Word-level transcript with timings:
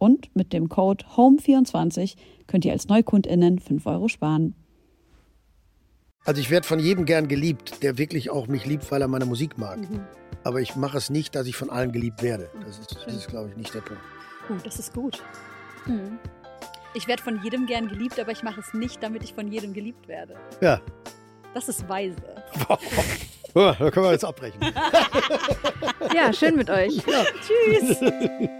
Und 0.00 0.34
mit 0.34 0.54
dem 0.54 0.70
Code 0.70 1.04
HOME24 1.14 2.16
könnt 2.46 2.64
ihr 2.64 2.72
als 2.72 2.88
NeukundInnen 2.88 3.58
5 3.58 3.84
Euro 3.84 4.08
sparen. 4.08 4.54
Also 6.24 6.40
ich 6.40 6.48
werde 6.50 6.66
von 6.66 6.78
jedem 6.78 7.04
gern 7.04 7.28
geliebt, 7.28 7.82
der 7.82 7.98
wirklich 7.98 8.30
auch 8.30 8.46
mich 8.46 8.64
liebt, 8.64 8.90
weil 8.90 9.02
er 9.02 9.08
meine 9.08 9.26
Musik 9.26 9.58
mag. 9.58 9.78
Mhm. 9.78 10.00
Aber 10.42 10.62
ich 10.62 10.74
mache 10.74 10.96
es 10.96 11.10
nicht, 11.10 11.34
dass 11.34 11.46
ich 11.46 11.54
von 11.54 11.68
allen 11.68 11.92
geliebt 11.92 12.22
werde. 12.22 12.50
Das 12.64 12.78
ist, 12.78 12.96
das 13.04 13.14
ist 13.14 13.28
glaube 13.28 13.50
ich, 13.50 13.56
nicht 13.58 13.74
der 13.74 13.82
Punkt. 13.82 14.02
Uh, 14.48 14.54
das 14.64 14.78
ist 14.78 14.94
gut. 14.94 15.22
Mhm. 15.84 16.18
Ich 16.94 17.06
werde 17.06 17.22
von 17.22 17.42
jedem 17.44 17.66
gern 17.66 17.86
geliebt, 17.88 18.18
aber 18.18 18.32
ich 18.32 18.42
mache 18.42 18.60
es 18.60 18.72
nicht, 18.72 19.02
damit 19.02 19.22
ich 19.22 19.34
von 19.34 19.52
jedem 19.52 19.74
geliebt 19.74 20.08
werde. 20.08 20.36
Ja. 20.62 20.80
Das 21.52 21.68
ist 21.68 21.86
weise. 21.90 22.16
da 23.54 23.74
können 23.90 24.06
wir 24.06 24.12
jetzt 24.12 24.24
abbrechen. 24.24 24.60
ja, 26.14 26.32
schön 26.32 26.56
mit 26.56 26.70
euch. 26.70 26.96
Ja. 27.06 27.24
Tschüss. 27.42 28.00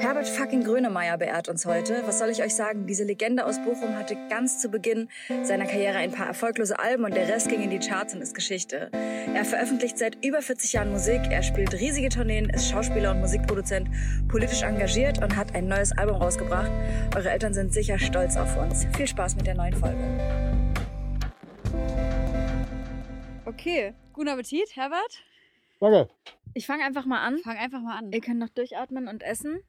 Herbert 0.00 0.28
fucking 0.28 0.62
Grönemeyer 0.62 1.18
beehrt 1.18 1.48
uns 1.48 1.66
heute. 1.66 2.04
Was 2.06 2.20
soll 2.20 2.28
ich 2.28 2.40
euch 2.40 2.54
sagen? 2.54 2.86
Diese 2.86 3.02
Legende 3.02 3.44
aus 3.44 3.58
Bochum 3.58 3.96
hatte 3.96 4.16
ganz 4.30 4.60
zu 4.60 4.68
Beginn 4.68 5.08
seiner 5.42 5.66
Karriere 5.66 5.98
ein 5.98 6.12
paar 6.12 6.28
erfolglose 6.28 6.78
Alben 6.78 7.04
und 7.04 7.16
der 7.16 7.26
Rest 7.26 7.48
ging 7.48 7.62
in 7.62 7.70
die 7.70 7.80
Charts 7.80 8.14
und 8.14 8.20
ist 8.20 8.32
Geschichte. 8.32 8.90
Er 8.92 9.44
veröffentlicht 9.44 9.98
seit 9.98 10.24
über 10.24 10.40
40 10.40 10.74
Jahren 10.74 10.92
Musik, 10.92 11.20
er 11.30 11.42
spielt 11.42 11.74
riesige 11.74 12.10
Tourneen, 12.10 12.48
ist 12.48 12.70
Schauspieler 12.70 13.10
und 13.10 13.20
Musikproduzent, 13.20 13.88
politisch 14.28 14.62
engagiert 14.62 15.20
und 15.20 15.34
hat 15.34 15.56
ein 15.56 15.66
neues 15.66 15.90
Album 15.98 16.16
rausgebracht. 16.16 16.70
Eure 17.16 17.30
Eltern 17.30 17.52
sind 17.52 17.72
sicher 17.72 17.98
stolz 17.98 18.36
auf 18.36 18.56
uns. 18.56 18.86
Viel 18.96 19.08
Spaß 19.08 19.34
mit 19.34 19.48
der 19.48 19.56
neuen 19.56 19.74
Folge. 19.74 19.98
Okay, 23.46 23.94
guten 24.12 24.28
Appetit, 24.28 24.76
Herbert. 24.76 25.24
Danke. 25.80 26.08
Ich 26.54 26.66
fange 26.66 26.84
einfach 26.84 27.04
mal 27.04 27.20
an. 27.20 27.38
Fang 27.38 27.56
einfach 27.56 27.80
mal 27.80 27.98
an. 27.98 28.12
Ihr 28.12 28.20
könnt 28.20 28.38
noch 28.38 28.48
durchatmen 28.48 29.08
und 29.08 29.22
essen. 29.22 29.60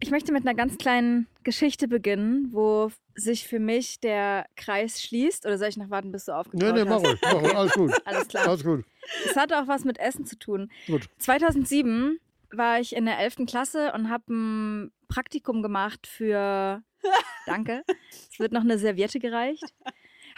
Ich 0.00 0.10
möchte 0.10 0.32
mit 0.32 0.46
einer 0.46 0.54
ganz 0.54 0.78
kleinen 0.78 1.26
Geschichte 1.42 1.88
beginnen, 1.88 2.48
wo 2.52 2.90
sich 3.16 3.48
für 3.48 3.58
mich 3.58 3.98
der 3.98 4.46
Kreis 4.56 5.02
schließt. 5.02 5.44
Oder 5.44 5.58
soll 5.58 5.68
ich 5.68 5.76
noch 5.76 5.90
warten, 5.90 6.12
bis 6.12 6.26
du 6.26 6.32
aufgetaucht 6.32 6.74
nee, 6.74 6.84
nee, 6.84 6.88
hast? 6.88 7.02
Nee, 7.02 7.16
mach 7.20 7.34
ruhig, 7.34 7.56
Alles 7.56 7.72
gut. 7.72 7.92
Alles 8.06 8.28
klar. 8.28 8.48
Alles 8.48 8.64
gut. 8.64 8.84
Es 9.24 9.36
hatte 9.36 9.60
auch 9.60 9.66
was 9.66 9.84
mit 9.84 9.98
Essen 9.98 10.24
zu 10.24 10.38
tun. 10.38 10.70
Gut. 10.86 11.08
2007 11.18 12.20
war 12.52 12.78
ich 12.78 12.94
in 12.94 13.06
der 13.06 13.18
11. 13.18 13.46
Klasse 13.46 13.92
und 13.92 14.08
habe 14.08 14.32
ein 14.32 14.92
Praktikum 15.08 15.62
gemacht 15.62 16.06
für... 16.06 16.82
Danke. 17.46 17.82
Es 18.30 18.38
wird 18.38 18.52
noch 18.52 18.62
eine 18.62 18.78
Serviette 18.78 19.18
gereicht 19.18 19.74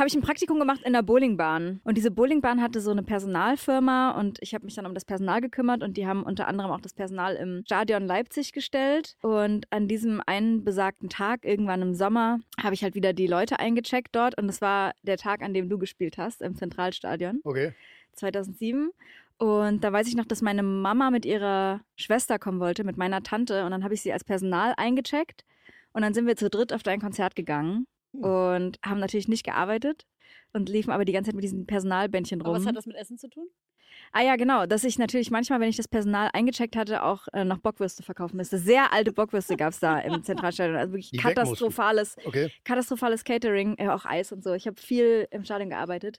habe 0.01 0.09
ich 0.09 0.15
ein 0.15 0.23
Praktikum 0.23 0.59
gemacht 0.59 0.81
in 0.85 0.95
der 0.95 1.03
Bowlingbahn. 1.03 1.81
Und 1.85 1.97
diese 1.97 2.11
Bowlingbahn 2.11 2.63
hatte 2.63 2.81
so 2.81 2.91
eine 2.91 3.03
Personalfirma 3.03 4.13
und 4.13 4.39
ich 4.41 4.55
habe 4.55 4.65
mich 4.65 4.75
dann 4.75 4.87
um 4.87 4.95
das 4.95 5.05
Personal 5.05 5.43
gekümmert 5.43 5.83
und 5.83 5.99
die 5.99 6.07
haben 6.07 6.23
unter 6.23 6.49
anderem 6.49 6.71
auch 6.71 6.81
das 6.81 6.95
Personal 6.95 7.37
im 7.37 7.63
Stadion 7.67 8.07
Leipzig 8.07 8.53
gestellt. 8.53 9.17
Und 9.21 9.71
an 9.71 9.89
diesem 9.89 10.23
einen 10.25 10.65
besagten 10.65 11.11
Tag, 11.11 11.45
irgendwann 11.45 11.83
im 11.83 11.95
Sommer, 11.95 12.41
habe 12.61 12.75
ich 12.75 12.83
halt 12.83 12.95
wieder 12.95 13.13
die 13.13 13.27
Leute 13.27 13.61
eingecheckt 13.61 14.17
dort 14.17 14.39
und 14.39 14.47
das 14.47 14.63
war 14.63 14.93
der 15.03 15.19
Tag, 15.19 15.43
an 15.43 15.53
dem 15.53 15.69
du 15.69 15.79
gespielt 15.79 16.17
hast 16.17 16.41
im 16.41 16.57
Zentralstadion. 16.57 17.41
Okay. 17.45 17.75
2007. 18.15 18.91
Und 19.37 19.85
da 19.85 19.93
weiß 19.93 20.09
ich 20.09 20.17
noch, 20.17 20.27
dass 20.27 20.41
meine 20.41 20.63
Mama 20.63 21.11
mit 21.11 21.27
ihrer 21.27 21.81
Schwester 21.97 22.39
kommen 22.39 22.61
wollte, 22.61 22.85
mit 22.85 22.97
meiner 22.97 23.23
Tante. 23.23 23.65
Und 23.65 23.71
dann 23.71 23.85
habe 23.85 23.95
ich 23.95 24.01
sie 24.01 24.13
als 24.13 24.25
Personal 24.25 24.73
eingecheckt. 24.79 25.45
Und 25.93 26.03
dann 26.03 26.15
sind 26.15 26.27
wir 26.27 26.37
zu 26.37 26.49
dritt 26.49 26.73
auf 26.73 26.83
dein 26.83 27.01
Konzert 27.01 27.37
gegangen. 27.37 27.87
Hm. 28.13 28.25
und 28.25 28.79
haben 28.85 29.01
natürlich 29.01 29.29
nicht 29.29 29.45
gearbeitet 29.45 30.07
und 30.53 30.69
liefen 30.69 30.91
aber 30.91 31.05
die 31.05 31.13
ganze 31.13 31.29
Zeit 31.29 31.37
mit 31.37 31.45
diesen 31.45 31.67
Personalbändchen 31.67 32.41
rum. 32.41 32.51
Aber 32.51 32.59
was 32.59 32.67
hat 32.67 32.77
das 32.77 32.87
mit 32.87 32.97
Essen 32.97 33.19
zu 33.19 33.29
tun? 33.29 33.49
Ah 34.13 34.23
ja, 34.23 34.37
genau, 34.37 34.67
dass 34.67 34.85
ich 34.85 34.99
natürlich 34.99 35.31
manchmal, 35.31 35.61
wenn 35.61 35.69
ich 35.69 35.77
das 35.77 35.87
Personal 35.87 36.31
eingecheckt 36.33 36.75
hatte, 36.75 37.05
auch 37.05 37.29
äh, 37.33 37.45
noch 37.45 37.59
Bockwürste 37.59 38.03
verkaufen 38.03 38.37
müsste. 38.37 38.59
Sehr 38.59 38.93
alte 38.93 39.13
Bockwürste 39.13 39.57
gab 39.57 39.73
es 39.73 39.81
da 39.81 39.99
im 40.01 40.23
Zentralstadion. 40.25 40.77
Also 40.77 40.95
wirklich 40.95 41.13
katastrophales, 41.21 42.17
okay. 42.25 42.51
katastrophales 42.65 43.25
Catering, 43.25 43.77
äh, 43.79 43.89
auch 43.89 44.05
Eis 44.05 44.33
und 44.33 44.43
so. 44.43 44.55
Ich 44.55 44.67
habe 44.67 44.81
viel 44.81 45.29
im 45.31 45.45
Stadion 45.45 45.71
gearbeitet. 45.71 46.19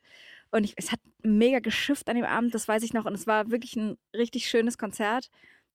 Und 0.51 0.63
ich, 0.63 0.73
es 0.77 0.91
hat 0.91 0.99
mega 1.21 1.59
geschifft 1.59 2.09
an 2.09 2.15
dem 2.15 2.25
Abend, 2.25 2.53
das 2.53 2.67
weiß 2.67 2.83
ich 2.83 2.93
noch. 2.93 3.05
Und 3.05 3.13
es 3.13 3.27
war 3.27 3.51
wirklich 3.51 3.75
ein 3.75 3.97
richtig 4.15 4.47
schönes 4.47 4.77
Konzert. 4.77 5.29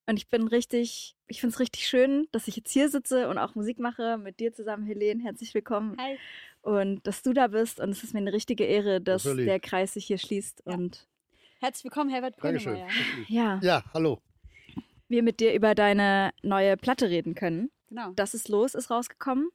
Und 0.08 0.18
ich 0.18 0.28
bin 0.28 0.46
richtig, 0.46 1.16
ich 1.26 1.40
finde 1.40 1.54
es 1.54 1.60
richtig 1.60 1.88
schön, 1.88 2.28
dass 2.30 2.46
ich 2.46 2.56
jetzt 2.56 2.70
hier 2.70 2.88
sitze 2.88 3.28
und 3.28 3.38
auch 3.38 3.56
Musik 3.56 3.80
mache 3.80 4.18
mit 4.18 4.38
dir 4.38 4.52
zusammen, 4.52 4.86
Helene. 4.86 5.22
Herzlich 5.22 5.52
willkommen. 5.52 5.96
Hi. 6.00 6.16
Und 6.62 7.04
dass 7.06 7.22
du 7.22 7.32
da 7.32 7.48
bist. 7.48 7.80
Und 7.80 7.90
es 7.90 8.04
ist 8.04 8.14
mir 8.14 8.20
eine 8.20 8.32
richtige 8.32 8.64
Ehre, 8.64 9.00
dass 9.00 9.24
das 9.24 9.36
der 9.36 9.58
Kreis 9.58 9.94
sich 9.94 10.06
hier 10.06 10.18
schließt. 10.18 10.62
Ja. 10.64 10.74
Und 10.74 11.08
Herzlich 11.58 11.84
willkommen, 11.84 12.10
Herbert 12.10 12.36
Grönemeyer. 12.36 12.86
Ja. 13.28 13.58
Ja, 13.62 13.82
hallo. 13.92 14.20
Wir 15.08 15.22
mit 15.22 15.40
dir 15.40 15.54
über 15.54 15.74
deine 15.74 16.32
neue 16.42 16.76
Platte 16.76 17.08
reden 17.08 17.34
können. 17.34 17.70
Genau. 17.88 18.12
Das 18.12 18.34
ist 18.34 18.48
los, 18.48 18.74
ist 18.74 18.90
rausgekommen. 18.90 19.50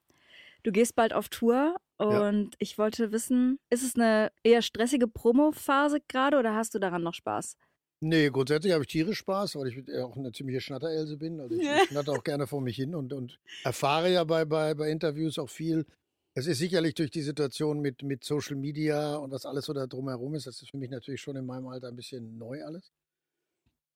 Du 0.64 0.72
gehst 0.72 0.96
bald 0.96 1.14
auf 1.14 1.30
Tour 1.30 1.76
und 1.98 2.46
ja. 2.46 2.50
ich 2.60 2.78
wollte 2.78 3.12
wissen, 3.12 3.60
ist 3.70 3.84
es 3.84 3.96
eine 3.96 4.32
eher 4.44 4.62
stressige 4.62 5.08
Promo-Phase 5.08 6.02
gerade 6.08 6.38
oder 6.38 6.56
hast 6.56 6.76
du 6.76 6.80
daran 6.80 7.04
noch 7.04 7.14
Spaß? 7.14 7.58
Nee, 8.04 8.30
grundsätzlich 8.32 8.74
habe 8.74 8.84
ich 8.84 8.90
tierisch 8.90 9.20
Spaß, 9.20 9.56
weil 9.58 9.68
ich 9.68 9.96
auch 10.00 10.18
eine 10.18 10.32
ziemliche 10.32 10.60
Schnatterelse 10.60 11.18
bin. 11.18 11.40
Also 11.40 11.56
ich, 11.56 11.62
ich 11.62 11.68
schnatter 11.90 12.14
auch 12.14 12.24
gerne 12.24 12.48
vor 12.48 12.60
mich 12.60 12.76
hin 12.76 12.96
und, 12.96 13.14
und 13.14 13.40
erfahre 13.64 14.12
ja 14.12 14.24
bei, 14.24 14.44
bei, 14.44 14.74
bei 14.74 14.90
Interviews 14.90 15.38
auch 15.38 15.50
viel. 15.50 15.86
Es 16.34 16.48
ist 16.48 16.58
sicherlich 16.58 16.96
durch 16.96 17.12
die 17.12 17.22
Situation 17.22 17.80
mit, 17.80 18.02
mit 18.02 18.24
Social 18.24 18.56
Media 18.56 19.18
und 19.18 19.32
was 19.32 19.46
alles 19.46 19.66
so 19.66 19.74
da 19.74 19.86
drumherum 19.86 20.34
ist, 20.34 20.48
das 20.48 20.62
ist 20.64 20.72
für 20.72 20.78
mich 20.78 20.90
natürlich 20.90 21.22
schon 21.22 21.36
in 21.36 21.46
meinem 21.46 21.68
Alter 21.68 21.90
ein 21.90 21.96
bisschen 21.96 22.40
neu 22.40 22.64
alles. 22.64 22.92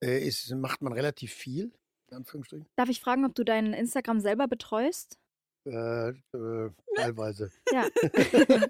Äh, 0.00 0.24
ist, 0.24 0.54
macht 0.54 0.82
man 0.82 0.92
relativ 0.92 1.32
viel, 1.32 1.72
in 2.10 2.18
Anführungsstrichen. 2.18 2.66
Darf 2.76 2.88
ich 2.88 3.00
fragen, 3.00 3.24
ob 3.24 3.34
du 3.34 3.44
deinen 3.44 3.72
Instagram 3.72 4.20
selber 4.20 4.46
betreust? 4.46 5.18
Äh, 5.64 6.10
äh, 6.10 6.14
teilweise. 6.94 7.50
Ja. 7.72 7.88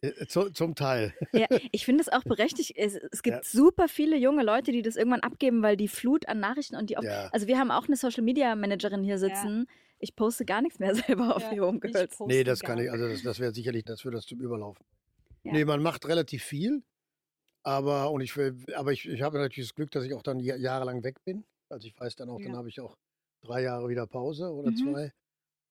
Äh, 0.00 0.26
zu, 0.26 0.50
zum 0.50 0.74
Teil. 0.74 1.12
Ja, 1.32 1.46
ich 1.72 1.84
finde 1.84 2.02
es 2.02 2.08
auch 2.08 2.22
berechtigt. 2.22 2.74
Es, 2.76 2.94
es 2.94 3.22
gibt 3.22 3.36
ja. 3.36 3.42
super 3.42 3.88
viele 3.88 4.16
junge 4.16 4.44
Leute, 4.44 4.70
die 4.70 4.82
das 4.82 4.96
irgendwann 4.96 5.20
abgeben, 5.20 5.62
weil 5.62 5.76
die 5.76 5.88
Flut 5.88 6.28
an 6.28 6.40
Nachrichten 6.40 6.76
und 6.76 6.90
die 6.90 6.96
auch. 6.96 7.02
Ja. 7.02 7.28
Also 7.32 7.46
wir 7.46 7.58
haben 7.58 7.70
auch 7.70 7.86
eine 7.86 7.96
Social 7.96 8.22
Media 8.22 8.54
Managerin 8.54 9.02
hier 9.02 9.18
sitzen. 9.18 9.66
Ja. 9.66 9.74
Ich 10.00 10.14
poste 10.14 10.44
gar 10.44 10.62
nichts 10.62 10.78
mehr 10.78 10.94
selber 10.94 11.34
auf 11.34 11.42
ja, 11.42 11.58
Home 11.60 11.80
Girls. 11.80 12.18
Nee, 12.20 12.44
das 12.44 12.60
kann 12.60 12.78
ich. 12.78 12.90
Also 12.90 13.08
das, 13.08 13.22
das 13.22 13.40
wäre 13.40 13.52
sicherlich, 13.52 13.84
das 13.84 14.04
würde 14.04 14.18
das 14.18 14.26
zum 14.26 14.40
Überlaufen. 14.40 14.84
Ja. 15.42 15.52
Nee, 15.52 15.64
man 15.64 15.82
macht 15.82 16.06
relativ 16.06 16.44
viel. 16.44 16.82
Aber 17.64 18.12
und 18.12 18.20
ich 18.20 18.36
will, 18.36 18.56
aber 18.76 18.92
ich, 18.92 19.06
ich 19.08 19.20
habe 19.22 19.38
natürlich 19.38 19.68
das 19.68 19.74
Glück, 19.74 19.90
dass 19.90 20.04
ich 20.04 20.14
auch 20.14 20.22
dann 20.22 20.38
jahrelang 20.38 21.02
weg 21.02 21.16
bin. 21.24 21.44
Also 21.68 21.88
ich 21.88 21.98
weiß 21.98 22.16
dann 22.16 22.30
auch, 22.30 22.40
dann 22.40 22.56
habe 22.56 22.68
ich 22.68 22.80
auch 22.80 22.96
drei 23.42 23.62
Jahre 23.62 23.88
wieder 23.88 24.06
Pause 24.06 24.50
oder 24.50 24.70
mhm. 24.70 24.76
zwei. 24.76 25.12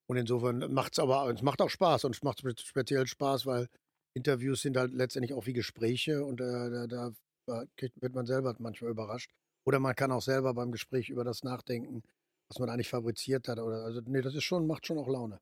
Und 0.05 0.17
insofern 0.17 0.71
macht 0.73 0.93
es 0.93 0.99
aber, 0.99 1.29
es 1.29 1.41
macht 1.41 1.61
auch 1.61 1.69
Spaß 1.69 2.05
und 2.05 2.15
es 2.15 2.23
macht 2.23 2.41
speziell 2.61 3.07
Spaß, 3.07 3.45
weil 3.45 3.67
Interviews 4.17 4.61
sind 4.61 4.75
halt 4.75 4.93
letztendlich 4.93 5.33
auch 5.33 5.45
wie 5.45 5.53
Gespräche 5.53 6.25
und 6.25 6.41
äh, 6.41 6.87
da, 6.87 7.11
da 7.45 7.65
wird 7.95 8.13
man 8.13 8.25
selber 8.25 8.55
manchmal 8.59 8.91
überrascht. 8.91 9.31
Oder 9.65 9.79
man 9.79 9.95
kann 9.95 10.11
auch 10.11 10.21
selber 10.21 10.53
beim 10.53 10.71
Gespräch 10.71 11.09
über 11.09 11.23
das 11.23 11.43
nachdenken, 11.43 12.03
was 12.47 12.59
man 12.59 12.69
eigentlich 12.69 12.89
fabriziert 12.89 13.47
hat. 13.47 13.59
Oder, 13.59 13.83
also 13.83 14.01
nee, 14.05 14.21
das 14.21 14.35
ist 14.35 14.43
schon, 14.43 14.65
macht 14.67 14.85
schon 14.85 14.97
auch 14.97 15.07
Laune. 15.07 15.39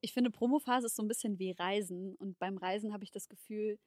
Ich 0.00 0.12
finde, 0.12 0.30
Promophase 0.30 0.86
ist 0.86 0.96
so 0.96 1.02
ein 1.02 1.08
bisschen 1.08 1.38
wie 1.38 1.52
Reisen. 1.52 2.14
Und 2.16 2.38
beim 2.38 2.56
Reisen 2.56 2.92
habe 2.92 3.04
ich 3.04 3.10
das 3.10 3.28
Gefühl, 3.28 3.78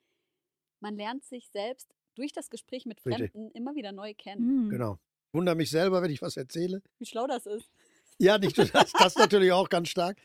man 0.81 0.95
lernt 0.95 1.23
sich 1.23 1.49
selbst 1.49 1.93
durch 2.15 2.33
das 2.33 2.49
Gespräch 2.49 2.85
mit 2.85 2.99
Fremden 2.99 3.21
Richtig. 3.21 3.55
immer 3.55 3.75
wieder 3.75 3.91
neu 3.91 4.13
kennen. 4.13 4.65
Mhm. 4.65 4.69
Genau. 4.69 4.99
wundere 5.31 5.55
mich 5.55 5.69
selber, 5.69 6.01
wenn 6.01 6.11
ich 6.11 6.21
was 6.21 6.35
erzähle. 6.35 6.81
Wie 6.99 7.05
schlau 7.05 7.27
das 7.27 7.45
ist. 7.45 7.69
Ja, 8.17 8.37
nicht 8.37 8.57
nur 8.57 8.65
das, 8.65 8.91
das 8.91 9.15
natürlich 9.15 9.51
auch 9.51 9.69
ganz 9.69 9.89
stark. 9.89 10.17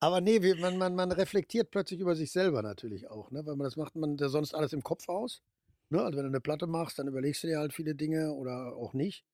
Aber 0.00 0.20
nee, 0.20 0.42
wie, 0.42 0.54
man, 0.54 0.76
man, 0.76 0.94
man 0.94 1.10
reflektiert 1.12 1.70
plötzlich 1.70 2.00
über 2.00 2.14
sich 2.14 2.30
selber 2.30 2.62
natürlich 2.62 3.08
auch, 3.08 3.30
ne? 3.30 3.44
weil 3.46 3.56
man 3.56 3.64
das 3.64 3.76
macht 3.76 3.96
man 3.96 4.16
ja 4.18 4.28
sonst 4.28 4.54
alles 4.54 4.72
im 4.72 4.82
Kopf 4.82 5.08
aus. 5.08 5.42
Ne? 5.90 6.02
Also 6.02 6.18
wenn 6.18 6.24
du 6.24 6.30
eine 6.30 6.40
Platte 6.40 6.66
machst, 6.66 6.98
dann 6.98 7.08
überlegst 7.08 7.42
du 7.42 7.46
dir 7.46 7.58
halt 7.58 7.72
viele 7.72 7.94
Dinge 7.94 8.32
oder 8.32 8.76
auch 8.76 8.92
nicht. 8.92 9.24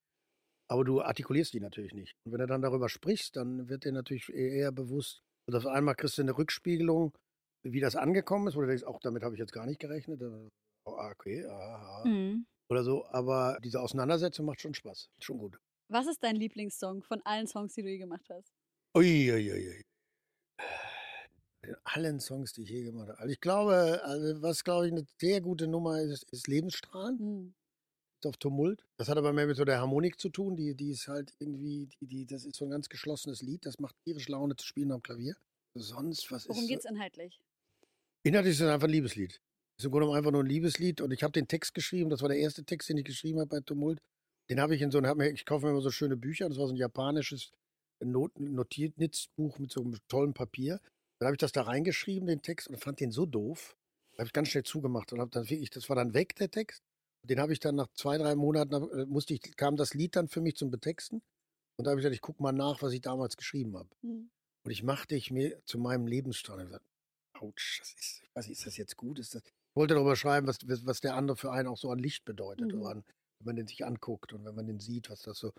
Aber 0.69 0.85
du 0.85 1.03
artikulierst 1.03 1.53
die 1.53 1.61
natürlich 1.61 1.93
nicht. 1.93 2.14
Und 2.25 2.32
wenn 2.32 2.41
du 2.41 2.47
dann 2.47 2.62
darüber 2.62 2.88
sprichst, 2.88 3.37
dann 3.37 3.69
wird 3.69 3.85
dir 3.85 3.93
natürlich 3.93 4.29
e-, 4.29 4.59
eher 4.59 4.73
bewusst, 4.73 5.23
also 5.47 5.59
auf 5.59 5.67
einmal 5.67 5.97
kriegst 5.97 6.17
du 6.19 6.23
eine 6.23 6.38
Rückspiegelung, 6.38 7.12
wie 7.65 7.81
das 7.81 7.97
angekommen 7.97 8.47
ist, 8.47 8.56
wo 8.56 8.61
du 8.61 8.69
denkst, 8.69 8.85
auch 8.85 9.00
damit 9.00 9.23
habe 9.23 9.35
ich 9.35 9.41
jetzt 9.41 9.53
gar 9.53 9.67
nicht 9.67 9.81
gerechnet. 9.81 10.23
Oh, 10.23 10.97
okay, 10.97 11.44
aha. 11.44 12.05
Mhm. 12.06 12.47
Oder 12.70 12.85
so. 12.85 13.05
Aber 13.06 13.58
diese 13.62 13.81
Auseinandersetzung 13.81 14.47
macht 14.47 14.61
schon 14.61 14.75
Spaß. 14.75 15.11
Schon 15.19 15.38
gut. 15.38 15.58
Was 15.88 16.06
ist 16.06 16.23
dein 16.23 16.37
Lieblingssong 16.37 17.03
von 17.03 17.20
allen 17.25 17.47
Songs, 17.47 17.75
die 17.75 17.82
du 17.82 17.91
je 17.91 17.99
gemacht 17.99 18.26
hast? 18.31 18.53
Uiuiui. 18.97 19.53
Ui, 19.53 19.69
ui. 19.69 19.82
In 21.62 21.76
allen 21.85 22.19
Songs, 22.19 22.53
die 22.53 22.62
ich 22.62 22.70
je 22.70 22.82
gemacht 22.82 23.09
habe. 23.09 23.19
Also 23.20 23.32
ich 23.32 23.41
glaube, 23.41 24.00
also 24.05 24.43
was 24.43 24.64
glaube 24.64 24.87
ich 24.87 24.93
eine 24.93 25.06
sehr 25.19 25.41
gute 25.41 25.69
Nummer 25.69 26.00
ist, 26.00 26.25
ist 26.32 26.49
Lebensstrahlen. 26.49 27.19
Mhm. 27.19 27.55
Ist 28.19 28.26
auf 28.26 28.37
Tumult. 28.37 28.85
Das 28.97 29.09
hat 29.09 29.17
aber 29.17 29.32
mehr 29.32 29.47
mit 29.47 29.56
so 29.56 29.64
der 29.64 29.79
Harmonik 29.79 30.19
zu 30.19 30.29
tun. 30.29 30.56
Die, 30.56 30.75
die 30.75 30.91
ist 30.91 31.06
halt 31.09 31.32
irgendwie, 31.38 31.88
die, 32.00 32.06
die, 32.06 32.26
das 32.26 32.44
ist 32.44 32.56
so 32.56 32.64
ein 32.64 32.70
ganz 32.70 32.88
geschlossenes 32.88 33.43
Lied. 33.43 33.64
Das 33.64 33.79
macht 33.79 33.97
tierisch 34.05 34.29
Laune 34.29 34.56
zu 34.56 34.67
spielen 34.67 34.93
am 34.93 35.03
Klavier. 35.03 35.37
Sonst, 35.75 36.31
was 36.31 36.49
Worum 36.49 36.62
ist. 36.62 36.69
geht 36.69 36.79
es 36.81 36.85
inhaltlich? 36.85 37.41
Inhaltlich 38.25 38.55
ist 38.55 38.61
es 38.61 38.69
einfach 38.69 38.88
ein 38.88 38.93
Liebeslied. 38.93 39.41
Es 39.76 39.85
ist 39.85 39.85
im 39.87 39.93
Grunde 39.93 40.12
einfach 40.15 40.31
nur 40.32 40.43
ein 40.43 40.47
Liebeslied. 40.47 41.00
Und 41.00 41.12
ich 41.12 41.23
habe 41.23 41.32
den 41.32 41.49
Text 41.49 41.75
geschrieben. 41.75 42.11
Das 42.11 42.23
war 42.23 42.29
der 42.29 42.38
erste 42.38 42.65
Text, 42.65 42.88
den 42.88 42.99
ich 42.99 43.05
geschrieben 43.05 43.38
habe 43.38 43.49
bei 43.49 43.61
Tumult. 43.61 44.00
Den 44.50 44.61
habe 44.61 44.75
ich 44.75 44.82
in 44.82 44.91
so 44.91 44.99
einem, 44.99 45.20
ich 45.20 45.44
kaufe 45.44 45.65
mir 45.65 45.73
immer 45.73 45.81
so 45.81 45.91
schöne 45.91 46.17
Bücher. 46.17 46.49
Das 46.49 46.58
war 46.58 46.67
so 46.67 46.73
ein 46.73 46.76
japanisches 46.76 47.53
Not 48.05 48.39
Notizbuch 48.39 49.59
mit 49.59 49.73
so 49.73 49.83
einem 49.83 49.99
tollen 50.09 50.35
Papier. 50.35 50.81
Dann 51.19 51.27
habe 51.27 51.35
ich 51.35 51.41
das 51.41 51.53
da 51.53 51.63
reingeschrieben, 51.63 52.27
den 52.27 52.43
Text, 52.43 52.69
und 52.69 52.79
fand 52.79 53.01
den 53.01 53.13
so 53.13 53.27
doof. 53.27 53.77
Da 54.13 54.19
habe 54.19 54.27
ich 54.27 54.33
ganz 54.33 54.49
schnell 54.49 54.65
zugemacht 54.65 55.13
und 55.13 55.21
habe 55.21 55.31
dann 55.31 55.49
wirklich, 55.49 55.71
das 55.71 55.89
war 55.89 55.97
dann 55.97 56.15
weg, 56.15 56.35
der 56.37 56.51
Text. 56.51 56.83
Den 57.25 57.39
habe 57.39 57.53
ich 57.53 57.61
dann 57.61 57.77
nach 57.77 57.89
zwei, 57.95 58.19
drei 58.19 58.35
Monaten, 58.35 58.75
äh, 58.75 59.07
musste 59.07 59.35
ich, 59.35 59.57
kam 59.57 59.77
das 59.77 59.95
Lied 59.95 60.17
dann 60.17 60.29
für 60.29 60.41
mich 60.41 60.57
zum 60.57 60.71
Betexten. 60.71 61.23
Und 61.77 61.87
da 61.87 61.91
habe 61.91 62.01
ich 62.01 62.03
gesagt, 62.03 62.15
ich 62.15 62.21
gucke 62.21 62.43
mal 62.43 62.53
nach, 62.53 62.83
was 62.83 62.93
ich 62.93 63.01
damals 63.01 63.37
geschrieben 63.37 63.77
habe. 63.77 63.89
Mhm. 64.03 64.31
Und 64.65 64.71
ich 64.71 64.83
machte 64.83 65.15
ich 65.15 65.31
mir 65.31 65.65
zu 65.65 65.79
meinem 65.79 66.07
Lebensstrang. 66.07 66.61
Ich 66.61 66.67
gesagt, 66.67 66.85
ouch, 67.41 67.79
das 67.79 67.95
ist, 67.95 68.23
was 68.35 68.49
ist 68.49 68.67
das 68.67 68.77
jetzt 68.77 68.97
gut? 68.97 69.19
Ist 69.19 69.35
das, 69.35 69.43
ich 69.45 69.77
wollte 69.77 69.95
darüber 69.95 70.17
schreiben, 70.17 70.47
was, 70.47 70.59
was 70.67 71.01
der 71.01 71.15
andere 71.15 71.37
für 71.37 71.53
einen 71.53 71.69
auch 71.69 71.79
so 71.79 71.91
an 71.91 71.99
Licht 71.99 72.25
bedeutet, 72.25 72.73
mhm. 72.73 72.85
an, 72.85 73.05
wenn 73.39 73.47
man 73.47 73.57
den 73.57 73.67
sich 73.67 73.85
anguckt 73.85 74.33
und 74.33 74.45
wenn 74.45 74.55
man 74.55 74.67
den 74.67 74.81
sieht, 74.81 75.11
was 75.11 75.23
das 75.23 75.39
so 75.39 75.53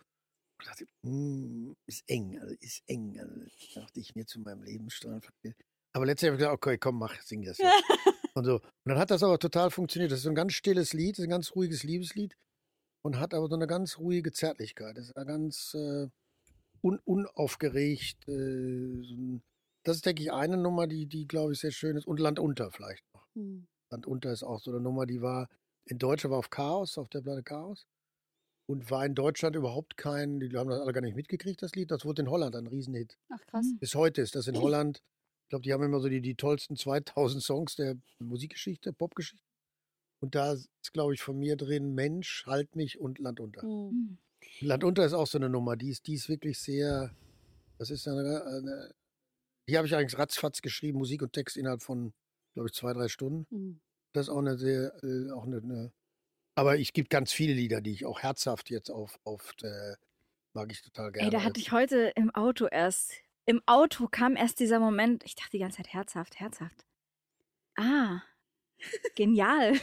und 0.60 0.68
dachte, 0.68 0.86
hm, 1.06 1.76
ist 1.88 2.04
eng, 2.08 2.40
also 2.40 2.56
ist 2.60 2.84
eng. 2.88 3.20
Also 3.20 3.34
dachte 3.76 4.00
ich 4.00 4.16
mir 4.16 4.26
zu 4.26 4.40
meinem 4.40 4.64
Lebensstrahl. 4.64 5.22
Aber 5.94 6.06
letztlich 6.06 6.30
habe 6.30 6.36
ich 6.36 6.40
gesagt, 6.40 6.56
okay, 6.56 6.78
komm, 6.78 7.00
mach, 7.00 7.22
sing 7.22 7.44
das 7.44 7.58
jetzt. 7.58 7.70
und 8.36 8.46
so. 8.46 8.56
Und 8.56 8.64
dann 8.86 8.98
hat 8.98 9.12
das 9.12 9.24
aber 9.24 9.38
total 9.40 9.72
funktioniert. 9.72 10.12
Das 10.12 10.20
ist 10.20 10.24
so 10.24 10.30
ein 10.30 10.36
ganz 10.36 10.54
stilles 10.54 10.94
Lied, 10.94 11.20
ein 11.20 11.30
ganz 11.30 11.56
ruhiges 11.56 11.84
Liebeslied 11.84 12.36
und 13.04 13.20
hat 13.20 13.34
aber 13.34 13.48
so 13.48 13.56
eine 13.56 13.68
ganz 13.68 13.98
ruhige 14.00 14.32
Zärtlichkeit. 14.32 14.98
Das 14.98 15.08
ist 15.08 15.16
ganz 15.16 15.74
äh, 15.76 16.08
un 16.82 17.00
unaufgeregt. 17.06 18.28
Äh, 18.28 19.04
so 19.04 19.16
ein, 19.16 19.44
das 19.84 19.98
ist, 19.98 20.06
denke 20.06 20.24
ich, 20.24 20.32
eine 20.32 20.58
Nummer, 20.58 20.88
die, 20.88 21.06
die 21.06 21.28
glaube 21.28 21.54
ich, 21.54 21.60
sehr 21.60 21.72
schön 21.72 21.98
ist. 21.98 22.08
Und 22.08 22.20
Land 22.20 22.40
unter 22.40 22.72
vielleicht 22.72 23.04
noch. 23.14 23.28
Hm. 23.36 23.68
Land 23.92 24.08
unter 24.08 24.32
ist 24.32 24.44
auch 24.44 24.60
so 24.60 24.72
eine 24.72 24.80
Nummer, 24.80 25.06
die 25.06 25.22
war 25.22 25.50
in 25.86 25.98
Deutschland 25.98 26.32
war 26.32 26.40
auf 26.40 26.50
Chaos, 26.50 26.98
auf 26.98 27.10
der 27.10 27.22
Platte 27.22 27.44
Chaos 27.44 27.86
und 28.66 28.90
war 28.90 29.06
in 29.06 29.16
Deutschland 29.16 29.56
überhaupt 29.56 29.98
kein, 29.98 30.40
die 30.40 30.56
haben 30.56 30.70
das 30.70 30.80
alle 30.80 30.94
gar 30.94 31.02
nicht 31.02 31.16
mitgekriegt, 31.16 31.62
das 31.62 31.76
Lied. 31.76 31.92
Das 31.92 32.06
wurde 32.06 32.22
in 32.22 32.30
Holland 32.30 32.56
ein 32.56 32.68
Riesenhit. 32.68 33.18
Ach 33.30 33.46
krass. 33.46 33.66
Mhm. 33.66 33.80
Bis 33.80 33.96
heute 33.96 34.22
ist 34.22 34.36
das 34.36 34.48
in 34.48 34.58
Holland. 34.58 35.02
Ich 35.44 35.50
glaube, 35.50 35.64
die 35.64 35.74
haben 35.74 35.84
immer 35.84 36.00
so 36.00 36.10
die, 36.10 36.22
die 36.22 36.36
tollsten 36.36 36.76
2000 36.76 37.44
Songs 37.44 37.76
der 37.76 37.98
Musikgeschichte, 38.20 38.94
Popgeschichte. 38.94 39.46
Und 40.22 40.36
da 40.36 40.54
ist, 40.54 40.70
glaube 40.94 41.14
ich, 41.14 41.22
von 41.22 41.38
mir 41.38 41.58
drin 41.58 41.94
Mensch, 41.94 42.46
Halt 42.46 42.76
mich 42.76 43.00
und 43.00 43.20
Land 43.20 43.40
unter. 43.40 43.66
Mhm. 43.66 44.18
Land 44.62 44.84
unter 44.84 45.06
ist 45.06 45.14
auch 45.14 45.28
so 45.28 45.38
eine 45.38 45.50
Nummer, 45.50 45.76
die 45.76 45.90
ist, 45.90 46.08
die 46.08 46.14
ist 46.14 46.30
wirklich 46.30 46.60
sehr, 46.60 47.14
das 47.78 47.90
ist 47.90 48.08
eine, 48.08 48.44
eine 48.46 48.94
die 49.68 49.78
habe 49.78 49.88
ich 49.88 49.96
eigentlich 49.96 50.18
ratzfatz 50.18 50.62
geschrieben, 50.62 50.98
Musik 50.98 51.22
und 51.22 51.34
Text 51.34 51.58
innerhalb 51.58 51.82
von, 51.82 52.14
glaube 52.54 52.68
ich, 52.68 52.74
zwei, 52.74 52.94
drei 52.94 53.08
Stunden. 53.08 53.46
Mhm. 53.50 53.82
Das 54.14 54.28
ist 54.28 54.30
auch 54.30 54.40
eine 54.40 54.58
sehr, 54.58 54.94
äh, 55.04 55.32
auch 55.32 55.46
eine, 55.46 55.58
eine 55.58 55.94
aber 56.56 56.80
es 56.80 56.94
gibt 56.94 57.10
ganz 57.10 57.32
viele 57.32 57.54
Lieder, 57.54 57.82
die 57.82 57.92
ich 57.92 58.06
auch 58.06 58.22
herzhaft 58.22 58.70
jetzt 58.70 58.90
auf, 58.90 59.20
auf 59.24 59.54
äh, 59.62 59.96
mag 60.54 60.72
ich 60.72 60.82
total 60.82 61.12
gerne. 61.12 61.28
Ey, 61.28 61.32
da 61.32 61.44
hatte 61.44 61.60
ich 61.60 61.72
heute 61.72 62.12
im 62.16 62.34
Auto 62.34 62.68
erst, 62.68 63.14
im 63.46 63.62
Auto 63.66 64.08
kam 64.08 64.36
erst 64.36 64.60
dieser 64.60 64.80
Moment, 64.80 65.24
ich 65.26 65.36
dachte 65.36 65.52
die 65.52 65.60
ganze 65.60 65.78
Zeit 65.78 65.94
herzhaft, 65.94 66.40
herzhaft. 66.40 66.86
Ah, 67.76 68.22
genial. 69.16 69.74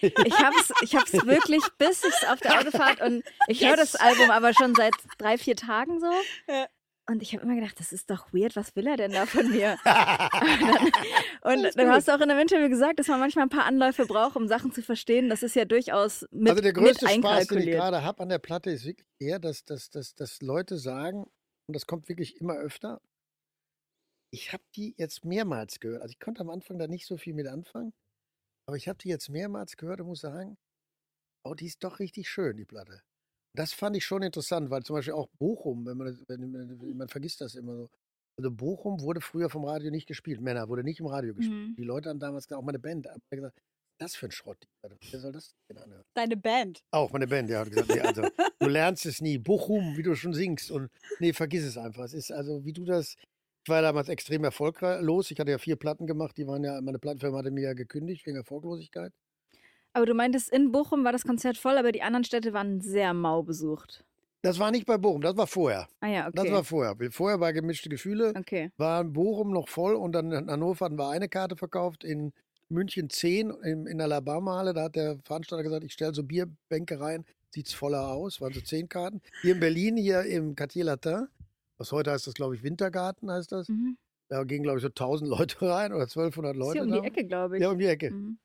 Ich 0.00 0.38
habe 0.38 0.56
es 0.60 0.72
ich 0.80 0.94
hab's 0.94 1.12
wirklich, 1.26 1.62
bis 1.78 2.04
ich 2.04 2.14
es 2.14 2.28
auf 2.28 2.40
der 2.40 2.60
Autofahrt 2.60 3.00
und 3.00 3.24
ich 3.48 3.64
höre 3.64 3.76
das 3.76 3.96
Album 3.96 4.30
aber 4.30 4.54
schon 4.54 4.74
seit 4.74 4.94
drei, 5.18 5.38
vier 5.38 5.56
Tagen 5.56 6.00
so. 6.00 6.10
Und 7.08 7.22
ich 7.22 7.32
habe 7.34 7.44
immer 7.44 7.54
gedacht, 7.54 7.78
das 7.78 7.92
ist 7.92 8.10
doch 8.10 8.32
weird, 8.32 8.56
was 8.56 8.74
will 8.74 8.86
er 8.88 8.96
denn 8.96 9.12
da 9.12 9.26
von 9.26 9.48
mir? 9.48 9.78
und 11.42 11.76
dann, 11.76 11.88
hast 11.88 12.08
du 12.08 12.12
auch 12.12 12.20
in 12.20 12.30
einem 12.30 12.40
Interview 12.40 12.68
gesagt, 12.68 12.98
dass 12.98 13.06
man 13.06 13.20
manchmal 13.20 13.44
ein 13.44 13.48
paar 13.48 13.64
Anläufe 13.64 14.06
braucht, 14.06 14.34
um 14.34 14.48
Sachen 14.48 14.72
zu 14.72 14.82
verstehen. 14.82 15.28
Das 15.28 15.44
ist 15.44 15.54
ja 15.54 15.64
durchaus 15.64 16.26
mit 16.32 16.50
Also 16.50 16.62
der 16.62 16.72
größte 16.72 17.08
Spaß, 17.08 17.46
den 17.46 17.58
ich 17.58 17.70
gerade 17.70 18.02
habe 18.02 18.24
an 18.24 18.28
der 18.28 18.40
Platte, 18.40 18.70
ist 18.70 18.84
wirklich 18.84 19.06
eher, 19.20 19.38
dass, 19.38 19.64
dass, 19.64 19.88
dass, 19.90 20.16
dass 20.16 20.42
Leute 20.42 20.78
sagen, 20.78 21.30
und 21.68 21.76
das 21.76 21.86
kommt 21.86 22.08
wirklich 22.08 22.40
immer 22.40 22.56
öfter, 22.56 23.00
ich 24.32 24.52
habe 24.52 24.64
die 24.74 24.94
jetzt 24.98 25.24
mehrmals 25.24 25.78
gehört. 25.78 26.02
Also 26.02 26.10
ich 26.12 26.18
konnte 26.18 26.40
am 26.40 26.50
Anfang 26.50 26.78
da 26.78 26.88
nicht 26.88 27.06
so 27.06 27.16
viel 27.16 27.34
mit 27.34 27.46
anfangen, 27.46 27.92
aber 28.66 28.76
ich 28.76 28.88
habe 28.88 28.98
die 28.98 29.08
jetzt 29.08 29.28
mehrmals 29.28 29.76
gehört 29.76 30.00
und 30.00 30.08
muss 30.08 30.20
sagen, 30.20 30.58
oh, 31.44 31.54
die 31.54 31.66
ist 31.66 31.84
doch 31.84 32.00
richtig 32.00 32.28
schön, 32.28 32.56
die 32.56 32.64
Platte. 32.64 33.00
Das 33.56 33.72
fand 33.72 33.96
ich 33.96 34.04
schon 34.04 34.22
interessant, 34.22 34.70
weil 34.70 34.82
zum 34.82 34.96
Beispiel 34.96 35.14
auch 35.14 35.28
Bochum, 35.38 35.86
wenn 35.86 35.96
man, 35.96 36.18
wenn, 36.28 36.96
man 36.96 37.08
vergisst 37.08 37.40
das 37.40 37.54
immer 37.54 37.76
so. 37.76 37.90
Also 38.38 38.50
Bochum 38.50 39.00
wurde 39.00 39.22
früher 39.22 39.48
vom 39.48 39.64
Radio 39.64 39.90
nicht 39.90 40.06
gespielt. 40.06 40.42
Männer 40.42 40.68
wurde 40.68 40.84
nicht 40.84 41.00
im 41.00 41.06
Radio 41.06 41.34
gespielt. 41.34 41.70
Mhm. 41.70 41.76
Die 41.76 41.84
Leute 41.84 42.10
haben 42.10 42.18
damals 42.18 42.46
gesagt, 42.46 42.60
auch 42.60 42.66
meine 42.66 42.78
Band, 42.78 43.06
haben 43.08 43.22
gesagt, 43.30 43.58
das 43.98 44.14
für 44.14 44.26
ein 44.26 44.30
Schrott. 44.30 44.68
Wer 45.10 45.20
soll 45.20 45.32
das 45.32 45.54
denn 45.70 45.78
anhören? 45.78 46.04
Deine 46.14 46.36
Band? 46.36 46.80
Auch 46.90 47.10
meine 47.12 47.26
Band, 47.26 47.48
ja. 47.48 47.60
Hat 47.60 47.70
gesagt, 47.70 47.88
nee, 47.88 48.00
also, 48.00 48.28
du 48.58 48.68
lernst 48.68 49.06
es 49.06 49.22
nie. 49.22 49.38
Bochum, 49.38 49.96
wie 49.96 50.02
du 50.02 50.14
schon 50.14 50.34
singst. 50.34 50.70
Und 50.70 50.90
nee, 51.18 51.32
vergiss 51.32 51.64
es 51.64 51.78
einfach. 51.78 52.04
Es 52.04 52.12
ist 52.12 52.30
also, 52.30 52.64
wie 52.64 52.74
du 52.74 52.84
das. 52.84 53.14
Ich 53.64 53.70
war 53.70 53.82
damals 53.82 54.08
extrem 54.08 54.44
erfolglos. 54.44 55.30
Ich 55.30 55.40
hatte 55.40 55.50
ja 55.50 55.58
vier 55.58 55.76
Platten 55.76 56.06
gemacht. 56.06 56.36
Die 56.36 56.46
waren 56.46 56.62
ja, 56.62 56.80
meine 56.80 56.98
Plattenfirma 56.98 57.38
hatte 57.38 57.50
mir 57.50 57.62
ja 57.62 57.72
gekündigt 57.72 58.26
wegen 58.26 58.36
Erfolglosigkeit. 58.36 59.12
Aber 59.96 60.04
du 60.04 60.12
meintest, 60.12 60.50
in 60.52 60.72
Bochum 60.72 61.04
war 61.04 61.12
das 61.12 61.24
Konzert 61.24 61.56
voll, 61.56 61.78
aber 61.78 61.90
die 61.90 62.02
anderen 62.02 62.22
Städte 62.22 62.52
waren 62.52 62.82
sehr 62.82 63.14
mau 63.14 63.42
besucht. 63.42 64.04
Das 64.42 64.58
war 64.58 64.70
nicht 64.70 64.84
bei 64.84 64.98
Bochum, 64.98 65.22
das 65.22 65.38
war 65.38 65.46
vorher. 65.46 65.88
Ah 66.00 66.06
ja, 66.06 66.26
okay. 66.26 66.32
Das 66.34 66.50
war 66.50 66.64
vorher. 66.64 66.94
Vorher 67.10 67.40
war 67.40 67.50
gemischte 67.54 67.88
Gefühle. 67.88 68.34
Okay. 68.36 68.70
War 68.76 69.04
Bochum 69.04 69.54
noch 69.54 69.70
voll 69.70 69.94
und 69.94 70.12
dann 70.12 70.32
in 70.32 70.50
Hannover 70.50 70.84
hatten 70.84 70.98
wir 70.98 71.08
eine 71.08 71.30
Karte 71.30 71.56
verkauft, 71.56 72.04
in 72.04 72.34
München 72.68 73.08
zehn, 73.08 73.50
in, 73.64 73.86
in 73.86 73.98
Alabama-Halle. 73.98 74.74
Da 74.74 74.82
hat 74.82 74.96
der 74.96 75.18
Veranstalter 75.24 75.62
gesagt, 75.62 75.82
ich 75.82 75.94
stelle 75.94 76.12
so 76.12 76.22
Bierbänke 76.22 77.00
rein, 77.00 77.24
sieht 77.48 77.68
es 77.68 77.72
voller 77.72 78.06
aus, 78.10 78.42
waren 78.42 78.52
so 78.52 78.60
zehn 78.60 78.90
Karten. 78.90 79.22
Hier 79.40 79.54
in 79.54 79.60
Berlin, 79.60 79.96
hier 79.96 80.24
im 80.24 80.54
Quartier 80.56 80.84
Latin, 80.84 81.28
was 81.78 81.90
heute 81.90 82.10
heißt 82.10 82.26
das, 82.26 82.34
glaube 82.34 82.54
ich, 82.54 82.62
Wintergarten 82.62 83.30
heißt 83.30 83.50
das. 83.50 83.70
Mhm. 83.70 83.96
Da 84.28 84.44
gingen, 84.44 84.64
glaube 84.64 84.76
ich, 84.76 84.82
so 84.82 84.88
1000 84.88 85.30
Leute 85.38 85.62
rein 85.62 85.94
oder 85.94 86.02
1200 86.02 86.54
Leute. 86.54 86.80
Ist 86.80 86.84
hier 86.84 86.94
um 86.94 87.02
die 87.02 87.08
Ecke, 87.08 87.24
glaube 87.24 87.56
ich. 87.56 87.62
Ja, 87.62 87.70
um 87.70 87.78
die 87.78 87.86
Ecke. 87.86 88.10
Mhm. 88.10 88.38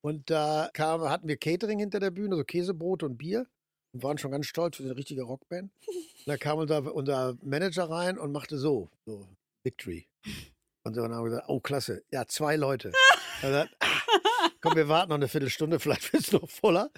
Und 0.00 0.30
da 0.30 0.70
kam, 0.72 1.02
hatten 1.02 1.28
wir 1.28 1.36
Catering 1.36 1.78
hinter 1.78 2.00
der 2.00 2.10
Bühne, 2.10 2.36
so 2.36 2.44
Käsebrot 2.44 3.02
und 3.02 3.16
Bier. 3.16 3.46
Und 3.92 4.02
waren 4.02 4.18
schon 4.18 4.30
ganz 4.30 4.46
stolz, 4.46 4.76
sind 4.76 4.86
eine 4.86 4.96
richtige 4.96 5.22
Rockband. 5.22 5.70
Und 5.86 6.26
da 6.26 6.36
kam 6.36 6.58
unser, 6.58 6.94
unser 6.94 7.36
Manager 7.42 7.88
rein 7.88 8.18
und 8.18 8.32
machte 8.32 8.58
so, 8.58 8.90
so, 9.06 9.26
Victory. 9.64 10.06
Und 10.84 10.96
dann 10.96 11.12
haben 11.12 11.24
wir 11.24 11.30
gesagt, 11.30 11.48
oh 11.48 11.60
klasse, 11.60 12.02
ja, 12.10 12.26
zwei 12.26 12.56
Leute. 12.56 12.92
Dann 13.40 13.50
gesagt, 13.50 13.76
ah, 13.80 14.50
komm, 14.60 14.76
wir 14.76 14.88
warten 14.88 15.10
noch 15.10 15.16
eine 15.16 15.28
Viertelstunde, 15.28 15.80
vielleicht 15.80 16.12
wird 16.12 16.22
es 16.22 16.32
noch 16.32 16.48
voller. 16.48 16.90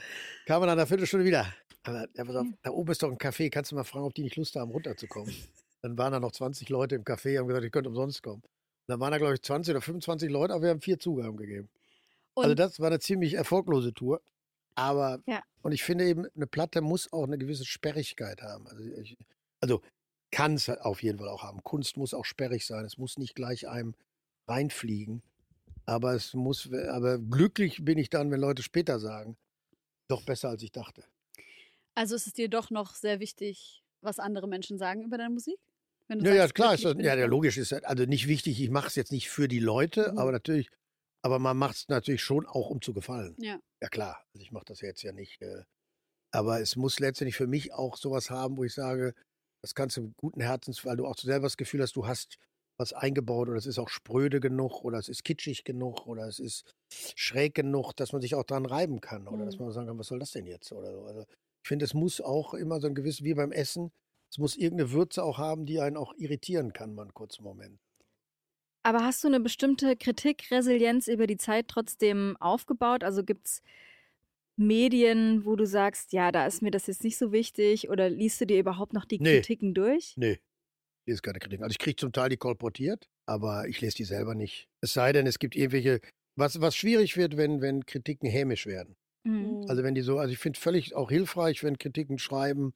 Kam 0.46 0.60
dann 0.62 0.70
einer 0.70 0.86
Viertelstunde 0.86 1.24
wieder. 1.24 1.52
Aber, 1.84 2.06
ja, 2.14 2.24
pass 2.24 2.36
auf, 2.36 2.46
da 2.62 2.70
oben 2.70 2.92
ist 2.92 3.02
doch 3.02 3.10
ein 3.10 3.18
Café, 3.18 3.50
kannst 3.50 3.70
du 3.70 3.76
mal 3.76 3.84
fragen, 3.84 4.04
ob 4.04 4.14
die 4.14 4.22
nicht 4.22 4.36
Lust 4.36 4.54
haben, 4.56 4.70
runterzukommen. 4.70 5.34
Dann 5.82 5.96
waren 5.96 6.12
da 6.12 6.20
noch 6.20 6.32
20 6.32 6.68
Leute 6.68 6.96
im 6.96 7.04
Café, 7.04 7.38
haben 7.38 7.46
gesagt, 7.46 7.64
ich 7.64 7.72
könnte 7.72 7.88
umsonst 7.88 8.22
kommen. 8.22 8.42
Und 8.42 8.88
dann 8.88 9.00
waren 9.00 9.12
da, 9.12 9.18
glaube 9.18 9.34
ich, 9.34 9.42
20 9.42 9.72
oder 9.72 9.80
25 9.80 10.30
Leute, 10.30 10.52
aber 10.52 10.64
wir 10.64 10.70
haben 10.70 10.80
vier 10.80 10.98
Zugaben 10.98 11.36
gegeben. 11.36 11.70
Also 12.34 12.50
und 12.50 12.50
also 12.50 12.54
das 12.54 12.80
war 12.80 12.88
eine 12.88 13.00
ziemlich 13.00 13.34
erfolglose 13.34 13.92
Tour. 13.92 14.20
Aber, 14.74 15.20
ja. 15.26 15.42
und 15.62 15.72
ich 15.72 15.82
finde 15.82 16.06
eben, 16.06 16.26
eine 16.34 16.46
Platte 16.46 16.80
muss 16.80 17.12
auch 17.12 17.24
eine 17.24 17.38
gewisse 17.38 17.64
Sperrigkeit 17.64 18.40
haben. 18.42 18.66
Also, 18.68 18.82
ich, 18.82 19.16
also 19.60 19.82
kann 20.30 20.54
es 20.54 20.68
auf 20.68 21.02
jeden 21.02 21.18
Fall 21.18 21.28
auch 21.28 21.42
haben. 21.42 21.62
Kunst 21.62 21.96
muss 21.96 22.14
auch 22.14 22.24
sperrig 22.24 22.64
sein. 22.64 22.84
Es 22.84 22.98
muss 22.98 23.18
nicht 23.18 23.34
gleich 23.34 23.68
einem 23.68 23.94
reinfliegen. 24.46 25.22
Aber 25.86 26.14
es 26.14 26.34
muss, 26.34 26.70
aber 26.72 27.18
glücklich 27.18 27.84
bin 27.84 27.98
ich 27.98 28.10
dann, 28.10 28.30
wenn 28.30 28.40
Leute 28.40 28.62
später 28.62 29.00
sagen, 29.00 29.36
doch 30.08 30.22
besser 30.22 30.50
als 30.50 30.62
ich 30.62 30.72
dachte. 30.72 31.04
Also 31.94 32.14
ist 32.14 32.26
es 32.26 32.32
dir 32.32 32.48
doch 32.48 32.70
noch 32.70 32.94
sehr 32.94 33.20
wichtig, 33.20 33.82
was 34.00 34.18
andere 34.18 34.46
Menschen 34.46 34.78
sagen 34.78 35.02
über 35.02 35.18
deine 35.18 35.30
Musik? 35.30 35.58
ja, 36.08 36.16
sagst, 36.16 36.36
ja, 36.36 36.48
klar, 36.48 36.74
ist 36.74 36.84
das, 36.84 36.94
ja, 36.98 37.16
ja, 37.16 37.26
logisch 37.26 37.56
ist 37.56 37.72
also 37.72 38.04
nicht 38.04 38.26
wichtig, 38.26 38.60
ich 38.60 38.70
mache 38.70 38.88
es 38.88 38.96
jetzt 38.96 39.12
nicht 39.12 39.30
für 39.30 39.46
die 39.46 39.60
Leute, 39.60 40.12
mhm. 40.12 40.18
aber 40.18 40.32
natürlich, 40.32 40.68
aber 41.22 41.38
man 41.38 41.56
macht 41.56 41.76
es 41.76 41.88
natürlich 41.88 42.22
schon 42.22 42.46
auch, 42.46 42.70
um 42.70 42.80
zu 42.80 42.92
gefallen. 42.92 43.34
Ja. 43.38 43.60
Ja, 43.82 43.88
klar, 43.88 44.24
also 44.34 44.42
ich 44.42 44.52
mache 44.52 44.66
das 44.66 44.80
jetzt 44.80 45.02
ja 45.02 45.12
nicht. 45.12 45.40
Äh, 45.42 45.62
aber 46.32 46.60
es 46.60 46.76
muss 46.76 47.00
letztendlich 47.00 47.36
für 47.36 47.46
mich 47.46 47.72
auch 47.72 47.96
sowas 47.96 48.30
haben, 48.30 48.56
wo 48.56 48.64
ich 48.64 48.74
sage, 48.74 49.14
das 49.62 49.74
kannst 49.74 49.96
du 49.96 50.12
guten 50.16 50.40
Herzens, 50.40 50.84
weil 50.84 50.96
du 50.96 51.06
auch 51.06 51.18
selber 51.18 51.46
das 51.46 51.56
Gefühl 51.56 51.82
hast, 51.82 51.96
du 51.96 52.06
hast 52.06 52.38
was 52.78 52.92
eingebaut 52.94 53.48
oder 53.48 53.58
es 53.58 53.66
ist 53.66 53.78
auch 53.78 53.90
spröde 53.90 54.40
genug 54.40 54.84
oder 54.84 54.98
es 54.98 55.10
ist 55.10 55.22
kitschig 55.22 55.64
genug 55.64 56.06
oder 56.06 56.26
es 56.26 56.38
ist 56.38 56.70
schräg 57.14 57.54
genug, 57.54 57.92
dass 57.92 58.12
man 58.12 58.22
sich 58.22 58.34
auch 58.34 58.44
dran 58.44 58.64
reiben 58.64 59.02
kann 59.02 59.28
oder 59.28 59.44
mhm. 59.44 59.46
dass 59.46 59.58
man 59.58 59.70
sagen 59.70 59.86
kann, 59.86 59.98
was 59.98 60.06
soll 60.06 60.18
das 60.18 60.30
denn 60.30 60.46
jetzt 60.46 60.72
oder 60.72 60.90
so. 60.92 61.02
Also 61.02 61.26
ich 61.62 61.68
finde, 61.68 61.84
es 61.84 61.92
muss 61.92 62.22
auch 62.22 62.54
immer 62.54 62.80
so 62.80 62.86
ein 62.86 62.94
gewisses, 62.94 63.22
wie 63.22 63.34
beim 63.34 63.52
Essen, 63.52 63.92
es 64.32 64.38
muss 64.38 64.56
irgendeine 64.56 64.92
Würze 64.92 65.22
auch 65.22 65.36
haben, 65.36 65.66
die 65.66 65.80
einen 65.80 65.98
auch 65.98 66.14
irritieren 66.16 66.72
kann, 66.72 66.94
mal 66.94 67.02
einen 67.02 67.14
kurzen 67.14 67.42
Moment. 67.42 67.78
Aber 68.82 69.04
hast 69.04 69.22
du 69.22 69.28
eine 69.28 69.40
bestimmte 69.40 69.96
Kritikresilienz 69.96 71.08
über 71.08 71.26
die 71.26 71.36
Zeit 71.36 71.68
trotzdem 71.68 72.36
aufgebaut? 72.40 73.04
Also 73.04 73.24
gibt 73.24 73.46
es 73.46 73.62
Medien, 74.56 75.44
wo 75.44 75.56
du 75.56 75.66
sagst, 75.66 76.12
ja, 76.12 76.32
da 76.32 76.46
ist 76.46 76.62
mir 76.62 76.70
das 76.70 76.86
jetzt 76.86 77.04
nicht 77.04 77.18
so 77.18 77.32
wichtig 77.32 77.88
oder 77.90 78.08
liest 78.08 78.40
du 78.40 78.46
dir 78.46 78.58
überhaupt 78.58 78.92
noch 78.92 79.04
die 79.04 79.18
nee. 79.18 79.36
Kritiken 79.36 79.74
durch? 79.74 80.14
Nee, 80.16 80.40
ich 81.04 81.06
lese 81.06 81.22
keine 81.22 81.38
Kritiken. 81.38 81.64
Also 81.64 81.72
ich 81.72 81.78
kriege 81.78 81.96
zum 81.96 82.12
Teil 82.12 82.28
die 82.28 82.36
kolportiert, 82.36 83.08
aber 83.26 83.68
ich 83.68 83.80
lese 83.80 83.96
die 83.96 84.04
selber 84.04 84.34
nicht. 84.34 84.68
Es 84.80 84.92
sei 84.92 85.12
denn, 85.12 85.26
es 85.26 85.38
gibt 85.38 85.56
irgendwelche, 85.56 86.00
was, 86.36 86.60
was 86.60 86.76
schwierig 86.76 87.16
wird, 87.16 87.36
wenn, 87.36 87.60
wenn 87.60 87.86
Kritiken 87.86 88.28
hämisch 88.28 88.66
werden. 88.66 88.96
Mhm. 89.24 89.64
Also 89.68 89.82
wenn 89.82 89.94
die 89.94 90.02
so, 90.02 90.18
also 90.18 90.32
ich 90.32 90.38
finde 90.38 90.58
völlig 90.58 90.94
auch 90.94 91.10
hilfreich, 91.10 91.62
wenn 91.62 91.78
Kritiken 91.78 92.18
schreiben 92.18 92.72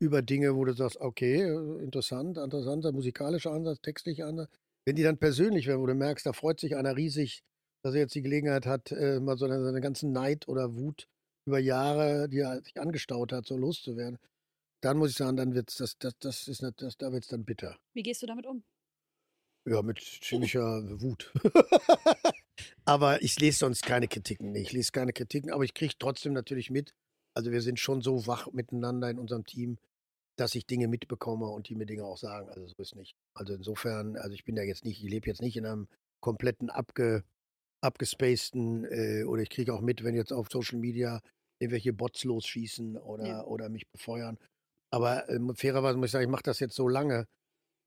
über 0.00 0.22
Dinge, 0.22 0.56
wo 0.56 0.64
du 0.64 0.72
sagst, 0.72 0.96
okay, 0.98 1.42
interessant, 1.80 2.36
interessanter 2.36 2.92
musikalischer 2.92 3.52
Ansatz, 3.52 3.80
textlicher 3.80 4.26
Ansatz. 4.26 4.50
Wenn 4.84 4.96
die 4.96 5.02
dann 5.02 5.18
persönlich 5.18 5.66
werden, 5.66 5.80
wo 5.80 5.86
du 5.86 5.94
merkst, 5.94 6.26
da 6.26 6.32
freut 6.32 6.60
sich 6.60 6.76
einer 6.76 6.96
riesig, 6.96 7.42
dass 7.84 7.94
er 7.94 8.00
jetzt 8.00 8.14
die 8.14 8.22
Gelegenheit 8.22 8.66
hat, 8.66 8.92
äh, 8.92 9.20
mal 9.20 9.36
so 9.36 9.46
seine, 9.46 9.62
seine 9.62 9.80
ganzen 9.80 10.12
Neid 10.12 10.48
oder 10.48 10.74
Wut 10.74 11.08
über 11.46 11.58
Jahre, 11.58 12.28
die 12.28 12.38
er 12.38 12.62
sich 12.62 12.80
angestaut 12.80 13.32
hat, 13.32 13.46
so 13.46 13.56
loszuwerden 13.56 14.18
dann 14.82 14.98
muss 14.98 15.10
ich 15.10 15.16
sagen, 15.16 15.36
dann 15.36 15.54
wird's 15.54 15.76
das, 15.76 15.96
das, 15.98 16.18
das 16.18 16.48
ist 16.48 16.62
nicht, 16.62 16.82
das, 16.82 16.96
da 16.96 17.12
wird 17.12 17.22
es 17.22 17.28
dann 17.28 17.44
bitter. 17.44 17.78
Wie 17.94 18.02
gehst 18.02 18.22
du 18.22 18.26
damit 18.26 18.46
um? 18.46 18.64
Ja, 19.64 19.80
mit 19.80 20.00
ziemlicher 20.00 20.82
Wut. 21.00 21.32
aber 22.84 23.22
ich 23.22 23.38
lese 23.38 23.58
sonst 23.58 23.82
keine 23.82 24.08
Kritiken. 24.08 24.54
Ich 24.56 24.72
lese 24.72 24.90
keine 24.90 25.12
Kritiken, 25.12 25.52
aber 25.52 25.62
ich 25.62 25.72
kriege 25.72 25.94
trotzdem 25.98 26.32
natürlich 26.32 26.68
mit. 26.68 26.94
Also 27.34 27.52
wir 27.52 27.62
sind 27.62 27.78
schon 27.78 28.02
so 28.02 28.26
wach 28.26 28.50
miteinander 28.52 29.08
in 29.08 29.20
unserem 29.20 29.46
Team, 29.46 29.78
dass 30.36 30.56
ich 30.56 30.66
Dinge 30.66 30.88
mitbekomme 30.88 31.46
und 31.46 31.68
die 31.68 31.76
mir 31.76 31.86
Dinge 31.86 32.04
auch 32.04 32.18
sagen. 32.18 32.48
Also 32.48 32.66
so 32.66 32.74
ist 32.82 32.96
nicht. 32.96 33.14
Also 33.34 33.54
insofern, 33.54 34.16
also 34.16 34.34
ich 34.34 34.44
bin 34.44 34.56
ja 34.56 34.62
jetzt 34.62 34.84
nicht, 34.84 35.02
ich 35.02 35.10
lebe 35.10 35.26
jetzt 35.26 35.42
nicht 35.42 35.56
in 35.56 35.66
einem 35.66 35.88
kompletten 36.20 36.70
abge, 36.70 37.24
abgespaceden 37.80 38.84
äh, 38.84 39.24
oder 39.24 39.42
ich 39.42 39.50
kriege 39.50 39.74
auch 39.74 39.80
mit, 39.80 40.04
wenn 40.04 40.14
jetzt 40.14 40.32
auf 40.32 40.48
Social 40.50 40.78
Media 40.78 41.20
irgendwelche 41.58 41.92
Bots 41.92 42.24
losschießen 42.24 42.96
oder, 42.98 43.26
ja. 43.26 43.44
oder 43.44 43.68
mich 43.68 43.88
befeuern. 43.90 44.38
Aber 44.90 45.28
äh, 45.28 45.38
fairerweise 45.54 45.96
muss 45.96 46.06
ich 46.08 46.12
sagen, 46.12 46.24
ich 46.24 46.30
mache 46.30 46.42
das 46.42 46.60
jetzt 46.60 46.74
so 46.74 46.88
lange, 46.88 47.26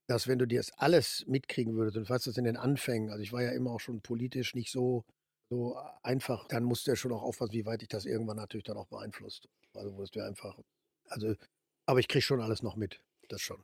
dass 0.08 0.28
wenn 0.28 0.40
du 0.40 0.46
dir 0.46 0.60
das 0.60 0.72
alles 0.78 1.26
mitkriegen 1.28 1.76
würdest, 1.76 1.98
und 1.98 2.10
weißt 2.10 2.28
das 2.28 2.38
in 2.38 2.46
den 2.46 2.58
Anfängen, 2.58 3.10
also 3.10 3.22
ich 3.22 3.34
war 3.34 3.42
ja 3.42 3.52
immer 3.52 3.72
auch 3.72 3.80
schon 3.80 4.02
politisch 4.02 4.56
nicht 4.56 4.72
so, 4.72 5.04
so 5.50 5.78
einfach, 6.04 6.48
dann 6.48 6.64
musst 6.64 6.88
du 6.88 6.92
ja 6.92 6.96
schon 6.96 7.12
auch 7.12 7.22
aufpassen, 7.22 7.54
wie 7.54 7.66
weit 7.66 7.82
ich 7.82 7.88
das 7.88 8.06
irgendwann 8.06 8.38
natürlich 8.38 8.64
dann 8.64 8.78
auch 8.78 8.88
beeinflusst. 8.88 9.48
Also 9.74 9.94
wurdest 9.96 10.16
du 10.16 10.24
einfach, 10.24 10.60
also, 11.10 11.36
aber 11.86 12.00
ich 12.00 12.08
kriege 12.08 12.22
schon 12.22 12.42
alles 12.42 12.64
noch 12.64 12.76
mit, 12.76 13.02
das 13.30 13.42
schon. 13.42 13.64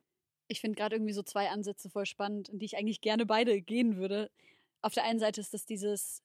Ich 0.51 0.59
finde 0.59 0.75
gerade 0.75 0.97
irgendwie 0.97 1.13
so 1.13 1.23
zwei 1.23 1.49
Ansätze 1.49 1.89
voll 1.89 2.05
spannend, 2.05 2.49
in 2.49 2.59
die 2.59 2.65
ich 2.65 2.77
eigentlich 2.77 2.99
gerne 2.99 3.25
beide 3.25 3.61
gehen 3.61 3.95
würde. 3.95 4.29
Auf 4.81 4.93
der 4.93 5.05
einen 5.05 5.17
Seite 5.17 5.39
ist 5.39 5.53
das 5.53 5.65
dieses, 5.65 6.21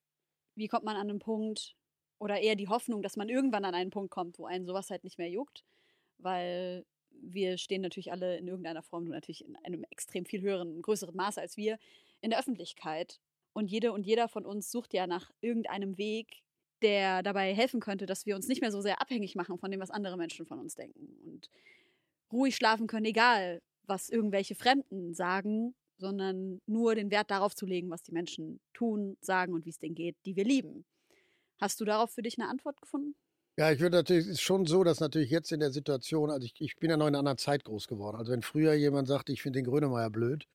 wie 0.57 0.67
kommt 0.67 0.85
man 0.85 0.97
an 0.97 1.09
einen 1.09 1.21
Punkt, 1.21 1.77
oder 2.19 2.41
eher 2.41 2.57
die 2.57 2.67
Hoffnung, 2.67 3.03
dass 3.03 3.17
man 3.17 3.29
irgendwann 3.29 3.65
an 3.65 3.77
einen 3.77 3.91
Punkt 3.91 4.11
kommt, 4.11 4.41
wo 4.41 4.47
einen 4.47 4.67
sowas 4.67 4.91
halt 4.91 5.05
nicht 5.05 5.19
mehr 5.19 5.29
juckt, 5.29 5.65
weil 6.19 6.85
wir 7.11 7.57
stehen 7.57 7.83
natürlich 7.83 8.11
alle 8.11 8.37
in 8.39 8.49
irgendeiner 8.49 8.83
Form, 8.83 9.05
du 9.05 9.13
natürlich 9.13 9.45
in 9.45 9.55
einem 9.65 9.85
extrem 9.91 10.25
viel 10.25 10.41
höheren, 10.41 10.83
größeren 10.83 11.15
Maße 11.15 11.41
als 11.41 11.57
wir, 11.57 11.79
in 12.21 12.31
der 12.31 12.41
Öffentlichkeit. 12.41 13.21
Und 13.53 13.71
jede 13.71 13.93
und 13.93 14.05
jeder 14.05 14.27
von 14.27 14.45
uns 14.45 14.73
sucht 14.73 14.93
ja 14.93 15.07
nach 15.07 15.31
irgendeinem 15.41 15.99
Weg, 15.99 16.43
der 16.83 17.23
dabei 17.23 17.55
helfen 17.55 17.79
könnte, 17.79 18.07
dass 18.07 18.27
wir 18.27 18.35
uns 18.35 18.49
nicht 18.49 18.61
mehr 18.61 18.73
so 18.73 18.81
sehr 18.81 19.01
abhängig 19.01 19.37
machen 19.37 19.59
von 19.59 19.71
dem, 19.71 19.79
was 19.79 19.93
andere 19.93 20.17
Menschen 20.17 20.47
von 20.47 20.59
uns 20.59 20.75
denken. 20.75 21.17
Und 21.25 21.49
ruhig 22.33 22.57
schlafen 22.57 22.89
können, 22.89 23.07
egal 23.07 23.63
was 23.87 24.09
irgendwelche 24.09 24.55
Fremden 24.55 25.15
sagen, 25.15 25.75
sondern 25.99 26.61
nur 26.67 26.95
den 26.95 27.11
Wert 27.11 27.31
darauf 27.31 27.55
zu 27.55 27.67
legen, 27.67 27.91
was 27.91 28.03
die 28.03 28.13
Menschen 28.13 28.61
tun, 28.75 29.17
sagen 29.21 29.55
und 29.55 29.65
wie 29.65 29.71
es 29.71 29.79
denen 29.79 29.95
geht, 29.95 30.17
die 30.25 30.37
wir 30.37 30.45
lieben. 30.45 30.85
Hast 31.59 31.81
du 31.81 31.85
darauf 31.85 32.11
für 32.11 32.23
dich 32.23 32.39
eine 32.39 32.49
Antwort 32.49 32.81
gefunden? 32.81 33.15
Ja, 33.59 33.73
ich 33.73 33.81
würde 33.81 33.97
natürlich, 33.97 34.27
es 34.27 34.33
ist 34.33 34.43
schon 34.43 34.67
so, 34.67 34.85
dass 34.85 35.01
natürlich 35.01 35.31
jetzt 35.31 35.51
in 35.51 35.61
der 35.61 35.71
Situation, 35.71 36.31
also 36.31 36.45
ich, 36.45 36.61
ich 36.61 36.77
bin 36.77 36.91
ja 36.91 36.99
noch 36.99 37.07
in 37.07 37.15
einer 37.15 37.21
anderen 37.21 37.39
Zeit 37.39 37.65
groß 37.65 37.89
geworden. 37.89 38.17
Also 38.17 38.33
wenn 38.33 38.43
früher 38.43 38.75
jemand 38.75 39.09
sagte, 39.09 39.33
ich 39.33 39.41
finde 39.41 39.61
den 39.61 39.65
Grönemeyer 39.65 40.11
blöd, 40.11 40.47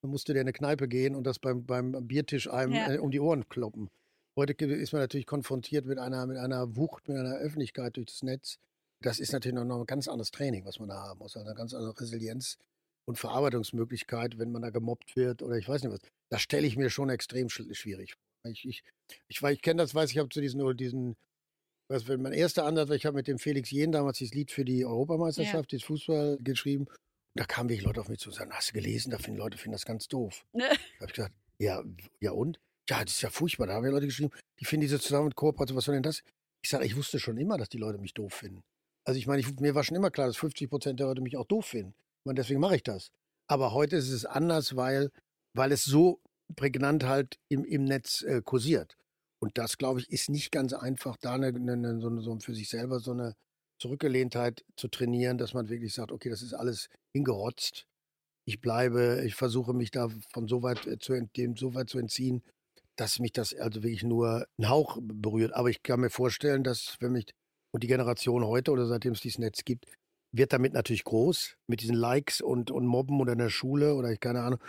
dann 0.00 0.10
musste 0.10 0.32
der 0.32 0.40
in 0.40 0.46
eine 0.46 0.54
Kneipe 0.54 0.88
gehen 0.88 1.14
und 1.14 1.24
das 1.24 1.38
beim, 1.38 1.66
beim 1.66 2.06
Biertisch 2.06 2.48
einem 2.48 2.72
ja. 2.72 2.94
äh, 2.94 2.98
um 2.98 3.10
die 3.10 3.20
Ohren 3.20 3.46
kloppen. 3.50 3.90
Heute 4.36 4.52
ist 4.64 4.92
man 4.92 5.02
natürlich 5.02 5.26
konfrontiert 5.26 5.84
mit 5.84 5.98
einer, 5.98 6.26
mit 6.26 6.38
einer 6.38 6.76
Wucht, 6.76 7.08
mit 7.08 7.18
einer 7.18 7.36
Öffentlichkeit 7.36 7.96
durch 7.96 8.06
das 8.06 8.22
Netz. 8.22 8.58
Das 9.02 9.18
ist 9.18 9.32
natürlich 9.32 9.54
noch 9.54 9.80
ein 9.80 9.86
ganz 9.86 10.08
anderes 10.08 10.30
Training, 10.30 10.64
was 10.64 10.78
man 10.78 10.88
da 10.88 11.02
haben 11.02 11.18
muss. 11.18 11.36
Also 11.36 11.48
eine 11.48 11.56
ganz 11.56 11.74
andere 11.74 11.98
Resilienz 12.00 12.58
und 13.06 13.18
Verarbeitungsmöglichkeit, 13.18 14.38
wenn 14.38 14.52
man 14.52 14.62
da 14.62 14.70
gemobbt 14.70 15.16
wird 15.16 15.42
oder 15.42 15.56
ich 15.56 15.68
weiß 15.68 15.82
nicht 15.82 15.92
was. 15.92 16.00
Das 16.28 16.42
stelle 16.42 16.66
ich 16.66 16.76
mir 16.76 16.90
schon 16.90 17.08
extrem 17.08 17.48
schwierig. 17.48 18.14
Ich, 18.44 18.64
ich, 18.64 18.82
ich, 19.28 19.42
ich 19.42 19.62
kenne 19.62 19.82
das, 19.82 19.94
weiß 19.94 20.10
ich, 20.10 20.18
habe 20.18 20.28
zu 20.28 20.40
diesen, 20.40 20.76
diesen 20.76 21.16
was, 21.88 22.08
wenn 22.08 22.20
mein 22.20 22.32
erster 22.32 22.64
Ansatz 22.64 22.88
war, 22.88 22.96
ich 22.96 23.06
habe 23.06 23.16
mit 23.16 23.28
dem 23.28 23.38
Felix 23.38 23.70
Jen 23.70 23.92
damals 23.92 24.18
dieses 24.18 24.34
Lied 24.34 24.50
für 24.50 24.64
die 24.64 24.84
Europameisterschaft, 24.84 25.72
ja. 25.72 25.76
dieses 25.76 25.84
Fußball 25.84 26.38
geschrieben. 26.40 26.86
Und 26.86 27.40
da 27.40 27.44
kamen 27.44 27.68
wirklich 27.68 27.86
Leute 27.86 28.00
auf 28.00 28.08
mich 28.08 28.18
zu 28.18 28.30
und 28.30 28.34
sagen, 28.34 28.50
hast 28.52 28.70
du 28.70 28.72
gelesen? 28.72 29.10
Da 29.10 29.18
finden 29.18 29.38
Leute 29.38 29.56
finden 29.56 29.72
das 29.72 29.84
ganz 29.84 30.08
doof. 30.08 30.44
Ne? 30.52 30.64
Da 30.64 31.02
habe 31.02 31.06
ich 31.06 31.12
gesagt, 31.12 31.34
ja, 31.58 31.82
ja 32.20 32.32
und? 32.32 32.58
Ja, 32.88 33.04
das 33.04 33.14
ist 33.14 33.22
ja 33.22 33.30
furchtbar. 33.30 33.66
Da 33.66 33.74
haben 33.74 33.84
ja 33.84 33.90
Leute 33.90 34.06
geschrieben, 34.06 34.32
die 34.58 34.64
finden 34.64 34.82
diese 34.82 35.00
zusammen 35.00 35.26
mit 35.26 35.36
Kooperation, 35.36 35.76
was 35.76 35.84
soll 35.84 35.94
denn 35.94 36.02
das? 36.02 36.22
Ich 36.62 36.70
sage, 36.70 36.84
ich 36.84 36.96
wusste 36.96 37.18
schon 37.18 37.36
immer, 37.36 37.56
dass 37.56 37.68
die 37.68 37.78
Leute 37.78 37.98
mich 37.98 38.14
doof 38.14 38.32
finden. 38.32 38.62
Also 39.04 39.18
ich 39.18 39.26
meine, 39.26 39.40
ich, 39.40 39.60
mir 39.60 39.74
war 39.74 39.84
schon 39.84 39.96
immer 39.96 40.10
klar, 40.10 40.26
dass 40.26 40.36
50 40.36 40.68
Prozent 40.68 40.98
der 40.98 41.06
Leute 41.06 41.20
mich 41.20 41.36
auch 41.36 41.46
doof 41.46 41.66
finden. 41.66 41.94
Meine, 42.26 42.36
deswegen 42.36 42.60
mache 42.60 42.76
ich 42.76 42.82
das. 42.82 43.10
Aber 43.48 43.72
heute 43.72 43.96
ist 43.96 44.10
es 44.10 44.26
anders, 44.26 44.74
weil, 44.74 45.10
weil 45.54 45.70
es 45.70 45.84
so 45.84 46.20
prägnant 46.56 47.04
halt 47.04 47.38
im, 47.48 47.64
im 47.64 47.84
Netz 47.84 48.22
äh, 48.22 48.42
kursiert. 48.42 48.96
Und 49.40 49.58
das, 49.58 49.78
glaube 49.78 50.00
ich, 50.00 50.10
ist 50.10 50.28
nicht 50.28 50.50
ganz 50.50 50.72
einfach, 50.72 51.16
da 51.20 51.34
eine, 51.34 51.48
eine, 51.48 52.00
so, 52.00 52.20
so 52.20 52.38
für 52.40 52.54
sich 52.54 52.68
selber 52.68 52.98
so 52.98 53.12
eine 53.12 53.34
Zurückgelehntheit 53.80 54.64
zu 54.76 54.88
trainieren, 54.88 55.38
dass 55.38 55.54
man 55.54 55.68
wirklich 55.68 55.94
sagt, 55.94 56.10
okay, 56.10 56.28
das 56.28 56.42
ist 56.42 56.54
alles 56.54 56.88
hingerotzt. 57.14 57.86
Ich 58.44 58.60
bleibe, 58.60 59.22
ich 59.24 59.34
versuche 59.34 59.72
mich 59.72 59.90
da 59.90 60.08
von 60.32 60.48
so 60.48 60.62
weit 60.62 60.86
äh, 60.86 60.98
zu, 60.98 61.12
dem 61.36 61.56
so 61.56 61.74
weit 61.74 61.90
zu 61.90 61.98
entziehen, 61.98 62.42
dass 62.96 63.20
mich 63.20 63.32
das 63.32 63.54
also 63.54 63.82
wirklich 63.84 64.02
nur 64.02 64.46
ein 64.58 64.68
Hauch 64.68 64.98
berührt. 65.00 65.52
Aber 65.54 65.70
ich 65.70 65.82
kann 65.82 66.00
mir 66.00 66.10
vorstellen, 66.10 66.64
dass 66.64 66.96
wenn 66.98 67.12
mich 67.12 67.26
und 67.72 67.82
die 67.82 67.88
Generation 67.88 68.44
heute 68.44 68.72
oder 68.72 68.86
seitdem 68.86 69.12
es 69.12 69.20
dieses 69.20 69.38
Netz 69.38 69.64
gibt, 69.64 69.86
wird 70.36 70.52
damit 70.52 70.72
natürlich 70.72 71.04
groß 71.04 71.56
mit 71.66 71.80
diesen 71.80 71.96
Likes 71.96 72.40
und, 72.40 72.70
und 72.70 72.86
Mobben 72.86 73.20
oder 73.20 73.32
in 73.32 73.38
der 73.38 73.50
Schule 73.50 73.94
oder 73.94 74.10
ich 74.10 74.20
keine 74.20 74.42
Ahnung 74.42 74.60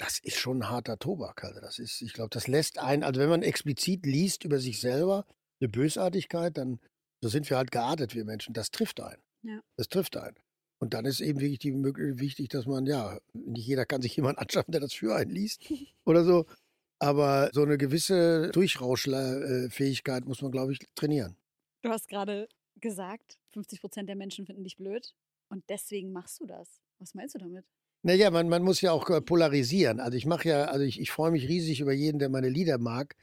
das 0.00 0.18
ist 0.18 0.38
schon 0.38 0.62
ein 0.62 0.70
harter 0.70 0.98
Tobak. 0.98 1.44
Also 1.44 1.60
das 1.60 1.78
ist, 1.78 2.00
ich 2.00 2.14
glaube, 2.14 2.30
das 2.30 2.48
lässt 2.48 2.78
einen, 2.78 3.02
also 3.04 3.20
wenn 3.20 3.28
man 3.28 3.42
explizit 3.42 4.06
liest 4.06 4.44
über 4.44 4.58
sich 4.58 4.80
selber 4.80 5.26
eine 5.60 5.68
Bösartigkeit, 5.68 6.56
dann 6.56 6.80
so 7.22 7.28
sind 7.28 7.48
wir 7.50 7.58
halt 7.58 7.70
geartet, 7.70 8.14
wir 8.14 8.24
Menschen. 8.24 8.54
Das 8.54 8.70
trifft 8.70 9.00
einen. 9.00 9.22
Ja. 9.42 9.60
Das 9.76 9.88
trifft 9.88 10.16
einen. 10.16 10.36
Und 10.78 10.94
dann 10.94 11.04
ist 11.04 11.20
eben 11.20 11.40
wirklich 11.40 11.58
die, 11.58 11.74
wichtig, 11.74 12.48
dass 12.48 12.64
man, 12.64 12.86
ja, 12.86 13.18
nicht 13.34 13.66
jeder 13.66 13.84
kann 13.84 14.00
sich 14.00 14.16
jemand 14.16 14.38
anschaffen, 14.38 14.72
der 14.72 14.80
das 14.80 14.94
für 14.94 15.14
einen 15.14 15.30
liest 15.30 15.62
oder 16.06 16.24
so. 16.24 16.46
Aber 16.98 17.50
so 17.52 17.62
eine 17.62 17.76
gewisse 17.76 18.50
Durchrauschfähigkeit 18.52 20.24
muss 20.24 20.40
man, 20.40 20.50
glaube 20.50 20.72
ich, 20.72 20.78
trainieren. 20.94 21.36
Du 21.82 21.90
hast 21.90 22.08
gerade 22.08 22.48
gesagt, 22.76 23.38
50 23.50 23.80
Prozent 23.80 24.08
der 24.08 24.16
Menschen 24.16 24.46
finden 24.46 24.64
dich 24.64 24.76
blöd. 24.76 25.14
Und 25.48 25.64
deswegen 25.68 26.12
machst 26.12 26.40
du 26.40 26.46
das. 26.46 26.80
Was 26.98 27.14
meinst 27.14 27.34
du 27.34 27.38
damit? 27.38 27.64
Naja, 28.02 28.30
man, 28.30 28.48
man 28.48 28.62
muss 28.62 28.80
ja 28.80 28.92
auch 28.92 29.10
äh, 29.10 29.20
polarisieren. 29.20 30.00
Also 30.00 30.16
ich 30.16 30.26
mache 30.26 30.48
ja, 30.48 30.64
also 30.66 30.84
ich, 30.84 31.00
ich 31.00 31.10
freue 31.10 31.30
mich 31.30 31.48
riesig 31.48 31.80
über 31.80 31.92
jeden, 31.92 32.18
der 32.18 32.28
meine 32.28 32.48
Lieder 32.48 32.78
mag. 32.78 33.16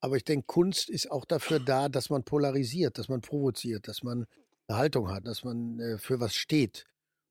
Aber 0.00 0.16
ich 0.16 0.24
denke, 0.24 0.46
Kunst 0.46 0.90
ist 0.90 1.10
auch 1.10 1.24
dafür 1.24 1.58
da, 1.58 1.88
dass 1.88 2.10
man 2.10 2.24
polarisiert, 2.24 2.98
dass 2.98 3.08
man 3.08 3.22
provoziert, 3.22 3.88
dass 3.88 4.02
man 4.02 4.26
eine 4.68 4.78
Haltung 4.78 5.08
hat, 5.08 5.26
dass 5.26 5.44
man 5.44 5.80
äh, 5.80 5.98
für 5.98 6.20
was 6.20 6.34
steht. 6.34 6.84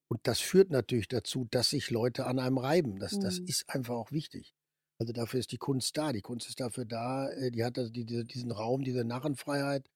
Und 0.07 0.27
das 0.27 0.39
führt 0.39 0.71
natürlich 0.71 1.07
dazu, 1.07 1.47
dass 1.49 1.69
sich 1.69 1.89
Leute 1.89 2.25
an 2.25 2.39
einem 2.39 2.57
reiben. 2.57 2.99
Das, 2.99 3.13
mhm. 3.13 3.21
das 3.21 3.39
ist 3.39 3.69
einfach 3.69 3.95
auch 3.95 4.11
wichtig. 4.11 4.53
Also 4.99 5.13
dafür 5.13 5.39
ist 5.39 5.51
die 5.51 5.57
Kunst 5.57 5.97
da. 5.97 6.13
Die 6.13 6.21
Kunst 6.21 6.49
ist 6.49 6.59
dafür 6.59 6.85
da, 6.85 7.29
äh, 7.29 7.51
die 7.51 7.63
hat 7.63 7.77
also 7.77 7.91
die, 7.91 8.05
die, 8.05 8.25
diesen 8.25 8.51
Raum, 8.51 8.83
diese 8.83 9.03
Narrenfreiheit, 9.03 9.89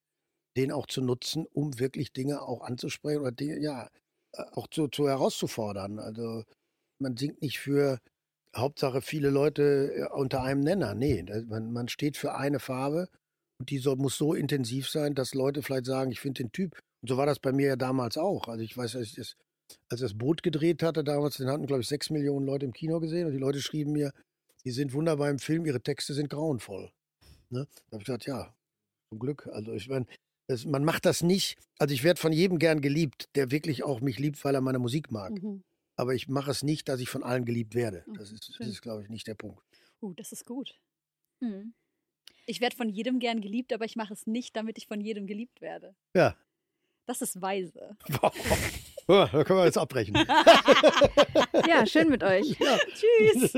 den 0.56 0.72
auch 0.72 0.86
zu 0.86 1.02
nutzen, 1.02 1.46
um 1.52 1.78
wirklich 1.78 2.12
Dinge 2.12 2.42
auch 2.42 2.62
anzusprechen 2.62 3.20
oder 3.20 3.32
Dinge, 3.32 3.58
ja, 3.60 3.88
äh, 4.36 4.42
auch 4.52 4.68
zu, 4.68 4.88
zu 4.88 5.08
herauszufordern. 5.08 5.98
Also 5.98 6.44
man 7.00 7.16
singt 7.16 7.42
nicht 7.42 7.58
für 7.60 7.98
Hauptsache 8.56 9.02
viele 9.02 9.30
Leute 9.30 9.92
äh, 9.94 10.08
unter 10.12 10.42
einem 10.42 10.60
Nenner. 10.60 10.94
Nee, 10.94 11.24
man, 11.46 11.72
man 11.72 11.88
steht 11.88 12.16
für 12.16 12.34
eine 12.34 12.60
Farbe 12.60 13.08
und 13.60 13.70
die 13.70 13.78
soll, 13.78 13.96
muss 13.96 14.16
so 14.16 14.34
intensiv 14.34 14.88
sein, 14.88 15.14
dass 15.14 15.34
Leute 15.34 15.62
vielleicht 15.62 15.86
sagen, 15.86 16.10
ich 16.10 16.20
finde 16.20 16.42
den 16.42 16.52
Typ. 16.52 16.78
Und 17.02 17.08
so 17.08 17.16
war 17.16 17.26
das 17.26 17.38
bei 17.38 17.52
mir 17.52 17.68
ja 17.68 17.76
damals 17.76 18.16
auch. 18.16 18.48
Also 18.48 18.62
ich 18.62 18.76
weiß, 18.76 18.96
als 18.96 19.08
ich 19.08 19.14
das, 19.14 19.36
als 19.90 20.00
das 20.00 20.16
Boot 20.16 20.42
gedreht 20.42 20.82
hatte 20.82 21.04
damals, 21.04 21.36
den 21.36 21.48
hatten, 21.48 21.66
glaube 21.66 21.82
ich, 21.82 21.88
sechs 21.88 22.10
Millionen 22.10 22.46
Leute 22.46 22.66
im 22.66 22.72
Kino 22.72 23.00
gesehen 23.00 23.26
und 23.26 23.32
die 23.32 23.38
Leute 23.38 23.60
schrieben 23.60 23.92
mir, 23.92 24.12
die 24.64 24.70
sind 24.70 24.92
wunderbar 24.92 25.30
im 25.30 25.38
Film, 25.38 25.66
ihre 25.66 25.80
Texte 25.80 26.14
sind 26.14 26.30
grauenvoll. 26.30 26.90
Ne? 27.50 27.66
Da 27.86 27.92
habe 27.92 28.02
ich 28.02 28.06
gesagt, 28.06 28.26
ja, 28.26 28.54
zum 29.10 29.18
Glück. 29.18 29.46
Also 29.52 29.72
ich 29.72 29.88
meine, 29.88 30.06
man 30.66 30.84
macht 30.84 31.04
das 31.04 31.22
nicht. 31.22 31.58
Also 31.78 31.94
ich 31.94 32.04
werde 32.04 32.20
von 32.20 32.32
jedem 32.32 32.58
gern 32.58 32.80
geliebt, 32.80 33.28
der 33.34 33.50
wirklich 33.50 33.82
auch 33.84 34.00
mich 34.00 34.18
liebt, 34.18 34.42
weil 34.44 34.54
er 34.54 34.60
meine 34.60 34.78
Musik 34.78 35.10
mag. 35.10 35.30
Mhm. 35.42 35.62
Aber 35.96 36.14
ich 36.14 36.28
mache 36.28 36.50
es 36.50 36.62
nicht, 36.62 36.88
dass 36.88 37.00
ich 37.00 37.08
von 37.08 37.22
allen 37.22 37.44
geliebt 37.44 37.74
werde. 37.74 38.04
Oh, 38.08 38.12
das 38.12 38.32
ist, 38.32 38.54
das 38.58 38.66
ist 38.66 38.82
glaube 38.82 39.02
ich, 39.02 39.08
nicht 39.08 39.26
der 39.26 39.34
Punkt. 39.34 39.62
Uh, 40.00 40.14
das 40.14 40.32
ist 40.32 40.46
gut. 40.46 40.74
Mhm. 41.40 41.74
Ich 42.46 42.60
werde 42.60 42.76
von 42.76 42.88
jedem 42.88 43.18
gern 43.18 43.40
geliebt, 43.40 43.72
aber 43.72 43.84
ich 43.84 43.96
mache 43.96 44.14
es 44.14 44.26
nicht, 44.26 44.56
damit 44.56 44.78
ich 44.78 44.86
von 44.86 45.00
jedem 45.00 45.26
geliebt 45.26 45.60
werde. 45.60 45.94
Ja. 46.14 46.36
Das 47.06 47.22
ist 47.22 47.40
weise. 47.40 47.96
Oh, 49.10 49.26
da 49.32 49.42
können 49.42 49.60
wir 49.60 49.64
jetzt 49.64 49.78
abbrechen. 49.78 50.14
ja, 51.66 51.86
schön 51.86 52.10
mit 52.10 52.22
euch. 52.22 52.46
Ja. 52.60 52.78
Tschüss. 52.92 53.54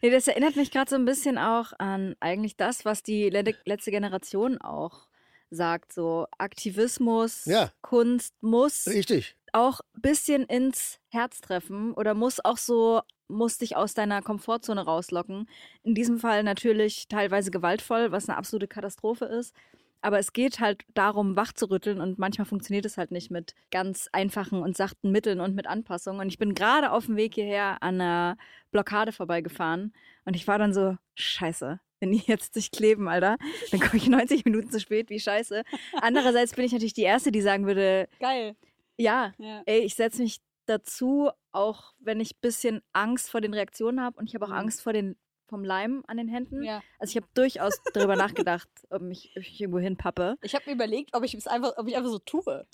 Nee, 0.00 0.10
das 0.10 0.28
erinnert 0.28 0.54
mich 0.54 0.70
gerade 0.70 0.88
so 0.88 0.94
ein 0.94 1.04
bisschen 1.04 1.38
auch 1.38 1.72
an 1.80 2.14
eigentlich 2.20 2.56
das, 2.56 2.84
was 2.84 3.02
die 3.02 3.30
letzte 3.30 3.90
Generation 3.90 4.58
auch 4.58 5.08
sagt. 5.50 5.92
So 5.92 6.26
Aktivismus, 6.38 7.44
ja. 7.44 7.70
Kunst 7.82 8.34
muss 8.40 8.86
Richtig. 8.86 9.36
auch 9.52 9.80
ein 9.94 10.02
bisschen 10.02 10.44
ins 10.44 10.98
Herz 11.08 11.40
treffen 11.40 11.92
oder 11.92 12.14
muss 12.14 12.44
auch 12.44 12.56
so 12.56 13.02
muss 13.30 13.58
dich 13.58 13.76
aus 13.76 13.94
deiner 13.94 14.22
Komfortzone 14.22 14.84
rauslocken. 14.84 15.48
In 15.82 15.94
diesem 15.94 16.18
Fall 16.18 16.42
natürlich 16.42 17.06
teilweise 17.08 17.50
gewaltvoll, 17.50 18.10
was 18.12 18.28
eine 18.28 18.36
absolute 18.36 18.66
Katastrophe 18.66 19.24
ist. 19.26 19.54
Aber 20.02 20.18
es 20.18 20.32
geht 20.32 20.60
halt 20.60 20.82
darum, 20.94 21.36
wach 21.36 21.52
zu 21.52 21.70
rütteln 21.70 22.00
und 22.00 22.18
manchmal 22.18 22.46
funktioniert 22.46 22.86
es 22.86 22.96
halt 22.96 23.10
nicht 23.10 23.30
mit 23.30 23.54
ganz 23.70 24.08
einfachen 24.12 24.62
und 24.62 24.76
sachten 24.76 25.12
Mitteln 25.12 25.40
und 25.40 25.54
mit 25.54 25.66
Anpassungen. 25.66 26.20
Und 26.22 26.28
ich 26.28 26.38
bin 26.38 26.54
gerade 26.54 26.90
auf 26.90 27.06
dem 27.06 27.16
Weg 27.16 27.34
hierher 27.34 27.82
an 27.82 28.00
einer 28.00 28.36
Blockade 28.70 29.12
vorbeigefahren 29.12 29.92
und 30.24 30.36
ich 30.36 30.48
war 30.48 30.58
dann 30.58 30.72
so, 30.72 30.96
scheiße, 31.14 31.80
wenn 32.00 32.12
die 32.12 32.22
jetzt 32.26 32.54
sich 32.54 32.70
kleben, 32.70 33.08
Alter, 33.08 33.36
dann 33.70 33.80
komme 33.80 33.96
ich 33.96 34.08
90 34.08 34.44
Minuten 34.44 34.70
zu 34.70 34.80
spät, 34.80 35.10
wie 35.10 35.20
scheiße. 35.20 35.62
Andererseits 36.00 36.54
bin 36.54 36.64
ich 36.64 36.72
natürlich 36.72 36.94
die 36.94 37.02
Erste, 37.02 37.30
die 37.30 37.40
sagen 37.40 37.66
würde, 37.66 38.08
geil. 38.18 38.56
Ja, 38.96 39.32
ja. 39.38 39.62
ey, 39.66 39.80
ich 39.80 39.94
setze 39.94 40.22
mich 40.22 40.40
dazu, 40.66 41.30
auch 41.52 41.94
wenn 41.98 42.20
ich 42.20 42.34
ein 42.34 42.40
bisschen 42.40 42.82
Angst 42.92 43.30
vor 43.30 43.40
den 43.40 43.54
Reaktionen 43.54 44.00
habe 44.00 44.18
und 44.18 44.28
ich 44.28 44.34
habe 44.34 44.44
auch 44.44 44.50
mhm. 44.50 44.56
Angst 44.56 44.82
vor 44.82 44.92
den 44.92 45.16
vom 45.50 45.64
Leim 45.64 46.04
an 46.06 46.16
den 46.16 46.28
Händen. 46.28 46.62
Ja. 46.62 46.80
Also 46.98 47.10
ich 47.10 47.16
habe 47.16 47.26
durchaus 47.34 47.80
darüber 47.92 48.14
nachgedacht, 48.14 48.68
ob 48.90 49.02
ich, 49.10 49.32
ob 49.36 49.42
ich 49.42 49.60
irgendwo 49.60 49.80
hinpappe. 49.80 50.36
Ich 50.42 50.54
habe 50.54 50.64
mir 50.66 50.74
überlegt, 50.74 51.14
ob 51.14 51.24
ich 51.24 51.34
es 51.34 51.46
einfach, 51.48 51.72
ob 51.76 51.88
ich 51.88 51.96
einfach 51.96 52.10
so 52.10 52.20
tue. 52.20 52.66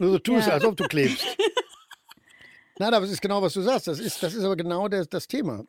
Nur 0.00 0.10
so 0.10 0.18
tust, 0.18 0.48
ja. 0.48 0.54
als 0.54 0.64
ob 0.64 0.76
du 0.76 0.84
klebst. 0.84 1.24
Nein, 2.78 2.92
aber 2.92 3.04
es 3.04 3.12
ist 3.12 3.22
genau, 3.22 3.40
was 3.40 3.52
du 3.52 3.60
sagst. 3.60 3.86
Das 3.86 4.00
ist, 4.00 4.22
das 4.22 4.34
ist 4.34 4.42
aber 4.42 4.56
genau 4.56 4.88
das, 4.88 5.08
das 5.08 5.28
Thema. 5.28 5.64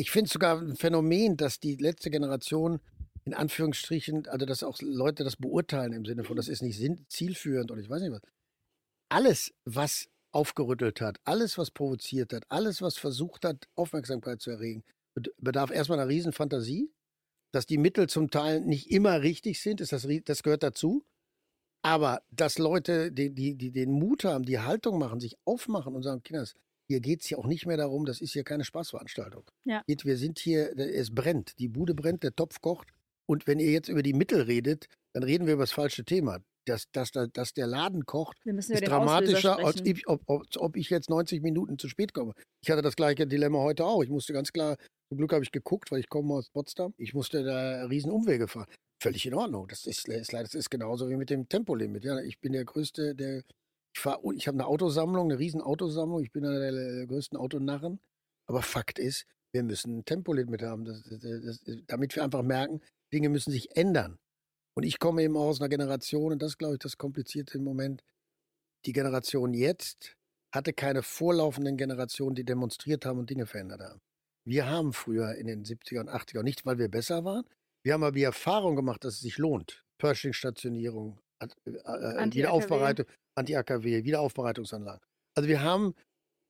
Ich 0.00 0.10
finde 0.10 0.28
es 0.28 0.32
sogar 0.32 0.58
ein 0.58 0.76
Phänomen, 0.76 1.36
dass 1.36 1.60
die 1.60 1.76
letzte 1.76 2.10
Generation 2.10 2.80
in 3.26 3.34
Anführungsstrichen, 3.34 4.26
also 4.28 4.46
dass 4.46 4.62
auch 4.62 4.80
Leute 4.80 5.24
das 5.24 5.36
beurteilen 5.36 5.92
im 5.92 6.06
Sinne 6.06 6.24
von, 6.24 6.36
das 6.36 6.48
ist 6.48 6.62
nicht 6.62 6.80
zielführend 7.10 7.70
oder 7.70 7.82
ich 7.82 7.90
weiß 7.90 8.00
nicht 8.00 8.12
was. 8.12 8.22
Alles, 9.10 9.52
was 9.66 10.08
aufgerüttelt 10.32 11.02
hat, 11.02 11.18
alles, 11.24 11.58
was 11.58 11.70
provoziert 11.70 12.32
hat, 12.32 12.44
alles, 12.48 12.80
was 12.80 12.96
versucht 12.96 13.44
hat, 13.44 13.68
Aufmerksamkeit 13.74 14.40
zu 14.40 14.50
erregen, 14.50 14.84
bedarf 15.36 15.70
erstmal 15.70 15.98
einer 16.00 16.08
Riesenfantasie. 16.08 16.90
Dass 17.52 17.66
die 17.66 17.78
Mittel 17.78 18.08
zum 18.08 18.30
Teil 18.30 18.60
nicht 18.60 18.90
immer 18.90 19.20
richtig 19.20 19.60
sind, 19.60 19.82
ist 19.82 19.92
das, 19.92 20.08
das 20.24 20.42
gehört 20.42 20.62
dazu. 20.62 21.04
Aber 21.82 22.22
dass 22.30 22.56
Leute, 22.56 23.12
die, 23.12 23.34
die, 23.34 23.54
die 23.54 23.70
den 23.70 23.92
Mut 23.92 24.24
haben, 24.24 24.46
die 24.46 24.60
Haltung 24.60 24.98
machen, 24.98 25.20
sich 25.20 25.36
aufmachen 25.44 25.94
und 25.94 26.04
sagen, 26.04 26.22
Kinders, 26.22 26.54
hier 26.90 26.98
geht 26.98 27.22
es 27.22 27.30
ja 27.30 27.38
auch 27.38 27.46
nicht 27.46 27.66
mehr 27.66 27.76
darum, 27.76 28.04
das 28.04 28.20
ist 28.20 28.32
hier 28.32 28.42
keine 28.42 28.64
Spaßveranstaltung. 28.64 29.44
Ja. 29.64 29.84
Wir 29.86 30.16
sind 30.16 30.40
hier, 30.40 30.76
es 30.76 31.14
brennt, 31.14 31.56
die 31.60 31.68
Bude 31.68 31.94
brennt, 31.94 32.24
der 32.24 32.34
Topf 32.34 32.60
kocht. 32.60 32.88
Und 33.26 33.46
wenn 33.46 33.60
ihr 33.60 33.70
jetzt 33.70 33.88
über 33.88 34.02
die 34.02 34.12
Mittel 34.12 34.42
redet, 34.42 34.88
dann 35.12 35.22
reden 35.22 35.46
wir 35.46 35.54
über 35.54 35.62
das 35.62 35.70
falsche 35.70 36.04
Thema. 36.04 36.40
Dass, 36.66 36.90
dass, 36.90 37.12
dass 37.12 37.54
der 37.54 37.68
Laden 37.68 38.06
kocht, 38.06 38.44
ist 38.44 38.70
dramatischer, 38.88 39.64
als 39.64 39.80
ich, 39.84 40.08
ob, 40.08 40.22
ob, 40.26 40.44
ob, 40.56 40.76
ich 40.76 40.90
jetzt 40.90 41.08
90 41.08 41.42
Minuten 41.42 41.78
zu 41.78 41.88
spät 41.88 42.12
komme. 42.12 42.34
Ich 42.60 42.70
hatte 42.70 42.82
das 42.82 42.96
gleiche 42.96 43.24
Dilemma 43.24 43.58
heute 43.58 43.84
auch. 43.84 44.02
Ich 44.02 44.10
musste 44.10 44.32
ganz 44.32 44.52
klar 44.52 44.76
zum 45.08 45.18
Glück 45.18 45.32
habe 45.32 45.44
ich 45.44 45.52
geguckt, 45.52 45.92
weil 45.92 46.00
ich 46.00 46.08
komme 46.08 46.34
aus 46.34 46.50
Potsdam. 46.50 46.92
Ich 46.98 47.14
musste 47.14 47.44
da 47.44 47.86
riesen 47.86 48.10
Umwege 48.10 48.48
fahren. 48.48 48.66
Völlig 49.00 49.24
in 49.26 49.34
Ordnung. 49.34 49.68
Das 49.68 49.86
ist, 49.86 50.08
ist, 50.08 50.32
das 50.32 50.54
ist 50.54 50.70
genauso 50.70 51.08
wie 51.08 51.16
mit 51.16 51.30
dem 51.30 51.48
Tempolimit. 51.48 52.04
Ja, 52.04 52.20
ich 52.20 52.40
bin 52.40 52.52
der 52.52 52.64
größte, 52.64 53.14
der 53.14 53.42
ich 53.94 54.00
fahre, 54.00 54.20
ich 54.34 54.46
habe 54.46 54.56
eine 54.56 54.66
Autosammlung, 54.66 55.30
eine 55.30 55.38
riesen 55.38 55.60
Autosammlung. 55.60 56.22
Ich 56.22 56.32
bin 56.32 56.44
einer 56.44 56.58
der 56.72 57.06
größten 57.06 57.38
Autonarren. 57.38 58.00
Aber 58.46 58.62
Fakt 58.62 58.98
ist, 58.98 59.26
wir 59.52 59.62
müssen 59.62 59.98
ein 59.98 60.04
Tempolimit 60.04 60.62
haben, 60.62 60.84
das, 60.84 61.02
das, 61.04 61.20
das, 61.20 61.60
damit 61.86 62.14
wir 62.14 62.24
einfach 62.24 62.42
merken, 62.42 62.80
Dinge 63.12 63.28
müssen 63.28 63.50
sich 63.50 63.76
ändern. 63.76 64.18
Und 64.76 64.84
ich 64.84 64.98
komme 64.98 65.22
eben 65.22 65.36
auch 65.36 65.48
aus 65.48 65.60
einer 65.60 65.68
Generation, 65.68 66.32
und 66.32 66.42
das 66.42 66.58
glaube 66.58 66.74
ich 66.74 66.78
das 66.80 66.96
Komplizierte 66.96 67.58
im 67.58 67.64
Moment. 67.64 68.02
Die 68.86 68.92
Generation 68.92 69.52
jetzt 69.52 70.16
hatte 70.52 70.72
keine 70.72 71.02
vorlaufenden 71.02 71.76
Generationen, 71.76 72.34
die 72.34 72.44
demonstriert 72.44 73.04
haben 73.04 73.18
und 73.18 73.30
Dinge 73.30 73.46
verändert 73.46 73.80
haben. 73.80 74.00
Wir 74.44 74.66
haben 74.66 74.92
früher 74.92 75.34
in 75.34 75.46
den 75.46 75.64
70er 75.64 76.00
und 76.00 76.08
80er, 76.08 76.42
nicht 76.42 76.64
weil 76.64 76.78
wir 76.78 76.88
besser 76.88 77.24
waren, 77.24 77.44
wir 77.82 77.94
haben 77.94 78.02
aber 78.02 78.12
die 78.12 78.22
Erfahrung 78.22 78.76
gemacht, 78.76 79.04
dass 79.04 79.14
es 79.14 79.20
sich 79.20 79.38
lohnt. 79.38 79.84
Pershing-Stationierung, 79.98 81.18
äh, 81.38 81.46
äh, 81.66 82.34
Wiederaufbereitung, 82.34 83.06
Anti-AKW, 83.40 84.04
Wiederaufbereitungsanlagen. 84.04 85.00
Also 85.34 85.48
wir 85.48 85.62
haben 85.62 85.94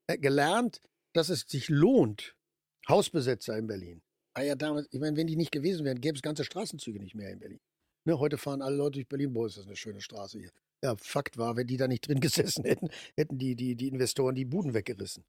äh, 0.06 0.18
gelernt, 0.18 0.80
dass 1.12 1.28
es 1.28 1.42
sich 1.42 1.68
lohnt. 1.68 2.36
Hausbesetzer 2.88 3.56
in 3.56 3.66
Berlin. 3.66 4.02
Ah 4.34 4.42
ja, 4.42 4.54
damals, 4.54 4.88
ich 4.90 5.00
meine, 5.00 5.16
wenn 5.16 5.26
die 5.26 5.36
nicht 5.36 5.52
gewesen 5.52 5.84
wären, 5.84 6.00
gäbe 6.00 6.16
es 6.16 6.22
ganze 6.22 6.44
Straßenzüge 6.44 6.98
nicht 6.98 7.14
mehr 7.14 7.30
in 7.30 7.38
Berlin. 7.38 7.60
Ne, 8.04 8.18
heute 8.18 8.38
fahren 8.38 8.62
alle 8.62 8.76
Leute 8.76 8.92
durch 8.92 9.08
Berlin, 9.08 9.32
boah, 9.32 9.46
ist 9.46 9.58
das 9.58 9.66
eine 9.66 9.76
schöne 9.76 10.00
Straße 10.00 10.38
hier. 10.38 10.50
Ja, 10.82 10.96
Fakt 10.96 11.36
war, 11.36 11.56
wenn 11.56 11.66
die 11.66 11.76
da 11.76 11.88
nicht 11.88 12.00
drin 12.08 12.20
gesessen 12.20 12.64
hätten, 12.64 12.88
hätten 13.16 13.38
die, 13.38 13.54
die, 13.54 13.76
die 13.76 13.88
Investoren 13.88 14.34
die 14.34 14.44
Buden 14.44 14.74
weggerissen. 14.74 15.24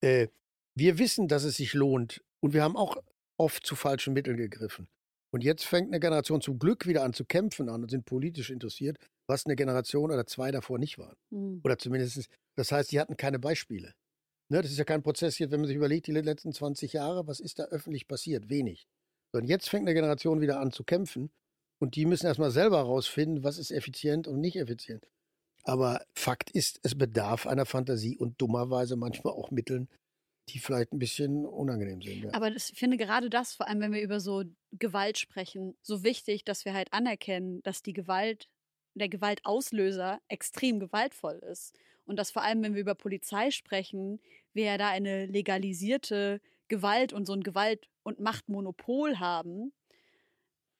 Äh, 0.00 0.28
wir 0.74 0.98
wissen, 0.98 1.28
dass 1.28 1.44
es 1.44 1.56
sich 1.56 1.74
lohnt 1.74 2.22
und 2.40 2.54
wir 2.54 2.62
haben 2.62 2.76
auch 2.76 2.96
oft 3.38 3.66
zu 3.66 3.76
falschen 3.76 4.14
Mitteln 4.14 4.36
gegriffen. 4.36 4.88
Und 5.32 5.44
jetzt 5.44 5.64
fängt 5.64 5.88
eine 5.88 6.00
Generation 6.00 6.40
zum 6.40 6.58
Glück 6.58 6.86
wieder 6.86 7.04
an 7.04 7.12
zu 7.12 7.24
kämpfen 7.24 7.68
an 7.68 7.82
und 7.82 7.90
sind 7.90 8.06
politisch 8.06 8.50
interessiert, 8.50 8.98
was 9.28 9.46
eine 9.46 9.56
Generation 9.56 10.10
oder 10.10 10.26
zwei 10.26 10.50
davor 10.50 10.78
nicht 10.78 10.98
waren. 10.98 11.16
Mhm. 11.30 11.60
Oder 11.64 11.78
zumindest, 11.78 12.28
das 12.56 12.72
heißt, 12.72 12.92
die 12.92 13.00
hatten 13.00 13.16
keine 13.16 13.38
Beispiele. 13.38 13.94
Ne, 14.48 14.62
das 14.62 14.70
ist 14.70 14.78
ja 14.78 14.84
kein 14.84 15.02
Prozess 15.02 15.38
jetzt, 15.38 15.50
wenn 15.50 15.60
man 15.60 15.66
sich 15.66 15.76
überlegt, 15.76 16.06
die 16.06 16.12
letzten 16.12 16.52
20 16.52 16.92
Jahre, 16.92 17.26
was 17.26 17.40
ist 17.40 17.58
da 17.58 17.64
öffentlich 17.64 18.06
passiert? 18.06 18.48
Wenig. 18.48 18.86
Und 19.32 19.46
jetzt 19.46 19.68
fängt 19.68 19.86
eine 19.86 19.94
Generation 19.94 20.40
wieder 20.40 20.60
an 20.60 20.70
zu 20.70 20.84
kämpfen 20.84 21.30
und 21.80 21.96
die 21.96 22.06
müssen 22.06 22.26
erstmal 22.26 22.52
selber 22.52 22.78
herausfinden, 22.78 23.42
was 23.42 23.58
ist 23.58 23.72
effizient 23.72 24.28
und 24.28 24.40
nicht 24.40 24.56
effizient. 24.56 25.08
Aber 25.64 26.00
Fakt 26.14 26.50
ist, 26.50 26.78
es 26.84 26.96
bedarf 26.96 27.46
einer 27.46 27.66
Fantasie 27.66 28.16
und 28.16 28.40
dummerweise 28.40 28.94
manchmal 28.94 29.34
auch 29.34 29.50
Mitteln, 29.50 29.88
die 30.48 30.60
vielleicht 30.60 30.92
ein 30.92 31.00
bisschen 31.00 31.44
unangenehm 31.44 32.00
sind. 32.00 32.24
Ja. 32.24 32.34
Aber 32.34 32.54
ich 32.54 32.72
finde 32.76 32.96
gerade 32.96 33.28
das, 33.28 33.54
vor 33.54 33.66
allem 33.66 33.80
wenn 33.80 33.92
wir 33.92 34.00
über 34.00 34.20
so 34.20 34.44
Gewalt 34.72 35.18
sprechen, 35.18 35.76
so 35.82 36.04
wichtig, 36.04 36.44
dass 36.44 36.64
wir 36.64 36.72
halt 36.72 36.92
anerkennen, 36.92 37.62
dass 37.64 37.82
die 37.82 37.92
Gewalt, 37.92 38.48
der 39.00 39.08
Gewaltauslöser 39.08 40.20
extrem 40.28 40.80
gewaltvoll 40.80 41.40
ist. 41.50 41.74
Und 42.04 42.16
dass 42.18 42.30
vor 42.30 42.42
allem, 42.42 42.62
wenn 42.62 42.74
wir 42.74 42.80
über 42.80 42.94
Polizei 42.94 43.50
sprechen, 43.50 44.20
wir 44.52 44.64
ja 44.64 44.78
da 44.78 44.88
eine 44.88 45.26
legalisierte 45.26 46.40
Gewalt 46.68 47.12
und 47.12 47.26
so 47.26 47.32
ein 47.32 47.42
Gewalt- 47.42 47.88
und 48.02 48.20
Machtmonopol 48.20 49.18
haben, 49.18 49.72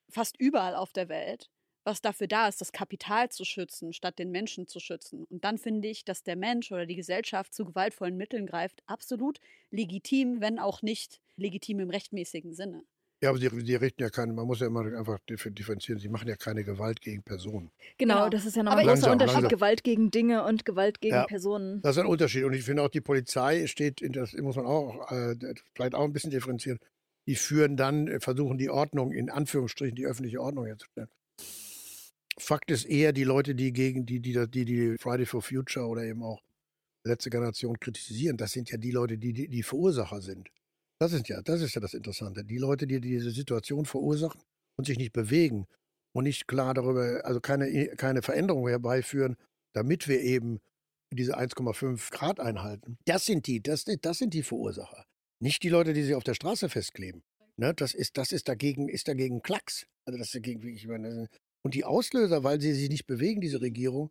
fast 0.08 0.38
überall 0.38 0.74
auf 0.74 0.92
der 0.92 1.08
Welt 1.08 1.50
was 1.86 2.02
dafür 2.02 2.26
da 2.26 2.48
ist, 2.48 2.60
das 2.60 2.72
Kapital 2.72 3.28
zu 3.28 3.44
schützen, 3.44 3.92
statt 3.92 4.18
den 4.18 4.32
Menschen 4.32 4.66
zu 4.66 4.80
schützen. 4.80 5.24
Und 5.30 5.44
dann 5.44 5.56
finde 5.56 5.86
ich, 5.86 6.04
dass 6.04 6.24
der 6.24 6.34
Mensch 6.34 6.72
oder 6.72 6.84
die 6.84 6.96
Gesellschaft 6.96 7.54
zu 7.54 7.64
gewaltvollen 7.64 8.16
Mitteln 8.16 8.46
greift, 8.46 8.82
absolut 8.86 9.38
legitim, 9.70 10.40
wenn 10.40 10.58
auch 10.58 10.82
nicht 10.82 11.20
legitim 11.36 11.78
im 11.78 11.90
rechtmäßigen 11.90 12.54
Sinne. 12.54 12.82
Ja, 13.22 13.30
aber 13.30 13.38
sie, 13.38 13.48
sie 13.48 13.74
richten 13.76 14.02
ja 14.02 14.10
keine, 14.10 14.34
man 14.34 14.46
muss 14.46 14.60
ja 14.60 14.66
immer 14.66 14.80
einfach 14.80 15.18
differenzieren, 15.28 15.98
sie 15.98 16.08
machen 16.08 16.28
ja 16.28 16.36
keine 16.36 16.64
Gewalt 16.64 17.00
gegen 17.00 17.22
Personen. 17.22 17.70
Genau, 17.96 18.14
genau. 18.14 18.28
das 18.28 18.44
ist 18.44 18.56
ja 18.56 18.62
noch 18.62 18.72
ein 18.72 18.86
großer 18.86 19.10
Unterschied. 19.10 19.40
Langsam. 19.40 19.50
Gewalt 19.50 19.84
gegen 19.84 20.10
Dinge 20.10 20.44
und 20.44 20.66
Gewalt 20.66 21.00
gegen 21.00 21.14
ja, 21.14 21.24
Personen. 21.24 21.80
Das 21.80 21.96
ist 21.96 22.02
ein 22.02 22.08
Unterschied. 22.08 22.44
Und 22.44 22.52
ich 22.52 22.64
finde 22.64 22.82
auch, 22.82 22.90
die 22.90 23.00
Polizei 23.00 23.66
steht, 23.68 24.02
das 24.14 24.34
muss 24.34 24.56
man 24.56 24.66
auch 24.66 25.10
äh, 25.10 25.34
vielleicht 25.74 25.94
auch 25.94 26.04
ein 26.04 26.12
bisschen 26.12 26.30
differenzieren, 26.30 26.78
die 27.26 27.36
führen 27.36 27.76
dann, 27.76 28.20
versuchen 28.20 28.58
die 28.58 28.68
Ordnung, 28.68 29.12
in 29.12 29.30
Anführungsstrichen, 29.30 29.96
die 29.96 30.06
öffentliche 30.06 30.40
Ordnung 30.40 30.66
herzustellen. 30.66 31.08
Fakt 32.38 32.70
ist 32.70 32.84
eher, 32.84 33.14
die 33.14 33.24
Leute, 33.24 33.54
die 33.54 33.72
gegen 33.72 34.04
die, 34.04 34.20
die, 34.20 34.46
die, 34.46 34.64
die 34.66 34.96
Friday 34.98 35.24
for 35.24 35.40
Future 35.40 35.86
oder 35.86 36.04
eben 36.04 36.22
auch 36.22 36.42
letzte 37.02 37.30
Generation 37.30 37.80
kritisieren, 37.80 38.36
das 38.36 38.52
sind 38.52 38.70
ja 38.70 38.76
die 38.76 38.90
Leute, 38.90 39.16
die, 39.16 39.32
die 39.32 39.48
die 39.48 39.62
Verursacher 39.62 40.20
sind. 40.20 40.50
Das 40.98 41.12
ist 41.12 41.28
ja, 41.28 41.42
das 41.42 41.60
ist 41.60 41.74
ja 41.74 41.80
das 41.80 41.94
Interessante. 41.94 42.44
Die 42.44 42.58
Leute, 42.58 42.86
die 42.86 43.00
diese 43.00 43.30
Situation 43.30 43.84
verursachen 43.84 44.40
und 44.78 44.86
sich 44.86 44.98
nicht 44.98 45.12
bewegen 45.12 45.66
und 46.14 46.24
nicht 46.24 46.48
klar 46.48 46.72
darüber, 46.74 47.20
also 47.24 47.40
keine, 47.40 47.94
keine 47.96 48.22
Veränderung 48.22 48.68
herbeiführen, 48.68 49.36
damit 49.74 50.08
wir 50.08 50.20
eben 50.22 50.60
diese 51.12 51.38
1,5 51.38 52.10
Grad 52.10 52.40
einhalten. 52.40 52.98
Das 53.04 53.26
sind 53.26 53.46
die, 53.46 53.62
das, 53.62 53.84
das 53.84 54.18
sind 54.18 54.34
die 54.34 54.42
Verursacher. 54.42 55.04
Nicht 55.40 55.62
die 55.62 55.68
Leute, 55.68 55.92
die 55.92 56.02
sich 56.02 56.14
auf 56.14 56.24
der 56.24 56.34
Straße 56.34 56.68
festkleben. 56.68 57.22
Ne, 57.58 57.72
das 57.74 57.94
ist, 57.94 58.18
das 58.18 58.32
ist 58.32 58.48
dagegen, 58.48 58.88
ist 58.88 59.08
dagegen 59.08 59.42
Klacks. 59.42 59.86
Also 60.06 60.18
das 60.18 60.30
dagegen, 60.30 60.66
ich 60.68 60.86
meine, 60.86 61.28
und 61.64 61.74
die 61.74 61.84
Auslöser, 61.84 62.44
weil 62.44 62.60
sie 62.60 62.72
sich 62.72 62.88
nicht 62.88 63.06
bewegen, 63.06 63.40
diese 63.40 63.60
Regierung, 63.60 64.10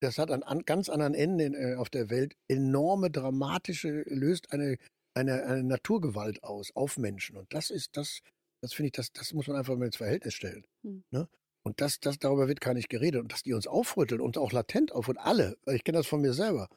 das 0.00 0.18
hat 0.18 0.30
an, 0.30 0.42
an 0.42 0.64
ganz 0.64 0.88
anderen 0.88 1.14
Enden 1.14 1.54
äh, 1.54 1.74
auf 1.76 1.90
der 1.90 2.10
Welt 2.10 2.34
enorme 2.48 3.10
dramatische, 3.10 4.02
löst 4.06 4.52
eine, 4.52 4.76
eine, 5.16 5.44
eine 5.44 5.64
Naturgewalt 5.64 6.44
aus 6.44 6.70
auf 6.74 6.98
Menschen. 6.98 7.36
Und 7.36 7.52
das 7.52 7.70
ist 7.70 7.96
das, 7.96 8.20
das 8.62 8.74
finde 8.74 8.88
ich, 8.88 8.92
das, 8.92 9.12
das 9.12 9.32
muss 9.32 9.46
man 9.46 9.56
einfach 9.56 9.76
mal 9.76 9.86
ins 9.86 9.96
Verhältnis 9.96 10.34
stellen. 10.34 10.66
Hm. 10.84 11.04
Ne? 11.10 11.28
Und 11.64 11.80
das, 11.80 11.98
das, 11.98 12.18
darüber 12.18 12.46
wird 12.46 12.60
gar 12.60 12.74
nicht 12.74 12.88
geredet. 12.88 13.20
Und 13.20 13.32
dass 13.32 13.42
die 13.42 13.54
uns 13.54 13.66
aufrütteln 13.66 14.20
und 14.20 14.38
auch 14.38 14.52
latent 14.52 14.92
aufrütteln, 14.92 15.24
alle, 15.24 15.56
ich 15.66 15.82
kenne 15.82 15.98
das 15.98 16.06
von 16.06 16.20
mir 16.20 16.32
selber. 16.32 16.68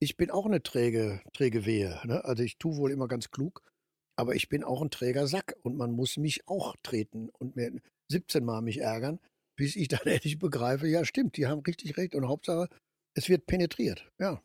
Ich 0.00 0.16
bin 0.16 0.30
auch 0.30 0.46
eine 0.46 0.62
träge, 0.62 1.22
träge 1.32 1.66
Wehe. 1.66 2.00
Ne? 2.04 2.24
Also 2.24 2.44
ich 2.44 2.58
tue 2.58 2.76
wohl 2.76 2.92
immer 2.92 3.08
ganz 3.08 3.30
klug, 3.30 3.62
aber 4.16 4.34
ich 4.36 4.48
bin 4.48 4.62
auch 4.62 4.82
ein 4.82 4.90
träger 4.90 5.26
Sack 5.26 5.56
und 5.62 5.76
man 5.76 5.90
muss 5.90 6.16
mich 6.18 6.46
auch 6.46 6.76
treten 6.82 7.30
und 7.30 7.56
mir 7.56 7.72
17 8.10 8.44
Mal 8.44 8.62
mich 8.62 8.78
ärgern, 8.78 9.18
bis 9.56 9.74
ich 9.74 9.88
dann 9.88 10.06
endlich 10.06 10.38
begreife, 10.38 10.86
ja 10.86 11.04
stimmt, 11.04 11.36
die 11.36 11.46
haben 11.46 11.60
richtig 11.60 11.96
recht 11.96 12.14
und 12.14 12.28
Hauptsache, 12.28 12.68
es 13.14 13.28
wird 13.28 13.46
penetriert. 13.46 14.08
Ja. 14.20 14.40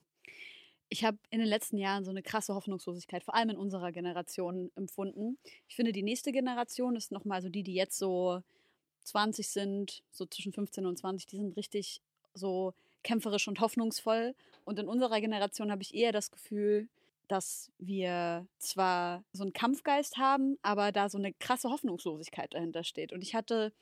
Ich 0.94 1.04
habe 1.04 1.18
in 1.32 1.40
den 1.40 1.48
letzten 1.48 1.78
Jahren 1.78 2.06
so 2.06 2.12
eine 2.12 2.22
krasse 2.22 2.54
Hoffnungslosigkeit, 2.54 3.24
vor 3.24 3.34
allem 3.34 3.50
in 3.50 3.58
unserer 3.58 3.92
Generation, 3.92 4.70
empfunden. 4.76 5.40
Ich 5.68 5.76
finde, 5.76 5.92
die 5.92 6.04
nächste 6.04 6.32
Generation 6.32 6.96
ist 6.96 7.12
nochmal 7.12 7.42
so 7.42 7.50
die, 7.50 7.64
die 7.64 7.74
jetzt 7.74 7.98
so 7.98 8.44
20 9.06 9.50
sind, 9.50 10.04
so 10.12 10.28
zwischen 10.28 10.54
15 10.54 10.86
und 10.86 10.96
20, 10.96 11.26
die 11.26 11.38
sind 11.38 11.58
richtig 11.58 12.00
so 12.36 12.76
kämpferisch 13.02 13.48
und 13.48 13.60
hoffnungsvoll. 13.60 14.36
Und 14.66 14.78
in 14.78 14.88
unserer 14.88 15.20
Generation 15.20 15.72
habe 15.72 15.82
ich 15.82 15.96
eher 15.96 16.12
das 16.12 16.30
Gefühl, 16.30 16.88
dass 17.28 17.72
wir 17.80 18.46
zwar 18.60 19.24
so 19.34 19.42
einen 19.42 19.54
Kampfgeist 19.54 20.18
haben, 20.18 20.60
aber 20.62 20.92
da 20.92 21.10
so 21.10 21.18
eine 21.18 21.34
krasse 21.34 21.72
Hoffnungslosigkeit 21.72 22.54
dahinter 22.54 22.84
steht. 22.84 23.14
Und 23.14 23.24
ich 23.24 23.34
hatte, 23.34 23.74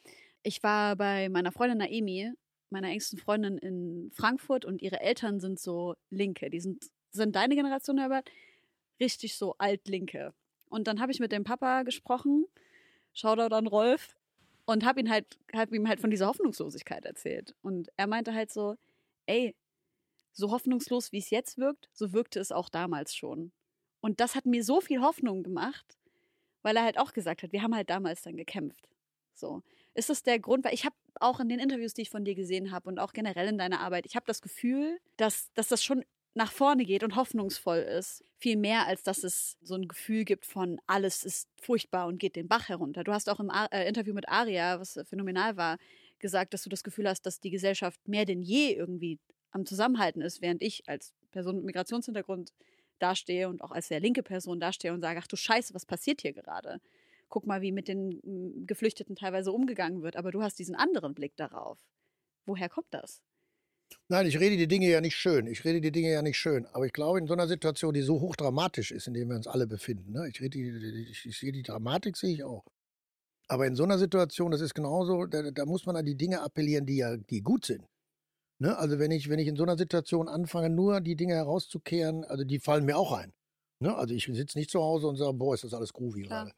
ich 0.44 0.64
war 0.64 0.96
bei 0.96 1.28
meiner 1.28 1.52
Freundin 1.52 1.80
Naemi, 1.80 2.32
meiner 2.70 2.88
engsten 2.88 3.20
Freundin 3.20 3.58
in 3.58 4.12
Frankfurt 4.14 4.64
und 4.64 4.82
ihre 4.82 5.02
Eltern 5.02 5.42
sind 5.42 5.60
so 5.60 5.96
Linke. 6.10 6.50
Die 6.50 6.62
sind, 6.62 6.90
sind 7.12 7.36
deine 7.36 7.56
Generation, 7.56 7.98
Herbert, 7.98 8.30
richtig 9.00 9.36
so 9.36 9.56
altlinke. 9.58 10.34
Und 10.70 10.88
dann 10.88 11.02
habe 11.02 11.12
ich 11.12 11.20
mit 11.20 11.32
dem 11.32 11.44
Papa 11.44 11.84
gesprochen, 11.84 12.46
Shoutout 13.14 13.54
an 13.54 13.68
Rolf, 13.68 14.16
und 14.66 14.86
habe 14.86 15.08
halt, 15.10 15.38
hab 15.54 15.74
ihm 15.74 15.88
halt 15.88 16.00
von 16.00 16.12
dieser 16.12 16.28
Hoffnungslosigkeit 16.28 17.06
erzählt. 17.06 17.56
Und 17.62 17.90
er 17.98 18.08
meinte 18.08 18.34
halt 18.34 18.52
so, 18.52 18.76
ey, 19.26 19.56
so 20.32 20.52
hoffnungslos 20.52 21.12
wie 21.12 21.18
es 21.18 21.30
jetzt 21.30 21.58
wirkt, 21.58 21.90
so 21.92 22.14
wirkte 22.14 22.40
es 22.40 22.52
auch 22.52 22.70
damals 22.70 23.16
schon. 23.16 23.52
Und 24.00 24.20
das 24.20 24.36
hat 24.36 24.46
mir 24.46 24.64
so 24.64 24.82
viel 24.82 25.02
Hoffnung 25.02 25.44
gemacht, 25.44 25.98
weil 26.62 26.78
er 26.78 26.84
halt 26.84 26.98
auch 26.98 27.14
gesagt 27.14 27.44
hat, 27.44 27.52
wir 27.52 27.62
haben 27.62 27.76
halt 27.76 27.90
damals 27.90 28.22
dann 28.22 28.38
gekämpft. 28.38 28.88
So. 29.34 29.62
Ist 29.94 30.10
das 30.10 30.24
der 30.24 30.40
Grund, 30.40 30.64
weil 30.64 30.74
ich 30.74 30.86
habe 30.86 30.96
auch 31.20 31.40
in 31.40 31.50
den 31.50 31.60
Interviews, 31.60 31.94
die 31.94 32.04
ich 32.04 32.10
von 32.10 32.24
dir 32.24 32.36
gesehen 32.36 32.72
habe 32.72 32.88
und 32.88 32.98
auch 32.98 33.12
generell 33.12 33.50
in 33.50 33.58
deiner 33.58 33.82
Arbeit, 33.82 34.06
ich 34.06 34.16
habe 34.16 34.26
das 34.26 34.42
Gefühl, 34.42 35.00
dass, 35.18 35.52
dass 35.54 35.68
das 35.68 35.84
schon 35.84 36.06
nach 36.34 36.52
vorne 36.52 36.86
geht 36.86 37.04
und 37.04 37.16
hoffnungsvoll 37.16 37.80
ist. 37.80 38.24
Viel 38.38 38.58
mehr, 38.58 38.88
als 38.88 39.04
dass 39.04 39.24
es 39.24 39.58
so 39.62 39.76
ein 39.76 39.88
Gefühl 39.88 40.24
gibt 40.24 40.46
von 40.46 40.80
alles 40.88 41.24
ist 41.24 41.48
furchtbar 41.58 42.08
und 42.08 42.18
geht 42.18 42.36
den 42.36 42.48
Bach 42.48 42.70
herunter. 42.70 43.04
Du 43.04 43.12
hast 43.12 43.30
auch 43.30 43.40
im 43.40 43.52
äh, 43.72 43.88
Interview 43.88 44.14
mit 44.14 44.30
Aria, 44.30 44.80
was 44.80 45.00
phänomenal 45.08 45.58
war, 45.58 45.78
gesagt, 46.20 46.54
dass 46.54 46.64
du 46.64 46.70
das 46.70 46.84
Gefühl 46.84 47.08
hast, 47.08 47.26
dass 47.26 47.40
die 47.40 47.52
Gesellschaft 47.52 48.00
mehr 48.08 48.26
denn 48.26 48.42
je 48.42 48.74
irgendwie 48.74 49.20
am 49.52 49.66
Zusammenhalten 49.66 50.22
ist, 50.22 50.42
während 50.42 50.62
ich 50.62 50.88
als 50.88 51.14
Person 51.32 51.58
mit 51.58 51.66
Migrationshintergrund 51.66 52.54
dastehe 53.00 53.50
und 53.50 53.62
auch 53.62 53.72
als 53.72 53.88
sehr 53.88 54.00
linke 54.00 54.24
Person 54.24 54.60
dastehe 54.60 54.94
und 54.94 55.02
sage, 55.02 55.20
ach 55.22 55.28
du 55.28 55.36
Scheiße, 55.36 55.74
was 55.74 55.86
passiert 55.86 56.22
hier 56.22 56.34
gerade? 56.34 56.80
Guck 57.30 57.46
mal, 57.46 57.62
wie 57.62 57.72
mit 57.72 57.88
den 57.88 58.20
mm, 58.24 58.66
Geflüchteten 58.68 59.16
teilweise 59.16 59.52
umgegangen 59.52 60.02
wird, 60.02 60.16
aber 60.16 60.32
du 60.32 60.42
hast 60.42 60.60
diesen 60.60 60.76
anderen 60.76 61.14
Blick 61.14 61.36
darauf. 61.36 61.80
Woher 62.46 62.70
kommt 62.70 62.88
das? 62.92 63.22
Nein, 64.08 64.26
ich 64.26 64.40
rede 64.40 64.58
die 64.58 64.68
Dinge 64.68 64.90
ja 64.90 65.02
nicht 65.02 65.16
schön. 65.16 65.48
Ich 65.48 65.64
rede 65.64 65.82
die 65.82 65.92
Dinge 65.92 66.12
ja 66.12 66.22
nicht 66.22 66.38
schön. 66.38 66.66
Aber 66.74 66.86
ich 66.86 66.94
glaube, 66.94 67.20
in 67.20 67.28
so 67.28 67.34
einer 67.34 67.48
Situation, 67.48 67.94
die 67.94 68.02
so 68.02 68.20
hochdramatisch 68.20 68.92
ist, 68.92 69.08
in 69.08 69.14
der 69.14 69.28
wir 69.28 69.36
uns 69.36 69.48
alle 69.48 69.68
befinden, 69.68 70.12
ne? 70.12 70.28
ich, 70.28 70.42
rede 70.42 70.58
die, 70.58 71.08
ich, 71.10 71.26
ich 71.26 71.38
sehe 71.38 71.52
die 71.52 71.64
Dramatik, 71.64 72.18
sehe 72.18 72.34
ich 72.34 72.44
auch. 72.44 72.64
Aber 73.48 73.68
in 73.68 73.76
so 73.76 73.84
einer 73.84 73.98
Situation, 73.98 74.52
das 74.52 74.62
ist 74.62 74.74
genauso, 74.74 75.26
da, 75.26 75.52
da 75.52 75.66
muss 75.66 75.86
man 75.86 75.96
an 75.96 76.06
die 76.06 76.16
Dinge 76.16 76.42
appellieren, 76.42 76.86
die 76.86 76.98
ja 76.98 77.18
die 77.18 77.42
gut 77.42 77.66
sind. 77.66 77.86
Ne? 78.60 78.78
Also 78.78 79.00
wenn 79.00 79.12
ich, 79.12 79.30
wenn 79.30 79.40
ich 79.40 79.48
in 79.48 79.56
so 79.56 79.64
einer 79.64 79.78
Situation 79.78 80.30
anfange, 80.30 80.70
nur 80.70 81.02
die 81.02 81.16
Dinge 81.16 81.34
herauszukehren, 81.34 82.24
also 82.26 82.44
die 82.44 82.60
fallen 82.60 82.86
mir 82.86 82.98
auch 82.98 83.12
ein. 83.12 83.34
Ne? 83.80 83.96
Also 83.96 84.14
ich 84.14 84.26
sitze 84.26 84.58
nicht 84.58 84.70
zu 84.70 84.82
Hause 84.82 85.08
und 85.08 85.18
sage, 85.18 85.34
boah, 85.34 85.56
ist 85.56 85.64
das 85.64 85.74
alles 85.74 85.92
groovy 85.94 86.24
gerade. 86.24 86.52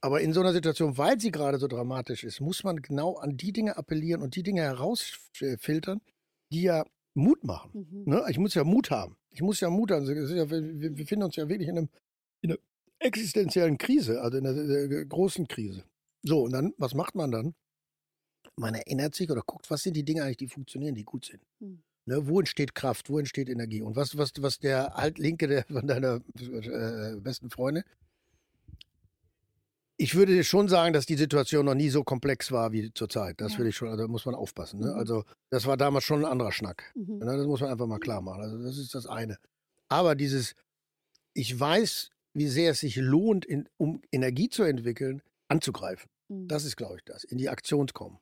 Aber 0.00 0.20
in 0.20 0.32
so 0.32 0.40
einer 0.40 0.52
Situation, 0.52 0.98
weil 0.98 1.20
sie 1.20 1.30
gerade 1.30 1.58
so 1.58 1.68
dramatisch 1.68 2.24
ist, 2.24 2.40
muss 2.40 2.64
man 2.64 2.82
genau 2.82 3.16
an 3.16 3.36
die 3.36 3.52
Dinge 3.52 3.76
appellieren 3.76 4.22
und 4.22 4.34
die 4.34 4.42
Dinge 4.42 4.62
herausfiltern, 4.62 6.00
die 6.52 6.62
ja 6.62 6.84
Mut 7.14 7.44
machen. 7.44 7.86
Mhm. 7.90 8.12
Ne? 8.12 8.24
Ich 8.28 8.38
muss 8.38 8.54
ja 8.54 8.64
Mut 8.64 8.90
haben. 8.90 9.16
Ich 9.30 9.42
muss 9.42 9.60
ja 9.60 9.70
Mut 9.70 9.90
haben. 9.90 10.06
Ja, 10.06 10.50
wir, 10.50 10.90
befinden 10.94 11.24
uns 11.24 11.36
ja 11.36 11.48
wirklich 11.48 11.68
in, 11.68 11.78
einem, 11.78 11.88
in 12.40 12.52
einer 12.52 12.60
existenziellen 12.98 13.78
Krise, 13.78 14.20
also 14.22 14.38
in 14.38 14.46
einer, 14.46 14.60
einer 14.60 14.90
äh, 14.90 15.06
großen 15.06 15.46
Krise. 15.48 15.84
So, 16.22 16.42
und 16.42 16.52
dann, 16.52 16.74
was 16.78 16.94
macht 16.94 17.14
man 17.14 17.30
dann? 17.30 17.54
Man 18.56 18.74
erinnert 18.74 19.14
sich 19.14 19.30
oder 19.30 19.42
guckt, 19.42 19.70
was 19.70 19.82
sind 19.82 19.94
die 19.94 20.04
Dinge 20.04 20.22
eigentlich, 20.22 20.38
die 20.38 20.48
funktionieren, 20.48 20.94
die 20.94 21.04
gut 21.04 21.26
sind. 21.26 21.42
Mhm. 21.60 21.82
Ne, 22.06 22.26
wo 22.26 22.40
entsteht 22.40 22.74
Kraft, 22.74 23.10
wo 23.10 23.18
entsteht 23.18 23.50
Energie? 23.50 23.82
Und 23.82 23.94
was, 23.94 24.16
was, 24.16 24.32
was 24.38 24.58
der 24.58 24.96
Altlinke 24.96 25.46
der, 25.46 25.64
von 25.64 25.86
deiner 25.86 26.22
äh, 26.40 27.16
besten 27.20 27.50
Freundin, 27.50 27.84
ich 30.00 30.14
würde 30.14 30.44
schon 30.44 30.68
sagen, 30.68 30.92
dass 30.92 31.06
die 31.06 31.16
Situation 31.16 31.66
noch 31.66 31.74
nie 31.74 31.90
so 31.90 32.04
komplex 32.04 32.52
war 32.52 32.72
wie 32.72 32.92
zurzeit. 32.94 33.40
Das 33.40 33.54
ja. 33.54 33.58
will 33.58 33.66
ich 33.66 33.76
schon, 33.76 33.94
da 33.96 34.06
muss 34.06 34.24
man 34.26 34.36
aufpassen. 34.36 34.80
Ne? 34.80 34.92
Mhm. 34.92 34.98
Also, 34.98 35.24
das 35.50 35.66
war 35.66 35.76
damals 35.76 36.04
schon 36.04 36.24
ein 36.24 36.30
anderer 36.30 36.52
Schnack. 36.52 36.92
Mhm. 36.94 37.18
Ne? 37.18 37.36
Das 37.36 37.46
muss 37.46 37.60
man 37.60 37.70
einfach 37.70 37.86
mal 37.86 37.98
klar 37.98 38.22
machen. 38.22 38.40
Also, 38.42 38.62
das 38.62 38.78
ist 38.78 38.94
das 38.94 39.06
eine. 39.06 39.38
Aber 39.88 40.14
dieses, 40.14 40.54
ich 41.34 41.58
weiß, 41.58 42.10
wie 42.34 42.46
sehr 42.46 42.70
es 42.70 42.80
sich 42.80 42.96
lohnt, 42.96 43.44
in, 43.44 43.68
um 43.76 44.00
Energie 44.12 44.48
zu 44.48 44.62
entwickeln, 44.62 45.20
anzugreifen. 45.48 46.08
Mhm. 46.28 46.46
Das 46.46 46.64
ist, 46.64 46.76
glaube 46.76 46.96
ich, 46.96 47.04
das. 47.04 47.24
In 47.24 47.38
die 47.38 47.48
Aktion 47.48 47.88
kommen. 47.88 48.18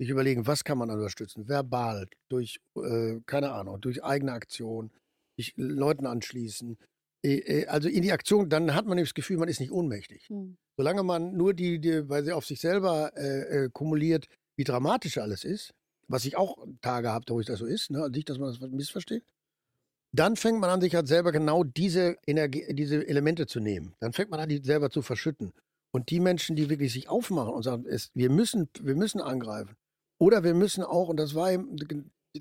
Sich 0.00 0.08
überlegen, 0.08 0.46
was 0.48 0.64
kann 0.64 0.78
man 0.78 0.90
unterstützen? 0.90 1.48
Verbal, 1.48 2.08
durch, 2.28 2.60
äh, 2.76 3.20
keine 3.26 3.52
Ahnung, 3.52 3.80
durch 3.80 4.02
eigene 4.02 4.32
Aktion, 4.32 4.90
sich 5.36 5.54
Leuten 5.56 6.06
anschließen. 6.06 6.76
Äh, 7.22 7.36
äh, 7.36 7.66
also 7.66 7.88
in 7.88 8.02
die 8.02 8.12
Aktion, 8.12 8.48
dann 8.48 8.74
hat 8.74 8.86
man 8.86 8.98
das 8.98 9.14
Gefühl, 9.14 9.36
man 9.36 9.48
ist 9.48 9.60
nicht 9.60 9.72
ohnmächtig. 9.72 10.28
Mhm. 10.30 10.56
Solange 10.76 11.02
man 11.02 11.36
nur 11.36 11.54
die, 11.54 11.80
die 11.80 12.08
weil 12.08 12.24
sie 12.24 12.32
auf 12.32 12.46
sich 12.46 12.60
selber 12.60 13.12
äh, 13.16 13.64
äh, 13.64 13.68
kumuliert, 13.70 14.26
wie 14.56 14.64
dramatisch 14.64 15.18
alles 15.18 15.44
ist, 15.44 15.74
was 16.08 16.24
ich 16.24 16.36
auch 16.36 16.66
Tage 16.80 17.10
habe, 17.10 17.24
wo 17.28 17.40
es 17.40 17.46
das 17.46 17.58
so 17.58 17.66
ist, 17.66 17.90
ne? 17.90 18.08
nicht, 18.10 18.28
dass 18.28 18.38
man 18.38 18.52
das 18.52 18.60
missversteht, 18.70 19.24
dann 20.12 20.36
fängt 20.36 20.58
man 20.58 20.70
an, 20.70 20.80
sich 20.80 20.94
halt 20.94 21.06
selber 21.06 21.30
genau 21.30 21.62
diese, 21.62 22.16
Energie, 22.26 22.64
diese 22.74 23.06
Elemente 23.06 23.46
zu 23.46 23.60
nehmen. 23.60 23.94
Dann 24.00 24.12
fängt 24.12 24.30
man 24.30 24.40
an, 24.40 24.48
die 24.48 24.60
selber 24.62 24.90
zu 24.90 25.02
verschütten. 25.02 25.52
Und 25.92 26.10
die 26.10 26.20
Menschen, 26.20 26.56
die 26.56 26.68
wirklich 26.68 26.92
sich 26.92 27.08
aufmachen 27.08 27.52
und 27.52 27.62
sagen, 27.62 27.84
es, 27.86 28.10
wir, 28.14 28.30
müssen, 28.30 28.68
wir 28.80 28.96
müssen 28.96 29.20
angreifen. 29.20 29.76
Oder 30.18 30.42
wir 30.42 30.54
müssen 30.54 30.82
auch, 30.82 31.08
und 31.08 31.16
das 31.16 31.34
war 31.34 31.50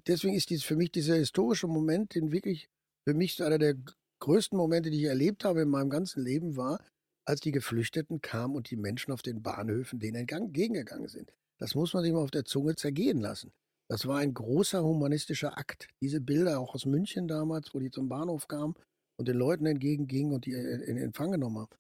deswegen 0.08 0.36
ist 0.36 0.50
dies 0.50 0.64
für 0.64 0.76
mich 0.76 0.92
dieser 0.92 1.16
historische 1.16 1.68
Moment, 1.68 2.16
den 2.16 2.32
wirklich 2.32 2.70
für 3.08 3.14
mich 3.14 3.42
einer 3.44 3.58
der 3.58 3.76
größten 4.20 4.58
Momente, 4.58 4.90
die 4.90 5.00
ich 5.00 5.06
erlebt 5.06 5.44
habe 5.44 5.62
in 5.62 5.70
meinem 5.70 5.90
ganzen 5.90 6.24
Leben, 6.24 6.56
war, 6.58 6.84
als 7.26 7.42
die 7.42 7.52
Geflüchteten 7.52 8.22
kamen 8.22 8.56
und 8.56 8.70
die 8.72 8.76
Menschen 8.76 9.12
auf 9.12 9.22
den 9.22 9.42
Bahnhöfen 9.42 10.00
denen 10.00 10.28
entgegengegangen 10.28 11.08
sind. 11.08 11.34
Das 11.60 11.76
muss 11.76 11.94
man 11.94 12.04
sich 12.04 12.14
mal 12.14 12.24
auf 12.24 12.32
der 12.32 12.46
Zunge 12.46 12.76
zergehen 12.76 13.20
lassen. 13.20 13.52
Das 13.90 14.08
war 14.08 14.20
ein 14.20 14.34
großer 14.34 14.84
humanistischer 14.84 15.58
Akt. 15.58 15.88
Diese 16.02 16.22
Bilder 16.22 16.60
auch 16.60 16.76
aus 16.76 16.86
München 16.86 17.28
damals, 17.28 17.74
wo 17.74 17.80
die 17.80 17.92
zum 17.92 18.08
Bahnhof 18.08 18.48
kamen 18.48 18.76
und 19.18 19.28
den 19.28 19.38
Leuten 19.38 19.66
entgegengingen 19.66 20.34
und 20.34 20.46
die 20.46 20.54
äh, 20.54 20.84
in 20.84 20.98
Empfang 20.98 21.32
genommen 21.32 21.60
haben. 21.60 21.76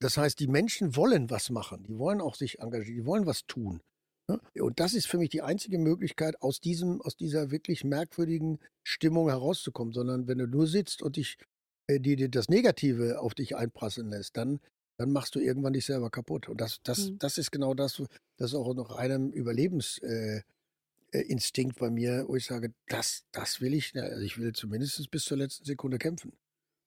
Das 0.00 0.16
heißt, 0.16 0.40
die 0.40 0.48
Menschen 0.48 0.96
wollen 0.96 1.30
was 1.30 1.50
machen, 1.50 1.84
die 1.84 1.96
wollen 1.96 2.20
auch 2.20 2.34
sich 2.34 2.58
engagieren, 2.58 2.96
die 2.96 3.06
wollen 3.06 3.26
was 3.26 3.46
tun. 3.46 3.80
Ne? 4.28 4.40
Und 4.60 4.80
das 4.80 4.94
ist 4.94 5.06
für 5.06 5.18
mich 5.18 5.30
die 5.30 5.42
einzige 5.42 5.78
Möglichkeit, 5.78 6.40
aus, 6.42 6.60
diesem, 6.60 7.00
aus 7.02 7.16
dieser 7.16 7.50
wirklich 7.50 7.84
merkwürdigen 7.84 8.58
Stimmung 8.82 9.28
herauszukommen. 9.28 9.92
Sondern 9.92 10.26
wenn 10.26 10.38
du 10.38 10.46
nur 10.46 10.66
sitzt 10.66 11.02
und 11.02 11.16
dich 11.16 11.38
die, 12.00 12.16
die 12.16 12.30
das 12.30 12.48
Negative 12.48 13.20
auf 13.20 13.34
dich 13.34 13.56
einprasseln 13.56 14.10
lässt, 14.10 14.36
dann 14.36 14.60
dann 14.98 15.10
machst 15.10 15.34
du 15.34 15.40
irgendwann 15.40 15.72
dich 15.72 15.86
selber 15.86 16.10
kaputt. 16.10 16.48
Und 16.48 16.60
das, 16.60 16.80
das, 16.84 17.10
mhm. 17.10 17.18
das 17.18 17.38
ist 17.38 17.50
genau 17.50 17.74
das, 17.74 18.02
das 18.36 18.54
auch 18.54 18.72
noch 18.74 18.94
einem 18.94 19.30
Überlebens, 19.30 19.98
äh, 19.98 20.42
Instinkt 21.10 21.78
bei 21.78 21.90
mir, 21.90 22.24
wo 22.26 22.36
ich 22.36 22.46
sage, 22.46 22.72
das, 22.86 23.24
das 23.32 23.60
will 23.60 23.74
ich. 23.74 23.92
Ne, 23.92 24.02
also 24.04 24.22
ich 24.22 24.38
will 24.38 24.52
zumindest 24.54 25.10
bis 25.10 25.24
zur 25.24 25.36
letzten 25.36 25.64
Sekunde 25.66 25.98
kämpfen. 25.98 26.32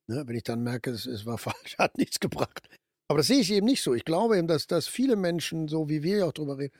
Ne? 0.08 0.24
Wenn 0.26 0.36
ich 0.36 0.44
dann 0.44 0.64
merke, 0.64 0.90
es, 0.90 1.06
es 1.06 1.28
war 1.28 1.38
falsch, 1.38 1.78
hat 1.78 1.98
nichts 2.00 2.20
gebracht. 2.20 2.68
Aber 3.08 3.20
das 3.20 3.28
sehe 3.28 3.40
ich 3.40 3.52
eben 3.52 3.68
nicht 3.68 3.84
so. 3.84 3.94
Ich 3.94 4.04
glaube 4.04 4.38
eben, 4.38 4.48
dass, 4.48 4.66
dass 4.66 4.88
viele 4.88 5.16
Menschen, 5.16 5.68
so 5.68 5.90
wie 5.90 6.02
wir 6.02 6.18
ja 6.18 6.26
auch 6.26 6.34
drüber 6.34 6.58
reden, 6.58 6.76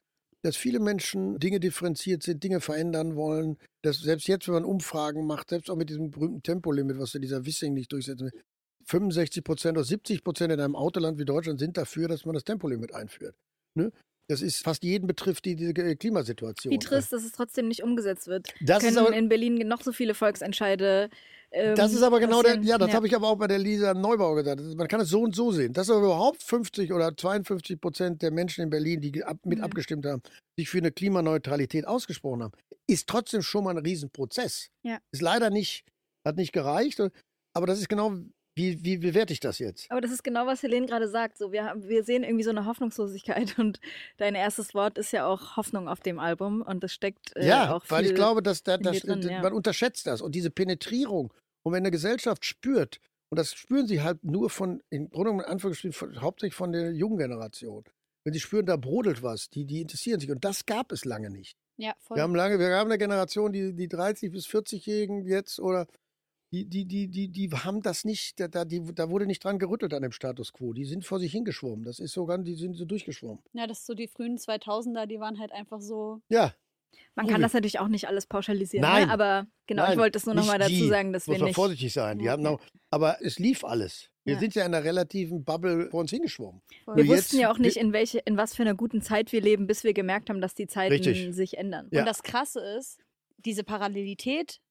dass 0.46 0.56
viele 0.56 0.80
Menschen 0.80 1.40
Dinge 1.40 1.60
differenziert 1.60 2.22
sind, 2.22 2.44
Dinge 2.44 2.62
verändern 2.62 3.16
wollen. 3.16 3.58
Dass 3.82 4.00
selbst 4.00 4.28
jetzt, 4.28 4.48
wenn 4.48 4.54
man 4.54 4.66
Umfragen 4.66 5.26
macht, 5.26 5.50
selbst 5.50 5.72
auch 5.72 5.76
mit 5.76 5.90
diesem 5.90 6.12
berühmten 6.12 6.44
Tempolimit, 6.44 7.00
was 7.00 7.14
ja 7.14 7.20
dieser 7.20 7.46
Wissing 7.46 7.74
nicht 7.74 7.92
durchsetzen 7.92 8.26
will, 8.32 8.42
65 8.86 9.44
Prozent 9.44 9.78
oder 9.78 9.86
70 9.86 10.24
Prozent 10.24 10.54
in 10.54 10.60
einem 10.60 10.76
Autoland 10.76 11.18
wie 11.18 11.26
Deutschland 11.26 11.60
sind 11.60 11.78
dafür, 11.78 12.08
dass 12.08 12.26
man 12.26 12.36
das 12.36 12.44
Tempolimit 12.44 12.94
einführt. 12.94 13.36
Ne? 13.74 13.92
Das 14.28 14.42
ist 14.42 14.64
fast 14.64 14.84
jeden 14.84 15.08
betrifft 15.08 15.46
die, 15.46 15.56
diese 15.56 15.74
Klimasituation. 15.74 16.72
Wie 16.72 16.80
trist, 16.80 17.12
dass 17.12 17.24
es 17.24 17.32
trotzdem 17.32 17.68
nicht 17.68 17.82
umgesetzt 17.82 18.28
wird. 18.28 18.54
Das 18.62 18.84
Können 18.84 19.14
in 19.14 19.30
Berlin 19.30 19.56
noch 19.68 19.82
so 19.82 19.92
viele 19.92 20.14
Volksentscheide 20.14 21.10
ähm, 21.56 21.74
das 21.76 21.94
ist 21.94 22.04
aber 22.04 22.20
genau 22.20 22.44
der, 22.44 22.60
ja, 22.62 22.78
das 22.78 22.90
ja. 22.90 22.96
habe 22.96 23.08
ich 23.08 23.16
aber 23.16 23.30
auch 23.30 23.38
bei 23.38 23.48
der 23.48 23.60
Lisa 23.60 23.94
Neubauer 23.94 24.36
gesagt. 24.36 24.62
Man 24.76 24.90
kann 24.90 25.00
es 25.00 25.08
so 25.08 25.22
und 25.22 25.34
so 25.34 25.54
sehen. 25.54 25.72
Dass 25.72 25.90
aber 25.90 26.02
überhaupt 26.02 26.44
50 26.44 26.92
oder 26.92 27.16
52 27.16 27.80
Prozent 27.80 28.22
der 28.22 28.32
Menschen 28.32 28.62
in 28.62 28.70
Berlin, 28.70 29.00
die 29.00 29.24
ab, 29.24 29.38
mit 29.46 29.60
mhm. 29.60 29.64
abgestimmt 29.64 30.06
haben, 30.06 30.22
sich 30.58 30.70
für 30.70 30.80
eine 30.80 30.92
Klimaneutralität 30.92 31.88
ausgesprochen 31.88 32.44
haben, 32.44 32.54
ist 32.88 33.08
trotzdem 33.08 33.42
schon 33.42 33.64
mal 33.64 33.78
ein 33.78 33.86
Riesenprozess. 33.86 34.70
Ja. 34.84 35.00
Ist 35.14 35.22
leider 35.22 35.50
nicht, 35.50 35.86
hat 36.28 36.36
nicht 36.36 36.52
gereicht. 36.52 37.02
Aber 37.54 37.68
das 37.68 37.80
ist 37.80 37.88
genau, 37.88 38.12
wie, 38.54 38.84
wie 38.84 38.98
bewerte 38.98 39.32
ich 39.32 39.40
das 39.40 39.60
jetzt? 39.60 39.90
Aber 39.90 40.02
das 40.02 40.12
ist 40.12 40.24
genau, 40.24 40.46
was 40.48 40.62
Helene 40.62 40.88
gerade 40.88 41.08
sagt. 41.08 41.38
So, 41.38 41.54
wir, 41.54 41.74
wir 41.78 42.04
sehen 42.04 42.24
irgendwie 42.24 42.44
so 42.44 42.50
eine 42.50 42.66
Hoffnungslosigkeit 42.66 43.58
und 43.60 43.80
dein 44.18 44.36
erstes 44.36 44.74
Wort 44.74 44.98
ist 44.98 45.14
ja 45.14 45.26
auch 45.26 45.56
Hoffnung 45.56 45.88
auf 45.88 46.02
dem 46.02 46.20
Album 46.20 46.62
und 46.62 46.84
das 46.84 46.92
steckt 46.92 47.34
äh, 47.38 47.48
ja, 47.48 47.74
auch 47.74 47.86
viel 47.86 47.92
weil 47.96 48.06
ich 48.06 48.16
glaube, 48.16 48.44
dass 48.44 48.64
da, 48.64 48.78
das, 48.78 49.00
drin, 49.00 49.22
ja. 49.22 49.42
man 49.42 49.54
unterschätzt 49.54 50.06
das 50.06 50.22
und 50.22 50.36
diese 50.36 50.50
Penetrierung 50.50 51.34
und 51.66 51.74
wenn 51.74 51.84
eine 51.84 51.92
Gesellschaft 51.92 52.46
spürt, 52.46 53.00
und 53.30 53.40
das 53.40 53.54
spüren 53.54 53.88
sie 53.88 54.04
halt 54.04 54.24
nur 54.24 54.52
von, 54.52 54.84
in 54.92 55.12
Anführungsstrichen, 55.12 56.22
hauptsächlich 56.22 56.54
von 56.54 56.72
der 56.72 56.92
jungen 56.92 57.18
Generation. 57.18 57.84
Wenn 58.24 58.34
sie 58.34 58.40
spüren, 58.40 58.68
da 58.68 58.78
brodelt 58.78 59.24
was, 59.24 59.50
die, 59.50 59.66
die 59.66 59.82
interessieren 59.82 60.20
sich. 60.20 60.30
Und 60.30 60.46
das 60.46 60.68
gab 60.68 60.92
es 60.92 61.06
lange 61.06 61.32
nicht. 61.32 61.58
Ja, 61.78 61.96
voll. 62.00 62.18
Wir 62.18 62.24
haben 62.24 62.36
lange, 62.36 62.60
wir 62.60 62.76
haben 62.76 62.90
eine 62.90 63.00
Generation, 63.00 63.52
die, 63.52 63.74
die 63.74 63.90
30- 63.90 64.32
bis 64.32 64.46
40-Jährigen 64.46 65.26
jetzt 65.26 65.60
oder 65.60 65.88
die, 66.52 66.66
die, 66.70 66.86
die, 66.86 67.08
die, 67.08 67.30
die 67.30 67.50
haben 67.50 67.82
das 67.82 68.06
nicht, 68.06 68.40
da, 68.40 68.64
die, 68.64 68.84
da 68.94 69.10
wurde 69.10 69.26
nicht 69.26 69.44
dran 69.44 69.58
gerüttelt 69.58 69.94
an 69.96 70.04
dem 70.04 70.12
Status 70.12 70.54
quo. 70.54 70.72
Die 70.72 70.86
sind 70.86 71.04
vor 71.04 71.20
sich 71.20 71.32
hingeschwommen. 71.32 71.84
Das 71.84 72.00
ist 72.00 72.14
so 72.14 72.26
ganz, 72.26 72.46
die 72.46 72.54
sind 72.54 72.76
so 72.76 72.86
durchgeschwommen. 72.86 73.44
Ja, 73.54 73.66
das 73.66 73.80
ist 73.80 73.88
so 73.88 73.96
die 73.96 74.08
frühen 74.08 74.38
2000er, 74.38 75.08
die 75.08 75.20
waren 75.20 75.40
halt 75.40 75.52
einfach 75.52 75.82
so. 75.82 76.22
Ja, 76.30 76.54
man 77.16 77.28
kann 77.28 77.42
das 77.42 77.54
natürlich 77.54 77.80
auch 77.80 77.88
nicht 77.88 78.08
alles 78.08 78.26
pauschalisieren, 78.28 78.82
ne? 78.82 78.94
Nein. 78.94 79.08
Ne? 79.08 79.14
aber 79.14 79.48
genau, 79.68 79.84
Nein, 79.84 79.94
ich 79.94 79.98
wollte 80.00 80.18
es 80.18 80.26
nur 80.26 80.36
nochmal 80.36 80.60
dazu 80.60 80.88
sagen, 80.88 81.14
dass 81.14 81.28
muss 81.28 81.38
wir 81.38 81.46
nicht... 81.46 81.56
vorsichtig 81.56 81.94
sein. 81.94 82.20
Die 82.20 82.30
haben 82.30 82.44
noch, 82.44 82.60
aber 82.92 83.18
es 83.22 83.40
lief 83.40 83.64
alles. 83.64 84.10
Wir 84.26 84.34
ja. 84.34 84.40
sind 84.40 84.56
ja 84.56 84.66
in 84.66 84.74
einer 84.74 84.84
relativen 84.84 85.44
Bubble 85.44 85.90
vor 85.92 86.02
uns 86.02 86.10
hingeschwommen. 86.10 86.62
Wir 86.94 87.08
wussten 87.08 87.38
ja 87.38 87.52
auch 87.52 87.60
nicht, 87.60 87.78
in, 87.78 87.94
welche, 87.94 88.20
in 88.20 88.38
was 88.38 88.56
für 88.56 88.64
einer 88.64 88.74
guten 88.74 89.02
Zeit 89.02 89.32
wir 89.32 89.40
leben, 89.40 89.68
bis 89.68 89.84
wir 89.84 89.94
gemerkt 89.94 90.30
haben, 90.30 90.42
dass 90.42 90.56
die 90.56 90.66
Zeiten 90.66 90.94
Richtig. 90.94 91.36
sich 91.36 91.58
ändern. 91.58 91.88
Ja. 91.92 92.00
Und 92.00 92.08
das 92.08 92.24
Krasse 92.24 92.60
ist, 92.60 93.00
diese 93.38 93.64
Parallelität 93.64 94.62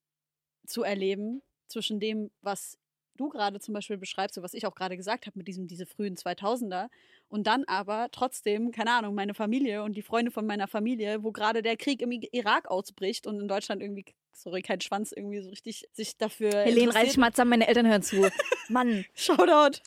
zu 0.67 0.83
erleben 0.83 1.41
zwischen 1.69 2.01
dem, 2.01 2.31
was 2.43 2.79
du 3.17 3.29
gerade 3.29 3.61
zum 3.61 3.75
Beispiel 3.75 3.97
beschreibst, 3.97 4.35
so 4.35 4.43
was 4.43 4.55
ich 4.55 4.67
auch 4.67 4.75
gerade 4.75 4.97
gesagt 4.97 5.27
habe 5.27 5.39
mit 5.39 5.49
diesem 5.49 5.67
diese 5.67 5.87
frühen 5.87 6.17
2000er 6.17 6.89
und 7.29 7.47
dann 7.47 7.65
aber 7.65 8.09
trotzdem, 8.13 8.71
keine 8.71 8.93
Ahnung, 8.93 9.15
meine 9.15 9.35
Familie 9.35 9.83
und 9.83 9.97
die 9.97 10.03
Freunde 10.03 10.31
von 10.31 10.47
meiner 10.47 10.69
Familie, 10.69 11.23
wo 11.23 11.33
gerade 11.33 11.63
der 11.63 11.77
Krieg 11.77 12.03
im 12.03 12.13
Irak 12.13 12.71
ausbricht 12.71 13.27
und 13.27 13.41
in 13.41 13.49
Deutschland 13.49 13.83
irgendwie 13.83 14.05
sorry, 14.37 14.63
kein 14.63 14.81
Schwanz 14.81 15.13
irgendwie 15.13 15.41
so 15.41 15.51
richtig 15.51 15.89
sich 15.93 16.17
dafür. 16.17 16.51
Helene, 16.51 16.95
reiß 16.95 17.09
dich 17.09 17.17
mal 17.17 17.33
zusammen, 17.33 17.51
meine 17.51 17.69
Eltern 17.69 17.87
hören 17.87 18.03
zu. 18.03 18.29
Mann. 18.69 19.05
Shoutout. 19.15 19.81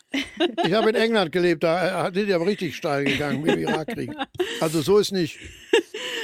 Ich 0.63 0.73
habe 0.73 0.89
in 0.89 0.95
England 0.95 1.31
gelebt, 1.31 1.63
da 1.63 2.11
sind 2.13 2.27
die 2.27 2.33
aber 2.33 2.45
richtig 2.45 2.75
steil 2.75 3.05
gegangen 3.05 3.45
im 3.45 3.59
Irakkrieg. 3.59 4.11
Also 4.59 4.81
so 4.81 4.97
ist 4.97 5.11
nicht. 5.11 5.37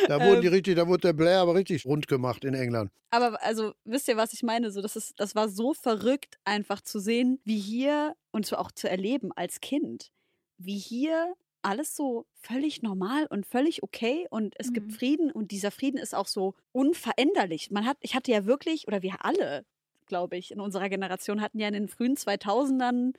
Da 0.07 0.19
wurden 0.19 0.41
die 0.41 0.47
ähm. 0.47 0.53
richtig, 0.53 0.75
da 0.75 0.87
wurde 0.87 1.01
der 1.01 1.13
Blair 1.13 1.39
aber 1.39 1.55
richtig 1.55 1.85
rund 1.85 2.07
gemacht 2.07 2.43
in 2.43 2.53
England. 2.53 2.91
Aber 3.09 3.41
also 3.43 3.73
wisst 3.85 4.07
ihr, 4.07 4.17
was 4.17 4.33
ich 4.33 4.43
meine? 4.43 4.71
So, 4.71 4.81
das, 4.81 4.95
ist, 4.95 5.19
das 5.19 5.35
war 5.35 5.49
so 5.49 5.73
verrückt, 5.73 6.37
einfach 6.45 6.81
zu 6.81 6.99
sehen, 6.99 7.39
wie 7.45 7.59
hier 7.59 8.15
und 8.31 8.45
so 8.45 8.57
auch 8.57 8.71
zu 8.71 8.89
erleben 8.89 9.31
als 9.31 9.61
Kind, 9.61 10.11
wie 10.57 10.77
hier 10.77 11.33
alles 11.61 11.95
so 11.95 12.25
völlig 12.41 12.81
normal 12.81 13.25
und 13.27 13.45
völlig 13.45 13.83
okay 13.83 14.27
und 14.29 14.53
es 14.57 14.69
mhm. 14.69 14.73
gibt 14.73 14.93
Frieden 14.93 15.31
und 15.31 15.51
dieser 15.51 15.71
Frieden 15.71 15.97
ist 15.97 16.13
auch 16.13 16.27
so 16.27 16.55
unveränderlich. 16.73 17.71
Man 17.71 17.85
hat, 17.85 17.97
ich 18.01 18.15
hatte 18.15 18.31
ja 18.31 18.45
wirklich, 18.45 18.87
oder 18.87 19.01
wir 19.01 19.23
alle, 19.23 19.65
glaube 20.07 20.35
ich, 20.35 20.51
in 20.51 20.59
unserer 20.59 20.89
Generation 20.89 21.41
hatten 21.41 21.59
ja 21.59 21.67
in 21.67 21.73
den 21.73 21.87
frühen 21.87 22.15
2000ern 22.15 23.13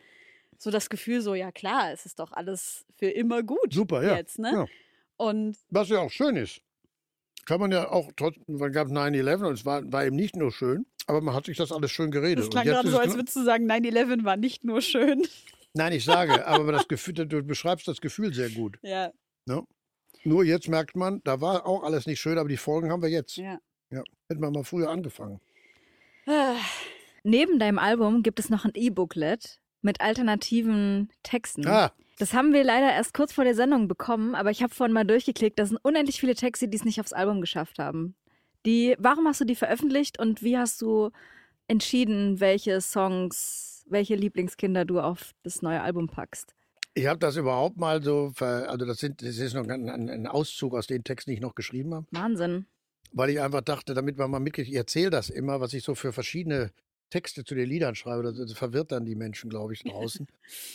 so 0.58 0.70
das 0.70 0.88
Gefühl, 0.88 1.20
so, 1.20 1.34
ja 1.34 1.52
klar, 1.52 1.92
es 1.92 2.06
ist 2.06 2.18
doch 2.18 2.32
alles 2.32 2.84
für 2.96 3.08
immer 3.08 3.42
gut. 3.42 3.72
Super, 3.72 4.02
ja. 4.02 4.16
Jetzt, 4.16 4.38
ne? 4.38 4.50
Ja. 4.52 4.66
Und 5.16 5.56
Was 5.70 5.88
ja 5.88 6.00
auch 6.00 6.10
schön 6.10 6.36
ist. 6.36 6.60
Kann 7.46 7.60
man 7.60 7.72
ja 7.72 7.90
auch 7.90 8.10
trotzdem, 8.16 8.56
man 8.56 8.72
gab 8.72 8.88
9-11 8.88 9.46
und 9.46 9.52
es 9.54 9.64
war, 9.64 9.92
war 9.92 10.04
eben 10.04 10.16
nicht 10.16 10.36
nur 10.36 10.52
schön, 10.52 10.86
aber 11.06 11.20
man 11.20 11.34
hat 11.34 11.46
sich 11.46 11.56
das 11.56 11.72
alles 11.72 11.90
schön 11.90 12.10
geredet. 12.10 12.44
Das 12.44 12.50
klang 12.50 12.64
gerade 12.64 12.88
so, 12.88 12.98
als 12.98 13.14
würdest 13.14 13.36
du 13.36 13.44
sagen, 13.44 13.70
9-11 13.70 14.24
war 14.24 14.36
nicht 14.36 14.64
nur 14.64 14.80
schön. 14.80 15.26
Nein, 15.74 15.92
ich 15.92 16.04
sage, 16.04 16.46
aber 16.46 16.72
das 16.72 16.86
Gefühl, 16.88 17.14
du 17.14 17.42
beschreibst 17.42 17.88
das 17.88 18.00
Gefühl 18.00 18.32
sehr 18.32 18.50
gut. 18.50 18.78
Ja. 18.82 19.10
Ne? 19.46 19.62
Nur 20.22 20.44
jetzt 20.44 20.68
merkt 20.68 20.96
man, 20.96 21.20
da 21.24 21.40
war 21.40 21.66
auch 21.66 21.82
alles 21.82 22.06
nicht 22.06 22.20
schön, 22.20 22.38
aber 22.38 22.48
die 22.48 22.56
Folgen 22.56 22.90
haben 22.90 23.02
wir 23.02 23.10
jetzt. 23.10 23.36
Ja. 23.36 23.58
ja. 23.90 24.02
Hätten 24.28 24.40
wir 24.40 24.50
mal 24.50 24.64
früher 24.64 24.88
angefangen. 24.88 25.40
Neben 27.24 27.58
deinem 27.58 27.78
Album 27.78 28.22
gibt 28.22 28.38
es 28.38 28.48
noch 28.50 28.64
ein 28.64 28.72
E-Booklet 28.74 29.60
mit 29.84 30.00
alternativen 30.00 31.10
Texten. 31.22 31.66
Ah. 31.66 31.92
Das 32.18 32.32
haben 32.32 32.52
wir 32.52 32.64
leider 32.64 32.92
erst 32.92 33.12
kurz 33.12 33.32
vor 33.32 33.44
der 33.44 33.54
Sendung 33.54 33.88
bekommen, 33.88 34.34
aber 34.34 34.50
ich 34.50 34.62
habe 34.62 34.74
vorhin 34.74 34.94
mal 34.94 35.04
durchgeklickt. 35.04 35.58
Das 35.58 35.70
sind 35.70 35.78
unendlich 35.82 36.20
viele 36.20 36.34
Texte, 36.34 36.68
die 36.68 36.76
es 36.76 36.84
nicht 36.84 37.00
aufs 37.00 37.12
Album 37.12 37.40
geschafft 37.40 37.78
haben. 37.78 38.14
Die, 38.66 38.94
warum 38.98 39.26
hast 39.26 39.40
du 39.40 39.44
die 39.44 39.56
veröffentlicht 39.56 40.18
und 40.18 40.42
wie 40.42 40.56
hast 40.56 40.80
du 40.80 41.10
entschieden, 41.66 42.40
welche 42.40 42.80
Songs 42.80 43.74
welche 43.86 44.14
Lieblingskinder 44.14 44.84
du 44.84 45.00
auf 45.00 45.34
das 45.42 45.62
neue 45.62 45.80
Album 45.80 46.08
packst. 46.08 46.54
Ich 46.94 47.06
habe 47.06 47.18
das 47.18 47.36
überhaupt 47.36 47.76
mal 47.76 48.02
so, 48.02 48.32
also 48.38 48.86
das, 48.86 48.98
sind, 48.98 49.20
das 49.22 49.38
ist 49.38 49.54
noch 49.54 49.66
ein, 49.66 49.88
ein, 49.88 50.26
Auszug 50.26 50.74
aus 50.74 50.86
den 50.86 51.02
Texten, 51.02 51.30
die 51.30 51.36
ich 51.36 51.40
noch 51.40 51.54
geschrieben 51.54 51.94
habe. 51.94 52.06
Wahnsinn. 52.12 52.66
Weil 53.12 53.30
ich 53.30 53.40
einfach 53.40 53.62
dachte, 53.62 53.94
damit 53.94 54.16
man 54.16 54.30
mal 54.30 54.40
mitkriegt, 54.40 54.68
ich 54.68 54.76
erzähle 54.76 55.10
das 55.10 55.28
immer, 55.28 55.60
was 55.60 55.72
ich 55.72 55.82
so 55.82 55.94
für 55.94 56.12
verschiedene 56.12 56.70
Texte 57.10 57.44
zu 57.44 57.54
den 57.54 57.68
Liedern 57.68 57.94
schreibe. 57.94 58.22
Das, 58.22 58.36
das 58.36 58.52
verwirrt 58.52 58.92
dann 58.92 59.04
die 59.04 59.14
Menschen, 59.14 59.50
glaube 59.50 59.72
ich, 59.72 59.82
draußen. 59.82 60.26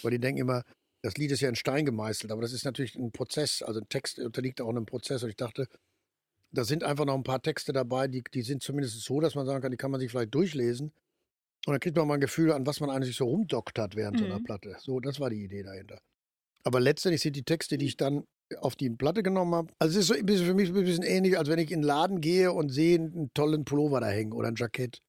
Weil 0.02 0.12
die 0.12 0.20
denken 0.20 0.42
immer, 0.42 0.64
das 1.02 1.16
Lied 1.16 1.32
ist 1.32 1.42
ja 1.42 1.50
in 1.50 1.56
Stein 1.56 1.86
gemeißelt, 1.86 2.32
aber 2.32 2.42
das 2.42 2.54
ist 2.54 2.66
natürlich 2.66 2.96
ein 2.96 3.12
Prozess. 3.12 3.62
Also 3.62 3.80
ein 3.80 3.90
Text 3.90 4.20
unterliegt 4.20 4.62
auch 4.62 4.70
einem 4.70 4.86
Prozess. 4.86 5.24
Und 5.24 5.30
ich 5.30 5.36
dachte, 5.36 5.68
da 6.52 6.64
sind 6.64 6.84
einfach 6.84 7.06
noch 7.06 7.16
ein 7.16 7.24
paar 7.24 7.42
Texte 7.42 7.74
dabei, 7.74 8.08
die, 8.08 8.24
die 8.34 8.42
sind 8.42 8.64
zumindest 8.64 9.02
so, 9.02 9.20
dass 9.20 9.36
man 9.36 9.46
sagen 9.46 9.62
kann, 9.62 9.72
die 9.72 9.78
kann 9.78 9.92
man 9.92 10.00
sich 10.00 10.12
vielleicht 10.12 10.34
durchlesen. 10.34 10.92
Und 11.66 11.74
dann 11.74 11.80
kriegt 11.80 11.96
man 11.96 12.08
mal 12.08 12.16
ein 12.16 12.22
Gefühl, 12.22 12.52
an 12.52 12.66
was 12.66 12.80
man 12.80 12.90
eigentlich 12.90 13.16
so 13.16 13.26
rumdockt 13.26 13.78
hat 13.78 13.96
während 13.96 14.16
mhm. 14.16 14.20
so 14.20 14.26
einer 14.26 14.40
mhm. 14.40 14.44
Platte. 14.44 14.76
So, 14.80 15.00
das 15.00 15.20
war 15.20 15.30
die 15.30 15.44
Idee 15.44 15.64
dahinter. 15.64 16.00
Aber 16.64 16.80
letztendlich 16.80 17.22
sind 17.22 17.36
die 17.36 17.44
Texte, 17.44 17.78
die 17.78 17.86
ich 17.86 17.98
dann 17.98 18.24
auf 18.58 18.76
die 18.76 18.90
Platte 18.90 19.24
genommen 19.24 19.54
habe. 19.54 19.74
Also 19.80 20.00
es 20.00 20.06
ist 20.06 20.08
so 20.08 20.14
ein 20.16 20.26
bisschen 20.26 20.48
für 20.48 20.54
mich 20.54 20.70
ein 20.70 20.74
bisschen 20.74 21.04
ähnlich, 21.04 21.38
als 21.38 21.50
wenn 21.50 21.60
ich 21.60 21.72
in 21.72 21.82
den 21.82 21.88
Laden 21.88 22.22
gehe 22.22 22.52
und 22.52 22.70
sehe 22.70 22.98
einen 22.98 23.32
tollen 23.34 23.64
Pullover 23.64 24.02
da 24.02 24.08
hängen 24.08 24.34
oder 24.34 24.48
ein 24.48 24.56
Jackett 24.56 25.00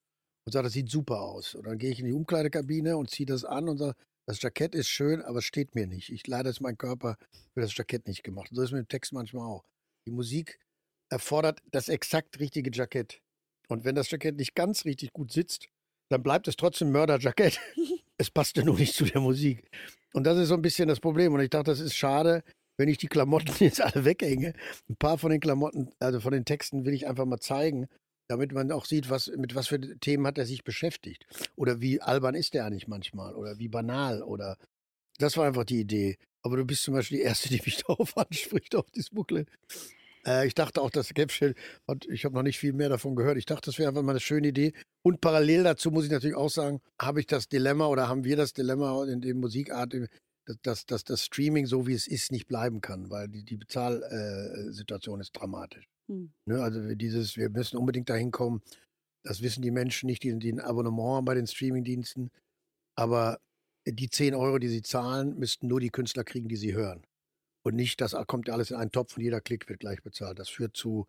und 0.51 0.55
sage, 0.55 0.65
das 0.65 0.73
sieht 0.73 0.91
super 0.91 1.21
aus. 1.21 1.55
Und 1.55 1.65
dann 1.69 1.79
gehe 1.79 1.93
ich 1.93 2.01
in 2.01 2.07
die 2.07 2.13
Umkleidekabine 2.13 2.97
und 2.97 3.09
ziehe 3.09 3.25
das 3.25 3.45
an 3.45 3.69
und 3.69 3.79
sage, 3.79 3.95
das 4.27 4.43
Jackett 4.43 4.75
ist 4.75 4.89
schön, 4.89 5.23
aber 5.23 5.39
es 5.39 5.45
steht 5.45 5.77
mir 5.77 5.87
nicht. 5.87 6.11
Ich 6.11 6.27
leider 6.27 6.51
ist 6.51 6.61
mein 6.61 6.77
Körper 6.77 7.17
für 7.55 7.61
das 7.61 7.77
Jackett 7.77 8.09
nicht 8.09 8.25
gemacht. 8.25 8.51
Und 8.51 8.57
so 8.57 8.63
ist 8.63 8.73
mit 8.73 8.81
dem 8.81 8.89
Text 8.89 9.13
manchmal 9.13 9.47
auch. 9.47 9.65
Die 10.09 10.11
Musik 10.11 10.59
erfordert 11.09 11.61
das 11.71 11.89
exakt 11.89 12.41
richtige 12.41 12.71
Jackett. 12.73 13.21
Und 13.69 13.85
wenn 13.85 13.95
das 13.95 14.11
Jackett 14.11 14.37
nicht 14.37 14.57
ganz 14.57 14.85
richtig 14.85 15.13
gut 15.13 15.31
sitzt, 15.31 15.69
dann 16.09 16.25
bleibt 16.25 16.49
es 16.49 16.57
trotzdem 16.57 16.91
Mörderjackett. 16.91 17.61
es 18.19 18.29
passte 18.29 18.65
nur 18.65 18.77
nicht 18.77 18.95
zu 18.95 19.05
der 19.05 19.21
Musik. 19.21 19.71
Und 20.15 20.25
das 20.25 20.37
ist 20.37 20.49
so 20.49 20.55
ein 20.55 20.63
bisschen 20.63 20.89
das 20.89 20.99
Problem. 20.99 21.33
Und 21.33 21.41
ich 21.41 21.51
dachte, 21.51 21.71
das 21.71 21.79
ist 21.79 21.95
schade, 21.95 22.43
wenn 22.77 22.89
ich 22.89 22.99
die 22.99 23.07
Klamotten 23.07 23.55
jetzt 23.61 23.81
alle 23.81 24.05
weghänge. 24.05 24.55
Ein 24.89 24.97
paar 24.97 25.17
von 25.17 25.31
den 25.31 25.41
Klamotten, 25.41 25.93
also 26.01 26.19
von 26.19 26.33
den 26.33 26.45
Texten 26.45 26.85
will 26.85 26.95
ich 26.95 27.07
einfach 27.07 27.25
mal 27.25 27.39
zeigen, 27.39 27.87
damit 28.31 28.53
man 28.53 28.71
auch 28.71 28.85
sieht, 28.85 29.11
was, 29.11 29.27
mit 29.27 29.57
was 29.57 29.67
für 29.67 29.81
Themen 29.99 30.25
hat 30.25 30.39
er 30.39 30.47
sich 30.47 30.63
beschäftigt. 30.63 31.27
Oder 31.57 31.81
wie 31.81 32.01
albern 32.01 32.37
ist 32.37 32.55
der 32.55 32.65
eigentlich 32.65 32.87
manchmal. 32.87 33.35
Oder 33.35 33.59
wie 33.59 33.67
banal. 33.67 34.23
Oder 34.23 34.57
das 35.19 35.37
war 35.37 35.49
einfach 35.49 35.65
die 35.65 35.81
Idee. 35.81 36.17
Aber 36.43 36.57
du 36.57 36.65
bist 36.65 36.85
zum 36.85 36.95
Beispiel 36.95 37.19
die 37.19 37.25
Erste, 37.25 37.49
die 37.51 37.61
mich 37.65 37.79
darauf 37.87 38.17
anspricht, 38.17 38.77
auf 38.77 38.89
dieses 38.93 39.11
Booklet. 39.11 39.49
Äh, 40.25 40.47
ich 40.47 40.55
dachte 40.55 40.81
auch, 40.81 40.91
das 40.91 41.13
Gäpfchen, 41.13 41.57
und 41.87 42.07
ich 42.09 42.25
habe 42.25 42.37
noch 42.37 42.45
nicht 42.45 42.61
viel 42.61 42.73
mehr 42.73 42.89
davon 42.89 43.17
gehört. 43.17 43.37
Ich 43.37 43.47
dachte, 43.47 43.69
das 43.69 43.81
wäre 43.81 43.89
einfach 43.89 44.03
mal 44.03 44.13
eine 44.13 44.21
schöne 44.21 44.47
Idee. 44.47 44.75
Und 45.03 45.21
parallel 45.21 45.65
dazu 45.65 45.91
muss 45.91 46.05
ich 46.05 46.13
natürlich 46.13 46.37
auch 46.37 46.51
sagen, 46.51 46.81
habe 47.03 47.19
ich 47.19 47.27
das 47.27 47.49
Dilemma 47.49 47.89
oder 47.89 48.07
haben 48.07 48.23
wir 48.23 48.37
das 48.37 48.53
Dilemma 48.53 49.05
in 49.07 49.23
der 49.23 49.35
Musikart, 49.35 49.93
dass, 50.63 50.87
dass 50.87 51.03
das 51.03 51.25
Streaming 51.25 51.67
so 51.67 51.89
wie 51.89 51.95
es 51.95 52.07
ist 52.07 52.31
nicht 52.31 52.47
bleiben 52.47 52.81
kann, 52.81 53.11
weil 53.11 53.27
die, 53.27 53.43
die 53.43 53.57
Bezahlsituation 53.57 55.19
äh, 55.19 55.23
ist 55.23 55.33
dramatisch. 55.33 55.89
Hm. 56.11 56.33
Ne, 56.45 56.61
also 56.61 56.95
dieses, 56.95 57.37
wir 57.37 57.51
müssen 57.51 57.77
unbedingt 57.77 58.11
dahin 58.11 58.33
kommen, 58.33 58.63
das 59.23 59.43
wissen 59.43 59.63
die 59.63 59.71
Menschen 59.71 60.07
nicht, 60.07 60.23
die, 60.23 60.37
die 60.39 60.53
ein 60.53 60.61
Abonnement 60.61 61.17
haben 61.17 61.25
bei 61.25 61.35
den 61.35 61.47
Streamingdiensten. 61.47 62.31
Aber 62.97 63.39
die 63.87 64.11
10 64.11 64.35
Euro, 64.35 64.59
die 64.59 64.69
sie 64.69 64.83
zahlen, 64.83 65.39
müssten 65.39 65.69
nur 65.69 65.81
die 65.81 65.91
Künstler 65.91 66.25
kriegen, 66.25 66.49
die 66.49 66.57
sie 66.57 66.75
hören. 66.75 67.03
Und 67.63 67.77
nicht, 67.77 68.01
das 68.01 68.17
kommt 68.27 68.51
alles 68.51 68.71
in 68.71 68.77
einen 68.77 68.91
Topf 68.91 69.17
und 69.17 69.23
jeder 69.23 69.41
Klick 69.41 69.69
wird 69.69 69.81
gleich 69.81 70.03
bezahlt. 70.03 70.39
Das 70.39 70.49
führt 70.49 70.77
zu 70.77 71.07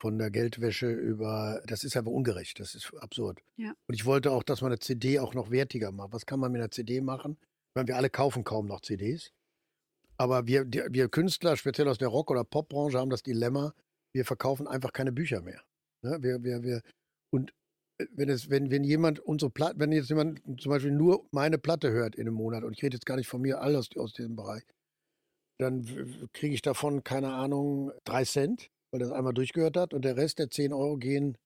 von 0.00 0.16
der 0.16 0.30
Geldwäsche 0.30 0.90
über, 0.90 1.60
das 1.66 1.82
ist 1.82 1.96
einfach 1.96 2.12
ungerecht, 2.12 2.60
das 2.60 2.76
ist 2.76 2.94
absurd. 2.98 3.40
Ja. 3.56 3.74
Und 3.88 3.94
ich 3.94 4.04
wollte 4.04 4.30
auch, 4.30 4.44
dass 4.44 4.60
man 4.60 4.70
eine 4.70 4.78
CD 4.78 5.18
auch 5.18 5.34
noch 5.34 5.50
wertiger 5.50 5.90
macht. 5.90 6.12
Was 6.12 6.24
kann 6.24 6.38
man 6.38 6.52
mit 6.52 6.60
einer 6.60 6.70
CD 6.70 7.00
machen? 7.00 7.36
Ich 7.40 7.74
meine, 7.74 7.88
wir 7.88 7.96
alle 7.96 8.08
kaufen 8.08 8.44
kaum 8.44 8.66
noch 8.66 8.80
CDs. 8.80 9.32
Aber 10.16 10.46
wir, 10.46 10.66
wir 10.72 11.08
Künstler, 11.08 11.56
speziell 11.56 11.88
aus 11.88 11.98
der 11.98 12.08
Rock- 12.08 12.30
oder 12.30 12.44
Popbranche, 12.44 12.98
haben 12.98 13.10
das 13.10 13.24
Dilemma, 13.24 13.74
wir 14.14 14.24
verkaufen 14.24 14.66
einfach 14.66 14.92
keine 14.92 15.12
Bücher 15.12 15.40
mehr. 15.40 15.62
Ne? 16.02 16.18
Wir, 16.20 16.42
wir, 16.42 16.62
wir, 16.62 16.82
und 17.32 17.52
äh, 17.98 18.06
wenn 18.12 18.28
es, 18.28 18.50
wenn, 18.50 18.70
wenn 18.70 18.84
jemand 18.84 19.20
unsere 19.20 19.50
Platte, 19.50 19.78
wenn 19.78 19.92
jetzt 19.92 20.08
jemand 20.08 20.42
zum 20.60 20.70
Beispiel 20.70 20.92
nur 20.92 21.26
meine 21.30 21.58
Platte 21.58 21.90
hört 21.90 22.14
in 22.14 22.26
einem 22.26 22.34
Monat, 22.34 22.64
und 22.64 22.72
ich 22.72 22.82
rede 22.82 22.96
jetzt 22.96 23.06
gar 23.06 23.16
nicht 23.16 23.28
von 23.28 23.40
mir, 23.40 23.60
all 23.60 23.76
aus, 23.76 23.88
aus 23.96 24.12
diesem 24.12 24.36
Bereich, 24.36 24.62
dann 25.60 25.84
kriege 26.32 26.54
ich 26.54 26.62
davon, 26.62 27.02
keine 27.02 27.32
Ahnung, 27.32 27.90
drei 28.04 28.24
Cent, 28.24 28.70
weil 28.92 29.00
das 29.00 29.10
einmal 29.10 29.34
durchgehört 29.34 29.76
hat, 29.76 29.92
und 29.92 30.04
der 30.04 30.16
Rest 30.16 30.38
der 30.38 30.50
zehn 30.50 30.72
Euro 30.72 30.96
gehen 30.96 31.36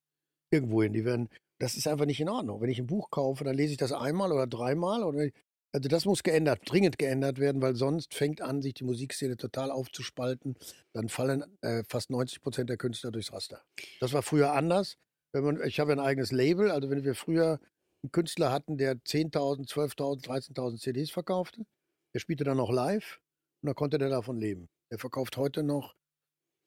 irgendwo 0.53 0.83
hin. 0.83 0.93
Die 0.93 1.05
werden, 1.05 1.29
das 1.59 1.75
ist 1.75 1.89
einfach 1.89 2.05
nicht 2.05 2.21
in 2.21 2.29
Ordnung. 2.29 2.61
Wenn 2.61 2.71
ich 2.71 2.79
ein 2.79 2.87
Buch 2.87 3.11
kaufe, 3.11 3.45
dann 3.45 3.57
lese 3.57 3.73
ich 3.73 3.79
das 3.79 3.93
einmal 3.93 4.33
oder 4.33 4.47
dreimal. 4.47 5.03
Oder 5.03 5.31
also 5.73 5.89
das 5.89 6.05
muss 6.05 6.23
geändert, 6.23 6.61
dringend 6.67 6.99
geändert 6.99 7.39
werden, 7.39 7.63
weil 7.63 7.75
sonst 7.75 8.15
fängt 8.15 8.41
an, 8.43 8.63
sich 8.63 8.75
die 8.75 8.85
Musikszene 8.85 9.37
total 9.37 9.71
aufzuspalten. 9.71 10.57
Dann 10.93 11.09
fallen 11.09 11.45
äh, 11.63 11.83
fast 11.89 12.11
90 12.11 12.41
Prozent 12.41 12.71
der 12.71 12.77
Künstler 12.77 13.11
durchs 13.11 13.33
Raster. 13.33 13.63
Das 14.01 14.13
war 14.13 14.23
früher 14.23 14.53
anders 14.53 14.99
wenn 15.33 15.45
man, 15.45 15.67
ich 15.67 15.81
habe 15.81 15.93
ein 15.93 16.01
eigenes 16.01 16.31
Label, 16.31 16.71
also 16.71 16.91
wenn 16.91 17.05
wir 17.05 17.15
früher 17.15 17.59
einen 18.03 18.13
Künstler 18.13 18.53
hatten, 18.53 18.77
der 18.77 18.97
10.000, 18.97 19.69
12.000, 19.69 20.25
13.000 20.25 20.79
CDs 20.79 21.11
verkaufte, 21.11 21.65
der 22.15 22.21
spielte 22.21 22.45
dann 22.45 22.59
noch 22.59 22.71
live 22.71 23.21
und 23.63 23.69
dann 23.69 23.75
konnte 23.75 23.99
der 23.99 24.11
davon 24.11 24.37
leben. 24.37 24.69
Der 24.91 24.99
verkauft 24.99 25.37
heute 25.37 25.63
noch 25.63 25.95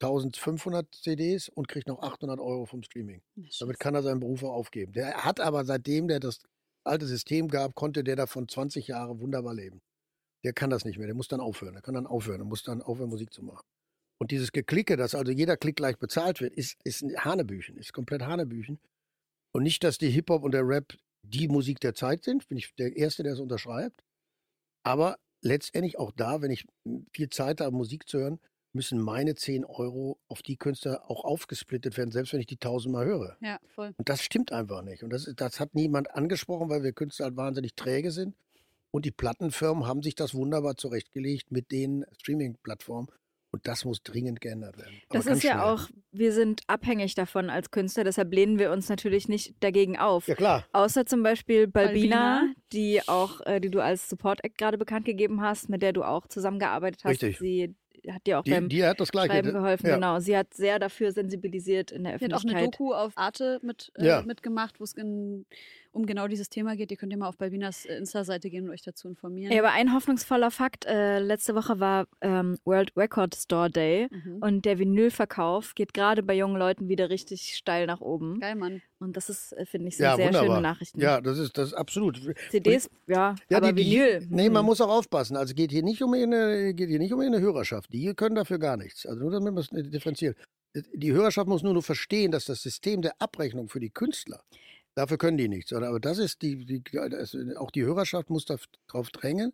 1500 0.02 0.94
CDs 0.94 1.48
und 1.48 1.68
kriegt 1.68 1.88
noch 1.88 2.02
800 2.02 2.40
Euro 2.40 2.66
vom 2.66 2.84
Streaming. 2.84 3.22
Damit 3.60 3.80
kann 3.80 3.96
er 3.96 4.04
seinen 4.04 4.20
Beruf 4.20 4.44
auch 4.44 4.54
aufgeben. 4.54 4.94
Der 4.94 5.24
hat 5.24 5.40
aber 5.40 5.64
seitdem 5.64 6.08
der 6.08 6.20
das 6.20 6.40
alte 6.86 7.06
System 7.06 7.48
gab, 7.48 7.76
konnte 7.76 8.04
der 8.04 8.16
davon 8.16 8.48
20 8.48 8.88
Jahre 8.88 9.20
wunderbar 9.20 9.54
leben. 9.54 9.82
Der 10.44 10.54
kann 10.54 10.70
das 10.70 10.86
nicht 10.86 10.98
mehr, 10.98 11.08
der 11.08 11.16
muss 11.16 11.28
dann 11.28 11.40
aufhören. 11.40 11.74
Der 11.74 11.82
kann 11.82 11.96
dann 11.96 12.08
aufhören, 12.08 12.40
der 12.40 12.46
muss 12.46 12.64
dann 12.64 12.82
aufhören, 12.82 13.10
Musik 13.10 13.34
zu 13.34 13.44
machen. 13.44 13.66
Und 14.18 14.32
dieses 14.32 14.52
Geklicke, 14.52 14.96
dass 14.96 15.16
also 15.16 15.32
jeder 15.32 15.58
Klick 15.58 15.76
gleich 15.76 15.98
bezahlt 15.98 16.40
wird, 16.40 16.54
ist, 16.54 16.78
ist 16.84 17.04
Hanebüchen, 17.18 17.78
ist 17.78 17.94
komplett 17.94 18.22
Hanebüchen. 18.22 18.80
Und 19.52 19.64
nicht, 19.64 19.84
dass 19.84 19.98
die 19.98 20.10
Hip-Hop 20.10 20.44
und 20.44 20.54
der 20.54 20.68
Rap 20.68 20.94
die 21.24 21.48
Musik 21.48 21.80
der 21.80 21.96
Zeit 21.96 22.24
sind, 22.24 22.48
bin 22.48 22.58
ich 22.58 22.74
der 22.76 22.96
Erste, 22.96 23.24
der 23.24 23.34
es 23.34 23.40
unterschreibt. 23.40 24.04
Aber 24.84 25.18
letztendlich 25.42 25.98
auch 25.98 26.12
da, 26.12 26.42
wenn 26.42 26.52
ich 26.52 26.66
viel 27.12 27.30
Zeit 27.30 27.62
habe, 27.62 27.76
Musik 27.76 28.08
zu 28.08 28.20
hören, 28.20 28.40
müssen 28.76 29.02
meine 29.02 29.34
10 29.36 29.66
Euro 29.66 30.20
auf 30.28 30.44
die 30.44 30.58
Künstler 30.58 31.10
auch 31.10 31.24
aufgesplittet 31.24 31.98
werden, 31.98 32.12
selbst 32.12 32.34
wenn 32.34 32.42
ich 32.42 32.46
die 32.46 32.58
tausendmal 32.58 33.06
höre. 33.06 33.38
Ja, 33.42 33.58
voll. 33.74 33.94
Und 33.98 34.10
das 34.10 34.22
stimmt 34.22 34.52
einfach 34.52 34.84
nicht. 34.84 35.02
Und 35.02 35.12
das, 35.12 35.32
das 35.36 35.60
hat 35.60 35.74
niemand 35.74 36.14
angesprochen, 36.14 36.70
weil 36.70 36.84
wir 36.84 36.94
Künstler 36.94 37.26
halt 37.26 37.38
wahnsinnig 37.38 37.76
träge 37.76 38.12
sind. 38.12 38.36
Und 38.92 39.06
die 39.06 39.12
Plattenfirmen 39.12 39.88
haben 39.88 40.04
sich 40.04 40.16
das 40.16 40.36
wunderbar 40.36 40.76
zurechtgelegt 40.76 41.52
mit 41.52 41.72
den 41.72 42.06
Streaming-Plattformen. 42.20 43.08
Und 43.52 43.66
das 43.68 43.86
muss 43.86 44.04
dringend 44.04 44.42
geändert 44.42 44.78
werden. 44.78 45.02
Aber 45.08 45.20
das 45.20 45.28
ist 45.28 45.44
ja 45.44 45.54
schnell. 45.54 45.64
auch, 45.64 45.90
wir 46.12 46.34
sind 46.34 46.62
abhängig 46.68 47.16
davon 47.16 47.50
als 47.50 47.72
Künstler, 47.72 48.04
deshalb 48.04 48.34
lehnen 48.34 48.60
wir 48.60 48.70
uns 48.70 48.90
natürlich 48.90 49.30
nicht 49.30 49.56
dagegen 49.62 49.98
auf. 49.98 50.28
Ja, 50.28 50.36
klar. 50.36 50.66
Außer 50.74 51.06
zum 51.06 51.24
Beispiel 51.24 51.66
Balbina, 51.68 52.40
Balbina. 52.40 52.54
die 52.74 53.02
auch, 53.08 53.40
äh, 53.46 53.62
die 53.62 53.72
du 53.72 53.80
als 53.80 54.10
Support-Act 54.10 54.58
gerade 54.58 54.78
bekannt 54.78 55.06
gegeben 55.06 55.42
hast, 55.42 55.70
mit 55.70 55.82
der 55.82 55.94
du 55.94 56.04
auch 56.04 56.28
zusammengearbeitet 56.28 57.06
hast. 57.06 57.12
Richtig. 57.12 57.40
Sie 57.40 57.76
hat 58.14 58.26
dir 58.28 58.40
auch 58.40 58.44
die, 58.44 58.52
beim 58.52 58.70
die 58.70 58.84
hat 58.84 59.00
das 59.00 59.12
Gleiche, 59.12 59.34
Schreiben 59.34 59.54
geholfen. 59.54 59.88
Ja. 59.88 59.96
Genau, 59.96 60.20
sie 60.20 60.38
hat 60.38 60.54
sehr 60.54 60.80
dafür 60.80 61.12
sensibilisiert 61.12 61.92
in 61.92 62.04
der 62.04 62.16
Öffentlichkeit. 62.16 62.42
Sie 62.42 62.48
hat 62.50 62.56
auch 62.56 62.62
eine 62.62 62.72
Doku 62.72 62.94
auf 62.94 63.14
Arte 63.16 63.60
mit, 63.62 63.92
äh, 63.96 64.06
ja. 64.06 64.22
mitgemacht, 64.22 64.80
wo 64.80 64.84
es 64.84 64.94
um 65.96 66.06
genau 66.06 66.28
dieses 66.28 66.50
Thema 66.50 66.76
geht. 66.76 66.92
Ihr 66.92 66.98
könnt 66.98 67.12
ja 67.12 67.18
mal 67.18 67.28
auf 67.28 67.38
Balbinas 67.38 67.86
äh, 67.86 67.98
Insta-Seite 67.98 68.50
gehen 68.50 68.66
und 68.66 68.72
euch 68.72 68.84
dazu 68.84 69.08
informieren. 69.08 69.52
Ja, 69.52 69.60
aber 69.60 69.72
ein 69.72 69.94
hoffnungsvoller 69.94 70.52
Fakt, 70.52 70.86
äh, 70.86 71.20
letzte 71.20 71.56
Woche 71.56 71.80
war 71.80 72.08
ähm, 72.22 72.58
World 72.66 72.92
Record 72.98 73.36
Store 73.36 73.70
Day 73.70 74.08
mhm. 74.12 74.38
und 74.42 74.66
der 74.66 74.78
Vinylverkauf 74.78 75.74
geht 75.74 75.94
gerade 75.94 76.22
bei 76.22 76.36
jungen 76.36 76.58
Leuten 76.58 76.90
wieder 76.90 77.10
richtig 77.10 77.56
steil 77.56 77.88
nach 77.88 78.02
oben. 78.02 78.40
Geil, 78.40 78.56
Mann. 78.56 78.82
Und 79.00 79.18
das 79.18 79.30
ist, 79.30 79.54
äh, 79.54 79.66
finde 79.66 79.88
ich, 79.88 79.98
ja, 79.98 80.16
sehr 80.16 80.28
wunderbar. 80.28 80.48
schöne 80.48 80.62
Nachrichten. 80.62 81.00
Ja, 81.00 81.22
das 81.22 81.38
ist, 81.38 81.58
das 81.58 81.70
ist 81.70 81.74
absolut. 81.74 82.20
CDs, 82.50 82.90
ja, 83.08 83.36
ja 83.50 83.58
aber 83.58 83.72
die, 83.72 83.86
Vinyl. 83.86 84.20
Die, 84.20 84.34
nee, 84.34 84.50
man 84.50 84.62
hm. 84.62 84.66
muss 84.66 84.82
auch 84.82 84.90
aufpassen. 84.90 85.38
Also 85.38 85.54
geht 85.54 85.72
hier 85.72 85.84
nicht 85.84 86.02
um 86.02 86.14
eine, 86.14 86.74
geht 86.74 86.90
hier 86.90 87.00
nicht 87.00 87.14
um 87.14 87.22
eine 87.22 87.40
Hörerschaft. 87.40 87.92
Die 87.94 88.14
können 88.14 88.36
dafür 88.36 88.60
gar 88.60 88.78
nichts. 88.78 89.06
Also 89.06 89.22
nur 89.22 89.32
damit 89.32 89.54
man 89.54 89.64
es 89.64 89.70
differenziert. 89.70 90.38
Die 90.94 91.14
Hörerschaft 91.14 91.48
muss 91.48 91.64
nur, 91.64 91.74
nur 91.74 91.84
verstehen, 91.84 92.32
dass 92.32 92.46
das 92.46 92.62
System 92.62 93.02
der 93.02 93.14
Abrechnung 93.20 93.70
für 93.70 93.80
die 93.80 93.92
Künstler, 93.92 94.44
dafür 94.96 95.18
können 95.18 95.38
die 95.38 95.48
nichts. 95.48 95.72
Aber 95.74 96.00
das 96.00 96.18
ist 96.18 96.42
die, 96.42 96.66
die 96.66 96.84
das, 96.84 97.38
auch 97.58 97.72
die 97.72 97.84
Hörerschaft 97.84 98.30
muss 98.30 98.46
darauf 98.46 99.10
drängen, 99.12 99.54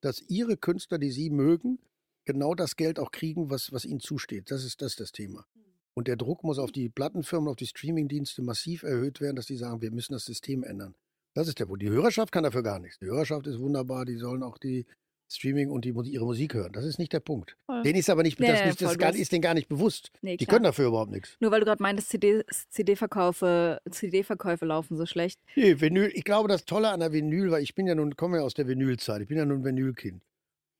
dass 0.00 0.22
ihre 0.28 0.56
Künstler, 0.56 0.98
die 0.98 1.10
sie 1.10 1.30
mögen, 1.30 1.78
genau 2.24 2.54
das 2.54 2.76
Geld 2.76 2.98
auch 2.98 3.10
kriegen, 3.10 3.50
was, 3.50 3.72
was 3.72 3.84
ihnen 3.84 4.00
zusteht. 4.00 4.50
Das 4.50 4.64
ist 4.64 4.82
das, 4.82 4.96
das 4.96 5.12
Thema. 5.12 5.46
Und 5.94 6.08
der 6.08 6.16
Druck 6.16 6.44
muss 6.44 6.58
auf 6.58 6.72
die 6.72 6.88
Plattenfirmen, 6.88 7.48
auf 7.48 7.56
die 7.56 7.66
Streamingdienste 7.66 8.42
massiv 8.42 8.82
erhöht 8.82 9.20
werden, 9.20 9.36
dass 9.36 9.46
die 9.46 9.56
sagen, 9.56 9.80
wir 9.80 9.90
müssen 9.90 10.12
das 10.12 10.26
System 10.26 10.62
ändern. 10.62 10.94
Das 11.34 11.48
ist 11.48 11.58
der 11.58 11.66
Punkt. 11.66 11.82
Die 11.82 11.88
Hörerschaft 11.88 12.32
kann 12.32 12.44
dafür 12.44 12.62
gar 12.62 12.78
nichts. 12.78 12.98
Die 12.98 13.06
Hörerschaft 13.06 13.46
ist 13.46 13.58
wunderbar, 13.58 14.04
die 14.04 14.16
sollen 14.16 14.42
auch 14.42 14.58
die 14.58 14.86
Streaming 15.28 15.70
und 15.70 15.84
die, 15.84 15.90
ihre 15.90 16.24
Musik 16.24 16.54
hören. 16.54 16.72
Das 16.72 16.84
ist 16.84 16.98
nicht 16.98 17.12
der 17.12 17.20
Punkt. 17.20 17.56
Voll. 17.66 17.82
Den 17.82 17.96
ist 17.96 18.08
aber 18.08 18.22
nicht, 18.22 18.38
nee, 18.38 18.46
das, 18.46 18.60
nee, 18.60 18.86
das 18.86 18.98
gar, 18.98 19.14
ist 19.14 19.32
denen 19.32 19.42
gar 19.42 19.54
nicht 19.54 19.68
bewusst. 19.68 20.12
Nee, 20.22 20.36
die 20.36 20.46
können 20.46 20.64
dafür 20.64 20.88
überhaupt 20.88 21.10
nichts. 21.10 21.36
Nur 21.40 21.50
weil 21.50 21.60
du 21.60 21.66
gerade 21.66 21.82
meintest, 21.82 22.10
CD-Verkäufe 22.10 23.80
CD 23.90 24.22
CD 24.22 24.64
laufen 24.64 24.96
so 24.96 25.06
schlecht. 25.06 25.40
Nee, 25.56 25.80
Vinyl, 25.80 26.10
ich 26.14 26.24
glaube, 26.24 26.48
das 26.48 26.64
Tolle 26.64 26.90
an 26.90 27.00
der 27.00 27.12
Vinyl, 27.12 27.50
weil 27.50 27.62
ich 27.62 27.74
bin 27.74 27.86
ja 27.86 27.94
nun, 27.94 28.16
komme 28.16 28.38
ja 28.38 28.42
aus 28.44 28.54
der 28.54 28.68
Vinylzeit, 28.68 29.22
ich 29.22 29.28
bin 29.28 29.38
ja 29.38 29.44
nun 29.44 29.60
ein 29.60 29.64
Vinylkind. 29.64 30.22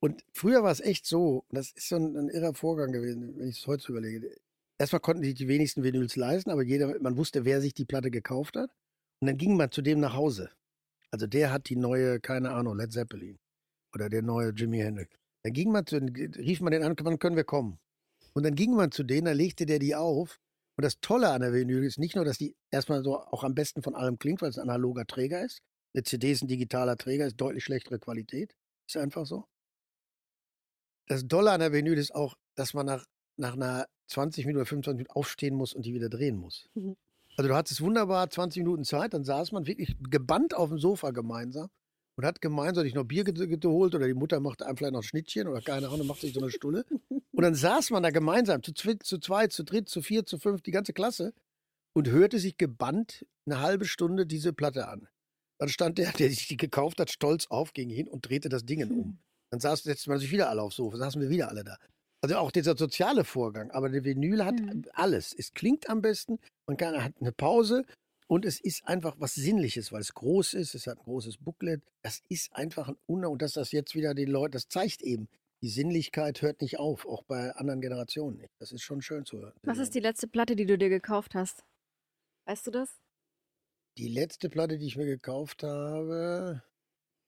Und 0.00 0.22
früher 0.32 0.62
war 0.62 0.70
es 0.70 0.80
echt 0.80 1.06
so, 1.06 1.44
das 1.50 1.72
ist 1.72 1.88
so 1.88 1.96
ein, 1.96 2.16
ein 2.16 2.28
irrer 2.28 2.54
Vorgang 2.54 2.92
gewesen, 2.92 3.34
wenn 3.38 3.48
ich 3.48 3.58
es 3.58 3.66
heute 3.66 3.90
überlege 3.90 4.30
erstmal 4.78 5.00
konnten 5.00 5.22
sich 5.22 5.34
die 5.34 5.48
wenigsten 5.48 5.82
Vinyls 5.82 6.16
leisten, 6.16 6.50
aber 6.50 6.62
jeder, 6.62 7.00
man 7.00 7.16
wusste, 7.16 7.44
wer 7.44 7.60
sich 7.60 7.74
die 7.74 7.84
Platte 7.84 8.10
gekauft 8.10 8.56
hat. 8.56 8.70
Und 9.20 9.28
dann 9.28 9.38
ging 9.38 9.56
man 9.56 9.70
zu 9.70 9.82
dem 9.82 10.00
nach 10.00 10.12
Hause. 10.14 10.50
Also 11.10 11.26
der 11.26 11.50
hat 11.50 11.70
die 11.70 11.76
neue, 11.76 12.20
keine 12.20 12.50
Ahnung, 12.50 12.76
Led 12.76 12.92
Zeppelin 12.92 13.38
oder 13.96 14.08
der 14.08 14.22
neue 14.22 14.50
Jimi 14.50 14.78
Hendrix. 14.78 15.10
Dann 15.42 15.52
ging 15.52 15.72
man 15.72 15.86
zu, 15.86 15.96
rief 15.96 16.60
man 16.60 16.72
den 16.72 16.82
an, 16.82 16.94
wann 17.00 17.18
können 17.18 17.36
wir 17.36 17.44
kommen? 17.44 17.78
Und 18.34 18.44
dann 18.44 18.54
ging 18.54 18.74
man 18.74 18.92
zu 18.92 19.02
denen, 19.02 19.26
dann 19.26 19.36
legte 19.36 19.66
der 19.66 19.78
die 19.78 19.94
auf. 19.94 20.38
Und 20.76 20.84
das 20.84 21.00
Tolle 21.00 21.30
an 21.30 21.40
der 21.40 21.52
Vinyl 21.52 21.84
ist 21.84 21.98
nicht 21.98 22.16
nur, 22.16 22.24
dass 22.24 22.38
die 22.38 22.54
erstmal 22.70 23.02
so 23.02 23.18
auch 23.18 23.44
am 23.44 23.54
besten 23.54 23.82
von 23.82 23.94
allem 23.94 24.18
klingt, 24.18 24.42
weil 24.42 24.50
es 24.50 24.58
ein 24.58 24.68
analoger 24.68 25.06
Träger 25.06 25.42
ist. 25.42 25.60
Eine 25.94 26.02
CD 26.02 26.32
ist 26.32 26.42
ein 26.42 26.48
digitaler 26.48 26.96
Träger, 26.96 27.26
ist 27.26 27.40
deutlich 27.40 27.64
schlechtere 27.64 27.98
Qualität. 27.98 28.54
Ist 28.86 28.98
einfach 28.98 29.24
so. 29.24 29.46
Das 31.08 31.26
Tolle 31.26 31.52
an 31.52 31.60
der 31.60 31.72
Vinyl 31.72 31.96
ist 31.96 32.14
auch, 32.14 32.36
dass 32.56 32.74
man 32.74 32.86
nach 32.86 33.06
nach 33.36 33.54
einer 33.54 33.86
20 34.08 34.46
Minuten 34.46 34.60
oder 34.60 34.66
25 34.66 34.98
Minuten 34.98 35.16
aufstehen 35.16 35.54
muss 35.54 35.74
und 35.74 35.84
die 35.86 35.94
wieder 35.94 36.08
drehen 36.08 36.36
muss. 36.36 36.68
Mhm. 36.74 36.96
Also 37.36 37.48
du 37.48 37.54
hattest 37.54 37.80
wunderbar 37.80 38.30
20 38.30 38.62
Minuten 38.62 38.84
Zeit, 38.84 39.12
dann 39.12 39.24
saß 39.24 39.52
man 39.52 39.66
wirklich 39.66 39.94
gebannt 40.10 40.54
auf 40.54 40.70
dem 40.70 40.78
Sofa 40.78 41.10
gemeinsam 41.10 41.68
und 42.16 42.24
hat 42.24 42.40
gemeinsam 42.40 42.84
sich 42.84 42.94
noch 42.94 43.04
Bier 43.04 43.24
geholt 43.24 43.94
oder 43.94 44.06
die 44.06 44.14
Mutter 44.14 44.40
macht 44.40 44.62
einem 44.62 44.76
vielleicht 44.76 44.92
noch 44.94 45.00
ein 45.00 45.06
Schnittchen 45.06 45.48
oder 45.48 45.60
keine 45.60 45.88
Ahnung, 45.88 46.06
macht 46.06 46.22
sich 46.22 46.32
so 46.32 46.40
eine 46.40 46.50
Stulle. 46.50 46.84
Und 47.08 47.42
dann 47.42 47.54
saß 47.54 47.90
man 47.90 48.02
da 48.02 48.10
gemeinsam, 48.10 48.62
zu, 48.62 48.72
zweit, 48.72 49.02
zu 49.02 49.18
zweit, 49.18 49.52
zu 49.52 49.64
dritt, 49.64 49.88
zu 49.88 50.00
vier, 50.00 50.24
zu 50.24 50.38
fünf, 50.38 50.62
die 50.62 50.70
ganze 50.70 50.94
Klasse 50.94 51.34
und 51.94 52.08
hörte 52.08 52.38
sich 52.38 52.56
gebannt 52.56 53.26
eine 53.44 53.60
halbe 53.60 53.84
Stunde 53.84 54.26
diese 54.26 54.52
Platte 54.52 54.88
an. 54.88 55.08
Dann 55.58 55.68
stand 55.68 55.98
der, 55.98 56.12
der 56.12 56.30
sich 56.30 56.48
die 56.48 56.56
gekauft 56.56 57.00
hat, 57.00 57.10
stolz 57.10 57.46
auf, 57.48 57.72
ging 57.72 57.90
hin 57.90 58.08
und 58.08 58.28
drehte 58.28 58.48
das 58.48 58.64
Ding 58.64 58.90
um. 58.90 59.18
Dann 59.50 59.60
saß, 59.60 59.82
setzte 59.82 60.10
man 60.10 60.18
sich 60.18 60.30
wieder 60.32 60.50
alle 60.50 60.62
aufs 60.62 60.76
Sofa, 60.76 60.96
saßen 60.96 61.20
wir 61.20 61.30
wieder 61.30 61.48
alle 61.48 61.64
da. 61.64 61.76
Also 62.22 62.36
auch 62.36 62.50
dieser 62.50 62.76
soziale 62.76 63.24
Vorgang. 63.24 63.70
Aber 63.70 63.88
der 63.88 64.04
Vinyl 64.04 64.44
hat 64.44 64.58
mhm. 64.58 64.84
alles. 64.94 65.34
Es 65.36 65.52
klingt 65.52 65.88
am 65.88 66.02
besten, 66.02 66.38
man 66.66 66.76
kann, 66.76 67.02
hat 67.02 67.12
eine 67.20 67.32
Pause 67.32 67.84
und 68.28 68.44
es 68.44 68.60
ist 68.60 68.86
einfach 68.86 69.16
was 69.18 69.34
Sinnliches, 69.34 69.92
weil 69.92 70.00
es 70.00 70.14
groß 70.14 70.54
ist. 70.54 70.74
Es 70.74 70.86
hat 70.86 70.98
ein 70.98 71.04
großes 71.04 71.38
Booklet. 71.38 71.82
Das 72.02 72.22
ist 72.28 72.52
einfach 72.54 72.88
ein 72.88 72.96
Unna 73.06 73.28
und 73.28 73.42
dass 73.42 73.52
das 73.52 73.72
jetzt 73.72 73.94
wieder 73.94 74.14
den 74.14 74.28
Leuten, 74.28 74.52
das 74.52 74.68
zeigt 74.68 75.02
eben, 75.02 75.28
die 75.62 75.68
Sinnlichkeit 75.68 76.42
hört 76.42 76.60
nicht 76.60 76.78
auf, 76.78 77.06
auch 77.06 77.22
bei 77.22 77.52
anderen 77.52 77.80
Generationen 77.80 78.36
nicht. 78.36 78.52
Das 78.58 78.72
ist 78.72 78.82
schon 78.82 79.00
schön 79.00 79.24
zu 79.24 79.38
hören. 79.38 79.54
Was 79.62 79.78
ist 79.78 79.94
die 79.94 80.00
letzte 80.00 80.28
Platte, 80.28 80.54
die 80.56 80.66
du 80.66 80.76
dir 80.76 80.88
gekauft 80.88 81.34
hast? 81.34 81.64
Weißt 82.46 82.66
du 82.66 82.70
das? 82.70 83.00
Die 83.96 84.08
letzte 84.08 84.50
Platte, 84.50 84.76
die 84.76 84.86
ich 84.86 84.96
mir 84.96 85.06
gekauft 85.06 85.62
habe, 85.62 86.62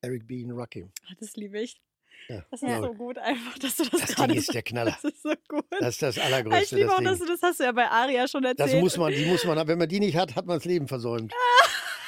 Eric 0.02 0.26
B. 0.26 0.46
Rakim. 0.50 0.92
Ah, 1.08 1.14
das 1.18 1.34
liebe 1.36 1.60
ich. 1.60 1.80
Ja. 2.28 2.44
Das 2.50 2.62
ist 2.62 2.68
ja. 2.68 2.80
so 2.80 2.92
gut 2.92 3.18
einfach, 3.18 3.58
dass 3.58 3.76
du 3.76 3.84
das, 3.84 4.00
das 4.00 4.14
gerade 4.14 4.32
Ding 4.32 4.40
ist 4.40 4.52
der 4.52 4.62
Knaller. 4.62 4.96
Das 5.02 5.12
ist 5.12 5.22
so 5.22 5.32
gut. 5.48 5.64
Das 5.80 5.88
ist 5.90 6.02
das 6.02 6.18
Allergrößte. 6.18 6.76
Ich 6.76 6.82
liebe 6.82 6.94
auch, 6.94 7.00
dass 7.00 7.18
du 7.18 7.26
das 7.26 7.42
hast 7.42 7.60
du 7.60 7.64
ja 7.64 7.72
bei 7.72 7.88
Aria 7.88 8.28
schon 8.28 8.44
erzählt. 8.44 8.74
Das 8.74 8.80
muss 8.80 8.96
man, 8.96 9.12
die 9.12 9.24
muss 9.24 9.44
man, 9.44 9.66
wenn 9.66 9.78
man 9.78 9.88
die 9.88 10.00
nicht 10.00 10.16
hat, 10.16 10.36
hat 10.36 10.46
man 10.46 10.58
das 10.58 10.64
Leben 10.64 10.88
versäumt. 10.88 11.32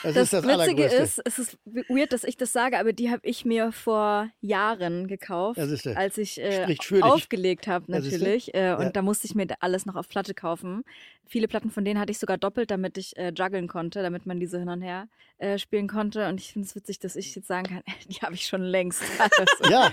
Das, 0.02 0.14
das, 0.14 0.22
ist 0.24 0.32
das 0.32 0.44
Witzige 0.44 0.84
ist, 0.84 1.20
es 1.24 1.38
ist 1.38 1.58
weird, 1.64 2.12
dass 2.12 2.24
ich 2.24 2.36
das 2.36 2.52
sage, 2.52 2.78
aber 2.78 2.92
die 2.92 3.10
habe 3.10 3.20
ich 3.26 3.44
mir 3.44 3.72
vor 3.72 4.30
Jahren 4.40 5.06
gekauft, 5.08 5.58
als 5.58 6.18
ich 6.18 6.40
äh, 6.40 6.76
aufgelegt 7.02 7.68
habe 7.68 7.90
natürlich. 7.92 8.54
Äh, 8.54 8.74
und 8.74 8.84
ja. 8.84 8.90
da 8.90 9.02
musste 9.02 9.26
ich 9.26 9.34
mir 9.34 9.46
alles 9.60 9.86
noch 9.86 9.96
auf 9.96 10.08
Platte 10.08 10.34
kaufen. 10.34 10.84
Viele 11.26 11.48
Platten 11.48 11.70
von 11.70 11.84
denen 11.84 12.00
hatte 12.00 12.10
ich 12.10 12.18
sogar 12.18 12.38
doppelt, 12.38 12.70
damit 12.70 12.98
ich 12.98 13.16
äh, 13.16 13.32
juggeln 13.36 13.68
konnte, 13.68 14.02
damit 14.02 14.26
man 14.26 14.40
diese 14.40 14.58
hin 14.58 14.68
und 14.68 14.82
her 14.82 15.08
äh, 15.38 15.58
spielen 15.58 15.88
konnte. 15.88 16.28
Und 16.28 16.40
ich 16.40 16.52
finde 16.52 16.66
es 16.66 16.74
witzig, 16.74 16.98
dass 16.98 17.16
ich 17.16 17.34
jetzt 17.34 17.46
sagen 17.46 17.66
kann, 17.66 17.82
die 18.08 18.20
habe 18.20 18.34
ich 18.34 18.46
schon 18.46 18.62
längst. 18.62 19.02
Also. 19.20 19.70
Ja, 19.70 19.92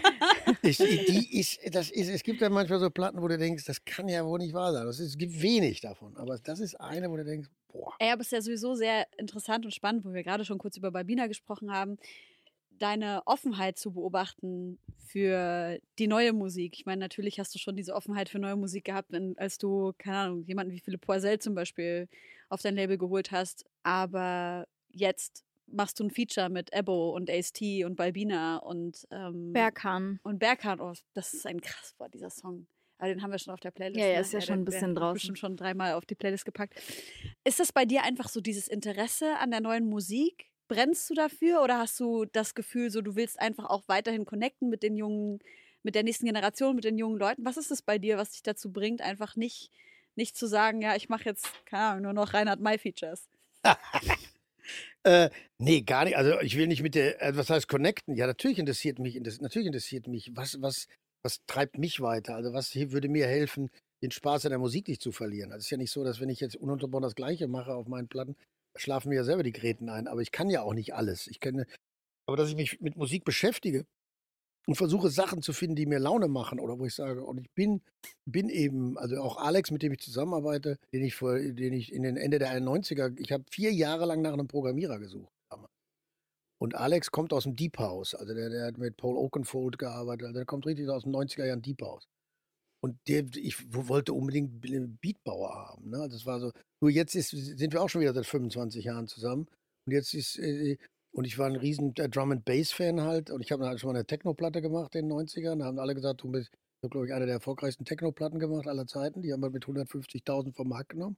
ich, 0.67 1.05
die 1.05 1.39
ist, 1.39 1.59
das 1.73 1.89
ist, 1.91 2.09
es 2.09 2.23
gibt 2.23 2.41
ja 2.41 2.49
manchmal 2.49 2.79
so 2.79 2.89
Platten, 2.89 3.21
wo 3.21 3.27
du 3.27 3.37
denkst, 3.37 3.65
das 3.65 3.83
kann 3.83 4.07
ja 4.07 4.25
wohl 4.25 4.39
nicht 4.39 4.53
wahr 4.53 4.73
sein. 4.73 4.87
Es 4.87 5.17
gibt 5.17 5.41
wenig 5.41 5.81
davon, 5.81 6.15
aber 6.17 6.37
das 6.37 6.59
ist 6.59 6.75
eine, 6.75 7.09
wo 7.09 7.17
du 7.17 7.25
denkst, 7.25 7.49
boah. 7.71 7.93
Ja, 8.01 8.13
aber 8.13 8.21
es 8.21 8.27
ist 8.27 8.31
ja 8.31 8.41
sowieso 8.41 8.75
sehr 8.75 9.07
interessant 9.17 9.65
und 9.65 9.71
spannend, 9.71 10.05
wo 10.05 10.13
wir 10.13 10.23
gerade 10.23 10.45
schon 10.45 10.57
kurz 10.57 10.77
über 10.77 10.91
Balbina 10.91 11.27
gesprochen 11.27 11.71
haben, 11.71 11.97
deine 12.77 13.21
Offenheit 13.25 13.79
zu 13.79 13.91
beobachten 13.91 14.77
für 15.07 15.79
die 15.99 16.07
neue 16.07 16.33
Musik. 16.33 16.75
Ich 16.77 16.85
meine, 16.85 16.99
natürlich 16.99 17.39
hast 17.39 17.55
du 17.55 17.59
schon 17.59 17.75
diese 17.75 17.95
Offenheit 17.95 18.29
für 18.29 18.39
neue 18.39 18.55
Musik 18.55 18.85
gehabt, 18.85 19.11
als 19.37 19.57
du, 19.57 19.93
keine 19.97 20.17
Ahnung, 20.17 20.43
jemanden 20.43 20.73
wie 20.73 20.79
Philipp 20.79 21.01
Poisel 21.01 21.39
zum 21.39 21.55
Beispiel 21.55 22.07
auf 22.49 22.61
dein 22.61 22.75
Label 22.75 22.97
geholt 22.97 23.31
hast. 23.31 23.65
Aber 23.83 24.67
jetzt 24.91 25.43
machst 25.67 25.99
du 25.99 26.05
ein 26.05 26.11
Feature 26.11 26.49
mit 26.49 26.73
Ebo 26.73 27.11
und 27.15 27.29
Ace-T 27.29 27.85
und 27.85 27.95
Balbina 27.95 28.57
und 28.57 29.07
ähm, 29.11 29.53
Berkan. 29.53 30.19
Und 30.23 30.39
Berkan, 30.39 30.79
oh, 30.79 30.93
das 31.13 31.33
ist 31.33 31.45
ein 31.45 31.61
krass 31.61 31.95
war 31.97 32.09
dieser 32.09 32.29
Song. 32.29 32.67
Aber 32.99 33.09
den 33.09 33.21
haben 33.21 33.31
wir 33.31 33.37
schon 33.37 33.53
auf 33.53 33.59
der 33.59 33.71
Playlist. 33.71 33.99
Ja, 33.99 34.07
ja, 34.07 34.13
ne? 34.15 34.21
ist 34.21 34.33
ja, 34.33 34.39
ja 34.39 34.45
schon 34.45 34.59
ein 34.59 34.65
bisschen 34.65 34.95
draußen. 34.95 35.13
Bestimmt 35.13 35.39
schon 35.39 35.55
dreimal 35.55 35.93
auf 35.93 36.05
die 36.05 36.15
Playlist 36.15 36.45
gepackt. 36.45 36.81
Ist 37.43 37.59
das 37.59 37.71
bei 37.71 37.85
dir 37.85 38.03
einfach 38.03 38.27
so 38.27 38.41
dieses 38.41 38.67
Interesse 38.67 39.37
an 39.37 39.51
der 39.51 39.61
neuen 39.61 39.87
Musik? 39.87 40.49
Brennst 40.67 41.09
du 41.09 41.13
dafür 41.13 41.61
oder 41.61 41.77
hast 41.77 41.99
du 41.99 42.25
das 42.25 42.55
Gefühl, 42.55 42.89
so 42.89 43.01
du 43.01 43.15
willst 43.15 43.39
einfach 43.39 43.65
auch 43.65 43.83
weiterhin 43.87 44.25
connecten 44.25 44.69
mit 44.69 44.83
den 44.83 44.97
jungen, 44.97 45.39
mit 45.83 45.95
der 45.95 46.03
nächsten 46.03 46.25
Generation, 46.25 46.75
mit 46.75 46.83
den 46.83 46.97
jungen 46.97 47.17
Leuten? 47.17 47.45
Was 47.45 47.57
ist 47.57 47.71
es 47.71 47.81
bei 47.81 47.99
dir, 47.99 48.17
was 48.17 48.31
dich 48.31 48.43
dazu 48.43 48.71
bringt, 48.71 49.01
einfach 49.01 49.35
nicht, 49.35 49.71
nicht 50.15 50.35
zu 50.35 50.47
sagen, 50.47 50.81
ja, 50.81 50.95
ich 50.95 51.07
mache 51.07 51.25
jetzt, 51.25 51.47
keine 51.65 51.83
Ahnung, 51.83 52.03
nur 52.03 52.13
noch 52.13 52.33
Reinhard 52.33 52.59
May-Features? 52.59 53.29
äh, 55.03 55.29
nee, 55.57 55.81
gar 55.81 56.05
nicht. 56.05 56.17
Also 56.17 56.39
ich 56.41 56.57
will 56.57 56.67
nicht 56.67 56.83
mit 56.83 56.95
der, 56.95 57.21
äh, 57.21 57.35
was 57.35 57.49
heißt 57.49 57.67
connecten? 57.67 58.15
Ja, 58.15 58.27
natürlich 58.27 58.59
interessiert 58.59 58.99
mich, 58.99 59.15
natürlich 59.15 59.67
interessiert 59.67 60.07
mich, 60.07 60.31
was, 60.35 60.61
was, 60.61 60.87
was 61.23 61.39
treibt 61.45 61.77
mich 61.77 62.01
weiter? 62.01 62.35
Also 62.35 62.53
was 62.53 62.75
würde 62.75 63.09
mir 63.09 63.27
helfen, 63.27 63.69
den 64.03 64.11
Spaß 64.11 64.45
an 64.45 64.51
der 64.51 64.59
Musik 64.59 64.87
nicht 64.87 65.01
zu 65.01 65.11
verlieren? 65.11 65.51
Also 65.51 65.59
es 65.59 65.65
ist 65.65 65.71
ja 65.71 65.77
nicht 65.77 65.91
so, 65.91 66.03
dass 66.03 66.19
wenn 66.19 66.29
ich 66.29 66.39
jetzt 66.39 66.55
ununterbrochen 66.55 67.03
das 67.03 67.15
Gleiche 67.15 67.47
mache 67.47 67.73
auf 67.73 67.87
meinen 67.87 68.07
Platten, 68.07 68.35
schlafen 68.75 69.09
mir 69.09 69.15
ja 69.15 69.23
selber 69.23 69.43
die 69.43 69.51
Gräten 69.51 69.89
ein. 69.89 70.07
Aber 70.07 70.21
ich 70.21 70.31
kann 70.31 70.49
ja 70.49 70.61
auch 70.61 70.73
nicht 70.73 70.93
alles. 70.93 71.27
Ich 71.27 71.39
kenne, 71.39 71.65
aber 72.27 72.37
dass 72.37 72.49
ich 72.49 72.55
mich 72.55 72.81
mit 72.81 72.95
Musik 72.95 73.23
beschäftige 73.23 73.85
und 74.67 74.75
versuche 74.75 75.09
Sachen 75.09 75.41
zu 75.41 75.53
finden, 75.53 75.75
die 75.75 75.85
mir 75.85 75.99
Laune 75.99 76.27
machen 76.27 76.59
oder 76.59 76.77
wo 76.77 76.85
ich 76.85 76.93
sage, 76.93 77.23
und 77.23 77.39
ich 77.39 77.49
bin, 77.51 77.81
bin 78.25 78.49
eben, 78.49 78.97
also 78.97 79.17
auch 79.17 79.37
Alex, 79.37 79.71
mit 79.71 79.81
dem 79.81 79.93
ich 79.93 79.99
zusammenarbeite, 79.99 80.77
den 80.93 81.03
ich 81.03 81.15
vor, 81.15 81.39
den 81.39 81.73
ich 81.73 81.93
in 81.93 82.03
den 82.03 82.17
Ende 82.17 82.37
der 82.37 82.51
91er, 82.51 83.17
ich 83.17 83.31
habe 83.31 83.45
vier 83.49 83.71
Jahre 83.71 84.05
lang 84.05 84.21
nach 84.21 84.33
einem 84.33 84.47
Programmierer 84.47 84.99
gesucht. 84.99 85.31
Und 86.59 86.75
Alex 86.75 87.11
kommt 87.11 87.33
aus 87.33 87.43
dem 87.43 87.55
Deep 87.55 87.77
House. 87.77 88.15
Also 88.15 88.33
der, 88.33 88.49
der 88.49 88.65
hat 88.65 88.77
mit 88.77 88.97
Paul 88.97 89.15
Oakenfold 89.15 89.77
gearbeitet. 89.77 90.25
Also 90.25 90.39
der 90.39 90.45
kommt 90.45 90.65
richtig 90.65 90.89
aus 90.89 91.03
den 91.03 91.15
90er 91.15 91.45
Jahren 91.45 91.61
Deep 91.61 91.81
House. 91.83 92.07
Und 92.81 92.97
der, 93.07 93.25
ich 93.35 93.73
wollte 93.73 94.13
unbedingt 94.13 94.59
Beatbauer 95.01 95.53
haben. 95.53 95.89
Ne? 95.89 96.07
Das 96.09 96.25
war 96.25 96.39
so. 96.39 96.51
Nur 96.81 96.91
jetzt 96.91 97.15
ist, 97.15 97.29
sind 97.29 97.73
wir 97.73 97.81
auch 97.81 97.89
schon 97.89 98.01
wieder 98.01 98.13
seit 98.13 98.25
25 98.25 98.85
Jahren 98.85 99.07
zusammen. 99.07 99.47
Und 99.85 99.93
jetzt 99.93 100.13
ist, 100.13 100.37
äh, 100.39 100.77
und 101.17 101.25
ich 101.25 101.39
war 101.39 101.47
ein 101.47 101.55
riesen 101.55 101.95
äh, 101.95 102.07
Drum 102.07 102.31
and 102.31 102.45
Bass 102.45 102.71
Fan 102.71 103.01
halt. 103.01 103.31
Und 103.31 103.41
ich 103.41 103.51
habe 103.51 103.65
halt 103.65 103.79
schon 103.79 103.87
mal 103.87 103.95
eine 103.95 104.05
Techno-Platte 104.05 104.61
gemacht 104.61 104.93
in 104.93 105.09
den 105.09 105.17
90ern. 105.17 105.57
Da 105.57 105.65
haben 105.65 105.79
alle 105.79 105.95
gesagt, 105.95 106.21
du 106.21 106.29
bist, 106.29 106.51
ich 106.53 106.83
habe, 106.83 106.89
glaube 106.89 107.07
ich, 107.07 107.13
eine 107.13 107.25
der 107.25 107.33
erfolgreichsten 107.33 107.85
Techno-Platten 107.85 108.37
gemacht 108.37 108.67
aller 108.67 108.85
Zeiten. 108.85 109.23
Die 109.23 109.33
haben 109.33 109.41
wir 109.41 109.49
mit 109.49 109.65
150.000 109.65 110.53
vom 110.53 110.69
Markt 110.69 110.89
genommen. 110.89 111.17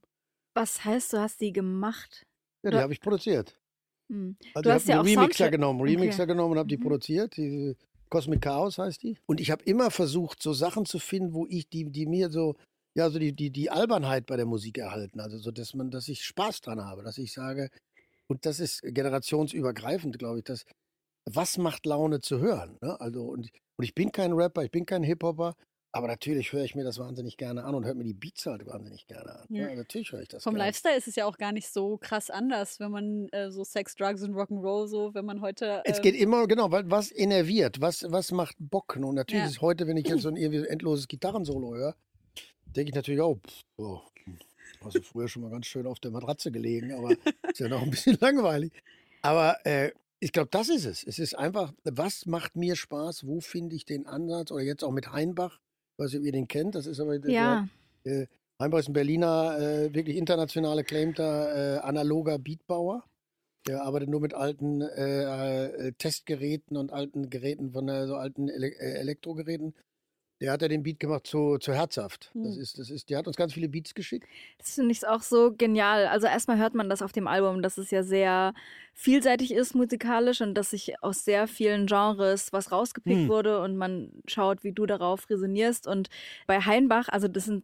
Was 0.54 0.86
heißt, 0.86 1.12
du 1.12 1.18
hast 1.18 1.42
die 1.42 1.52
gemacht? 1.52 2.26
Ja, 2.64 2.72
die 2.72 2.78
habe 2.78 2.94
ich 2.94 3.02
produziert. 3.02 3.60
Hm. 4.10 4.38
Also 4.54 4.70
du 4.70 4.74
hast 4.74 4.88
ja 4.88 5.02
auch 5.02 5.04
Remixer 5.04 5.22
Soundtrack 5.22 5.52
genommen, 5.52 5.82
Remixer 5.82 6.24
okay. 6.24 6.32
genommen 6.32 6.54
und 6.54 6.60
habe 6.60 6.70
die 6.70 6.78
mhm. 6.78 6.84
produziert. 6.84 7.36
Die 7.36 7.76
Cosmic 8.08 8.42
Chaos 8.42 8.78
heißt 8.78 9.04
die. 9.04 9.18
Und 9.26 9.42
ich 9.42 9.52
habe 9.52 9.64
immer 9.66 9.92
versucht, 9.92 10.42
so 10.42 10.54
Sachen 10.54 10.86
zu 10.86 11.00
finden, 11.00 11.34
wo 11.34 11.46
ich 11.46 11.68
die, 11.68 11.92
die 11.92 12.06
mir 12.06 12.30
so, 12.30 12.56
ja, 12.96 13.10
so 13.10 13.20
die, 13.20 13.34
die, 13.34 13.50
die 13.50 13.70
Albernheit 13.70 14.28
bei 14.28 14.38
der 14.38 14.46
Musik 14.46 14.78
erhalten. 14.78 15.20
Also 15.20 15.40
so, 15.40 15.52
dass 15.52 15.74
man, 15.74 15.92
dass 15.92 16.08
ich 16.08 16.24
Spaß 16.24 16.62
dran 16.62 16.86
habe, 16.86 17.04
dass 17.04 17.18
ich 17.18 17.34
sage, 17.34 17.70
und 18.30 18.46
das 18.46 18.60
ist 18.60 18.82
generationsübergreifend, 18.84 20.20
glaube 20.20 20.40
ich, 20.40 20.44
dass 20.46 20.66
was 21.26 21.58
macht 21.58 21.86
Laune 21.86 22.22
zu 22.22 22.40
hören? 22.40 22.78
Ne? 22.82 23.00
Also, 23.00 23.24
und, 23.24 23.50
und 23.76 23.84
ich 23.84 23.94
bin 23.94 24.12
kein 24.12 24.34
Rapper, 24.34 24.64
ich 24.64 24.72
bin 24.72 24.86
kein 24.86 25.04
Hip-Hopper, 25.04 25.56
aber 25.92 26.08
natürlich 26.08 26.54
höre 26.54 26.64
ich 26.64 26.76
mir 26.76 26.84
das 26.84 27.00
wahnsinnig 27.00 27.38
gerne 27.38 27.64
an 27.64 27.74
und 27.74 27.86
höre 27.86 27.96
mir 27.96 28.04
die 28.04 28.14
Beats 28.14 28.46
halt 28.46 28.66
wahnsinnig 28.68 29.08
gerne 29.08 29.40
an. 29.40 29.46
Ja. 29.50 29.70
Ja, 29.70 29.76
natürlich 29.76 30.12
höre 30.12 30.22
ich 30.22 30.28
das 30.28 30.44
Vom 30.44 30.54
gerne. 30.54 30.68
Lifestyle 30.68 30.96
ist 30.96 31.08
es 31.08 31.16
ja 31.16 31.26
auch 31.26 31.38
gar 31.38 31.52
nicht 31.52 31.68
so 31.70 31.98
krass 31.98 32.30
anders, 32.30 32.80
wenn 32.80 32.92
man 32.92 33.30
äh, 33.30 33.50
so 33.50 33.64
Sex, 33.64 33.96
Drugs 33.96 34.22
und 34.22 34.36
Rock'n'Roll 34.36 34.88
so, 34.88 35.14
wenn 35.16 35.26
man 35.26 35.42
heute. 35.42 35.82
Äh 35.84 35.92
es 35.92 36.02
geht 36.02 36.16
immer, 36.16 36.48
genau, 36.48 36.72
was 36.72 37.10
innerviert, 37.10 37.82
was, 37.82 38.06
was 38.08 38.32
macht 38.32 38.56
Bock? 38.60 38.96
Und 38.96 39.16
natürlich 39.16 39.44
ja. 39.44 39.50
ist 39.50 39.62
heute, 39.62 39.88
wenn 39.88 39.98
ich 39.98 40.08
jetzt 40.08 40.22
so 40.22 40.30
ein 40.36 40.38
endloses 40.38 41.08
Gitarrensolo 41.08 41.74
höre, 41.74 41.96
denke 42.66 42.90
ich 42.90 42.96
natürlich 42.96 43.22
auch, 43.22 43.38
pff, 43.38 43.64
oh, 43.78 44.02
hast 44.84 44.96
du 44.96 45.02
früher 45.02 45.28
schon 45.28 45.44
mal 45.44 45.52
ganz 45.52 45.68
schön 45.68 45.88
auf 45.88 46.00
der 46.00 46.12
Matratze 46.12 46.52
gelegen, 46.52 46.94
aber 46.94 47.12
ist 47.12 47.60
ja 47.60 47.68
noch 47.68 47.82
ein 47.82 47.90
bisschen 47.90 48.18
langweilig. 48.22 48.72
Aber 49.22 49.58
äh, 49.66 49.92
ich 50.20 50.32
glaube, 50.32 50.50
das 50.52 50.70
ist 50.70 50.86
es. 50.86 51.04
Es 51.04 51.20
ist 51.20 51.38
einfach, 51.38 51.74
was 51.84 52.26
macht 52.26 52.56
mir 52.56 52.76
Spaß? 52.76 53.26
Wo 53.26 53.42
finde 53.42 53.76
ich 53.76 53.86
den 53.86 54.06
Ansatz? 54.06 54.52
Oder 54.52 54.64
jetzt 54.64 54.84
auch 54.84 54.92
mit 54.92 55.12
Heinbach 55.12 55.60
weiß 56.00 56.14
nicht, 56.14 56.20
ob 56.20 56.26
ihr 56.26 56.32
den 56.32 56.48
kennt. 56.48 56.76
Das 56.76 56.88
ist 56.88 57.00
aber 57.00 57.16
ja. 57.30 57.68
der, 58.06 58.22
äh, 58.22 58.28
Heimbau 58.60 58.78
ist 58.78 58.90
ein 58.90 58.94
Berliner, 58.94 59.58
äh, 59.58 59.94
wirklich 59.94 60.18
international 60.18 60.80
acclaimter 60.80 61.78
äh, 61.78 61.80
analoger 61.80 62.40
Beatbauer. 62.40 63.04
Der 63.68 63.84
arbeitet 63.84 64.10
nur 64.10 64.22
mit 64.22 64.34
alten 64.34 64.82
äh, 64.82 65.88
äh 65.88 65.92
Testgeräten 65.94 66.78
und 66.78 66.92
alten 66.92 67.30
Geräten 67.30 67.72
von 67.72 67.88
so 68.08 68.16
alten 68.16 68.50
Ele 68.50 68.76
Elektrogeräten. 68.78 69.76
Der 70.42 70.54
hat 70.54 70.62
ja 70.62 70.68
den 70.70 70.84
Beat 70.84 71.00
gemacht 71.00 71.28
zu, 71.28 71.58
zu 71.58 71.74
Herzhaft. 71.74 72.32
Das 72.34 72.56
hm. 72.56 72.62
ist, 72.62 72.80
das 72.80 72.90
ist, 72.90 73.10
der 73.10 73.18
hat 73.18 73.28
uns 73.28 73.36
ganz 73.36 73.54
viele 73.54 73.68
Beats 73.68 73.94
geschickt. 73.94 74.28
Das 74.58 74.76
finde 74.76 74.92
ich 74.92 75.06
auch 75.06 75.22
so 75.22 75.54
genial. 75.58 76.08
Also 76.08 76.28
erstmal 76.28 76.58
hört 76.58 76.76
man 76.76 76.90
das 76.90 77.02
auf 77.02 77.12
dem 77.12 77.28
Album, 77.28 77.62
dass 77.62 77.78
es 77.78 77.92
ja 77.92 78.04
sehr 78.04 78.54
vielseitig 78.94 79.54
ist 79.54 79.76
musikalisch 79.76 80.42
und 80.42 80.56
dass 80.56 80.70
sich 80.70 81.04
aus 81.04 81.26
sehr 81.26 81.48
vielen 81.48 81.88
Genres 81.88 82.54
was 82.54 82.72
rausgepickt 82.72 83.22
hm. 83.22 83.28
wurde 83.28 83.62
und 83.62 83.76
man 83.76 84.12
schaut, 84.28 84.64
wie 84.64 84.72
du 84.72 84.86
darauf 84.86 85.30
resonierst. 85.30 85.88
Und 85.88 86.10
bei 86.48 86.62
Heinbach, 86.62 87.10
also 87.10 87.28
das 87.28 87.46
sind 87.46 87.64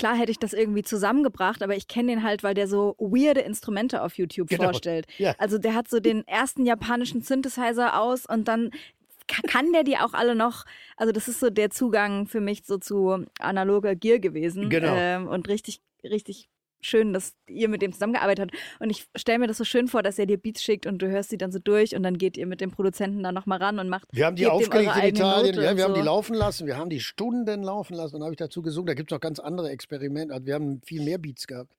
Klar 0.00 0.16
hätte 0.16 0.30
ich 0.30 0.38
das 0.38 0.54
irgendwie 0.54 0.82
zusammengebracht, 0.82 1.62
aber 1.62 1.76
ich 1.76 1.86
kenne 1.86 2.12
den 2.12 2.22
halt, 2.22 2.42
weil 2.42 2.54
der 2.54 2.66
so 2.66 2.96
weirde 2.98 3.40
Instrumente 3.40 4.02
auf 4.02 4.16
YouTube 4.16 4.48
genau. 4.48 4.64
vorstellt. 4.64 5.06
Ja. 5.18 5.34
Also 5.36 5.58
der 5.58 5.74
hat 5.74 5.88
so 5.88 6.00
den 6.00 6.26
ersten 6.26 6.64
japanischen 6.64 7.20
Synthesizer 7.20 8.00
aus 8.00 8.24
und 8.24 8.48
dann 8.48 8.70
kann 9.46 9.72
der 9.72 9.84
die 9.84 9.96
auch 9.96 10.12
alle 10.12 10.34
noch, 10.34 10.64
also 10.96 11.12
das 11.12 11.28
ist 11.28 11.40
so 11.40 11.50
der 11.50 11.70
Zugang 11.70 12.26
für 12.26 12.40
mich 12.40 12.64
so 12.64 12.78
zu 12.78 13.24
analoger 13.38 13.94
Gear 13.94 14.18
gewesen. 14.18 14.70
Genau. 14.70 14.94
Ähm, 14.94 15.28
und 15.28 15.48
richtig, 15.48 15.80
richtig 16.04 16.48
schön, 16.82 17.12
dass 17.12 17.34
ihr 17.46 17.68
mit 17.68 17.82
dem 17.82 17.92
zusammengearbeitet 17.92 18.50
habt. 18.50 18.80
Und 18.80 18.90
ich 18.90 19.06
stelle 19.16 19.38
mir 19.38 19.46
das 19.46 19.58
so 19.58 19.64
schön 19.64 19.88
vor, 19.88 20.02
dass 20.02 20.18
er 20.18 20.26
dir 20.26 20.38
Beats 20.38 20.62
schickt 20.62 20.86
und 20.86 21.00
du 21.00 21.08
hörst 21.08 21.30
sie 21.30 21.38
dann 21.38 21.52
so 21.52 21.58
durch 21.58 21.94
und 21.94 22.02
dann 22.02 22.18
geht 22.18 22.36
ihr 22.36 22.46
mit 22.46 22.60
dem 22.60 22.70
Produzenten 22.70 23.22
dann 23.22 23.34
nochmal 23.34 23.58
ran 23.58 23.78
und 23.78 23.88
macht. 23.88 24.08
Wir 24.12 24.26
haben 24.26 24.36
die 24.36 24.46
aufgelegt 24.46 24.96
in 24.96 25.08
Italien, 25.10 25.54
ja, 25.56 25.76
wir 25.76 25.84
haben 25.84 25.94
die 25.94 26.00
laufen 26.00 26.34
lassen, 26.34 26.66
wir 26.66 26.76
haben 26.76 26.90
die 26.90 27.00
Stunden 27.00 27.62
laufen 27.62 27.94
lassen 27.94 28.16
und 28.16 28.22
habe 28.22 28.32
ich 28.32 28.38
dazu 28.38 28.62
gesungen. 28.62 28.86
Da 28.86 28.94
gibt 28.94 29.10
es 29.10 29.14
noch 29.14 29.20
ganz 29.20 29.38
andere 29.38 29.70
Experimente. 29.70 30.34
Also 30.34 30.46
wir 30.46 30.54
haben 30.54 30.80
viel 30.82 31.02
mehr 31.02 31.18
Beats 31.18 31.46
gehabt. 31.46 31.72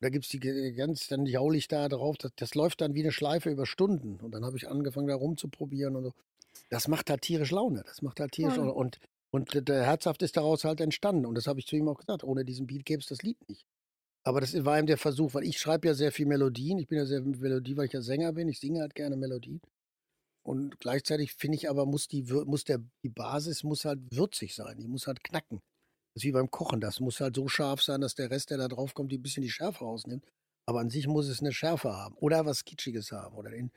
Da 0.00 0.08
gibt 0.08 0.24
es 0.24 0.30
die 0.30 0.40
ganz, 0.74 1.08
dann 1.08 1.26
jaul 1.26 1.54
ich 1.54 1.68
da 1.68 1.88
drauf. 1.88 2.16
Das, 2.16 2.32
das, 2.34 2.54
läuft 2.54 2.80
dann 2.80 2.94
wie 2.94 3.02
eine 3.02 3.12
Schleife 3.12 3.50
über 3.50 3.66
Stunden. 3.66 4.18
Und 4.22 4.32
dann 4.32 4.46
habe 4.46 4.56
ich 4.56 4.66
angefangen, 4.68 5.08
da 5.08 5.14
rumzuprobieren 5.14 5.94
und 5.94 6.04
so. 6.04 6.12
Das 6.68 6.88
macht 6.88 7.10
halt 7.10 7.22
tierisch 7.22 7.50
Laune. 7.50 7.82
Das 7.84 8.02
macht 8.02 8.20
halt 8.20 8.32
tierisch 8.32 8.56
Laune. 8.56 8.72
Und, 8.72 8.98
und 9.30 9.68
der 9.68 9.84
Herzhaft 9.84 10.22
ist 10.22 10.36
daraus 10.36 10.64
halt 10.64 10.80
entstanden. 10.80 11.26
Und 11.26 11.34
das 11.34 11.46
habe 11.46 11.58
ich 11.60 11.66
zu 11.66 11.76
ihm 11.76 11.88
auch 11.88 11.98
gesagt. 11.98 12.24
Ohne 12.24 12.44
diesen 12.44 12.66
Beat 12.66 12.84
gäbe 12.84 13.00
es 13.00 13.08
das 13.08 13.22
Lied 13.22 13.38
nicht. 13.48 13.66
Aber 14.22 14.40
das 14.40 14.64
war 14.64 14.78
eben 14.78 14.86
der 14.86 14.98
Versuch, 14.98 15.34
weil 15.34 15.44
ich 15.44 15.58
schreibe 15.58 15.88
ja 15.88 15.94
sehr 15.94 16.12
viel 16.12 16.26
Melodien. 16.26 16.78
Ich 16.78 16.88
bin 16.88 16.98
ja 16.98 17.06
sehr 17.06 17.22
Melodie, 17.22 17.76
weil 17.76 17.86
ich 17.86 17.92
ja 17.92 18.02
Sänger 18.02 18.32
bin. 18.32 18.48
Ich 18.48 18.60
singe 18.60 18.80
halt 18.80 18.94
gerne 18.94 19.16
Melodien. 19.16 19.60
Und 20.42 20.78
gleichzeitig 20.80 21.34
finde 21.34 21.56
ich 21.56 21.68
aber, 21.68 21.86
muss, 21.86 22.08
die, 22.08 22.22
muss 22.22 22.64
der, 22.64 22.80
die 23.02 23.08
Basis 23.08 23.62
muss 23.62 23.84
halt 23.84 24.00
würzig 24.12 24.54
sein. 24.54 24.78
Die 24.78 24.88
muss 24.88 25.06
halt 25.06 25.24
knacken. 25.24 25.60
Das 26.14 26.22
ist 26.22 26.24
wie 26.24 26.32
beim 26.32 26.50
Kochen. 26.50 26.80
Das 26.80 27.00
muss 27.00 27.20
halt 27.20 27.36
so 27.36 27.48
scharf 27.48 27.82
sein, 27.82 28.00
dass 28.00 28.14
der 28.14 28.30
Rest, 28.30 28.50
der 28.50 28.58
da 28.58 28.68
drauf 28.68 28.94
kommt, 28.94 29.12
ein 29.12 29.22
bisschen 29.22 29.42
die 29.42 29.50
Schärfe 29.50 29.84
rausnimmt. 29.84 30.26
Aber 30.66 30.80
an 30.80 30.90
sich 30.90 31.06
muss 31.06 31.28
es 31.28 31.40
eine 31.40 31.52
Schärfe 31.52 31.92
haben. 31.92 32.16
Oder 32.16 32.46
was 32.46 32.64
Kitschiges 32.64 33.12
haben. 33.12 33.36
Oder 33.36 33.50
den, 33.50 33.70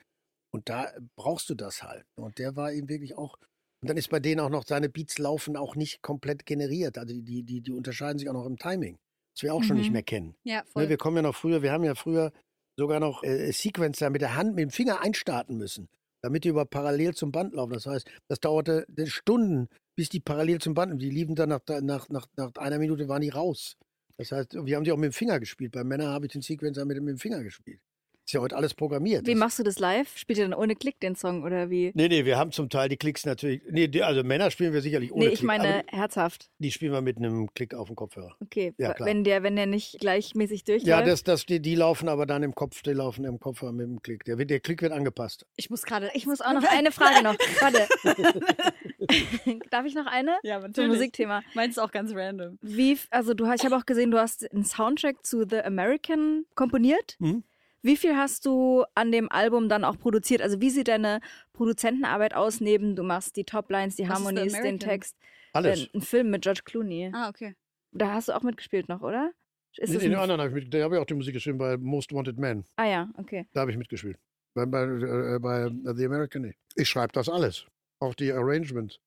und 0.53 0.69
da 0.69 0.91
brauchst 1.15 1.49
du 1.49 1.55
das 1.55 1.83
halt. 1.83 2.05
Und 2.15 2.37
der 2.37 2.55
war 2.55 2.71
eben 2.71 2.87
wirklich 2.87 3.17
auch 3.17 3.37
Und 3.81 3.89
dann 3.89 3.97
ist 3.97 4.09
bei 4.09 4.19
denen 4.19 4.39
auch 4.39 4.49
noch, 4.49 4.65
seine 4.65 4.87
Beats 4.87 5.17
laufen 5.17 5.57
auch 5.57 5.75
nicht 5.75 6.01
komplett 6.01 6.45
generiert. 6.45 6.97
Also 6.97 7.13
die, 7.13 7.43
die, 7.43 7.61
die 7.61 7.71
unterscheiden 7.71 8.19
sich 8.19 8.29
auch 8.29 8.33
noch 8.33 8.45
im 8.45 8.57
Timing. 8.57 8.97
Was 9.35 9.43
wir 9.43 9.53
auch 9.53 9.59
mhm. 9.59 9.63
schon 9.63 9.77
nicht 9.77 9.87
mhm. 9.87 9.93
mehr 9.93 10.03
kennen. 10.03 10.35
Ja, 10.43 10.59
ne, 10.59 10.63
voll. 10.71 10.89
wir 10.89 10.97
kommen 10.97 11.17
ja 11.17 11.23
noch 11.23 11.35
früher, 11.35 11.63
wir 11.63 11.71
haben 11.71 11.83
ja 11.83 11.95
früher 11.95 12.31
sogar 12.77 12.99
noch 12.99 13.23
äh, 13.23 13.51
Sequencer 13.51 14.09
mit 14.09 14.21
der 14.21 14.35
Hand, 14.35 14.55
mit 14.55 14.63
dem 14.63 14.69
Finger 14.69 15.01
einstarten 15.01 15.57
müssen, 15.57 15.89
damit 16.21 16.43
die 16.43 16.49
über 16.49 16.65
parallel 16.65 17.15
zum 17.15 17.31
Band 17.31 17.53
laufen. 17.53 17.73
Das 17.73 17.87
heißt, 17.87 18.07
das 18.27 18.39
dauerte 18.39 18.85
Stunden, 19.05 19.69
bis 19.95 20.09
die 20.09 20.19
parallel 20.19 20.59
zum 20.59 20.75
Band, 20.75 21.01
die 21.01 21.09
liefen 21.09 21.35
dann 21.35 21.49
nach, 21.49 21.61
nach, 21.81 22.09
nach, 22.09 22.27
nach 22.37 22.55
einer 22.55 22.77
Minute, 22.77 23.07
waren 23.07 23.21
die 23.21 23.29
raus. 23.29 23.75
Das 24.17 24.31
heißt, 24.31 24.53
wir 24.53 24.75
haben 24.75 24.83
die 24.83 24.91
auch 24.91 24.97
mit 24.97 25.11
dem 25.11 25.13
Finger 25.13 25.39
gespielt. 25.39 25.71
Bei 25.71 25.83
Männern 25.83 26.09
habe 26.09 26.27
ich 26.27 26.31
den 26.31 26.43
Sequencer 26.43 26.85
mit, 26.85 26.97
mit 27.01 27.09
dem 27.09 27.17
Finger 27.17 27.43
gespielt. 27.43 27.81
Ist 28.25 28.33
ja 28.33 28.39
heute 28.39 28.55
alles 28.55 28.73
programmiert. 28.73 29.27
Wie 29.27 29.31
das 29.31 29.39
machst 29.39 29.59
du 29.59 29.63
das 29.63 29.79
live? 29.79 30.17
Spielt 30.17 30.39
ihr 30.39 30.47
dann 30.47 30.57
ohne 30.57 30.75
Klick 30.75 30.99
den 31.01 31.15
Song 31.15 31.43
oder 31.43 31.69
wie? 31.69 31.91
Nee, 31.93 32.07
nee, 32.07 32.23
wir 32.23 32.37
haben 32.37 32.51
zum 32.51 32.69
Teil 32.69 32.87
die 32.87 32.95
Klicks 32.95 33.25
natürlich. 33.25 33.61
Nee, 33.69 33.89
die, 33.89 34.01
also 34.01 34.23
Männer 34.23 34.49
spielen 34.49 34.71
wir 34.71 34.81
sicherlich 34.81 35.11
ohne 35.11 35.25
Nee, 35.25 35.31
ich 35.31 35.39
Klick, 35.39 35.47
meine 35.47 35.83
herzhaft. 35.87 36.49
Die 36.59 36.71
spielen 36.71 36.93
wir 36.93 37.01
mit 37.01 37.17
einem 37.17 37.53
Klick 37.53 37.73
auf 37.73 37.87
dem 37.87 37.97
Kopfhörer. 37.97 38.35
Okay, 38.39 38.73
ja, 38.77 38.93
klar. 38.93 39.09
wenn 39.09 39.25
der, 39.25 39.43
wenn 39.43 39.57
der 39.57 39.65
nicht 39.65 39.99
gleichmäßig 39.99 40.63
durchläuft. 40.63 40.87
Ja, 40.87 41.01
das, 41.01 41.23
das, 41.23 41.45
die, 41.45 41.59
die 41.59 41.75
laufen 41.75 42.07
aber 42.07 42.25
dann 42.25 42.43
im 42.43 42.55
Kopf, 42.55 42.81
die 42.81 42.93
laufen 42.93 43.25
im 43.25 43.39
Kopfhörer 43.39 43.73
mit 43.73 43.87
dem 43.87 44.01
Klick. 44.01 44.23
Der, 44.23 44.37
der 44.37 44.59
Klick 44.61 44.81
wird 44.81 44.93
angepasst. 44.93 45.45
Ich 45.57 45.69
muss 45.69 45.83
gerade, 45.83 46.09
ich 46.13 46.25
muss 46.25 46.39
auch 46.39 46.53
noch 46.53 46.63
eine 46.63 46.93
Frage 46.93 47.23
noch. 47.23 47.35
Warte. 47.59 47.87
Darf 49.69 49.85
ich 49.85 49.95
noch 49.95 50.05
eine? 50.05 50.37
Ja, 50.43 50.59
natürlich. 50.59 50.75
Zum 50.75 50.87
Musikthema. 50.87 51.41
Meinst 51.55 51.77
auch 51.77 51.91
ganz 51.91 52.13
random. 52.15 52.57
Wie, 52.61 52.97
also 53.09 53.33
du 53.33 53.47
hast, 53.47 53.59
ich 53.59 53.65
habe 53.65 53.75
auch 53.75 53.85
gesehen, 53.85 54.11
du 54.11 54.17
hast 54.17 54.49
einen 54.49 54.63
Soundtrack 54.63 55.25
zu 55.25 55.45
The 55.49 55.57
American 55.57 56.45
komponiert. 56.55 57.17
Mhm. 57.19 57.43
Wie 57.83 57.97
viel 57.97 58.15
hast 58.15 58.45
du 58.45 58.85
an 58.95 59.11
dem 59.11 59.29
Album 59.29 59.67
dann 59.67 59.83
auch 59.83 59.97
produziert? 59.99 60.41
Also 60.41 60.61
wie 60.61 60.69
sieht 60.69 60.87
deine 60.87 61.19
Produzentenarbeit 61.51 62.33
aus, 62.33 62.61
neben 62.61 62.95
du 62.95 63.03
machst 63.03 63.35
die 63.35 63.43
Toplines, 63.43 63.97
die 63.97 64.07
Was 64.07 64.15
Harmonies, 64.15 64.53
den 64.53 64.79
Text? 64.79 65.17
Alles. 65.51 65.89
Ein 65.93 66.01
Film 66.01 66.31
mit 66.31 66.43
George 66.43 66.61
Clooney. 66.63 67.11
Ah, 67.13 67.27
okay. 67.27 67.55
Da 67.91 68.13
hast 68.13 68.29
du 68.29 68.35
auch 68.35 68.41
mitgespielt 68.41 68.87
noch, 68.87 69.01
oder? 69.01 69.31
Ist 69.75 69.91
nee, 69.91 70.07
nee, 70.07 70.15
anderen 70.15 70.39
habe 70.39 70.57
ich, 70.59 70.69
da 70.69 70.81
habe 70.81 70.95
ich 70.95 71.01
auch 71.01 71.05
die 71.05 71.13
Musik 71.13 71.33
geschrieben 71.33 71.57
bei 71.57 71.77
Most 71.77 72.13
Wanted 72.13 72.39
Man. 72.39 72.63
Ah 72.77 72.85
ja, 72.85 73.09
okay. 73.17 73.47
Da 73.53 73.61
habe 73.61 73.71
ich 73.71 73.77
mitgespielt. 73.77 74.17
Bei, 74.53 74.65
bei, 74.65 74.83
äh, 74.83 75.39
bei 75.39 75.69
The 75.95 76.05
American. 76.05 76.53
Ich 76.75 76.87
schreibe 76.87 77.11
das 77.11 77.27
alles. 77.27 77.65
Auch 77.99 78.15
die 78.15 78.31
Arrangements. 78.31 78.99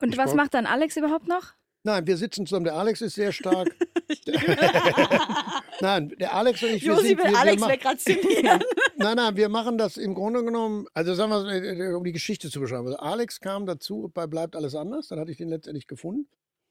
Und 0.00 0.14
ich 0.14 0.18
was 0.18 0.34
macht 0.34 0.54
dann 0.54 0.66
Alex 0.66 0.96
überhaupt 0.96 1.28
noch? 1.28 1.52
Nein, 1.82 2.06
wir 2.06 2.16
sitzen 2.16 2.46
zusammen. 2.46 2.64
Der 2.64 2.74
Alex 2.74 3.02
ist 3.02 3.16
sehr 3.16 3.32
stark. 3.32 3.68
nein, 5.80 6.08
der 6.18 6.34
Alex 6.34 6.62
und 6.62 6.70
ich. 6.70 6.82
Josi 6.82 7.16
will 7.16 7.24
wir, 7.24 7.38
Alex 7.38 7.66
wegrationieren. 7.66 8.62
nein, 8.96 9.16
nein, 9.16 9.36
wir 9.36 9.48
machen 9.48 9.78
das 9.78 9.96
im 9.96 10.14
Grunde 10.14 10.44
genommen, 10.44 10.86
also 10.94 11.14
sagen 11.14 11.30
wir 11.30 11.46
äh, 11.46 11.90
äh, 11.90 11.94
um 11.94 12.04
die 12.04 12.12
Geschichte 12.12 12.50
zu 12.50 12.60
beschreiben. 12.60 12.86
Also 12.86 12.98
Alex 12.98 13.40
kam 13.40 13.66
dazu, 13.66 14.10
bei 14.12 14.26
Bleibt 14.26 14.56
alles 14.56 14.74
anders, 14.74 15.08
dann 15.08 15.18
hatte 15.18 15.30
ich 15.30 15.38
den 15.38 15.48
letztendlich 15.48 15.86
gefunden. 15.86 16.28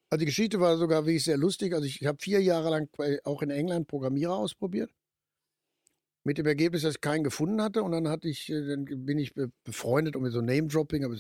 Also 0.09 0.19
die 0.19 0.25
Geschichte 0.25 0.59
war 0.59 0.77
sogar 0.77 1.05
wirklich 1.05 1.25
sehr 1.25 1.37
lustig. 1.37 1.73
Also 1.73 1.85
ich, 1.85 2.01
ich 2.01 2.07
habe 2.07 2.17
vier 2.21 2.41
Jahre 2.41 2.69
lang 2.69 2.89
auch 3.25 3.41
in 3.41 3.49
England 3.49 3.87
Programmierer 3.87 4.35
ausprobiert. 4.35 4.91
Mit 6.23 6.37
dem 6.37 6.45
Ergebnis, 6.45 6.81
dass 6.83 6.95
ich 6.95 7.01
keinen 7.01 7.23
gefunden 7.23 7.61
hatte. 7.61 7.83
Und 7.83 7.91
dann 7.91 8.07
hatte 8.07 8.27
ich, 8.27 8.49
äh, 8.49 8.67
dann 8.67 8.85
bin 8.85 9.19
ich 9.19 9.33
befreundet 9.63 10.15
und 10.15 10.23
mit 10.23 10.31
so 10.31 10.41
Name-Dropping, 10.41 11.03
aber 11.03 11.15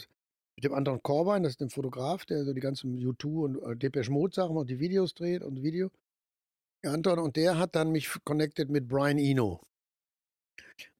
mit 0.57 0.63
dem 0.63 0.73
anderen 0.73 1.03
Corbijn, 1.03 1.43
das 1.43 1.53
ist 1.53 1.61
ein 1.61 1.69
Fotograf, 1.69 2.25
der 2.25 2.43
so 2.43 2.51
die 2.51 2.61
ganzen 2.61 2.97
U2 2.97 3.57
und 3.57 3.83
Depeche 3.83 4.11
Mode 4.11 4.33
Sachen 4.33 4.57
und 4.57 4.69
die 4.69 4.79
Videos 4.79 5.13
dreht 5.13 5.43
und 5.43 5.61
Video. 5.61 5.91
Anton, 6.83 7.19
und 7.19 7.35
der 7.35 7.57
hat 7.57 7.75
dann 7.75 7.91
mich 7.91 8.09
connected 8.23 8.69
mit 8.69 8.87
Brian 8.87 9.17
Eno. 9.17 9.61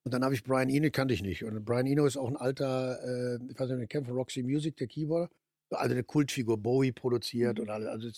Und 0.04 0.14
dann 0.14 0.24
habe 0.24 0.34
ich 0.34 0.44
Brian 0.44 0.70
Eno, 0.70 0.90
kannte 0.92 1.14
ich 1.14 1.22
nicht. 1.22 1.44
Und 1.44 1.64
Brian 1.66 1.86
Eno 1.86 2.06
ist 2.06 2.18
auch 2.18 2.28
ein 2.28 2.38
alter, 2.38 3.00
äh, 3.04 3.36
ich 3.50 3.60
weiß 3.60 3.70
nicht, 3.70 3.80
der 3.80 3.88
kennt 3.88 4.08
von 4.08 4.16
Roxy 4.16 4.42
Music, 4.44 4.78
der 4.78 4.88
Keyboarder. 4.88 5.30
Also 5.70 5.94
eine 5.94 6.04
Kultfigur, 6.04 6.58
Bowie 6.58 6.94
produziert 6.94 7.58
mhm. 7.58 7.64
und 7.64 7.70
alles. 7.70 7.88
Also 7.88 8.10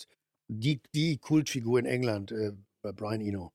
die, 0.48 0.80
die 0.94 1.18
Kultfigur 1.18 1.78
in 1.78 1.86
England, 1.86 2.32
äh, 2.32 2.52
bei 2.82 2.92
Brian 2.92 3.20
Eno. 3.20 3.52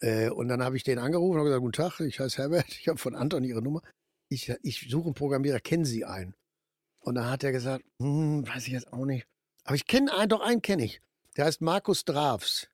Äh, 0.00 0.30
und 0.30 0.48
dann 0.48 0.62
habe 0.62 0.76
ich 0.76 0.82
den 0.82 0.98
angerufen 0.98 1.38
und 1.38 1.44
gesagt, 1.44 1.60
guten 1.60 1.72
Tag, 1.72 2.00
ich 2.00 2.20
heiße 2.20 2.38
Herbert, 2.38 2.68
ich 2.80 2.88
habe 2.88 2.98
von 2.98 3.14
Anton 3.14 3.44
Ihre 3.44 3.62
Nummer. 3.62 3.82
Ich, 4.28 4.52
ich 4.62 4.88
suche 4.88 5.06
einen 5.06 5.14
Programmierer, 5.14 5.60
kennen 5.60 5.84
Sie 5.84 6.04
einen? 6.04 6.34
Und 7.00 7.16
dann 7.16 7.28
hat 7.28 7.44
er 7.44 7.52
gesagt, 7.52 7.84
hm, 7.98 8.46
weiß 8.46 8.66
ich 8.66 8.72
jetzt 8.72 8.92
auch 8.92 9.04
nicht. 9.04 9.26
Aber 9.64 9.74
ich 9.74 9.86
kenne 9.86 10.12
einen, 10.14 10.28
doch 10.28 10.40
einen 10.40 10.62
kenne 10.62 10.84
ich. 10.84 11.00
Der 11.36 11.46
heißt 11.46 11.60
Markus 11.60 12.04
Drafs. 12.04 12.68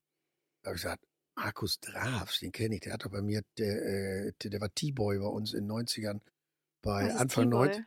Habe 0.69 0.77
ich 0.77 0.83
gesagt, 0.83 1.05
Markus 1.37 1.81
Drafs, 1.81 2.41
den 2.41 2.53
kenne 2.53 2.77
ich. 2.77 2.81
Der 2.83 2.93
hat 2.95 3.05
doch 3.05 3.11
bei 3.11 3.23
mir, 3.23 3.43
der, 3.59 3.83
äh, 3.83 4.33
der, 4.43 4.51
der 4.51 4.61
war 4.61 4.75
T-Boy 4.75 5.19
bei 5.19 5.27
uns 5.27 5.55
in 5.55 5.69
den 5.69 5.73
90ern. 5.73 6.21
Bei 6.83 7.13
Anfang 7.15 7.49
90. 7.49 7.85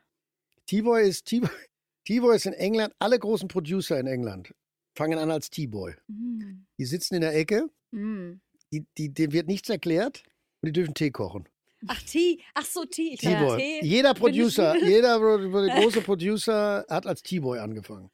T-Boy 0.68 1.08
ist, 1.08 1.26
T-Boy 2.06 2.36
ist 2.36 2.46
in 2.46 2.54
England, 2.54 2.94
alle 3.00 3.20
großen 3.20 3.48
Producer 3.48 4.00
in 4.00 4.08
England 4.08 4.54
fangen 4.96 5.20
an 5.20 5.32
als 5.32 5.50
T-Boy. 5.50 5.96
Mhm. 6.08 6.66
Die 6.78 6.86
sitzen 6.86 7.16
in 7.16 7.22
der 7.22 7.36
Ecke, 7.36 7.70
mhm. 7.92 8.42
die, 8.72 8.86
die, 8.98 9.14
denen 9.14 9.34
wird 9.34 9.48
nichts 9.48 9.70
erklärt 9.70 10.24
und 10.62 10.68
die 10.68 10.74
dürfen 10.74 10.94
Tee 10.94 11.12
kochen. 11.12 11.48
Ach, 11.88 12.02
T. 12.04 12.40
Ach 12.54 12.66
so, 12.66 12.86
T. 12.86 13.16
T-Boy. 13.16 13.80
Jeder 13.82 14.14
Producer, 14.14 14.76
jeder 14.78 15.20
große 15.82 16.02
Producer 16.02 16.86
hat 16.90 17.08
als 17.08 17.24
T-Boy 17.24 17.60
angefangen. 17.60 18.12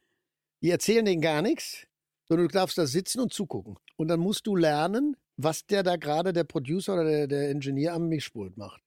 Die 0.61 0.69
erzählen 0.69 1.05
denen 1.05 1.21
gar 1.21 1.41
nichts, 1.41 1.86
sondern 2.27 2.47
du 2.47 2.53
darfst 2.53 2.77
da 2.77 2.85
sitzen 2.85 3.19
und 3.19 3.33
zugucken. 3.33 3.77
Und 3.95 4.07
dann 4.07 4.19
musst 4.19 4.47
du 4.47 4.55
lernen, 4.55 5.15
was 5.37 5.65
der 5.65 5.83
da 5.83 5.95
gerade, 5.95 6.33
der 6.33 6.43
Producer 6.43 6.93
oder 6.93 7.05
der, 7.05 7.27
der 7.27 7.51
Ingenieur 7.51 7.93
am 7.93 8.07
Mischpult 8.09 8.57
macht. 8.57 8.81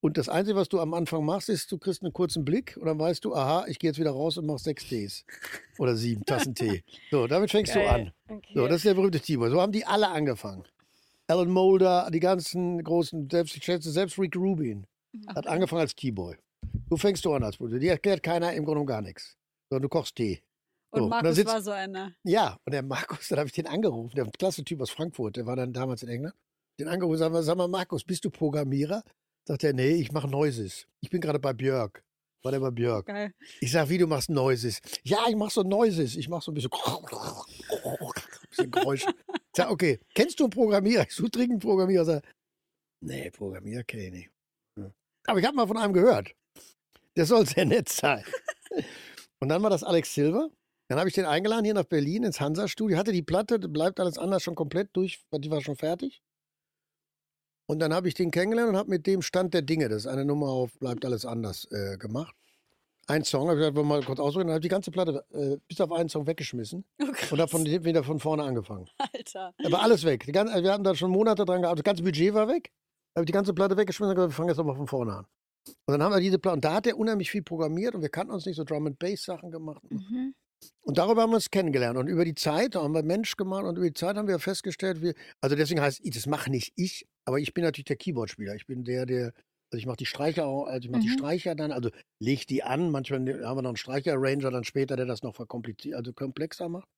Und 0.00 0.18
das 0.18 0.28
Einzige, 0.28 0.56
was 0.56 0.68
du 0.68 0.78
am 0.78 0.94
Anfang 0.94 1.24
machst, 1.24 1.48
ist, 1.48 1.72
du 1.72 1.78
kriegst 1.78 2.02
einen 2.02 2.12
kurzen 2.12 2.44
Blick 2.44 2.76
und 2.76 2.86
dann 2.86 2.98
weißt 2.98 3.24
du, 3.24 3.34
aha, 3.34 3.64
ich 3.66 3.78
gehe 3.78 3.90
jetzt 3.90 3.98
wieder 3.98 4.12
raus 4.12 4.36
und 4.36 4.46
mache 4.46 4.58
sechs 4.58 4.86
Tees. 4.86 5.24
Oder 5.78 5.96
sieben 5.96 6.24
Tassen 6.24 6.54
Tee. 6.54 6.84
So, 7.10 7.26
damit 7.26 7.50
fängst 7.50 7.74
Geil. 7.74 7.84
du 7.84 7.90
an. 7.90 8.38
Okay. 8.38 8.52
So, 8.54 8.68
das 8.68 8.76
ist 8.76 8.84
der 8.84 8.94
berühmte 8.94 9.20
T-Boy. 9.20 9.50
So 9.50 9.60
haben 9.60 9.72
die 9.72 9.84
alle 9.84 10.08
angefangen. 10.08 10.64
Alan 11.26 11.50
Mulder, 11.50 12.08
die 12.12 12.20
ganzen 12.20 12.84
großen, 12.84 13.28
selbst, 13.30 13.56
ich 13.56 13.64
schätze, 13.64 13.90
selbst 13.90 14.18
Rick 14.18 14.36
Rubin 14.36 14.86
okay. 15.12 15.34
hat 15.34 15.46
angefangen 15.48 15.80
als 15.80 15.94
T-Boy. 15.96 16.36
Du 16.88 16.96
fängst 16.96 17.24
du 17.24 17.32
an 17.32 17.42
als 17.42 17.56
Producer. 17.56 17.80
Die 17.80 17.88
erklärt 17.88 18.22
keiner 18.22 18.52
im 18.52 18.64
Grunde 18.64 18.84
gar 18.84 19.02
nichts. 19.02 19.36
Sondern 19.68 19.82
du 19.82 19.88
kochst 19.88 20.14
Tee. 20.14 20.40
So, 20.96 21.04
und 21.04 21.10
Markus 21.10 21.28
und 21.28 21.34
sitzt, 21.34 21.52
war 21.52 21.62
so 21.62 21.70
einer. 21.70 22.14
Ja, 22.24 22.58
und 22.64 22.72
der 22.72 22.82
Markus, 22.82 23.28
dann 23.28 23.38
habe 23.38 23.48
ich 23.48 23.52
den 23.52 23.66
angerufen, 23.66 24.16
der 24.16 24.26
klasse 24.30 24.64
Typ 24.64 24.80
aus 24.80 24.90
Frankfurt, 24.90 25.36
der 25.36 25.46
war 25.46 25.56
dann 25.56 25.72
damals 25.72 26.02
in 26.02 26.08
England. 26.08 26.34
Den 26.78 26.88
angerufen, 26.88 27.18
sag 27.18 27.32
mal, 27.32 27.42
sag 27.42 27.56
mal, 27.56 27.68
Markus, 27.68 28.04
bist 28.04 28.24
du 28.24 28.30
Programmierer? 28.30 29.02
Sagt 29.46 29.64
er, 29.64 29.72
nee, 29.72 29.94
ich 29.94 30.12
mache 30.12 30.28
Noises. 30.28 30.86
Ich 31.00 31.10
bin 31.10 31.20
gerade 31.20 31.38
bei 31.38 31.52
Björk. 31.52 32.02
War 32.42 32.52
der 32.52 32.60
bei 32.60 32.70
Björk. 32.70 33.06
Geil. 33.06 33.32
Ich 33.60 33.72
sag, 33.72 33.88
wie 33.88 33.98
du 33.98 34.06
machst 34.06 34.28
Noises? 34.28 34.80
Ja, 35.02 35.24
ich 35.28 35.36
mache 35.36 35.50
so 35.50 35.62
Noises. 35.62 36.16
Ich 36.16 36.28
mache 36.28 36.44
so 36.44 36.50
ein 36.50 36.54
bisschen, 36.54 36.70
ein 36.84 38.12
bisschen 38.50 38.70
Geräusche. 38.70 39.14
Sag, 39.54 39.70
okay, 39.70 40.00
kennst 40.14 40.38
du 40.38 40.44
einen 40.44 40.50
Programmierer? 40.50 41.04
Ich 41.06 41.14
suche 41.14 41.30
dringend 41.30 41.52
einen 41.52 41.60
Programmierer. 41.60 42.04
Sag, 42.04 42.24
nee, 43.00 43.30
Programmierer 43.30 43.84
kenne 43.84 44.04
ich 44.04 44.12
nicht. 44.12 44.30
Aber 45.26 45.40
ich 45.40 45.44
habe 45.46 45.56
mal 45.56 45.66
von 45.66 45.76
einem 45.76 45.92
gehört. 45.92 46.34
Der 47.16 47.26
soll 47.26 47.46
sehr 47.46 47.64
nett 47.64 47.88
sein. 47.88 48.24
Und 49.40 49.48
dann 49.48 49.62
war 49.62 49.70
das 49.70 49.82
Alex 49.82 50.14
Silver. 50.14 50.50
Dann 50.88 50.98
habe 50.98 51.08
ich 51.08 51.14
den 51.14 51.24
eingeladen 51.24 51.64
hier 51.64 51.74
nach 51.74 51.84
Berlin 51.84 52.22
ins 52.22 52.40
Hansa-Studio. 52.40 52.96
Hatte 52.96 53.12
die 53.12 53.22
Platte, 53.22 53.58
bleibt 53.58 53.98
alles 53.98 54.18
anders 54.18 54.42
schon 54.42 54.54
komplett 54.54 54.90
durch, 54.92 55.20
die 55.32 55.50
war 55.50 55.60
schon 55.60 55.76
fertig. 55.76 56.22
Und 57.68 57.80
dann 57.80 57.92
habe 57.92 58.06
ich 58.06 58.14
den 58.14 58.30
kennengelernt 58.30 58.70
und 58.70 58.76
habe 58.76 58.90
mit 58.90 59.06
dem 59.06 59.22
Stand 59.22 59.52
der 59.52 59.62
Dinge, 59.62 59.88
das 59.88 60.02
ist 60.02 60.06
eine 60.06 60.24
Nummer 60.24 60.48
auf 60.48 60.78
Bleibt 60.78 61.04
alles 61.04 61.24
anders, 61.24 61.66
äh, 61.72 61.96
gemacht 61.98 62.34
ein 63.06 63.24
Song, 63.24 63.48
habe 63.48 63.54
ich 63.54 63.58
gesagt, 63.58 63.76
wir 63.76 63.84
mal 63.84 64.02
kurz 64.02 64.18
ausreden, 64.18 64.48
dann 64.48 64.54
habe 64.54 64.60
ich 64.60 64.68
die 64.68 64.68
ganze 64.68 64.90
Platte 64.90 65.24
äh, 65.32 65.56
bis 65.68 65.80
auf 65.80 65.92
einen 65.92 66.08
Song 66.08 66.26
weggeschmissen 66.26 66.84
oh 67.00 67.04
und 67.30 67.40
habe 67.40 67.84
wieder 67.84 68.02
von 68.02 68.18
vorne 68.18 68.42
angefangen. 68.42 68.88
Alter. 68.98 69.54
Aber 69.64 69.82
alles 69.82 70.04
weg. 70.04 70.26
Ganze, 70.32 70.62
wir 70.62 70.72
hatten 70.72 70.84
da 70.84 70.94
schon 70.94 71.10
Monate 71.10 71.44
dran 71.44 71.62
gearbeitet, 71.62 71.86
das 71.86 71.90
ganze 71.90 72.02
Budget 72.02 72.34
war 72.34 72.48
weg. 72.48 72.72
Habe 73.14 73.22
ich 73.22 73.26
die 73.26 73.32
ganze 73.32 73.54
Platte 73.54 73.76
weggeschmissen 73.76 74.10
und 74.10 74.16
gesagt, 74.16 74.32
wir 74.32 74.34
fangen 74.34 74.48
jetzt 74.48 74.58
nochmal 74.58 74.76
von 74.76 74.88
vorne 74.88 75.12
an. 75.12 75.26
Und 75.86 75.92
dann 75.92 76.02
haben 76.02 76.12
wir 76.12 76.20
diese 76.20 76.38
Platte, 76.38 76.54
und 76.54 76.64
da 76.64 76.74
hat 76.74 76.86
er 76.86 76.98
unheimlich 76.98 77.30
viel 77.30 77.42
programmiert 77.42 77.94
und 77.94 78.02
wir 78.02 78.08
kannten 78.08 78.32
uns 78.32 78.46
nicht 78.46 78.56
so 78.56 78.64
Drum 78.64 78.86
and 78.86 78.98
Bass 78.98 79.22
Sachen 79.22 79.50
gemacht. 79.50 79.82
Mhm. 79.88 80.34
Und 80.82 80.98
darüber 80.98 81.22
haben 81.22 81.30
wir 81.30 81.36
uns 81.36 81.50
kennengelernt. 81.50 81.98
Und 81.98 82.08
über 82.08 82.24
die 82.24 82.34
Zeit, 82.34 82.76
haben 82.76 82.94
wir 82.94 83.02
Mensch 83.02 83.36
gemacht 83.36 83.64
und 83.64 83.76
über 83.76 83.86
die 83.86 83.94
Zeit 83.94 84.16
haben 84.16 84.28
wir 84.28 84.38
festgestellt, 84.38 85.02
wir, 85.02 85.14
also 85.40 85.56
deswegen 85.56 85.80
heißt, 85.80 86.00
das 86.04 86.26
mache 86.26 86.50
nicht 86.50 86.72
ich, 86.76 87.06
aber 87.24 87.38
ich 87.38 87.54
bin 87.54 87.64
natürlich 87.64 87.86
der 87.86 87.96
Keyboard-Spieler. 87.96 88.54
Ich 88.54 88.66
bin 88.66 88.84
der, 88.84 89.04
der 89.04 89.32
also 89.72 89.80
ich 89.80 89.86
mache 89.86 89.96
die 89.96 90.06
Streicher 90.06 90.46
also 90.46 90.78
ich 90.78 90.90
mache 90.90 91.02
mhm. 91.02 91.06
die 91.06 91.12
Streicher 91.12 91.54
dann, 91.54 91.72
also 91.72 91.90
lege 92.22 92.46
die 92.46 92.62
an. 92.62 92.90
Manchmal 92.90 93.20
ne, 93.20 93.44
haben 93.44 93.58
wir 93.58 93.62
noch 93.62 93.70
einen 93.70 93.76
Streicher-Arranger 93.76 94.50
dann 94.50 94.64
später, 94.64 94.96
der 94.96 95.06
das 95.06 95.22
noch 95.22 95.34
verkompliziert, 95.34 95.96
also 95.96 96.12
komplexer 96.12 96.68
macht. 96.68 96.88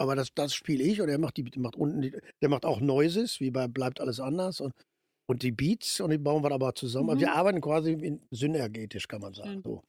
Aber 0.00 0.14
das, 0.14 0.32
das 0.34 0.54
spiele 0.54 0.82
ich 0.82 1.00
und 1.00 1.08
er 1.08 1.18
macht 1.18 1.36
die, 1.36 1.44
macht 1.58 1.76
unten, 1.76 2.00
die, 2.00 2.16
der 2.40 2.48
macht 2.48 2.64
auch 2.64 2.80
Noises, 2.80 3.40
wie 3.40 3.50
bei 3.50 3.68
Bleibt 3.68 4.00
alles 4.00 4.20
anders 4.20 4.60
und, 4.60 4.72
und 5.28 5.42
die 5.42 5.52
Beats 5.52 6.00
und 6.00 6.10
die 6.10 6.18
bauen 6.18 6.42
wir 6.42 6.52
aber 6.52 6.74
zusammen. 6.74 7.06
Mhm. 7.06 7.10
Also 7.10 7.20
wir 7.20 7.28
mhm. 7.28 7.36
arbeiten 7.36 7.60
quasi 7.60 8.20
synergetisch, 8.30 9.06
kann 9.08 9.20
man 9.20 9.34
sagen. 9.34 9.56
Mhm. 9.56 9.62
So. 9.62 9.84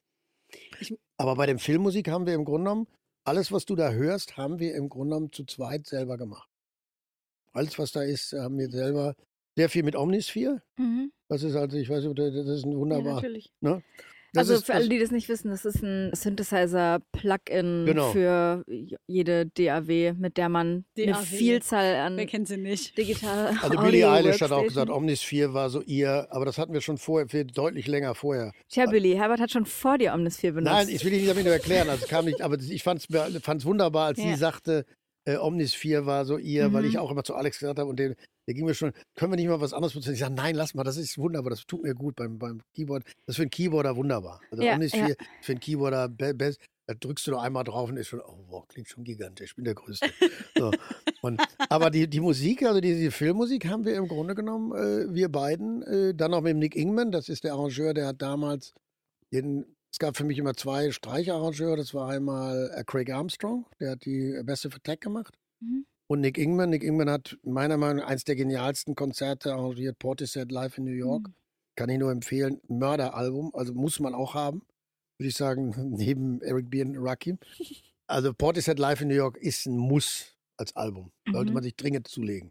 Ich, 0.80 0.94
aber 1.16 1.36
bei 1.36 1.46
dem 1.46 1.58
Filmmusik 1.58 2.08
haben 2.08 2.26
wir 2.26 2.34
im 2.34 2.44
Grunde 2.44 2.70
genommen, 2.70 2.86
alles, 3.24 3.52
was 3.52 3.64
du 3.64 3.76
da 3.76 3.90
hörst, 3.90 4.36
haben 4.36 4.58
wir 4.58 4.74
im 4.74 4.88
Grunde 4.88 5.14
genommen 5.14 5.32
zu 5.32 5.44
zweit 5.44 5.86
selber 5.86 6.16
gemacht. 6.16 6.48
Alles, 7.52 7.78
was 7.78 7.92
da 7.92 8.02
ist, 8.02 8.32
haben 8.32 8.58
wir 8.58 8.70
selber 8.70 9.16
sehr 9.56 9.68
viel 9.68 9.82
mit 9.82 9.96
Omnisphere. 9.96 10.62
Mhm. 10.76 11.12
Das 11.28 11.42
ist 11.42 11.54
also, 11.54 11.76
ich 11.76 11.88
weiß 11.88 12.04
nicht, 12.04 12.18
das 12.18 12.46
ist 12.46 12.64
ein 12.64 12.76
wunderbar. 12.76 13.06
Ja, 13.06 13.14
natürlich. 13.14 13.52
Ne? 13.60 13.82
Also 14.36 14.54
ist, 14.54 14.66
für 14.66 14.74
alle, 14.74 14.88
die 14.88 14.98
das 14.98 15.10
nicht 15.10 15.28
wissen, 15.28 15.50
das 15.50 15.64
ist 15.64 15.82
ein 15.82 16.10
Synthesizer-Plugin 16.14 17.86
genau. 17.86 18.12
für 18.12 18.64
jede 19.06 19.46
DAW, 19.46 20.14
mit 20.14 20.36
der 20.36 20.48
man 20.48 20.84
DAW. 20.96 21.02
eine 21.06 21.14
Vielzahl 21.16 21.96
an 21.96 22.16
Wer 22.16 22.26
kennt 22.26 22.48
sie 22.48 22.56
nicht? 22.56 22.96
digital 22.96 23.56
Also 23.62 23.78
Billie 23.78 24.08
Eilish 24.08 24.40
hat 24.40 24.52
auch 24.52 24.64
gesagt, 24.64 24.90
Omnisphere 24.90 25.54
war 25.54 25.70
so 25.70 25.82
ihr, 25.82 26.28
aber 26.30 26.44
das 26.44 26.58
hatten 26.58 26.72
wir 26.72 26.80
schon 26.80 26.98
vorher, 26.98 27.26
deutlich 27.44 27.86
länger 27.86 28.14
vorher. 28.14 28.52
Tja, 28.68 28.86
Billy, 28.86 29.14
Herbert 29.14 29.40
hat 29.40 29.50
schon 29.50 29.66
vor 29.66 29.98
dir 29.98 30.14
Omnisphere 30.14 30.52
benutzt. 30.52 30.72
Nein, 30.72 30.88
ich 30.88 31.04
will 31.04 31.10
dich 31.10 31.22
nicht 31.22 31.30
damit 31.30 31.46
erklären, 31.46 31.88
also 31.88 32.06
kam 32.06 32.24
nicht, 32.24 32.40
aber 32.40 32.58
ich 32.58 32.82
fand 32.82 33.00
es 33.00 33.66
wunderbar, 33.66 34.06
als 34.06 34.18
ja. 34.18 34.24
sie 34.26 34.36
sagte, 34.36 34.84
äh, 35.24 35.36
Omnisphere 35.36 36.06
war 36.06 36.24
so 36.24 36.38
ihr, 36.38 36.68
mhm. 36.68 36.72
weil 36.72 36.84
ich 36.84 36.94
mhm. 36.94 37.00
auch 37.00 37.10
immer 37.10 37.24
zu 37.24 37.34
Alex 37.34 37.58
gesagt 37.58 37.78
habe 37.78 37.88
und 37.88 37.98
den, 37.98 38.14
der 38.46 38.54
ging 38.54 38.64
mir 38.64 38.74
schon, 38.74 38.92
können 39.14 39.32
wir 39.32 39.36
nicht 39.36 39.48
mal 39.48 39.60
was 39.60 39.72
anderes 39.72 39.92
benutzen? 39.92 40.14
Ich 40.14 40.20
sage, 40.20 40.34
nein, 40.34 40.54
lass 40.54 40.74
mal, 40.74 40.84
das 40.84 40.96
ist 40.96 41.18
wunderbar, 41.18 41.50
das 41.50 41.66
tut 41.66 41.82
mir 41.82 41.94
gut 41.94 42.16
beim, 42.16 42.38
beim 42.38 42.62
Keyboard. 42.74 43.04
Das 43.04 43.34
ist 43.34 43.36
für 43.36 43.42
einen 43.42 43.50
Keyboarder 43.50 43.96
wunderbar. 43.96 44.40
Also 44.50 44.62
ja, 44.62 44.74
Omnisphere 44.74 45.10
ja. 45.10 45.14
für 45.42 45.52
einen 45.52 45.60
Keyboarder 45.60 46.08
best. 46.08 46.60
Da 46.86 46.94
drückst 46.94 47.28
du 47.28 47.30
noch 47.30 47.42
einmal 47.42 47.62
drauf 47.62 47.88
und 47.88 47.96
ist 47.98 48.08
schon, 48.08 48.20
oh, 48.20 48.44
wow, 48.48 48.66
klingt 48.66 48.88
schon 48.88 49.04
gigantisch, 49.04 49.50
ich 49.50 49.54
bin 49.54 49.64
der 49.64 49.74
Größte. 49.74 50.10
So. 50.58 50.72
Und, 51.22 51.40
aber 51.68 51.90
die, 51.90 52.08
die 52.08 52.18
Musik, 52.18 52.64
also 52.64 52.80
die, 52.80 52.98
die 52.98 53.10
Filmmusik 53.12 53.66
haben 53.66 53.84
wir 53.84 53.94
im 53.94 54.08
Grunde 54.08 54.34
genommen, 54.34 54.72
äh, 54.72 55.14
wir 55.14 55.28
beiden, 55.28 55.82
äh, 55.82 56.14
dann 56.14 56.32
noch 56.32 56.40
mit 56.40 56.56
Nick 56.56 56.74
Ingman, 56.74 57.12
das 57.12 57.28
ist 57.28 57.44
der 57.44 57.52
Arrangeur, 57.52 57.94
der 57.94 58.08
hat 58.08 58.22
damals 58.22 58.74
den 59.32 59.66
es 59.92 59.98
gab 59.98 60.16
für 60.16 60.24
mich 60.24 60.38
immer 60.38 60.54
zwei 60.54 60.90
Streicharrangeure. 60.90 61.76
Das 61.76 61.94
war 61.94 62.08
einmal 62.08 62.70
äh, 62.74 62.84
Craig 62.84 63.10
Armstrong, 63.10 63.66
der 63.80 63.92
hat 63.92 64.04
die 64.04 64.40
Massive 64.44 64.76
Attack 64.76 65.00
gemacht. 65.00 65.34
Mhm. 65.60 65.86
Und 66.06 66.20
Nick 66.20 66.38
Ingman. 66.38 66.70
Nick 66.70 66.82
Ingman 66.82 67.10
hat 67.10 67.38
meiner 67.44 67.76
Meinung 67.76 67.98
nach 67.98 68.08
eins 68.08 68.24
der 68.24 68.34
genialsten 68.36 68.94
Konzerte 68.94 69.52
arrangiert, 69.52 69.98
Portishead 69.98 70.50
Live 70.50 70.78
in 70.78 70.84
New 70.84 70.90
York. 70.90 71.28
Mhm. 71.28 71.34
Kann 71.76 71.88
ich 71.88 71.98
nur 71.98 72.10
empfehlen. 72.10 72.60
Mörderalbum, 72.68 73.54
also 73.54 73.74
muss 73.74 74.00
man 74.00 74.14
auch 74.14 74.34
haben, 74.34 74.62
würde 75.18 75.28
ich 75.28 75.36
sagen, 75.36 75.74
neben 75.96 76.40
Eric 76.42 76.70
B. 76.70 76.82
und 76.82 76.96
Rakim. 76.98 77.38
Also 78.06 78.34
Portishead 78.34 78.80
Live 78.80 79.02
in 79.02 79.06
New 79.06 79.14
York 79.14 79.36
ist 79.36 79.66
ein 79.66 79.76
Muss 79.76 80.36
als 80.56 80.74
Album. 80.74 81.12
Sollte 81.30 81.50
mhm. 81.50 81.54
man 81.54 81.62
sich 81.62 81.76
dringend 81.76 82.08
zulegen. 82.08 82.50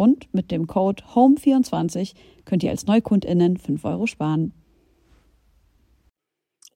Und 0.00 0.32
mit 0.32 0.50
dem 0.50 0.66
Code 0.66 1.02
HOME24 1.14 2.14
könnt 2.46 2.62
ihr 2.62 2.70
als 2.70 2.86
NeukundInnen 2.86 3.58
5 3.58 3.84
Euro 3.84 4.06
sparen. 4.06 4.54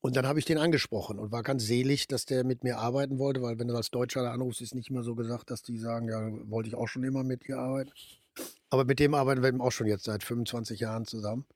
Und 0.02 0.16
dann 0.16 0.26
habe 0.26 0.38
ich 0.38 0.44
den 0.44 0.58
angesprochen 0.58 1.18
und 1.18 1.32
war 1.32 1.42
ganz 1.42 1.64
selig, 1.64 2.06
dass 2.06 2.26
der 2.26 2.44
mit 2.44 2.64
mir 2.64 2.76
arbeiten 2.76 3.18
wollte, 3.18 3.40
weil 3.40 3.58
wenn 3.58 3.68
du 3.68 3.74
als 3.76 3.90
Deutscher 3.90 4.24
da 4.24 4.32
anrufst, 4.32 4.60
ist 4.60 4.74
nicht 4.74 4.90
immer 4.90 5.02
so 5.02 5.14
gesagt, 5.14 5.50
dass 5.50 5.62
die 5.62 5.78
sagen, 5.78 6.10
ja, 6.10 6.20
wollte 6.50 6.68
ich 6.68 6.74
auch 6.74 6.86
schon 6.86 7.02
immer 7.02 7.24
mit 7.24 7.48
dir 7.48 7.56
arbeiten. 7.56 7.92
Aber 8.68 8.84
mit 8.84 8.98
dem 8.98 9.14
arbeiten 9.14 9.40
wir 9.40 9.48
eben 9.48 9.62
auch 9.62 9.72
schon 9.72 9.86
jetzt 9.86 10.04
seit 10.04 10.22
25 10.22 10.80
Jahren 10.80 11.06
zusammen. 11.06 11.46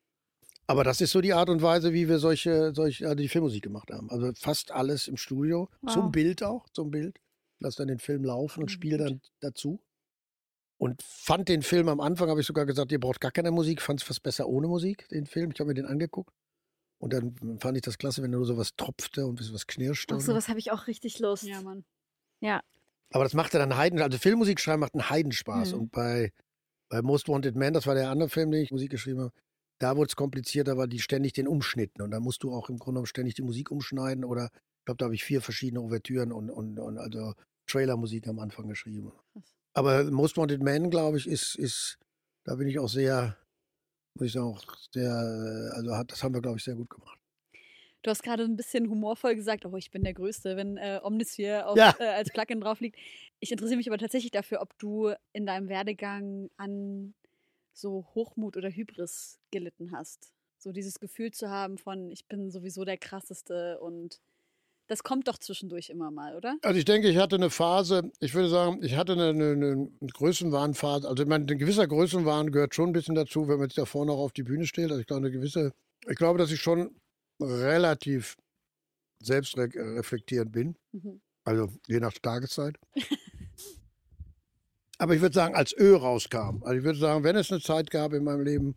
Aber 0.65 0.83
das 0.83 1.01
ist 1.01 1.11
so 1.11 1.21
die 1.21 1.33
Art 1.33 1.49
und 1.51 1.61
Weise, 1.61 1.93
wie 1.93 2.09
wir 2.09 2.17
solche, 2.17 2.73
solche 2.73 3.05
also 3.05 3.15
die 3.15 3.29
Filmmusik 3.29 3.61
gemacht 3.61 3.91
haben. 3.91 4.09
Also 4.09 4.31
fast 4.33 4.71
alles 4.71 5.07
im 5.07 5.17
Studio, 5.17 5.69
wow. 5.83 5.93
zum 5.93 6.11
Bild 6.11 6.41
auch, 6.41 6.67
zum 6.69 6.89
Bild. 6.89 7.19
Lass 7.59 7.75
dann 7.75 7.89
den 7.89 7.99
Film 7.99 8.23
laufen 8.23 8.63
und 8.63 8.71
spiele 8.71 8.97
dann 8.97 9.21
dazu. 9.39 9.79
Und 10.79 11.03
fand 11.03 11.49
den 11.49 11.61
Film 11.61 11.89
am 11.89 11.99
Anfang, 11.99 12.29
habe 12.29 12.39
ich 12.39 12.47
sogar 12.47 12.65
gesagt, 12.65 12.91
ihr 12.93 13.01
braucht 13.01 13.19
gar 13.19 13.31
keine 13.31 13.51
Musik, 13.51 13.81
fand 13.81 13.99
es 13.99 14.07
fast 14.07 14.23
besser 14.23 14.47
ohne 14.47 14.67
Musik, 14.67 15.09
den 15.09 15.25
Film. 15.25 15.51
Ich 15.51 15.59
habe 15.59 15.67
mir 15.67 15.73
den 15.73 15.85
angeguckt. 15.85 16.33
Und 16.99 17.13
dann 17.13 17.59
fand 17.59 17.77
ich 17.77 17.83
das 17.83 17.97
klasse, 17.97 18.23
wenn 18.23 18.31
nur 18.31 18.45
sowas 18.45 18.75
tropfte 18.77 19.25
und 19.25 19.33
ein 19.33 19.35
bisschen 19.35 19.53
was 19.53 19.67
knirschte. 19.67 20.15
Ach, 20.15 20.21
sowas 20.21 20.47
habe 20.47 20.59
ich 20.59 20.71
auch 20.71 20.87
richtig 20.87 21.19
Lust. 21.19 21.43
Ja, 21.43 21.61
Mann. 21.61 21.83
Ja. 22.39 22.61
Aber 23.11 23.25
das 23.25 23.33
machte 23.33 23.57
dann 23.57 23.75
Heiden, 23.75 24.01
also 24.01 24.17
Filmmusik 24.17 24.59
schreiben 24.59 24.79
macht 24.79 24.93
einen 24.93 25.09
Heidenspaß. 25.09 25.73
Mhm. 25.73 25.79
Und 25.79 25.91
bei, 25.91 26.31
bei 26.89 27.01
Most 27.01 27.27
Wanted 27.27 27.55
Man, 27.55 27.73
das 27.73 27.85
war 27.85 27.95
der 27.95 28.09
andere 28.09 28.29
Film, 28.29 28.51
den 28.51 28.61
ich 28.61 28.71
Musik 28.71 28.91
geschrieben 28.91 29.19
habe, 29.19 29.33
da 29.79 29.97
wurde 29.97 30.09
es 30.09 30.15
komplizierter, 30.15 30.77
weil 30.77 30.87
die 30.87 30.99
ständig 30.99 31.33
den 31.33 31.47
umschnitten. 31.47 32.01
Und 32.01 32.11
da 32.11 32.19
musst 32.19 32.43
du 32.43 32.53
auch 32.53 32.69
im 32.69 32.77
Grunde 32.77 32.97
genommen 32.97 33.07
ständig 33.07 33.33
die 33.35 33.41
Musik 33.41 33.71
umschneiden. 33.71 34.23
Oder 34.23 34.45
ich 34.79 34.85
glaube, 34.85 34.97
da 34.97 35.05
habe 35.05 35.15
ich 35.15 35.23
vier 35.23 35.41
verschiedene 35.41 35.81
Ouvertüren 35.81 36.31
und, 36.31 36.49
und, 36.49 36.79
und 36.79 36.97
also 36.97 37.33
Trailermusik 37.67 38.27
am 38.27 38.39
Anfang 38.39 38.67
geschrieben. 38.67 39.11
Aber 39.73 40.03
Most 40.05 40.37
Wanted 40.37 40.63
Man, 40.63 40.89
glaube 40.89 41.17
ich, 41.17 41.27
ist, 41.27 41.55
ist, 41.55 41.99
da 42.43 42.55
bin 42.55 42.67
ich 42.67 42.79
auch 42.79 42.89
sehr, 42.89 43.37
muss 44.15 44.27
ich 44.27 44.33
sagen, 44.33 44.47
auch 44.47 44.63
sehr, 44.91 45.11
also 45.75 45.95
hat, 45.95 46.11
das 46.11 46.23
haben 46.23 46.33
wir, 46.33 46.41
glaube 46.41 46.57
ich, 46.57 46.63
sehr 46.63 46.75
gut 46.75 46.89
gemacht. 46.89 47.19
Du 48.01 48.09
hast 48.09 48.23
gerade 48.23 48.43
ein 48.43 48.55
bisschen 48.55 48.89
humorvoll 48.89 49.35
gesagt, 49.35 49.65
oh, 49.65 49.75
ich 49.75 49.91
bin 49.91 50.03
der 50.03 50.13
Größte, 50.13 50.55
wenn 50.55 50.77
äh, 50.77 51.01
Omnisphere 51.03 51.67
auf, 51.67 51.77
ja. 51.77 51.93
äh, 51.99 52.05
als 52.05 52.29
Plugin 52.31 52.61
drauf 52.61 52.79
liegt. 52.79 52.97
Ich 53.39 53.51
interessiere 53.51 53.77
mich 53.77 53.89
aber 53.89 53.97
tatsächlich 53.97 54.31
dafür, 54.31 54.61
ob 54.61 54.77
du 54.79 55.13
in 55.33 55.45
deinem 55.45 55.67
Werdegang 55.67 56.49
an 56.55 57.13
so 57.73 58.07
Hochmut 58.15 58.55
oder 58.55 58.69
Hybris 58.69 59.39
gelitten 59.51 59.91
hast. 59.91 60.33
So 60.57 60.71
dieses 60.71 60.99
Gefühl 60.99 61.31
zu 61.31 61.49
haben 61.49 61.77
von, 61.77 62.11
ich 62.11 62.25
bin 62.27 62.51
sowieso 62.51 62.85
der 62.85 62.97
Krasseste 62.97 63.79
und 63.79 64.21
das 64.89 65.03
kommt 65.03 65.27
doch 65.27 65.37
zwischendurch 65.37 65.89
immer 65.91 66.09
mal, 66.09 66.35
oder? 66.35 66.57
Also 66.63 66.79
ich 66.79 66.85
denke, 66.85 67.09
ich 67.09 67.17
hatte 67.17 67.35
eine 67.35 67.51
Phase, 67.51 68.11
ich 68.19 68.33
würde 68.33 68.49
sagen, 68.49 68.83
ich 68.83 68.95
hatte 68.95 69.13
eine, 69.13 69.29
eine, 69.29 69.53
eine 69.53 69.89
Größenwahnphase. 70.01 71.07
Also 71.07 71.23
ich 71.23 71.29
meine, 71.29 71.45
ein 71.45 71.57
gewisser 71.59 71.87
Größenwahn 71.87 72.51
gehört 72.51 72.73
schon 72.73 72.89
ein 72.89 72.93
bisschen 72.93 73.13
dazu, 73.13 73.47
wenn 73.47 73.59
man 73.59 73.67
jetzt 73.67 73.77
da 73.77 73.85
vorne 73.85 74.11
auch 74.11 74.17
auf 74.17 74.33
die 74.33 74.43
Bühne 74.43 74.65
steht. 74.65 74.89
Also 74.89 74.99
ich 74.99 75.05
glaube, 75.05 75.27
eine 75.27 75.31
gewisse, 75.31 75.73
ich 76.07 76.17
glaube, 76.17 76.39
dass 76.39 76.51
ich 76.51 76.59
schon 76.59 76.95
relativ 77.39 78.35
selbstreflektierend 79.19 80.51
bin. 80.51 80.75
Mhm. 80.91 81.21
Also 81.43 81.69
je 81.87 81.99
nach 81.99 82.13
Tageszeit. 82.13 82.75
Aber 84.97 85.13
ich 85.13 85.21
würde 85.21 85.35
sagen, 85.35 85.55
als 85.55 85.71
Ö 85.77 85.95
rauskam, 85.95 86.63
also 86.63 86.77
ich 86.77 86.83
würde 86.83 86.99
sagen, 86.99 87.23
wenn 87.23 87.35
es 87.35 87.51
eine 87.51 87.61
Zeit 87.61 87.91
gab 87.91 88.11
in 88.13 88.23
meinem 88.23 88.41
Leben, 88.41 88.75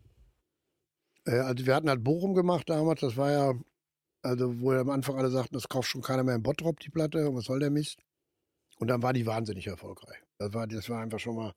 äh, 1.25 1.39
also 1.39 1.65
wir 1.65 1.75
hatten 1.75 1.89
halt 1.89 2.03
Bochum 2.03 2.35
gemacht 2.35 2.69
damals, 2.69 3.01
das 3.01 3.17
war 3.17 3.31
ja 3.31 3.53
also, 4.23 4.59
wo 4.61 4.71
am 4.71 4.89
Anfang 4.89 5.17
alle 5.17 5.29
sagten, 5.29 5.53
das 5.53 5.67
kauft 5.67 5.89
schon 5.89 6.01
keiner 6.01 6.23
mehr 6.23 6.35
in 6.35 6.43
Bottrop, 6.43 6.79
die 6.79 6.89
Platte, 6.89 7.33
was 7.35 7.45
soll 7.45 7.59
der 7.59 7.69
Mist? 7.69 7.99
Und 8.79 8.87
dann 8.87 9.03
war 9.03 9.13
die 9.13 9.25
wahnsinnig 9.25 9.67
erfolgreich. 9.67 10.17
Das 10.37 10.53
war, 10.53 10.65
das 10.65 10.89
war 10.89 11.01
einfach 11.01 11.19
schon 11.19 11.35
mal, 11.35 11.53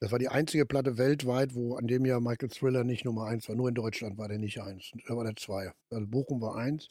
das 0.00 0.10
war 0.10 0.18
die 0.18 0.28
einzige 0.28 0.66
Platte 0.66 0.98
weltweit, 0.98 1.54
wo 1.54 1.76
an 1.76 1.86
dem 1.86 2.04
Jahr 2.04 2.20
Michael 2.20 2.48
Thriller 2.48 2.82
nicht 2.82 3.04
Nummer 3.04 3.26
eins 3.26 3.48
war. 3.48 3.54
Nur 3.54 3.68
in 3.68 3.74
Deutschland 3.74 4.18
war 4.18 4.26
der 4.28 4.38
nicht 4.38 4.60
eins. 4.60 4.90
Da 5.06 5.16
war 5.16 5.22
der 5.22 5.36
zwei. 5.36 5.72
Also 5.90 6.06
Bochum 6.08 6.40
war 6.40 6.56
eins. 6.56 6.88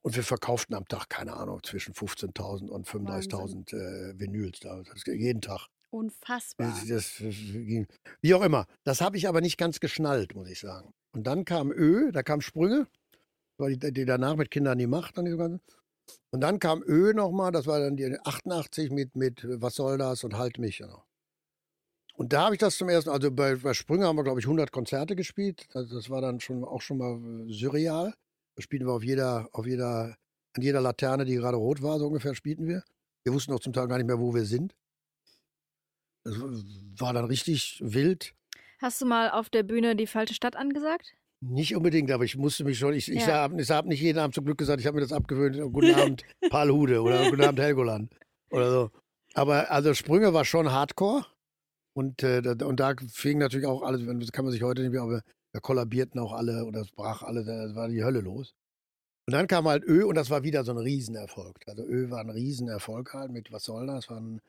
Und 0.00 0.16
wir 0.16 0.24
verkauften 0.24 0.74
am 0.74 0.88
Tag, 0.88 1.10
keine 1.10 1.34
Ahnung, 1.34 1.62
zwischen 1.62 1.94
15.000 1.94 2.68
und 2.70 2.88
35.000 2.88 3.72
äh, 3.74 4.18
Vinyls. 4.18 4.60
Da, 4.60 4.82
jeden 5.06 5.42
Tag. 5.42 5.68
Unfassbar. 5.90 6.68
Das, 6.68 6.88
das, 6.88 7.16
das, 7.20 7.34
wie 8.22 8.34
auch 8.34 8.42
immer. 8.42 8.66
Das 8.82 9.02
habe 9.02 9.18
ich 9.18 9.28
aber 9.28 9.42
nicht 9.42 9.58
ganz 9.58 9.78
geschnallt, 9.78 10.34
muss 10.34 10.48
ich 10.48 10.58
sagen. 10.58 10.92
Und 11.12 11.26
dann 11.26 11.44
kam 11.44 11.70
Ö, 11.70 12.10
da 12.12 12.22
kam 12.22 12.40
Sprünge 12.40 12.88
die, 13.58 13.92
die 13.92 14.04
danach 14.04 14.36
mit 14.36 14.50
Kindern 14.50 14.78
die 14.78 14.86
Macht. 14.86 15.18
Dann 15.18 15.24
die 15.24 15.36
und 16.30 16.40
dann 16.40 16.58
kam 16.58 16.82
Ö 16.86 17.12
nochmal, 17.12 17.52
das 17.52 17.66
war 17.66 17.80
dann 17.80 17.96
die 17.96 18.18
88 18.24 18.90
mit, 18.90 19.14
mit 19.16 19.44
Was 19.44 19.74
soll 19.74 19.98
das 19.98 20.24
und 20.24 20.36
Halt 20.36 20.58
mich. 20.58 20.78
Genau. 20.78 21.04
Und 22.14 22.32
da 22.32 22.44
habe 22.44 22.54
ich 22.54 22.58
das 22.58 22.76
zum 22.76 22.88
ersten, 22.88 23.10
also 23.10 23.30
bei, 23.30 23.56
bei 23.56 23.74
Sprünge 23.74 24.06
haben 24.06 24.16
wir, 24.16 24.24
glaube 24.24 24.40
ich, 24.40 24.46
100 24.46 24.70
Konzerte 24.70 25.16
gespielt. 25.16 25.66
Also 25.74 25.94
das 25.94 26.10
war 26.10 26.20
dann 26.20 26.40
schon 26.40 26.64
auch 26.64 26.80
schon 26.80 26.98
mal 26.98 27.48
äh, 27.48 27.52
surreal. 27.52 28.14
Da 28.54 28.62
spielten 28.62 28.86
wir 28.86 28.92
auf 28.92 29.02
jeder, 29.02 29.48
auf 29.52 29.66
jeder, 29.66 30.16
an 30.54 30.62
jeder 30.62 30.80
Laterne, 30.80 31.24
die 31.24 31.34
gerade 31.36 31.56
rot 31.56 31.82
war, 31.82 31.98
so 31.98 32.06
ungefähr 32.06 32.34
spielten 32.34 32.66
wir. 32.66 32.82
Wir 33.24 33.32
wussten 33.32 33.52
auch 33.52 33.60
zum 33.60 33.72
Teil 33.72 33.88
gar 33.88 33.96
nicht 33.96 34.06
mehr, 34.06 34.18
wo 34.18 34.34
wir 34.34 34.44
sind. 34.44 34.74
Das 36.24 36.36
war 36.36 37.12
dann 37.12 37.24
richtig 37.24 37.80
wild. 37.82 38.34
Hast 38.80 39.00
du 39.00 39.06
mal 39.06 39.30
auf 39.30 39.48
der 39.48 39.62
Bühne 39.62 39.96
die 39.96 40.06
falsche 40.06 40.34
Stadt 40.34 40.56
angesagt? 40.56 41.14
Nicht 41.44 41.74
unbedingt, 41.74 42.08
aber 42.12 42.22
ich 42.22 42.36
musste 42.36 42.62
mich 42.62 42.78
schon, 42.78 42.94
ich, 42.94 43.08
ja. 43.08 43.14
ich 43.14 43.26
habe 43.26 43.60
hab 43.60 43.86
nicht 43.86 44.00
jeden 44.00 44.20
Abend 44.20 44.32
zum 44.32 44.44
Glück 44.44 44.58
gesagt, 44.58 44.80
ich 44.80 44.86
habe 44.86 44.94
mir 44.94 45.00
das 45.00 45.12
abgewöhnt, 45.12 45.60
guten 45.72 45.92
Abend 45.92 46.22
Paul 46.50 46.70
Hude 46.70 47.02
oder 47.02 47.28
guten 47.30 47.42
Abend 47.42 47.58
Helgoland 47.58 48.14
oder 48.50 48.70
so. 48.70 48.90
Aber 49.34 49.68
also 49.68 49.92
Sprünge 49.92 50.32
war 50.32 50.44
schon 50.44 50.70
Hardcore 50.70 51.26
und, 51.94 52.22
äh, 52.22 52.42
und 52.62 52.78
da 52.78 52.94
fing 53.12 53.38
natürlich 53.38 53.66
auch 53.66 53.82
alles, 53.82 54.02
das 54.20 54.30
kann 54.30 54.44
man 54.44 54.52
sich 54.52 54.62
heute 54.62 54.82
nicht 54.82 54.92
mehr, 54.92 55.02
aber 55.02 55.22
da 55.52 55.58
kollabierten 55.58 56.20
auch 56.20 56.32
alle 56.32 56.64
oder 56.64 56.82
es 56.82 56.92
brach 56.92 57.22
alle, 57.24 57.44
da 57.44 57.74
war 57.74 57.88
die 57.88 58.04
Hölle 58.04 58.20
los. 58.20 58.54
Und 59.26 59.34
dann 59.34 59.48
kam 59.48 59.66
halt 59.66 59.82
Ö 59.84 60.04
und 60.04 60.14
das 60.14 60.30
war 60.30 60.44
wieder 60.44 60.62
so 60.62 60.70
ein 60.70 60.78
Riesenerfolg. 60.78 61.56
Also 61.66 61.84
Ö 61.84 62.08
war 62.10 62.20
ein 62.20 62.30
Riesenerfolg 62.30 63.14
halt 63.14 63.32
mit 63.32 63.50
Was 63.50 63.64
soll 63.64 63.88
das? 63.88 64.08
Ein, 64.10 64.40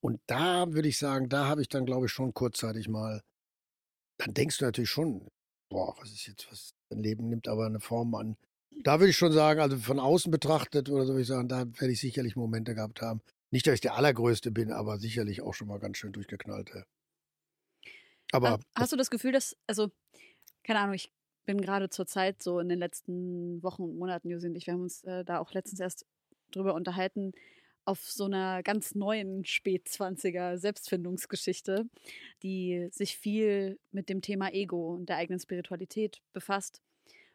und 0.00 0.20
da 0.26 0.72
würde 0.72 0.88
ich 0.88 0.98
sagen, 0.98 1.28
da 1.28 1.46
habe 1.46 1.62
ich 1.62 1.68
dann, 1.68 1.84
glaube 1.84 2.06
ich, 2.06 2.12
schon 2.12 2.32
kurzzeitig 2.32 2.88
mal, 2.88 3.22
dann 4.18 4.34
denkst 4.34 4.58
du 4.58 4.64
natürlich 4.64 4.90
schon, 4.90 5.26
boah, 5.72 5.96
was 5.98 6.12
ist 6.12 6.26
jetzt, 6.26 6.50
was 6.50 6.74
dein 6.90 7.00
Leben 7.00 7.28
nimmt 7.28 7.48
aber 7.48 7.66
eine 7.66 7.80
Form 7.80 8.14
an. 8.14 8.36
Da 8.84 9.00
würde 9.00 9.10
ich 9.10 9.16
schon 9.16 9.32
sagen, 9.32 9.60
also 9.60 9.76
von 9.76 9.98
außen 9.98 10.30
betrachtet 10.30 10.88
oder 10.88 11.04
so 11.04 11.12
würde 11.12 11.22
ich 11.22 11.28
sagen, 11.28 11.48
da 11.48 11.64
werde 11.80 11.92
ich 11.92 12.00
sicherlich 12.00 12.36
Momente 12.36 12.74
gehabt 12.74 13.02
haben. 13.02 13.20
Nicht, 13.50 13.66
dass 13.66 13.74
ich 13.74 13.80
der 13.80 13.96
Allergrößte 13.96 14.50
bin, 14.50 14.72
aber 14.72 14.98
sicherlich 14.98 15.42
auch 15.42 15.52
schon 15.52 15.68
mal 15.68 15.78
ganz 15.78 15.98
schön 15.98 16.12
durchgeknallt. 16.12 16.72
Aber 18.32 18.60
hast 18.74 18.92
du 18.92 18.96
das 18.96 19.10
Gefühl, 19.10 19.32
dass, 19.32 19.56
also, 19.66 19.90
keine 20.64 20.80
Ahnung, 20.80 20.94
ich 20.94 21.12
bin 21.44 21.60
gerade 21.60 21.90
zur 21.90 22.06
Zeit 22.06 22.42
so 22.42 22.60
in 22.60 22.68
den 22.68 22.78
letzten 22.78 23.62
Wochen 23.62 23.82
und 23.82 23.98
Monaten, 23.98 24.30
Josi 24.30 24.48
und 24.48 24.54
ich, 24.54 24.66
wir 24.66 24.74
haben 24.74 24.82
uns 24.82 25.02
äh, 25.04 25.24
da 25.24 25.38
auch 25.38 25.52
letztens 25.52 25.80
erst 25.80 26.06
drüber 26.50 26.74
unterhalten, 26.74 27.32
auf 27.84 28.00
so 28.00 28.24
einer 28.24 28.62
ganz 28.62 28.94
neuen 28.94 29.44
Spätzwanziger 29.44 30.58
Selbstfindungsgeschichte, 30.58 31.86
die 32.42 32.88
sich 32.90 33.16
viel 33.16 33.78
mit 33.90 34.08
dem 34.08 34.20
Thema 34.20 34.52
Ego 34.52 34.94
und 34.94 35.08
der 35.08 35.16
eigenen 35.16 35.40
Spiritualität 35.40 36.20
befasst. 36.32 36.80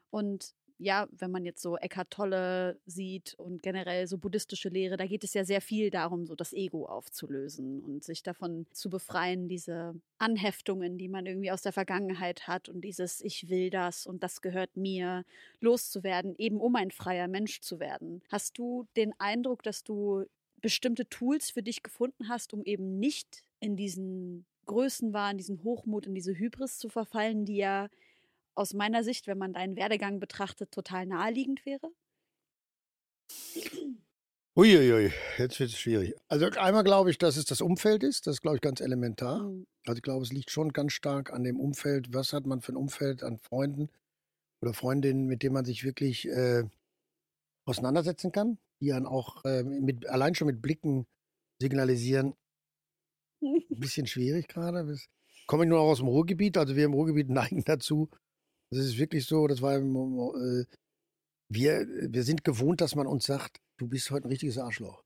Und 0.09 0.53
ja, 0.79 1.07
wenn 1.11 1.31
man 1.31 1.43
jetzt 1.43 1.61
so 1.61 1.75
Eckhart 1.75 2.11
Tolle 2.11 2.79
sieht 2.85 3.33
und 3.35 3.63
generell 3.63 4.07
so 4.07 4.17
buddhistische 4.17 4.69
Lehre, 4.69 4.95
da 4.95 5.07
geht 5.07 5.23
es 5.23 5.33
ja 5.33 5.43
sehr 5.43 5.61
viel 5.61 5.89
darum, 5.89 6.25
so 6.25 6.35
das 6.35 6.53
Ego 6.53 6.85
aufzulösen 6.85 7.81
und 7.83 8.03
sich 8.03 8.21
davon 8.21 8.67
zu 8.71 8.89
befreien, 8.89 9.47
diese 9.47 9.95
Anheftungen, 10.19 10.97
die 10.97 11.09
man 11.09 11.25
irgendwie 11.25 11.51
aus 11.51 11.63
der 11.63 11.73
Vergangenheit 11.73 12.47
hat 12.47 12.69
und 12.69 12.81
dieses 12.81 13.21
Ich 13.21 13.49
will 13.49 13.69
das 13.71 14.05
und 14.05 14.21
das 14.21 14.41
gehört 14.41 14.77
mir, 14.77 15.23
loszuwerden, 15.61 16.35
eben 16.37 16.59
um 16.61 16.75
ein 16.75 16.91
freier 16.91 17.27
Mensch 17.27 17.61
zu 17.61 17.79
werden. 17.79 18.21
Hast 18.31 18.57
du 18.57 18.85
den 18.95 19.13
Eindruck, 19.19 19.63
dass 19.63 19.83
du 19.83 20.25
bestimmte 20.61 21.07
Tools 21.07 21.51
für 21.51 21.63
dich 21.63 21.83
gefunden 21.83 22.29
hast, 22.29 22.53
um 22.53 22.63
eben 22.63 22.99
nicht 22.99 23.43
in 23.59 23.75
diesen 23.75 24.45
Größenwahn, 24.65 25.37
diesen 25.37 25.63
Hochmut, 25.63 26.05
in 26.05 26.15
diese 26.15 26.37
Hybris 26.37 26.77
zu 26.77 26.89
verfallen, 26.89 27.45
die 27.45 27.57
ja 27.57 27.89
aus 28.55 28.73
meiner 28.73 29.03
Sicht, 29.03 29.27
wenn 29.27 29.37
man 29.37 29.53
deinen 29.53 29.75
Werdegang 29.75 30.19
betrachtet, 30.19 30.71
total 30.71 31.05
naheliegend 31.05 31.65
wäre? 31.65 31.91
Uiuiui, 34.55 35.11
jetzt 35.37 35.59
wird 35.59 35.69
es 35.69 35.77
schwierig. 35.77 36.15
Also 36.27 36.47
einmal 36.47 36.83
glaube 36.83 37.11
ich, 37.11 37.19
dass 37.19 37.37
es 37.37 37.45
das 37.45 37.61
Umfeld 37.61 38.01
ist. 38.03 38.25
Das 38.25 38.37
ist, 38.37 38.41
glaube 38.41 38.57
ich, 38.57 38.61
ganz 38.61 38.81
elementar. 38.81 39.43
Mhm. 39.43 39.67
Also 39.85 39.97
ich 39.97 40.01
glaube, 40.01 40.23
es 40.23 40.33
liegt 40.33 40.49
schon 40.49 40.73
ganz 40.73 40.93
stark 40.93 41.31
an 41.31 41.43
dem 41.43 41.59
Umfeld. 41.59 42.13
Was 42.13 42.33
hat 42.33 42.47
man 42.47 42.61
für 42.61 42.73
ein 42.73 42.77
Umfeld 42.77 43.21
an 43.21 43.37
Freunden 43.37 43.89
oder 44.61 44.73
Freundinnen, 44.73 45.27
mit 45.27 45.43
denen 45.43 45.53
man 45.53 45.65
sich 45.65 45.83
wirklich 45.83 46.27
äh, 46.27 46.63
auseinandersetzen 47.67 48.31
kann, 48.31 48.57
die 48.81 48.87
dann 48.87 49.05
auch 49.05 49.43
äh, 49.45 49.63
mit, 49.63 50.07
allein 50.07 50.35
schon 50.35 50.47
mit 50.47 50.61
Blicken 50.61 51.05
signalisieren. 51.61 52.33
Ein 53.41 53.63
bisschen 53.69 54.07
schwierig 54.07 54.47
gerade. 54.47 54.97
Komme 55.47 55.63
ich 55.63 55.69
nur 55.69 55.79
auch 55.79 55.89
aus 55.89 55.99
dem 55.99 56.07
Ruhrgebiet. 56.07 56.57
Also 56.57 56.75
wir 56.75 56.85
im 56.85 56.93
Ruhrgebiet 56.93 57.29
neigen 57.29 57.63
dazu, 57.63 58.09
das 58.71 58.85
ist 58.85 58.97
wirklich 58.97 59.25
so, 59.25 59.47
das 59.47 59.61
war, 59.61 59.77
äh, 59.77 60.65
wir, 61.49 61.87
wir 62.09 62.23
sind 62.23 62.43
gewohnt, 62.43 62.81
dass 62.81 62.95
man 62.95 63.07
uns 63.07 63.25
sagt, 63.25 63.57
du 63.77 63.87
bist 63.87 64.11
heute 64.11 64.27
ein 64.27 64.31
richtiges 64.31 64.57
Arschloch. 64.57 65.03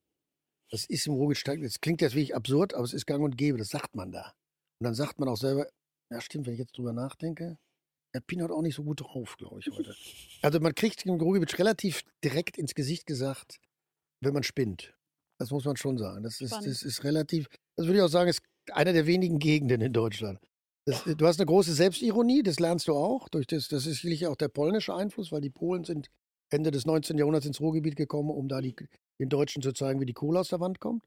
Das 0.71 0.85
ist 0.85 1.07
im 1.07 1.13
Ruhrgebiet. 1.13 1.63
Das 1.63 1.81
klingt 1.81 2.01
jetzt 2.01 2.15
wirklich 2.15 2.35
absurd, 2.35 2.73
aber 2.73 2.83
es 2.83 2.93
ist 2.93 3.05
gang 3.05 3.23
und 3.23 3.37
gäbe, 3.37 3.57
das 3.57 3.69
sagt 3.69 3.95
man 3.95 4.11
da. 4.11 4.33
Und 4.79 4.85
dann 4.85 4.95
sagt 4.95 5.19
man 5.19 5.29
auch 5.29 5.37
selber, 5.37 5.67
ja 6.09 6.21
stimmt, 6.21 6.47
wenn 6.47 6.53
ich 6.53 6.59
jetzt 6.59 6.77
drüber 6.77 6.93
nachdenke, 6.93 7.57
der 8.13 8.19
Pin 8.21 8.43
hat 8.43 8.51
auch 8.51 8.61
nicht 8.61 8.75
so 8.75 8.83
gut 8.83 9.01
drauf, 9.01 9.37
glaube 9.37 9.59
ich, 9.59 9.69
heute. 9.71 9.95
Also 10.41 10.59
man 10.59 10.75
kriegt 10.75 11.05
im 11.05 11.15
Ruhrgebiet 11.15 11.57
relativ 11.59 12.01
direkt 12.23 12.57
ins 12.57 12.75
Gesicht 12.75 13.05
gesagt, 13.05 13.59
wenn 14.21 14.33
man 14.33 14.43
spinnt. 14.43 14.93
Das 15.39 15.51
muss 15.51 15.65
man 15.65 15.75
schon 15.77 15.97
sagen. 15.97 16.23
Das 16.23 16.39
ist, 16.41 16.51
das 16.53 16.83
ist 16.83 17.03
relativ, 17.03 17.47
das 17.75 17.87
würde 17.87 17.97
ich 17.97 18.03
auch 18.03 18.09
sagen, 18.09 18.29
ist 18.29 18.41
einer 18.71 18.93
der 18.93 19.07
wenigen 19.07 19.39
Gegenden 19.39 19.81
in 19.81 19.93
Deutschland. 19.93 20.39
Das, 20.85 21.03
du 21.03 21.25
hast 21.25 21.39
eine 21.39 21.45
große 21.45 21.73
Selbstironie, 21.73 22.43
das 22.43 22.59
lernst 22.59 22.87
du 22.87 22.93
auch. 22.93 23.29
Durch 23.29 23.47
das, 23.47 23.67
das 23.67 23.85
ist 23.85 24.01
sicherlich 24.01 24.27
auch 24.27 24.35
der 24.35 24.49
polnische 24.49 24.93
Einfluss, 24.93 25.31
weil 25.31 25.41
die 25.41 25.49
Polen 25.49 25.83
sind 25.83 26.09
Ende 26.49 26.71
des 26.71 26.85
19. 26.85 27.17
Jahrhunderts 27.17 27.45
ins 27.45 27.61
Ruhrgebiet 27.61 27.95
gekommen, 27.95 28.29
um 28.29 28.47
da 28.47 28.61
die, 28.61 28.75
den 29.19 29.29
Deutschen 29.29 29.61
zu 29.61 29.71
zeigen, 29.71 29.99
wie 30.01 30.05
die 30.05 30.13
Kohle 30.13 30.39
aus 30.39 30.49
der 30.49 30.59
Wand 30.59 30.79
kommt. 30.79 31.03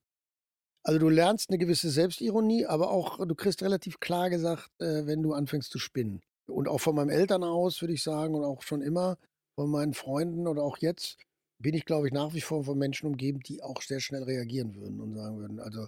Also 0.85 0.99
du 0.99 1.09
lernst 1.09 1.51
eine 1.51 1.59
gewisse 1.59 1.91
Selbstironie, 1.91 2.67
aber 2.67 2.91
auch 2.91 3.25
du 3.25 3.35
kriegst 3.35 3.63
relativ 3.63 4.01
klar 4.01 4.31
gesagt, 4.31 4.71
äh, 4.81 5.07
wenn 5.07 5.23
du 5.23 5.33
anfängst 5.33 5.71
zu 5.71 5.79
spinnen. 5.79 6.23
Und 6.47 6.69
auch 6.69 6.81
von 6.81 6.95
meinem 6.95 7.11
Elternhaus 7.11 7.81
würde 7.81 7.95
ich 7.95 8.03
sagen 8.03 8.35
und 8.35 8.45
auch 8.45 8.63
schon 8.63 8.83
immer 8.83 9.17
von 9.57 9.71
meinen 9.71 9.95
Freunden 9.95 10.47
oder 10.47 10.63
auch 10.63 10.79
jetzt 10.79 11.19
bin 11.59 11.75
ich, 11.75 11.85
glaube 11.85 12.07
ich, 12.07 12.13
nach 12.13 12.35
wie 12.35 12.41
vor 12.41 12.65
von 12.65 12.77
Menschen 12.77 13.07
umgeben, 13.07 13.41
die 13.41 13.63
auch 13.63 13.81
sehr 13.81 14.01
schnell 14.01 14.25
reagieren 14.25 14.75
würden 14.75 15.01
und 15.01 15.15
sagen 15.15 15.39
würden, 15.39 15.61
also 15.61 15.87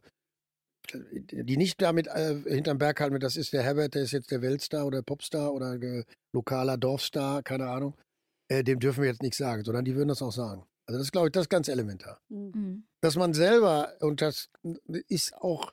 die 0.92 1.56
nicht 1.56 1.82
damit 1.82 2.06
äh, 2.06 2.36
hinterm 2.46 2.78
Berg 2.78 3.00
halten, 3.00 3.18
das 3.18 3.36
ist 3.36 3.52
der 3.52 3.62
Herbert, 3.62 3.94
der 3.94 4.02
ist 4.02 4.12
jetzt 4.12 4.30
der 4.30 4.40
Weltstar 4.40 4.86
oder 4.86 5.02
Popstar 5.02 5.52
oder 5.52 5.74
äh, 5.74 6.04
lokaler 6.32 6.76
Dorfstar, 6.76 7.42
keine 7.42 7.68
Ahnung, 7.68 7.96
äh, 8.48 8.62
dem 8.62 8.78
dürfen 8.78 9.02
wir 9.02 9.10
jetzt 9.10 9.22
nichts 9.22 9.38
sagen, 9.38 9.64
sondern 9.64 9.84
die 9.84 9.96
würden 9.96 10.08
das 10.08 10.22
auch 10.22 10.32
sagen. 10.32 10.64
Also 10.86 11.00
das 11.00 11.10
glaube 11.10 11.28
ich, 11.28 11.32
das 11.32 11.42
ist 11.42 11.50
ganz 11.50 11.68
elementar. 11.68 12.20
Mhm. 12.28 12.84
Dass 13.00 13.16
man 13.16 13.34
selber, 13.34 13.94
und 14.00 14.22
das 14.22 14.48
ist 15.08 15.34
auch, 15.34 15.72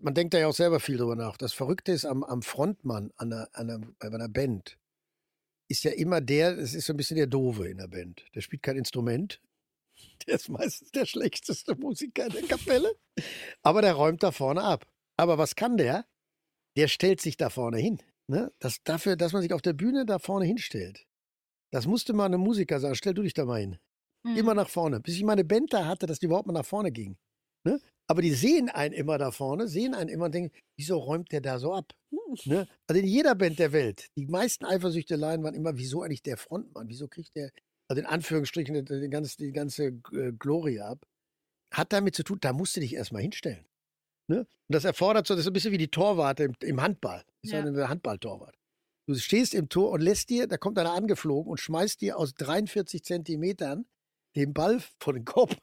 man 0.00 0.14
denkt 0.14 0.34
da 0.34 0.38
ja 0.38 0.48
auch 0.48 0.54
selber 0.54 0.80
viel 0.80 0.96
drüber 0.96 1.16
nach, 1.16 1.36
das 1.36 1.52
Verrückte 1.52 1.92
ist 1.92 2.04
am, 2.04 2.24
am 2.24 2.42
Frontmann 2.42 3.12
an 3.16 3.32
einer, 3.32 3.48
an 3.52 3.70
einer, 3.70 3.86
bei 3.98 4.08
einer 4.08 4.28
Band, 4.28 4.78
ist 5.68 5.84
ja 5.84 5.92
immer 5.92 6.20
der, 6.20 6.58
es 6.58 6.74
ist 6.74 6.86
so 6.86 6.92
ein 6.92 6.96
bisschen 6.96 7.16
der 7.16 7.26
Dove 7.26 7.68
in 7.68 7.78
der 7.78 7.86
Band. 7.86 8.24
Der 8.34 8.40
spielt 8.40 8.62
kein 8.62 8.76
Instrument, 8.76 9.40
der 10.26 10.34
ist 10.34 10.48
meistens 10.48 10.90
der 10.90 11.06
schlechteste 11.06 11.76
Musiker 11.76 12.26
in 12.26 12.32
der 12.32 12.42
Kapelle. 12.42 12.92
Aber 13.62 13.82
der 13.82 13.94
räumt 13.94 14.22
da 14.22 14.32
vorne 14.32 14.62
ab. 14.62 14.86
Aber 15.16 15.38
was 15.38 15.54
kann 15.54 15.76
der? 15.76 16.06
Der 16.76 16.88
stellt 16.88 17.20
sich 17.20 17.36
da 17.36 17.50
vorne 17.50 17.78
hin. 17.78 18.02
Ne? 18.26 18.52
Das, 18.58 18.82
dafür, 18.82 19.16
dass 19.16 19.32
man 19.32 19.42
sich 19.42 19.52
auf 19.52 19.62
der 19.62 19.72
Bühne 19.72 20.06
da 20.06 20.18
vorne 20.18 20.46
hinstellt. 20.46 21.06
Das 21.70 21.86
musste 21.86 22.12
mal 22.12 22.26
einem 22.26 22.40
Musiker 22.40 22.80
sagen. 22.80 22.94
Stell 22.94 23.14
du 23.14 23.22
dich 23.22 23.34
da 23.34 23.44
mal 23.44 23.60
hin. 23.60 23.78
Mhm. 24.22 24.36
Immer 24.36 24.54
nach 24.54 24.68
vorne. 24.68 25.00
Bis 25.00 25.16
ich 25.16 25.24
meine 25.24 25.44
Band 25.44 25.72
da 25.72 25.86
hatte, 25.86 26.06
dass 26.06 26.18
die 26.18 26.26
überhaupt 26.26 26.46
mal 26.46 26.52
nach 26.52 26.64
vorne 26.64 26.90
ging. 26.92 27.16
Ne? 27.64 27.80
Aber 28.06 28.22
die 28.22 28.32
sehen 28.32 28.68
einen 28.68 28.94
immer 28.94 29.18
da 29.18 29.30
vorne, 29.30 29.68
sehen 29.68 29.94
einen 29.94 30.08
immer 30.08 30.26
und 30.26 30.34
denken, 30.34 30.56
wieso 30.76 30.98
räumt 30.98 31.30
der 31.32 31.40
da 31.40 31.58
so 31.58 31.74
ab? 31.74 31.92
Ne? 32.44 32.66
Also 32.86 33.00
in 33.00 33.06
jeder 33.06 33.34
Band 33.34 33.58
der 33.58 33.72
Welt, 33.72 34.08
die 34.16 34.26
meisten 34.26 34.64
Eifersüchteleien 34.64 35.42
waren 35.42 35.54
immer, 35.54 35.76
wieso 35.76 36.02
eigentlich 36.02 36.22
der 36.22 36.36
Frontmann? 36.36 36.88
Wieso 36.88 37.08
kriegt 37.08 37.34
der 37.36 37.50
also 37.90 38.00
in 38.00 38.06
Anführungsstrichen 38.06 38.84
die 38.84 39.10
ganze, 39.10 39.36
die 39.36 39.50
ganze 39.50 39.86
äh, 40.12 40.32
Glorie 40.38 40.80
ab, 40.80 41.04
hat 41.72 41.92
damit 41.92 42.14
zu 42.14 42.22
tun, 42.22 42.38
da 42.40 42.52
musst 42.52 42.76
du 42.76 42.80
dich 42.80 42.94
erstmal 42.94 43.22
hinstellen. 43.22 43.66
Ne? 44.28 44.38
Und 44.38 44.48
das 44.68 44.84
erfordert 44.84 45.26
so, 45.26 45.34
das 45.34 45.40
ist 45.40 45.48
ein 45.48 45.52
bisschen 45.52 45.72
wie 45.72 45.78
die 45.78 45.90
Torwarte 45.90 46.44
im, 46.44 46.54
im 46.60 46.80
Handball. 46.80 47.24
Das 47.42 47.50
ist 47.50 47.52
ja. 47.52 47.64
ein 47.64 47.88
Handballtorwart. 47.88 48.54
Du 49.08 49.14
stehst 49.16 49.54
im 49.54 49.68
Tor 49.68 49.90
und 49.90 50.02
lässt 50.02 50.30
dir, 50.30 50.46
da 50.46 50.56
kommt 50.56 50.78
einer 50.78 50.92
angeflogen 50.92 51.50
und 51.50 51.58
schmeißt 51.58 52.00
dir 52.00 52.16
aus 52.16 52.32
43 52.34 53.02
Zentimetern 53.02 53.86
den 54.36 54.54
Ball 54.54 54.80
vor 55.00 55.12
den 55.12 55.24
Kopf. 55.24 55.56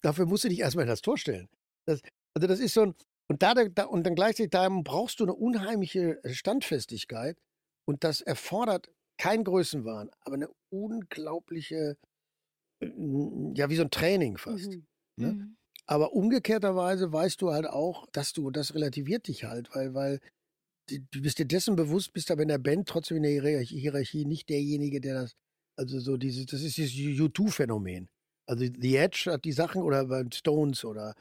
Dafür 0.00 0.26
musst 0.26 0.44
du 0.44 0.48
dich 0.48 0.60
erstmal 0.60 0.84
in 0.84 0.90
das 0.90 1.02
Tor 1.02 1.18
stellen. 1.18 1.48
Das, 1.86 2.00
also 2.34 2.46
das 2.46 2.60
ist 2.60 2.74
so 2.74 2.82
ein, 2.82 2.94
und, 3.30 3.42
da, 3.42 3.54
da, 3.54 3.84
und 3.84 4.04
dann 4.04 4.14
gleichzeitig 4.14 4.50
da 4.50 4.68
brauchst 4.68 5.20
du 5.20 5.24
eine 5.24 5.34
unheimliche 5.34 6.20
Standfestigkeit 6.24 7.38
und 7.86 8.04
das 8.04 8.20
erfordert 8.20 8.90
kein 9.18 9.44
Größenwahn, 9.44 10.10
aber 10.20 10.34
eine 10.36 10.48
unglaubliche, 10.70 11.96
ja, 12.80 13.68
wie 13.68 13.76
so 13.76 13.82
ein 13.82 13.90
Training 13.90 14.38
fast. 14.38 14.70
Mhm. 14.70 14.86
Ne? 15.16 15.32
Mhm. 15.32 15.56
Aber 15.86 16.12
umgekehrterweise 16.12 17.12
weißt 17.12 17.40
du 17.40 17.50
halt 17.50 17.66
auch, 17.66 18.06
dass 18.12 18.32
du, 18.32 18.50
das 18.50 18.74
relativiert 18.74 19.26
dich 19.26 19.44
halt, 19.44 19.74
weil, 19.74 19.94
weil 19.94 20.20
du 20.88 21.22
bist 21.22 21.38
dir 21.38 21.46
dessen 21.46 21.76
bewusst, 21.76 22.12
bist 22.12 22.30
aber 22.30 22.42
in 22.42 22.48
der 22.48 22.58
Band 22.58 22.88
trotzdem 22.88 23.18
in 23.18 23.22
der 23.24 23.60
Hierarchie 23.62 24.24
nicht 24.24 24.48
derjenige, 24.48 25.00
der 25.00 25.14
das, 25.14 25.36
also 25.76 25.98
so 25.98 26.16
dieses, 26.16 26.46
das 26.46 26.62
ist 26.62 26.76
dieses 26.76 26.94
U2-Phänomen. 26.94 28.08
Also 28.48 28.64
The 28.64 28.96
Edge 28.96 29.30
hat 29.30 29.44
die 29.44 29.52
Sachen 29.52 29.82
oder 29.82 30.06
bei 30.06 30.24
Stones 30.32 30.84
oder, 30.84 31.14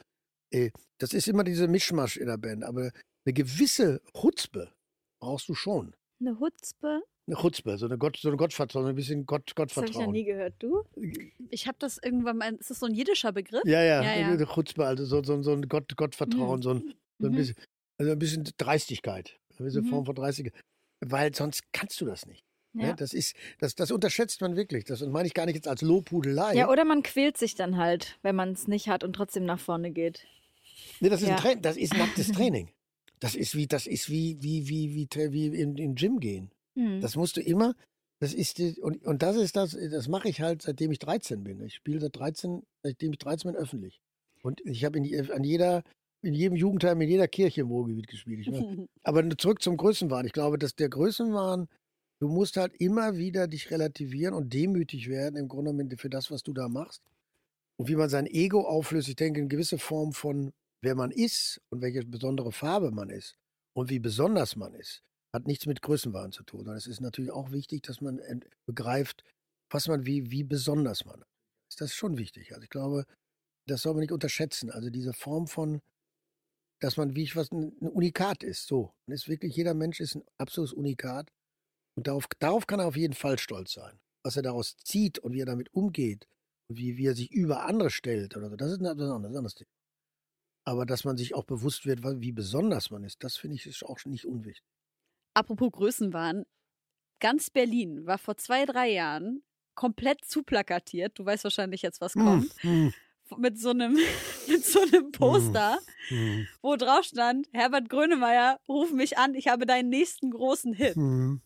äh, 0.52 0.72
das 0.98 1.14
ist 1.14 1.28
immer 1.28 1.44
diese 1.44 1.68
Mischmasch 1.68 2.18
in 2.18 2.28
der 2.28 2.38
Band, 2.38 2.64
aber 2.64 2.92
eine 3.26 3.34
gewisse 3.34 4.02
Hutzpe 4.14 4.72
brauchst 5.20 5.50
du 5.50 5.54
schon. 5.54 5.94
Eine 6.22 6.40
Hutzpe? 6.40 7.04
Eine 7.28 7.36
Chutzpe, 7.36 7.78
so 7.78 7.86
eine, 7.86 7.98
Gott, 7.98 8.16
so 8.16 8.30
eine 8.30 8.38
Gottvertrauen, 8.38 8.86
so 8.86 8.90
ein 8.90 8.96
bisschen 8.96 9.26
Gott, 9.26 9.54
Gottvertrauen. 9.54 9.88
Das 9.88 9.96
habe 9.96 10.04
ich 10.04 10.08
noch 10.08 10.14
nie 10.14 10.24
gehört. 10.24 10.54
Du? 10.60 10.86
Ich 11.50 11.68
habe 11.68 11.78
das 11.80 11.98
irgendwann 12.02 12.38
mal, 12.38 12.54
ist 12.56 12.70
das 12.70 12.80
so 12.80 12.86
ein 12.86 12.94
jiddischer 12.94 13.34
Begriff? 13.34 13.64
Ja, 13.66 13.84
ja, 13.84 14.02
ja, 14.02 14.16
ja. 14.16 14.28
eine 14.28 14.46
Chutzpe, 14.46 14.86
also 14.86 15.06
so, 15.06 15.22
so, 15.22 15.44
so 15.44 15.52
ein 15.52 15.68
Gott, 15.68 15.94
Gottvertrauen, 15.98 16.60
mhm. 16.60 16.64
so, 16.64 16.70
ein, 16.76 16.94
so 17.20 17.28
ein, 17.28 17.34
mhm. 17.34 17.36
bisschen, 17.36 17.56
also 18.00 18.12
ein 18.14 18.20
bisschen 18.20 18.50
Dreistigkeit, 18.58 19.38
eine 19.50 19.58
gewisse 19.58 19.82
mhm. 19.82 19.88
Form 19.88 20.06
von 20.06 20.16
Dreistigkeit. 20.16 20.62
weil 21.06 21.36
sonst 21.36 21.64
kannst 21.74 22.00
du 22.00 22.06
das 22.06 22.26
nicht. 22.26 22.47
Ne? 22.78 22.88
Ja. 22.88 22.94
Das 22.94 23.14
ist, 23.14 23.36
das, 23.60 23.76
das 23.76 23.92
unterschätzt 23.92 24.42
man 24.42 24.56
wirklich. 24.56 24.86
Das 24.86 25.02
meine 25.02 25.28
ich 25.28 25.34
gar 25.34 25.46
nicht 25.46 25.56
jetzt 25.56 25.68
als 25.68 25.82
Lobhudelei. 25.82 26.56
Ja, 26.56 26.70
oder 26.70 26.86
man 26.86 27.04
quält 27.04 27.38
sich 27.38 27.56
dann 27.56 27.78
halt, 27.78 28.18
wenn 28.22 28.36
man 28.36 28.52
es 28.52 28.68
nicht 28.68 28.88
hat 28.88 29.04
und 29.04 29.14
trotzdem 29.14 29.46
nach 29.46 29.60
vorne 29.60 29.92
geht. 29.92 30.26
Nee, 31.00 31.10
das 31.10 31.22
ist, 31.22 31.30
ja. 31.30 31.38
ein 31.44 31.62
das 31.62 31.78
ist 31.78 31.96
nacktes 31.98 32.32
Training. 32.32 32.70
Das 33.20 33.36
ist 33.36 33.56
wie, 33.56 33.68
das 33.68 33.88
ist 33.88 34.10
wie, 34.10 34.38
wie, 34.42 34.68
wie, 34.70 34.94
wie, 34.94 35.32
wie 35.32 35.48
in, 35.48 35.76
in 35.78 35.96
Gym 35.96 36.20
gehen. 36.20 36.52
Mhm. 36.76 37.02
Das 37.02 37.16
musst 37.16 37.38
du 37.38 37.42
immer, 37.42 37.76
das 38.20 38.34
ist 38.34 38.60
die, 38.60 38.80
und, 38.80 39.04
und 39.06 39.22
das 39.22 39.36
ist 39.36 39.56
das, 39.56 39.78
das 39.92 40.08
mache 40.08 40.30
ich 40.30 40.42
halt, 40.42 40.62
seitdem 40.62 40.92
ich 40.92 41.00
13 41.00 41.44
bin. 41.44 41.62
Ich 41.62 41.76
spiele 41.76 42.00
seit 42.00 42.16
13, 42.16 42.64
seitdem 42.84 43.14
ich 43.14 43.20
13 43.20 43.52
bin, 43.52 43.60
öffentlich. 43.60 44.02
Und 44.44 44.62
ich 44.66 44.86
habe 44.86 45.00
an 45.00 45.44
jeder, 45.44 45.84
in 46.22 46.34
jedem 46.34 46.56
Jugendheim, 46.56 47.02
in 47.02 47.10
jeder 47.10 47.28
Kirche 47.28 47.62
im 47.62 47.68
Ruhrgebiet 47.68 48.08
gespielt. 48.08 48.48
Ich, 48.48 48.50
aber 49.04 49.38
zurück 49.38 49.62
zum 49.62 49.78
Größenwahn. 49.78 50.26
Ich 50.26 50.34
glaube, 50.34 50.58
dass 50.58 50.76
der 50.76 50.90
Größenwahn, 50.90 51.68
du 52.20 52.28
musst 52.28 52.58
halt 52.58 52.74
immer 52.76 53.18
wieder 53.18 53.48
dich 53.48 53.72
relativieren 53.72 54.34
und 54.34 54.54
demütig 54.54 55.10
werden, 55.10 55.36
im 55.36 55.48
Grunde 55.48 55.72
genommen 55.72 55.98
für 55.98 56.10
das, 56.10 56.32
was 56.32 56.44
du 56.44 56.54
da 56.54 56.68
machst. 56.68 57.04
Und 57.78 57.88
wie 57.90 57.96
man 57.96 58.10
sein 58.10 58.26
Ego 58.26 58.68
auflöst, 58.68 59.08
ich 59.08 59.16
denke, 59.16 59.40
eine 59.40 59.50
gewisse 59.50 59.78
Form 59.78 60.14
von, 60.14 60.52
wer 60.82 60.96
man 60.96 61.12
ist 61.12 61.62
und 61.70 61.82
welche 61.82 62.04
besondere 62.04 62.52
Farbe 62.52 62.92
man 62.92 63.10
ist 63.10 63.38
und 63.74 63.90
wie 63.90 64.00
besonders 64.00 64.56
man 64.56 64.74
ist, 64.74 65.04
hat 65.34 65.46
nichts 65.46 65.66
mit 65.68 65.82
Größenwahn 65.82 66.32
zu 66.32 66.44
tun. 66.44 66.68
Und 66.68 66.76
es 66.76 66.88
ist 66.88 67.02
natürlich 67.02 67.32
auch 67.32 67.52
wichtig, 67.52 67.84
dass 67.84 68.02
man 68.02 68.20
begreift, 68.66 69.24
was 69.70 69.88
man, 69.88 70.06
wie, 70.06 70.32
wie 70.32 70.44
besonders 70.44 71.06
man 71.06 71.22
ist. 71.70 71.82
Das 71.82 71.92
ist 71.92 71.96
schon 71.96 72.18
wichtig. 72.18 72.54
Also 72.54 72.64
ich 72.64 72.70
glaube, 72.70 73.06
das 73.68 73.82
soll 73.82 73.94
man 73.94 74.02
nicht 74.02 74.12
unterschätzen. 74.12 74.72
Also 74.72 74.90
diese 74.90 75.14
Form 75.14 75.48
von, 75.48 75.82
dass 76.80 76.98
man 76.98 77.16
wie 77.16 77.24
ich 77.24 77.36
was 77.36 77.52
ein 77.52 77.74
Unikat 77.74 78.44
ist. 78.44 78.66
So. 78.66 78.94
Man 79.06 79.16
ist 79.16 79.28
wirklich, 79.28 79.56
jeder 79.56 79.74
Mensch 79.74 80.00
ist 80.00 80.16
ein 80.16 80.24
absolutes 80.38 80.74
Unikat. 80.74 81.32
Und 81.98 82.06
darauf, 82.06 82.28
darauf 82.40 82.68
kann 82.68 82.80
er 82.80 82.86
auf 82.86 82.96
jeden 82.96 83.16
Fall 83.16 83.40
stolz 83.40 83.74
sein. 83.74 84.00
Was 84.24 84.38
er 84.38 84.44
daraus 84.44 84.78
zieht 84.78 85.18
und 85.20 85.34
wie 85.34 85.42
er 85.42 85.46
damit 85.48 85.74
umgeht 85.74 86.28
und 86.70 86.78
wie, 86.78 86.96
wie 86.98 87.08
er 87.08 87.16
sich 87.16 87.32
über 87.32 87.66
andere 87.66 87.90
stellt 87.90 88.38
oder 88.38 88.50
so, 88.50 88.56
das 88.56 88.72
ist 88.72 88.82
ein 88.82 88.86
anderes 88.86 89.56
Thema. 89.56 89.72
Aber 90.64 90.86
dass 90.86 91.06
man 91.06 91.18
sich 91.18 91.34
auch 91.34 91.46
bewusst 91.46 91.86
wird, 91.86 92.04
wie 92.04 92.32
besonders 92.32 92.92
man 92.92 93.04
ist, 93.04 93.24
das 93.24 93.38
finde 93.38 93.56
ich 93.56 93.66
ist 93.66 93.84
auch 93.84 93.98
nicht 94.06 94.26
unwichtig. 94.26 94.64
Apropos 95.34 95.72
Größenwahn, 95.72 96.46
ganz 97.20 97.50
Berlin 97.50 98.06
war 98.06 98.18
vor 98.18 98.38
zwei, 98.38 98.66
drei 98.66 98.90
Jahren 98.90 99.44
komplett 99.76 100.24
zuplakatiert. 100.26 101.18
Du 101.18 101.26
weißt 101.26 101.46
wahrscheinlich 101.46 101.82
jetzt, 101.82 102.02
was 102.02 102.16
hm, 102.16 102.24
kommt. 102.24 102.64
Mm, 102.64 102.68
mm 102.68 102.94
mit 103.38 103.60
so 103.60 103.70
einem, 103.70 103.98
mit 104.48 104.66
so 104.66 104.82
einem 104.82 105.12
Poster, 105.12 105.80
mhm. 106.10 106.48
wo 106.62 106.76
drauf 106.76 107.04
stand, 107.04 107.48
Herbert 107.52 107.90
Grönemeyer, 107.90 108.60
ruf 108.68 108.92
mich 108.92 109.18
an, 109.18 109.36
ich 109.36 109.48
habe 109.48 109.66
deinen 109.66 109.90
nächsten 109.90 110.32
großen 110.32 110.74
Hit. 110.74 110.96
Mhm. 110.96 111.42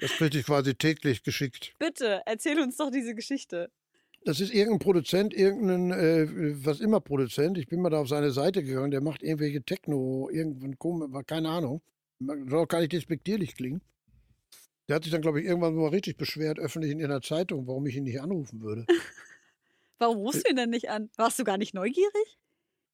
Das 0.00 0.10
kriege 0.12 0.38
ich 0.38 0.46
quasi 0.46 0.74
täglich 0.74 1.22
geschickt. 1.22 1.74
Bitte, 1.78 2.22
erzähl 2.26 2.60
uns 2.60 2.76
doch 2.76 2.90
diese 2.90 3.14
Geschichte. 3.14 3.70
Das 4.24 4.40
ist 4.40 4.52
irgendein 4.52 4.78
Produzent, 4.78 5.34
irgendein, 5.34 5.92
äh, 5.92 6.26
was 6.64 6.80
immer 6.80 7.00
Produzent. 7.00 7.58
Ich 7.58 7.68
bin 7.68 7.80
mal 7.80 7.90
da 7.90 8.00
auf 8.00 8.08
seine 8.08 8.30
Seite 8.30 8.62
gegangen, 8.62 8.90
der 8.90 9.02
macht 9.02 9.22
irgendwelche 9.22 9.62
Techno, 9.62 10.30
irgendwann, 10.32 11.26
keine 11.26 11.50
Ahnung. 11.50 11.82
Soll 12.20 12.66
gar 12.66 12.80
nicht 12.80 12.92
despektierlich 12.92 13.54
klingen. 13.54 13.82
Der 14.88 14.96
hat 14.96 15.04
sich 15.04 15.12
dann, 15.12 15.22
glaube 15.22 15.40
ich, 15.40 15.46
irgendwann 15.46 15.74
mal 15.74 15.88
richtig 15.88 16.16
beschwert, 16.16 16.58
öffentlich 16.58 16.92
in 16.92 17.02
einer 17.02 17.22
Zeitung, 17.22 17.66
warum 17.66 17.86
ich 17.86 17.96
ihn 17.96 18.04
nicht 18.04 18.20
anrufen 18.20 18.60
würde. 18.62 18.86
Warum 19.98 20.18
rufst 20.18 20.44
du 20.44 20.50
ihn 20.50 20.56
denn 20.56 20.70
nicht 20.70 20.90
an? 20.90 21.10
Warst 21.16 21.38
du 21.38 21.44
gar 21.44 21.58
nicht 21.58 21.74
neugierig? 21.74 22.38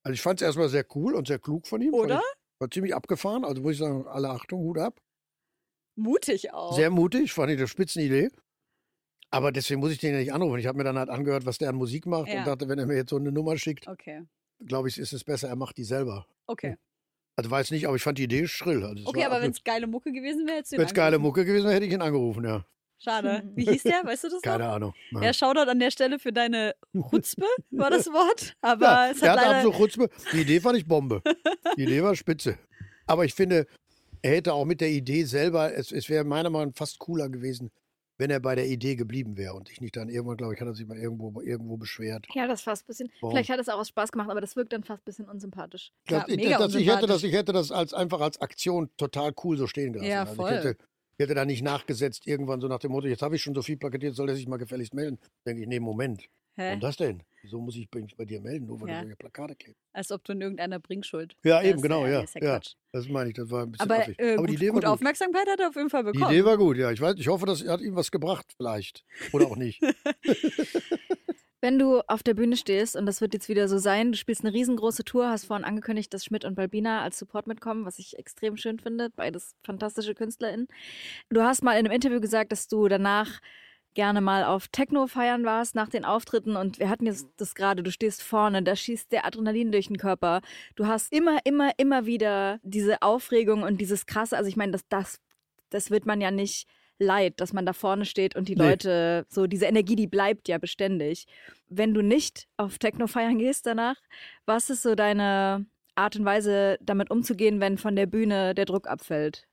Also 0.03 0.15
ich 0.15 0.23
fand 0.23 0.41
es 0.41 0.47
erstmal 0.47 0.69
sehr 0.69 0.85
cool 0.95 1.15
und 1.15 1.29
sehr 1.29 1.39
klug 1.39 1.67
von 1.67 1.81
ihm. 1.81 1.95
Oder? 1.95 2.23
War 2.59 2.71
ziemlich 2.71 2.95
abgefahren. 2.95 3.45
Also 3.45 3.63
muss 3.63 3.73
ich 3.73 3.79
sagen, 3.79 4.07
alle 4.07 4.31
Achtung, 4.31 4.61
Hut 4.61 4.79
ab. 4.79 5.01
Mutig 5.97 6.53
auch. 6.53 6.75
Sehr 6.75 6.91
mutig, 6.91 7.33
fand 7.33 7.51
ich 7.51 7.59
eine 7.59 7.69
Spitzenidee. 7.69 8.31
Aber 9.31 9.53
deswegen 9.53 9.81
muss 9.81 9.93
ich 9.93 9.99
den 9.99 10.13
ja 10.13 10.19
nicht 10.19 10.33
anrufen. 10.33 10.59
Ich 10.59 10.67
habe 10.67 10.79
mir 10.79 10.85
dann 10.85 10.99
halt 10.99 11.09
angehört, 11.09 11.47
was 11.47 11.59
der 11.59 11.69
an 11.69 11.77
Musik 11.77 12.07
macht 12.07 12.29
ja. 12.29 12.41
und 12.41 12.47
dachte, 12.47 12.69
wenn 12.69 12.79
er 12.79 12.87
mir 12.87 12.97
jetzt 12.97 13.11
so 13.11 13.17
eine 13.17 13.31
Nummer 13.31 13.57
schickt, 13.59 13.87
okay. 13.87 14.27
glaube 14.67 14.89
ich, 14.89 14.99
ist 14.99 15.13
es 15.13 15.25
besser, 15.25 15.49
er 15.49 15.57
macht 15.57 15.77
die 15.77 15.85
selber. 15.85 16.27
Okay. 16.47 16.77
Also 17.37 17.51
weiß 17.51 17.71
nicht, 17.71 17.87
aber 17.87 17.97
ich 17.97 18.03
fand 18.03 18.19
die 18.19 18.25
Idee 18.25 18.47
schrill. 18.49 18.85
Also 18.85 19.07
okay, 19.07 19.25
aber 19.25 19.41
wenn 19.41 19.53
es 19.53 19.63
geile 19.63 19.87
Mucke 19.87 20.13
gewesen 20.13 20.47
wäre, 20.47 20.59
hättest 20.59 20.73
du 20.73 20.79
Wenn 20.79 20.87
es 20.87 20.95
geile 20.95 21.19
Mucke 21.19 21.45
gewesen 21.45 21.65
wäre, 21.65 21.75
hätte 21.75 21.87
ich 21.87 21.93
ihn 21.93 22.03
angerufen, 22.03 22.45
ja. 22.45 22.67
Schade. 23.03 23.43
Wie 23.55 23.65
hieß 23.65 23.83
der? 23.85 24.05
Weißt 24.05 24.25
du 24.25 24.29
das 24.29 24.43
Keine 24.43 24.65
noch? 24.65 24.73
Ahnung. 24.75 24.95
Nein. 25.11 25.23
Ja, 25.23 25.33
Shoutout 25.33 25.71
an 25.71 25.79
der 25.79 25.91
Stelle 25.91 26.19
für 26.19 26.33
deine 26.33 26.75
Chutzpe, 27.11 27.47
war 27.71 27.91
das 27.91 28.07
Wort. 28.09 28.55
Aber 28.61 28.85
ja, 28.85 29.11
es 29.11 29.23
hat 29.23 29.29
er 29.29 29.31
hat 29.33 29.47
leider... 29.47 29.63
so 29.63 29.73
Chutzpe. 29.73 30.11
Die 30.33 30.43
Idee 30.43 30.61
fand 30.61 30.79
ich 30.79 30.87
Bombe. 30.87 31.23
Die 31.77 31.83
Idee 31.83 32.03
war 32.03 32.15
spitze. 32.15 32.59
Aber 33.07 33.25
ich 33.25 33.35
finde, 33.35 33.67
er 34.23 34.37
hätte 34.37 34.53
auch 34.53 34.67
mit 34.67 34.81
der 34.81 34.91
Idee 34.91 35.25
selber, 35.25 35.75
es, 35.75 35.93
es 35.93 36.09
wäre 36.09 36.25
meiner 36.25 36.51
Meinung 36.51 36.69
nach 36.69 36.77
fast 36.77 36.99
cooler 36.99 37.29
gewesen, 37.29 37.71
wenn 38.19 38.31
er 38.31 38.39
bei 38.39 38.55
der 38.55 38.67
Idee 38.67 38.97
geblieben 38.97 39.39
wäre 39.39 39.55
und 39.55 39.71
ich 39.71 39.81
nicht 39.81 39.97
dann 39.97 40.11
irgendwann, 40.11 40.37
glaube 40.37 40.53
ich, 40.53 40.61
hat 40.61 40.69
er 40.69 40.75
sich 40.75 40.87
mal 40.87 40.99
irgendwo, 40.99 41.41
irgendwo 41.41 41.79
beschwert. 41.79 42.27
Ja, 42.35 42.47
das 42.47 42.61
fast 42.61 42.85
ein 42.85 42.87
bisschen. 42.89 43.11
Warum? 43.21 43.35
Vielleicht 43.35 43.49
hat 43.49 43.59
es 43.59 43.71
auch 43.71 43.79
aus 43.79 43.89
Spaß 43.89 44.13
gemacht, 44.13 44.29
aber 44.31 44.43
das 44.43 44.57
wirkt 44.57 44.75
dann 44.75 44.85
fast 44.85 45.03
ein 45.03 45.05
bisschen 45.07 45.25
unsympathisch. 45.27 45.91
Klar, 46.07 46.27
das, 46.29 46.37
mega 46.37 46.59
das, 46.59 46.67
unsympathisch. 46.67 46.83
Ich 46.83 46.93
hätte 46.95 47.07
das, 47.07 47.23
ich 47.23 47.33
hätte 47.33 47.53
das 47.53 47.73
als, 47.73 47.95
einfach 47.95 48.21
als 48.21 48.39
Aktion 48.43 48.91
total 48.99 49.33
cool 49.43 49.57
so 49.57 49.67
stehen 49.67 49.95
gelassen. 49.95 50.11
Ja, 50.11 50.27
voll. 50.27 50.51
Also 50.51 50.59
ich 50.59 50.65
hätte 50.75 50.85
hätte 51.21 51.35
da 51.35 51.45
nicht 51.45 51.63
nachgesetzt, 51.63 52.27
irgendwann 52.27 52.61
so 52.61 52.69
nach 52.69 52.79
dem 52.79 52.93
Motto, 52.93 53.07
jetzt 53.07 53.23
habe 53.23 53.37
ich 53.37 53.43
schon 53.43 53.55
so 53.55 53.63
viel 53.63 53.77
plakatiert, 53.77 54.15
soll 54.15 54.29
er 54.29 54.35
sich 54.35 54.49
mal 54.49 54.57
gefälligst 54.57 54.95
melden. 54.95 55.19
Denke 55.47 55.63
ich, 55.63 55.69
nee, 55.69 55.81
Moment. 55.81 56.29
Hä? 56.57 56.75
Und 56.75 56.83
das 56.83 56.97
denn? 56.97 57.23
Wieso 57.43 57.61
muss 57.61 57.77
ich 57.77 57.89
mich 57.95 58.17
bei 58.17 58.25
dir 58.25 58.41
melden, 58.41 58.67
nur 58.67 58.81
weil 58.81 58.89
ja. 58.89 58.95
du 58.97 59.01
solche 59.03 59.17
Plakate 59.17 59.55
klebst? 59.55 59.81
Als 59.93 60.11
ob 60.11 60.25
du 60.25 60.33
in 60.33 60.41
irgendeiner 60.41 60.79
Bringschuld. 60.79 61.37
Ja, 61.43 61.63
eben, 61.63 61.81
genau, 61.81 62.07
ja. 62.07 62.25
Ja, 62.35 62.41
ja, 62.41 62.61
Das 62.93 63.09
meine 63.09 63.31
ich, 63.31 63.37
das 63.37 63.51
war 63.51 63.63
ein 63.63 63.73
bisschen 63.73 63.91
Aber, 63.91 64.09
äh, 64.09 64.33
Aber 64.33 64.37
gut, 64.39 64.49
die 64.51 64.55
Idee 64.55 64.67
gut, 64.67 64.75
war 64.75 64.81
gut. 64.83 64.95
Aufmerksamkeit 64.95 65.49
hat 65.49 65.61
er 65.61 65.69
auf 65.69 65.77
jeden 65.77 65.91
Fall 65.91 66.05
bekommen. 66.05 66.29
Die 66.29 66.37
Idee 66.37 66.45
war 66.45 66.59
gut, 66.59 66.77
ja. 66.77 66.91
Ich, 66.91 67.01
weiß, 67.01 67.15
ich 67.17 67.29
hoffe, 67.29 67.47
das 67.47 67.67
hat 67.67 67.81
ihm 67.81 67.97
was 67.97 68.11
gebracht, 68.11 68.53
vielleicht. 68.57 69.05
Oder 69.33 69.47
auch 69.47 69.57
nicht. 69.57 69.81
Wenn 71.63 71.79
du 71.79 72.01
auf 72.07 72.23
der 72.23 72.35
Bühne 72.35 72.57
stehst, 72.57 72.97
und 72.97 73.05
das 73.05 73.21
wird 73.21 73.35
jetzt 73.35 73.51
wieder 73.51 73.69
so 73.69 73.77
sein, 73.77 74.13
du 74.13 74.19
spielst 74.19 74.43
eine 74.45 74.55
riesengroße 74.55 75.05
Tour, 75.05 75.29
hast 75.29 75.45
vorhin 75.45 75.65
angekündigt, 75.65 76.13
dass 76.15 76.25
Schmidt 76.25 76.47
und 76.47 76.55
Balbina 76.55 77.03
als 77.03 77.19
Support 77.19 77.47
mitkommen, 77.47 77.85
was 77.85 77.99
ich 77.99 78.19
extrem 78.19 78.57
schön 78.57 78.79
finde, 78.79 79.11
beides 79.11 79.55
fantastische 79.63 80.15
KünstlerInnen. 80.15 80.69
Du 81.29 81.43
hast 81.43 81.63
mal 81.63 81.73
in 81.73 81.87
einem 81.87 81.93
Interview 81.93 82.21
gesagt, 82.21 82.53
dass 82.53 82.67
du 82.67 82.89
danach 82.89 83.41
gerne 83.95 84.21
mal 84.21 84.45
auf 84.45 84.69
Techno 84.69 85.07
feiern 85.07 85.45
warst 85.45 85.75
nach 85.75 85.89
den 85.89 86.05
Auftritten 86.05 86.57
und 86.57 86.79
wir 86.79 86.89
hatten 86.89 87.07
jetzt 87.07 87.29
das 87.37 87.55
gerade, 87.55 87.83
du 87.83 87.91
stehst 87.91 88.23
vorne, 88.23 88.63
da 88.63 88.77
schießt 88.77 89.11
der 89.13 89.27
Adrenalin 89.27 89.73
durch 89.73 89.89
den 89.89 89.99
Körper. 89.99 90.41
Du 90.77 90.87
hast 90.87 91.13
immer, 91.13 91.39
immer, 91.45 91.73
immer 91.77 92.07
wieder 92.07 92.61
diese 92.63 93.03
Aufregung 93.03 93.65
und 93.65 93.81
dieses 93.81 94.07
krasse, 94.07 94.37
also 94.37 94.49
ich 94.49 94.57
meine, 94.57 94.73
das, 94.73 94.87
das, 94.89 95.21
das 95.71 95.91
wird 95.91 96.07
man 96.07 96.21
ja 96.21 96.31
nicht 96.31 96.69
leid, 97.01 97.41
dass 97.41 97.53
man 97.53 97.67
da 97.67 97.73
vorne 97.73 98.05
steht 98.05 98.37
und 98.37 98.49
die 98.49 98.55
nee. 98.55 98.63
Leute, 98.63 99.27
so 99.29 99.47
diese 99.47 99.67
Energie, 99.67 99.97
die 99.97 100.07
bleibt 100.07 100.49
ja 100.49 100.59
beständig. 100.59 101.27
Wenn 101.69 101.95
du 101.95 102.03
nicht 102.03 102.47
auf 102.57 102.79
Techno 102.79 103.07
feiern 103.07 103.39
gehst 103.39 103.67
danach, 103.67 103.97
was 104.47 104.71
ist 104.71 104.83
so 104.83 104.95
deine 104.95 105.67
Art 105.97 106.17
und 106.17 106.25
Weise, 106.25 106.79
damit 106.81 107.11
umzugehen, 107.11 107.61
wenn 107.61 107.79
von 107.79 107.97
der 107.97 108.07
Bühne 108.07 108.55
der 108.55 108.67
Druck 108.67 108.87
abfällt? 108.87 109.49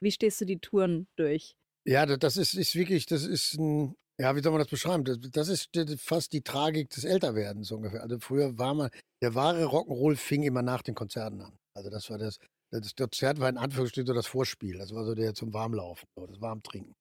Wie 0.00 0.10
stehst 0.10 0.40
du 0.40 0.44
die 0.44 0.58
Touren 0.58 1.06
durch? 1.16 1.56
Ja, 1.84 2.06
das 2.06 2.36
ist, 2.36 2.54
ist 2.54 2.74
wirklich, 2.74 3.06
das 3.06 3.24
ist 3.24 3.54
ein, 3.54 3.94
ja, 4.18 4.34
wie 4.34 4.40
soll 4.40 4.52
man 4.52 4.60
das 4.60 4.68
beschreiben? 4.68 5.04
Das, 5.04 5.18
das 5.20 5.48
ist 5.48 5.70
fast 5.98 6.32
die 6.32 6.42
Tragik 6.42 6.90
des 6.90 7.04
Älterwerdens 7.04 7.70
ungefähr. 7.70 8.02
Also 8.02 8.18
früher 8.20 8.56
war 8.58 8.74
man, 8.74 8.90
der 9.22 9.34
wahre 9.34 9.64
Rock'n'Roll 9.64 10.16
fing 10.16 10.42
immer 10.42 10.62
nach 10.62 10.82
den 10.82 10.94
Konzerten 10.94 11.40
an. 11.40 11.58
Also 11.74 11.90
das 11.90 12.08
war 12.08 12.18
das, 12.18 12.38
das 12.80 12.94
Konzert 12.96 13.40
war 13.40 13.48
in 13.48 13.58
Anführungsstrichen 13.58 14.06
so 14.06 14.14
das 14.14 14.26
Vorspiel. 14.26 14.78
Das 14.78 14.94
war 14.94 15.04
so 15.04 15.14
der 15.14 15.34
zum 15.34 15.52
Warmlaufen, 15.52 16.08
das 16.16 16.40
Warmtrinken. 16.40 16.94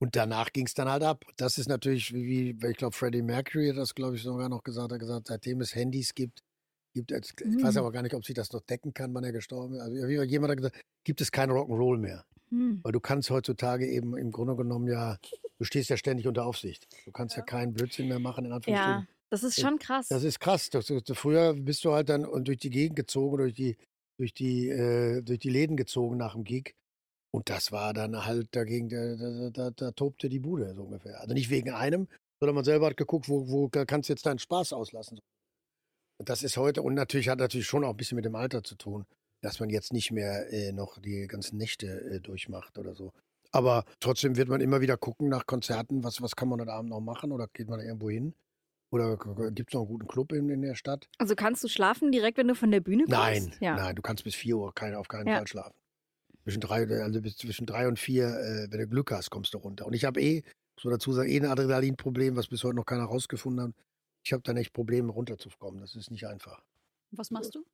Und 0.00 0.16
danach 0.16 0.52
ging 0.52 0.66
es 0.66 0.74
dann 0.74 0.88
halt 0.88 1.02
ab. 1.02 1.24
Das 1.36 1.56
ist 1.56 1.68
natürlich, 1.68 2.12
wie, 2.12 2.50
ich 2.50 2.76
glaube, 2.76 2.94
Freddie 2.94 3.22
Mercury 3.22 3.68
hat 3.68 3.76
das, 3.76 3.94
glaube 3.94 4.16
ich, 4.16 4.22
sogar 4.22 4.48
noch 4.48 4.62
gesagt, 4.62 4.92
hat 4.92 5.00
gesagt, 5.00 5.28
seitdem 5.28 5.60
es 5.60 5.74
Handys 5.74 6.14
gibt, 6.14 6.42
gibt 6.94 7.12
es, 7.12 7.32
mhm. 7.42 7.58
ich 7.58 7.64
weiß 7.64 7.74
mhm. 7.74 7.80
aber 7.80 7.92
gar 7.92 8.02
nicht, 8.02 8.14
ob 8.14 8.24
sich 8.24 8.34
das 8.34 8.52
noch 8.52 8.60
decken 8.62 8.92
kann, 8.92 9.14
wann 9.14 9.24
er 9.24 9.32
gestorben 9.32 9.74
ist. 9.74 9.80
Also 9.80 9.96
jemand 9.96 10.50
hat 10.50 10.56
gesagt, 10.58 10.80
gibt 11.04 11.20
es 11.20 11.32
kein 11.32 11.50
Rock'n'Roll 11.50 11.98
mehr. 11.98 12.24
Mhm. 12.50 12.80
Weil 12.82 12.92
du 12.92 13.00
kannst 13.00 13.30
heutzutage 13.30 13.86
eben 13.86 14.16
im 14.16 14.30
Grunde 14.30 14.56
genommen 14.56 14.88
ja, 14.88 15.18
du 15.58 15.64
stehst 15.64 15.90
ja 15.90 15.96
ständig 15.96 16.26
unter 16.26 16.44
Aufsicht. 16.44 16.86
Du 17.04 17.12
kannst 17.12 17.36
ja, 17.36 17.40
ja 17.40 17.46
keinen 17.46 17.72
Blödsinn 17.72 18.08
mehr 18.08 18.18
machen, 18.18 18.44
in 18.44 18.52
Anführungsstrichen. 18.52 19.02
Ja, 19.02 19.06
das 19.30 19.42
ist 19.42 19.60
schon 19.60 19.78
krass. 19.78 20.08
Das 20.08 20.22
ist 20.22 20.38
krass. 20.38 20.70
Das, 20.70 20.86
das, 20.86 21.18
früher 21.18 21.54
bist 21.54 21.84
du 21.84 21.92
halt 21.92 22.08
dann 22.08 22.26
durch 22.44 22.58
die 22.58 22.70
Gegend 22.70 22.96
gezogen, 22.96 23.38
durch 23.38 23.54
die 23.54 23.76
durch 24.18 24.34
die, 24.34 24.68
äh, 24.68 25.22
durch 25.22 25.38
die 25.38 25.50
Läden 25.50 25.76
gezogen 25.76 26.16
nach 26.16 26.34
dem 26.34 26.44
Gig. 26.44 26.74
Und 27.32 27.50
das 27.50 27.72
war 27.72 27.92
dann 27.92 28.24
halt 28.24 28.48
dagegen, 28.54 28.88
da, 28.88 29.16
da, 29.16 29.50
da, 29.50 29.70
da 29.70 29.90
tobte 29.92 30.28
die 30.28 30.38
Bude 30.38 30.74
so 30.74 30.84
ungefähr. 30.84 31.20
Also 31.20 31.34
nicht 31.34 31.50
wegen 31.50 31.70
einem, 31.70 32.06
sondern 32.38 32.54
man 32.54 32.64
selber 32.64 32.86
hat 32.86 32.96
geguckt, 32.96 33.28
wo, 33.28 33.48
wo 33.48 33.68
kannst 33.68 34.08
du 34.08 34.12
jetzt 34.12 34.26
deinen 34.26 34.38
Spaß 34.38 34.72
auslassen. 34.72 35.20
Und 36.18 36.28
das 36.28 36.42
ist 36.42 36.56
heute, 36.56 36.82
und 36.82 36.94
natürlich 36.94 37.28
hat 37.28 37.38
natürlich 37.38 37.66
schon 37.66 37.84
auch 37.84 37.90
ein 37.90 37.96
bisschen 37.96 38.16
mit 38.16 38.24
dem 38.24 38.36
Alter 38.36 38.62
zu 38.62 38.76
tun, 38.76 39.04
dass 39.40 39.58
man 39.60 39.68
jetzt 39.68 39.92
nicht 39.92 40.12
mehr 40.12 40.52
äh, 40.52 40.72
noch 40.72 40.98
die 40.98 41.26
ganzen 41.26 41.58
Nächte 41.58 41.86
äh, 41.86 42.20
durchmacht 42.20 42.78
oder 42.78 42.94
so. 42.94 43.12
Aber 43.50 43.84
trotzdem 44.00 44.36
wird 44.36 44.48
man 44.48 44.60
immer 44.60 44.80
wieder 44.80 44.96
gucken 44.96 45.28
nach 45.28 45.46
Konzerten, 45.46 46.02
was, 46.02 46.22
was 46.22 46.36
kann 46.36 46.48
man 46.48 46.60
heute 46.60 46.72
Abend 46.72 46.90
noch 46.90 47.00
machen 47.00 47.32
oder 47.32 47.48
geht 47.48 47.68
man 47.68 47.80
irgendwo 47.80 48.10
hin. 48.10 48.34
Oder 48.94 49.16
gibt 49.50 49.70
es 49.70 49.74
noch 49.74 49.80
einen 49.80 49.88
guten 49.88 50.06
Club 50.06 50.30
in, 50.30 50.48
in, 50.48 50.62
der 50.62 50.76
Stadt? 50.76 51.08
Also 51.18 51.34
kannst 51.34 51.64
du 51.64 51.68
schlafen 51.68 52.12
direkt, 52.12 52.38
wenn 52.38 52.46
du 52.46 52.54
von 52.54 52.70
der 52.70 52.78
Bühne 52.78 53.06
kommst? 53.06 53.18
Nein, 53.18 53.52
ja. 53.58 53.74
nein, 53.74 53.96
du 53.96 54.02
kannst 54.02 54.22
bis 54.22 54.36
4 54.36 54.56
Uhr 54.56 54.72
keine, 54.72 55.00
auf 55.00 55.08
keinen 55.08 55.26
ja. 55.26 55.38
Fall 55.38 55.48
schlafen. 55.48 55.74
Zwischen 56.44 56.60
drei, 56.60 56.86
also 57.02 57.20
bis 57.20 57.36
zwischen 57.36 57.66
drei 57.66 57.88
und 57.88 57.98
vier, 57.98 58.28
äh, 58.28 58.70
wenn 58.70 58.78
du 58.78 58.86
Glück 58.86 59.10
hast, 59.10 59.30
kommst 59.30 59.52
du 59.52 59.58
runter. 59.58 59.84
Und 59.86 59.94
ich 59.94 60.04
habe 60.04 60.20
eh, 60.20 60.44
muss 60.76 60.84
man 60.84 60.92
dazu 60.92 61.12
sagen, 61.12 61.28
eh 61.28 61.40
ein 61.40 61.46
Adrenalinproblem, 61.46 62.36
was 62.36 62.46
bis 62.46 62.62
heute 62.62 62.76
noch 62.76 62.86
keiner 62.86 63.02
rausgefunden 63.02 63.68
hat. 63.68 63.74
Ich 64.24 64.32
habe 64.32 64.44
dann 64.44 64.56
echt 64.58 64.72
Probleme, 64.72 65.10
runterzukommen. 65.10 65.80
Das 65.80 65.96
ist 65.96 66.12
nicht 66.12 66.28
einfach. 66.28 66.62
Was 67.10 67.32
machst 67.32 67.56
du? 67.56 67.64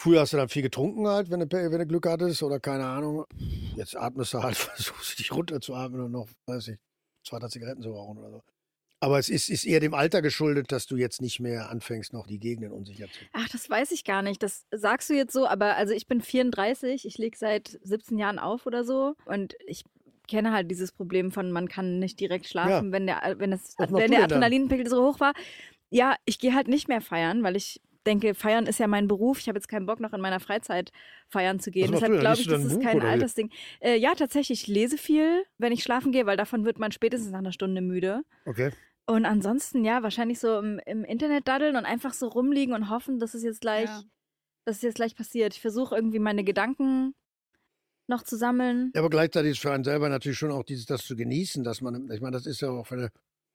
Früher 0.00 0.20
hast 0.20 0.32
du 0.32 0.38
dann 0.38 0.48
viel 0.48 0.62
getrunken 0.62 1.06
halt, 1.06 1.30
wenn 1.30 1.40
du, 1.40 1.50
wenn 1.50 1.78
du 1.78 1.86
Glück 1.86 2.06
hattest 2.06 2.42
oder 2.42 2.60
keine 2.60 2.86
Ahnung. 2.86 3.26
Jetzt 3.76 3.94
atmest 3.94 4.32
du 4.32 4.42
halt, 4.42 4.56
versuchst 4.56 5.18
dich 5.18 5.32
runterzuatmen 5.32 6.00
und 6.00 6.12
noch, 6.12 6.28
weiß 6.46 6.68
ich, 6.68 6.78
zwei, 7.26 7.38
drei 7.38 7.48
Zigaretten 7.48 7.82
zu 7.82 7.92
rauchen 7.92 8.16
oder 8.16 8.30
so. 8.30 8.42
Aber 9.00 9.18
es 9.18 9.30
ist, 9.30 9.48
ist 9.48 9.64
eher 9.64 9.80
dem 9.80 9.94
Alter 9.94 10.20
geschuldet, 10.20 10.72
dass 10.72 10.86
du 10.86 10.96
jetzt 10.96 11.22
nicht 11.22 11.40
mehr 11.40 11.70
anfängst, 11.70 12.12
noch 12.12 12.26
die 12.26 12.38
Gegenden 12.38 12.70
unsicher 12.70 13.06
zu. 13.06 13.18
Ach, 13.32 13.48
das 13.48 13.68
weiß 13.68 13.92
ich 13.92 14.04
gar 14.04 14.20
nicht. 14.20 14.42
Das 14.42 14.66
sagst 14.70 15.08
du 15.08 15.14
jetzt 15.14 15.32
so, 15.32 15.46
aber 15.46 15.76
also 15.76 15.94
ich 15.94 16.06
bin 16.06 16.20
34, 16.20 17.06
ich 17.06 17.16
lege 17.16 17.36
seit 17.36 17.80
17 17.82 18.18
Jahren 18.18 18.38
auf 18.38 18.66
oder 18.66 18.84
so 18.84 19.16
und 19.24 19.56
ich 19.66 19.84
kenne 20.28 20.52
halt 20.52 20.70
dieses 20.70 20.92
Problem 20.92 21.32
von, 21.32 21.50
man 21.50 21.68
kann 21.68 21.98
nicht 21.98 22.20
direkt 22.20 22.46
schlafen, 22.46 22.86
ja. 22.86 22.92
wenn 22.92 23.06
der, 23.06 23.34
wenn 23.38 23.50
das, 23.50 23.74
wenn 23.78 24.10
der 24.10 24.24
Adrenalinpegel 24.24 24.88
so 24.88 25.02
hoch 25.02 25.18
war. 25.18 25.32
Ja, 25.88 26.14
ich 26.24 26.38
gehe 26.38 26.54
halt 26.54 26.68
nicht 26.68 26.86
mehr 26.86 27.00
feiern, 27.00 27.42
weil 27.42 27.56
ich 27.56 27.80
denke, 28.06 28.34
feiern 28.34 28.66
ist 28.66 28.78
ja 28.78 28.86
mein 28.86 29.08
Beruf. 29.08 29.40
Ich 29.40 29.48
habe 29.48 29.58
jetzt 29.58 29.68
keinen 29.68 29.86
Bock, 29.86 30.00
noch 30.00 30.12
in 30.12 30.20
meiner 30.20 30.40
Freizeit 30.40 30.92
feiern 31.28 31.58
zu 31.58 31.70
gehen. 31.70 31.90
Deshalb 31.92 32.18
glaube 32.20 32.40
ich, 32.40 32.46
das 32.46 32.64
ist 32.64 32.74
Buch, 32.74 32.82
kein 32.82 33.02
Altersding. 33.02 33.50
Äh, 33.80 33.96
ja, 33.96 34.14
tatsächlich, 34.14 34.62
ich 34.62 34.66
lese 34.68 34.98
viel, 34.98 35.44
wenn 35.58 35.72
ich 35.72 35.82
schlafen 35.82 36.12
gehe, 36.12 36.26
weil 36.26 36.36
davon 36.36 36.64
wird 36.64 36.78
man 36.78 36.92
spätestens 36.92 37.32
nach 37.32 37.40
einer 37.40 37.52
Stunde 37.52 37.80
müde. 37.80 38.22
Okay. 38.46 38.70
Und 39.06 39.24
ansonsten, 39.24 39.84
ja, 39.84 40.02
wahrscheinlich 40.02 40.38
so 40.38 40.58
im, 40.58 40.80
im 40.86 41.04
Internet 41.04 41.48
daddeln 41.48 41.76
und 41.76 41.84
einfach 41.84 42.12
so 42.12 42.28
rumliegen 42.28 42.74
und 42.74 42.90
hoffen, 42.90 43.18
dass 43.18 43.34
es 43.34 43.42
jetzt 43.42 43.60
gleich, 43.60 43.88
ja. 43.88 44.02
dass 44.64 44.76
es 44.76 44.82
jetzt 44.82 44.94
gleich 44.94 45.16
passiert. 45.16 45.54
Ich 45.54 45.60
versuche 45.60 45.96
irgendwie 45.96 46.20
meine 46.20 46.44
Gedanken 46.44 47.14
noch 48.06 48.22
zu 48.22 48.36
sammeln. 48.36 48.92
Ja, 48.94 49.00
aber 49.00 49.10
gleichzeitig 49.10 49.52
ist 49.52 49.60
für 49.60 49.72
einen 49.72 49.84
selber 49.84 50.08
natürlich 50.08 50.38
schon 50.38 50.52
auch 50.52 50.64
dieses, 50.64 50.84
das 50.84 51.04
zu 51.04 51.16
genießen, 51.16 51.64
dass 51.64 51.80
man, 51.80 52.10
ich 52.10 52.20
meine, 52.20 52.36
das 52.36 52.46
ist 52.46 52.60
ja 52.60 52.70
auch 52.70 52.86
für 52.86 52.96
eine 52.96 53.10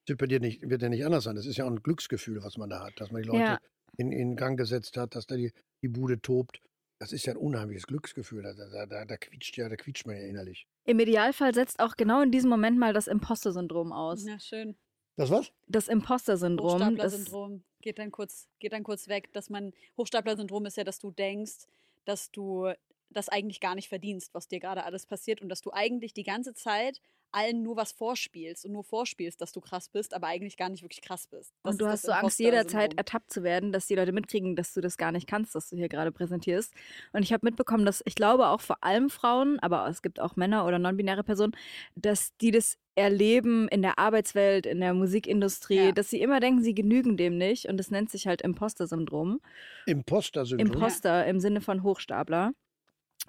Typ 0.06 0.18
bei 0.20 0.28
dir 0.28 0.40
nicht, 0.40 0.68
wird 0.68 0.82
ja 0.82 0.90
nicht 0.90 1.06
anders 1.06 1.24
sein. 1.24 1.36
Das 1.36 1.46
ist 1.46 1.58
ja 1.58 1.66
auch 1.66 1.70
ein 1.70 1.82
Glücksgefühl, 1.82 2.44
was 2.44 2.58
man 2.58 2.70
da 2.70 2.86
hat, 2.86 3.00
dass 3.00 3.12
man 3.12 3.22
die 3.22 3.28
Leute 3.28 3.44
ja. 3.44 3.60
in, 3.98 4.12
in 4.12 4.36
Gang 4.36 4.58
gesetzt 4.58 4.98
hat, 4.98 5.16
dass 5.16 5.26
da 5.28 5.36
die, 5.36 5.52
die 5.82 5.88
Bude 5.88 6.22
tobt. 6.22 6.62
Das 7.00 7.12
ist 7.12 7.26
ja 7.26 7.34
ein 7.34 7.38
unheimliches 7.38 7.88
Glücksgefühl. 7.88 8.44
Da, 8.44 8.54
da, 8.54 8.86
da, 8.86 9.06
da 9.06 9.18
quietscht 9.18 9.58
ja, 9.58 9.68
da 9.68 9.76
quietscht 9.76 10.06
man 10.06 10.16
ja 10.16 10.24
innerlich. 10.24 10.68
Im 10.86 11.00
Idealfall 11.00 11.54
setzt 11.54 11.80
auch 11.80 11.96
genau 11.98 12.22
in 12.22 12.32
diesem 12.32 12.50
Moment 12.50 12.78
mal 12.78 12.94
das 12.94 13.08
Imposter-Syndrom 13.08 13.92
aus. 13.92 14.26
Ja, 14.26 14.40
schön. 14.40 14.78
Das 15.18 15.30
was? 15.30 15.52
Das 15.68 15.88
Imposter-Syndrom. 15.88 16.74
Hochstapler-Syndrom 16.74 17.64
geht 17.82 18.00
dann 18.00 18.12
kurz, 18.12 18.48
geht 18.60 18.74
dann 18.74 18.84
kurz 18.84 19.08
weg, 19.08 19.32
dass 19.34 19.50
man 19.50 19.74
Hochstapler-Syndrom 19.98 20.66
ist 20.66 20.78
ja, 20.78 20.84
dass 20.84 21.00
du 21.00 21.12
denkst, 21.12 21.68
dass 22.04 22.32
du 22.32 22.74
das 23.10 23.30
eigentlich 23.30 23.60
gar 23.60 23.76
nicht 23.76 23.90
verdienst, 23.90 24.34
was 24.34 24.48
dir 24.48 24.60
gerade 24.60 24.84
alles 24.84 25.06
passiert 25.06 25.42
und 25.42 25.50
dass 25.50 25.62
du 25.62 25.72
eigentlich 25.72 26.14
die 26.14 26.24
ganze 26.24 26.54
Zeit 26.54 27.00
allen 27.36 27.64
nur 27.64 27.76
was 27.76 27.92
vorspielst 27.92 28.66
und 28.66 28.72
nur 28.72 28.84
vorspielst, 28.84 29.42
dass 29.42 29.52
du 29.52 29.60
krass 29.60 29.90
bist, 29.90 30.14
aber 30.14 30.28
eigentlich 30.28 30.56
gar 30.56 30.70
nicht 30.70 30.84
wirklich 30.84 31.02
krass 31.02 31.28
bist. 31.28 31.54
Das 31.64 31.74
und 31.74 31.82
du 31.82 31.88
hast 31.88 32.04
so 32.04 32.14
Angst, 32.14 32.40
jederzeit 32.40 32.98
ertappt 32.98 33.32
zu 33.32 33.44
werden, 33.44 33.74
dass 33.74 33.88
die 33.88 33.96
Leute 33.96 34.14
mitkriegen, 34.14 34.56
dass 34.56 34.74
du 34.74 34.80
das 34.80 34.98
gar 34.98 35.12
nicht 35.12 35.28
kannst, 35.28 35.54
was 35.54 35.70
du 35.70 35.76
hier 35.76 35.90
gerade 35.90 36.14
präsentierst. 36.14 36.74
Und 37.12 37.24
ich 37.24 37.34
habe 37.34 37.46
mitbekommen, 37.46 37.86
dass 37.86 38.02
ich 38.06 38.16
glaube 38.16 38.48
auch 38.48 38.62
vor 38.62 38.84
allem 38.84 39.10
Frauen, 39.10 39.60
aber 39.60 39.88
es 39.90 40.02
gibt 40.02 40.22
auch 40.22 40.38
Männer 40.38 40.66
oder 40.66 40.80
non-binäre 40.80 41.24
Personen, 41.24 41.56
dass 41.96 42.36
die 42.38 42.52
das 42.52 42.78
erleben 42.96 43.68
in 43.68 43.82
der 43.82 44.00
Arbeitswelt, 44.00 44.66
in 44.66 44.80
der 44.80 44.94
Musikindustrie, 44.94 45.88
ja. 45.88 45.92
dass 45.92 46.10
sie 46.10 46.22
immer 46.22 46.40
denken, 46.40 46.64
sie 46.64 46.74
genügen 46.74 47.18
dem 47.18 47.38
nicht. 47.38 47.66
Und 47.66 47.76
das 47.76 47.92
nennt 47.92 48.10
sich 48.10 48.28
halt 48.28 48.42
Imposter-Syndrom. 48.42 49.42
Imposter-Syndrom? 49.86 50.74
Imposter 50.74 51.26
im 51.26 51.42
Sinne 51.42 51.60
von 51.60 51.84
Hochstapler. 51.84 52.54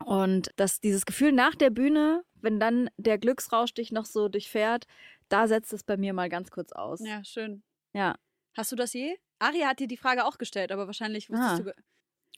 Und 0.05 0.51
dass 0.57 0.80
dieses 0.80 1.07
Gefühl 1.07 1.32
nach 1.32 1.55
der 1.55 1.70
Bühne, 1.70 2.22
wenn 2.40 2.61
dann 2.61 2.90
der 2.97 3.18
Glücksrausch 3.18 3.74
dich 3.74 3.92
noch 3.92 4.05
so 4.05 4.28
durchfährt, 4.28 4.86
da 5.28 5.49
setzt 5.49 5.72
es 5.72 5.82
bei 5.82 5.97
mir 5.97 6.12
mal 6.12 6.28
ganz 6.28 6.51
kurz 6.51 6.72
aus. 6.72 7.01
Ja, 7.05 7.24
schön. 7.24 7.62
Ja. 7.92 8.16
Hast 8.57 8.72
du 8.72 8.76
das 8.76 8.92
je? 8.92 9.16
Aria 9.38 9.68
hat 9.68 9.80
dir 9.80 9.88
die 9.88 9.97
Frage 9.97 10.24
auch 10.24 10.38
gestellt, 10.38 10.72
aber 10.72 10.86
wahrscheinlich 10.86 11.30
wusstest 11.30 11.61
ah. 11.61 11.62
du. 11.62 11.74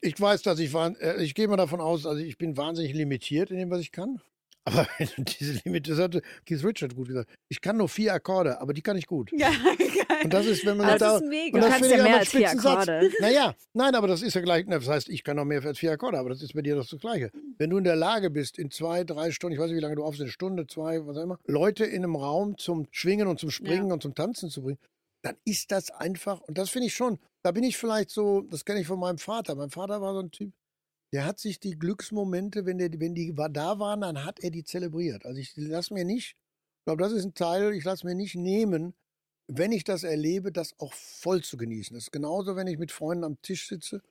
Ich 0.01 0.19
weiß, 0.19 0.41
dass 0.43 0.59
ich, 0.59 0.73
äh, 0.73 1.23
ich 1.23 1.35
gehe 1.35 1.47
mal 1.47 1.57
davon 1.57 1.81
aus, 1.81 2.05
also 2.05 2.21
ich 2.21 2.37
bin 2.37 2.57
wahnsinnig 2.57 2.93
limitiert 2.93 3.51
in 3.51 3.57
dem, 3.57 3.69
was 3.69 3.81
ich 3.81 3.91
kann. 3.91 4.21
Aber 4.65 4.87
diese 5.17 5.61
Limit, 5.63 5.89
das 5.89 5.99
hatte 5.99 6.21
Keith 6.45 6.63
Richard 6.63 6.95
gut 6.95 7.07
gesagt. 7.07 7.29
Ich 7.47 7.61
kann 7.61 7.77
nur 7.77 7.89
vier 7.89 8.13
Akkorde, 8.13 8.59
aber 8.61 8.73
die 8.73 8.81
kann 8.81 8.97
ich 8.97 9.07
gut. 9.07 9.31
Ja, 9.31 9.49
geil. 9.77 10.19
Und 10.23 10.33
das 10.33 10.45
ist, 10.45 10.65
wenn 10.65 10.77
man 10.77 10.87
das 10.87 10.99
da, 10.99 11.17
ist 11.17 11.25
mega. 11.25 11.57
Und 11.57 11.61
das 11.63 11.73
du 11.73 11.79
kannst 11.79 11.91
ja 11.91 12.03
mehr 12.03 12.17
als 12.19 12.29
vier 12.29 12.49
Akkorde. 12.49 13.11
Naja, 13.19 13.55
nein, 13.73 13.95
aber 13.95 14.07
das 14.07 14.21
ist 14.21 14.33
ja 14.33 14.41
gleich, 14.41 14.65
das 14.67 14.87
heißt, 14.87 15.09
ich 15.09 15.23
kann 15.23 15.37
noch 15.37 15.45
mehr 15.45 15.63
als 15.63 15.79
vier 15.79 15.91
Akkorde, 15.91 16.19
aber 16.19 16.29
das 16.29 16.41
ist 16.41 16.53
bei 16.53 16.61
dir 16.61 16.75
das 16.75 16.89
Gleiche. 16.99 17.31
Wenn 17.57 17.69
du 17.69 17.77
in 17.77 17.83
der 17.83 17.95
Lage 17.95 18.29
bist, 18.29 18.59
in 18.59 18.71
zwei, 18.71 19.03
drei 19.03 19.31
Stunden, 19.31 19.53
ich 19.53 19.59
weiß 19.59 19.67
nicht, 19.67 19.77
wie 19.77 19.81
lange 19.81 19.95
du 19.95 20.03
aufstehst, 20.03 20.23
eine 20.23 20.31
Stunde, 20.31 20.67
zwei, 20.67 21.05
was 21.05 21.17
auch 21.17 21.23
immer, 21.23 21.39
Leute 21.45 21.85
in 21.85 22.03
einem 22.03 22.15
Raum 22.15 22.57
zum 22.57 22.87
Schwingen 22.91 23.27
und 23.27 23.39
zum 23.39 23.51
Springen 23.51 23.87
ja. 23.87 23.93
und 23.93 24.03
zum 24.03 24.15
Tanzen 24.15 24.49
zu 24.49 24.61
bringen, 24.61 24.79
dann 25.21 25.35
ist 25.45 25.71
das 25.71 25.91
einfach, 25.91 26.41
und 26.41 26.57
das 26.57 26.69
finde 26.69 26.87
ich 26.87 26.93
schon, 26.93 27.19
da 27.43 27.51
bin 27.51 27.63
ich 27.63 27.77
vielleicht 27.77 28.09
so, 28.09 28.41
das 28.41 28.65
kenne 28.65 28.81
ich 28.81 28.87
von 28.87 28.99
meinem 28.99 29.17
Vater. 29.17 29.55
Mein 29.55 29.69
Vater 29.69 30.01
war 30.01 30.13
so 30.13 30.19
ein 30.19 30.31
Typ, 30.31 30.53
der 31.11 31.25
hat 31.25 31.39
sich 31.39 31.59
die 31.59 31.77
Glücksmomente, 31.77 32.65
wenn, 32.65 32.77
der, 32.77 32.91
wenn 32.99 33.15
die 33.15 33.33
da 33.33 33.79
waren, 33.79 34.01
dann 34.01 34.25
hat 34.25 34.39
er 34.41 34.51
die 34.51 34.63
zelebriert. 34.63 35.25
Also 35.25 35.39
ich 35.39 35.53
lasse 35.55 35.93
mir 35.93 36.05
nicht, 36.05 36.35
ich 36.79 36.85
glaube, 36.85 37.01
das 37.01 37.11
ist 37.11 37.25
ein 37.25 37.33
Teil, 37.33 37.73
ich 37.73 37.83
lasse 37.83 38.05
mir 38.05 38.15
nicht 38.15 38.35
nehmen, 38.35 38.93
wenn 39.47 39.71
ich 39.71 39.83
das 39.83 40.03
erlebe, 40.03 40.51
das 40.51 40.79
auch 40.79 40.93
voll 40.93 41.43
zu 41.43 41.57
genießen. 41.57 41.95
Das 41.95 42.05
ist 42.05 42.11
genauso, 42.11 42.55
wenn 42.55 42.67
ich 42.67 42.77
mit 42.77 42.91
Freunden 42.91 43.23
am 43.23 43.41
Tisch 43.41 43.67
sitze 43.67 44.01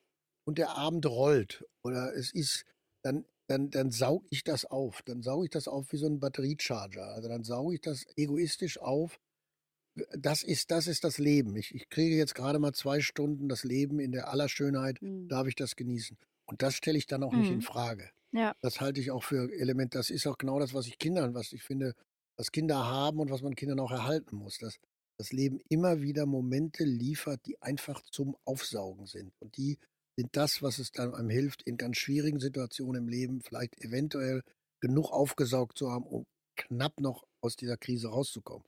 und 0.44 0.58
der 0.58 0.70
Abend 0.70 1.06
rollt 1.06 1.64
oder 1.84 2.12
es 2.14 2.32
ist, 2.32 2.64
dann, 3.02 3.24
dann, 3.46 3.70
dann 3.70 3.92
sauge 3.92 4.26
ich 4.30 4.42
das 4.42 4.64
auf. 4.64 5.02
Dann 5.02 5.22
sauge 5.22 5.46
ich 5.46 5.50
das 5.50 5.68
auf 5.68 5.92
wie 5.92 5.96
so 5.96 6.06
ein 6.06 6.18
Batteriecharger. 6.18 7.14
Also 7.14 7.28
dann 7.28 7.44
sauge 7.44 7.74
ich 7.74 7.80
das 7.80 8.04
egoistisch 8.16 8.80
auf. 8.80 9.20
Das 10.16 10.42
ist, 10.42 10.72
das 10.72 10.88
ist 10.88 11.04
das 11.04 11.18
Leben. 11.18 11.54
Ich, 11.56 11.72
ich 11.72 11.88
kriege 11.88 12.16
jetzt 12.16 12.34
gerade 12.34 12.58
mal 12.58 12.72
zwei 12.72 13.00
Stunden 13.00 13.48
das 13.48 13.62
Leben 13.62 14.00
in 14.00 14.10
der 14.10 14.28
aller 14.28 14.48
Schönheit, 14.48 15.00
mhm. 15.00 15.28
darf 15.28 15.46
ich 15.46 15.54
das 15.54 15.76
genießen. 15.76 16.18
Und 16.48 16.62
das 16.62 16.74
stelle 16.74 16.98
ich 16.98 17.06
dann 17.06 17.22
auch 17.22 17.32
nicht 17.32 17.50
in 17.50 17.56
mhm. 17.56 17.62
Frage. 17.62 18.10
Ja. 18.32 18.54
Das 18.60 18.80
halte 18.80 19.00
ich 19.00 19.10
auch 19.10 19.22
für 19.22 19.52
Element. 19.52 19.94
Das 19.94 20.10
ist 20.10 20.26
auch 20.26 20.38
genau 20.38 20.58
das, 20.58 20.74
was 20.74 20.86
ich 20.86 20.98
Kindern, 20.98 21.34
was 21.34 21.52
ich 21.52 21.62
finde, 21.62 21.94
was 22.36 22.52
Kinder 22.52 22.86
haben 22.86 23.20
und 23.20 23.30
was 23.30 23.42
man 23.42 23.54
Kindern 23.54 23.80
auch 23.80 23.90
erhalten 23.90 24.36
muss. 24.36 24.58
Dass 24.58 24.78
das 25.18 25.32
Leben 25.32 25.60
immer 25.68 26.00
wieder 26.00 26.26
Momente 26.26 26.84
liefert, 26.84 27.40
die 27.46 27.60
einfach 27.60 28.02
zum 28.10 28.36
Aufsaugen 28.44 29.06
sind. 29.06 29.32
Und 29.40 29.56
die 29.56 29.78
sind 30.16 30.36
das, 30.36 30.62
was 30.62 30.78
es 30.78 30.90
dann 30.90 31.14
einem 31.14 31.30
hilft, 31.30 31.62
in 31.62 31.76
ganz 31.76 31.96
schwierigen 31.96 32.40
Situationen 32.40 33.02
im 33.02 33.08
Leben 33.08 33.40
vielleicht 33.40 33.80
eventuell 33.82 34.42
genug 34.80 35.10
aufgesaugt 35.10 35.76
zu 35.76 35.90
haben, 35.90 36.04
um 36.04 36.26
knapp 36.56 37.00
noch 37.00 37.26
aus 37.40 37.56
dieser 37.56 37.76
Krise 37.76 38.08
rauszukommen. 38.08 38.66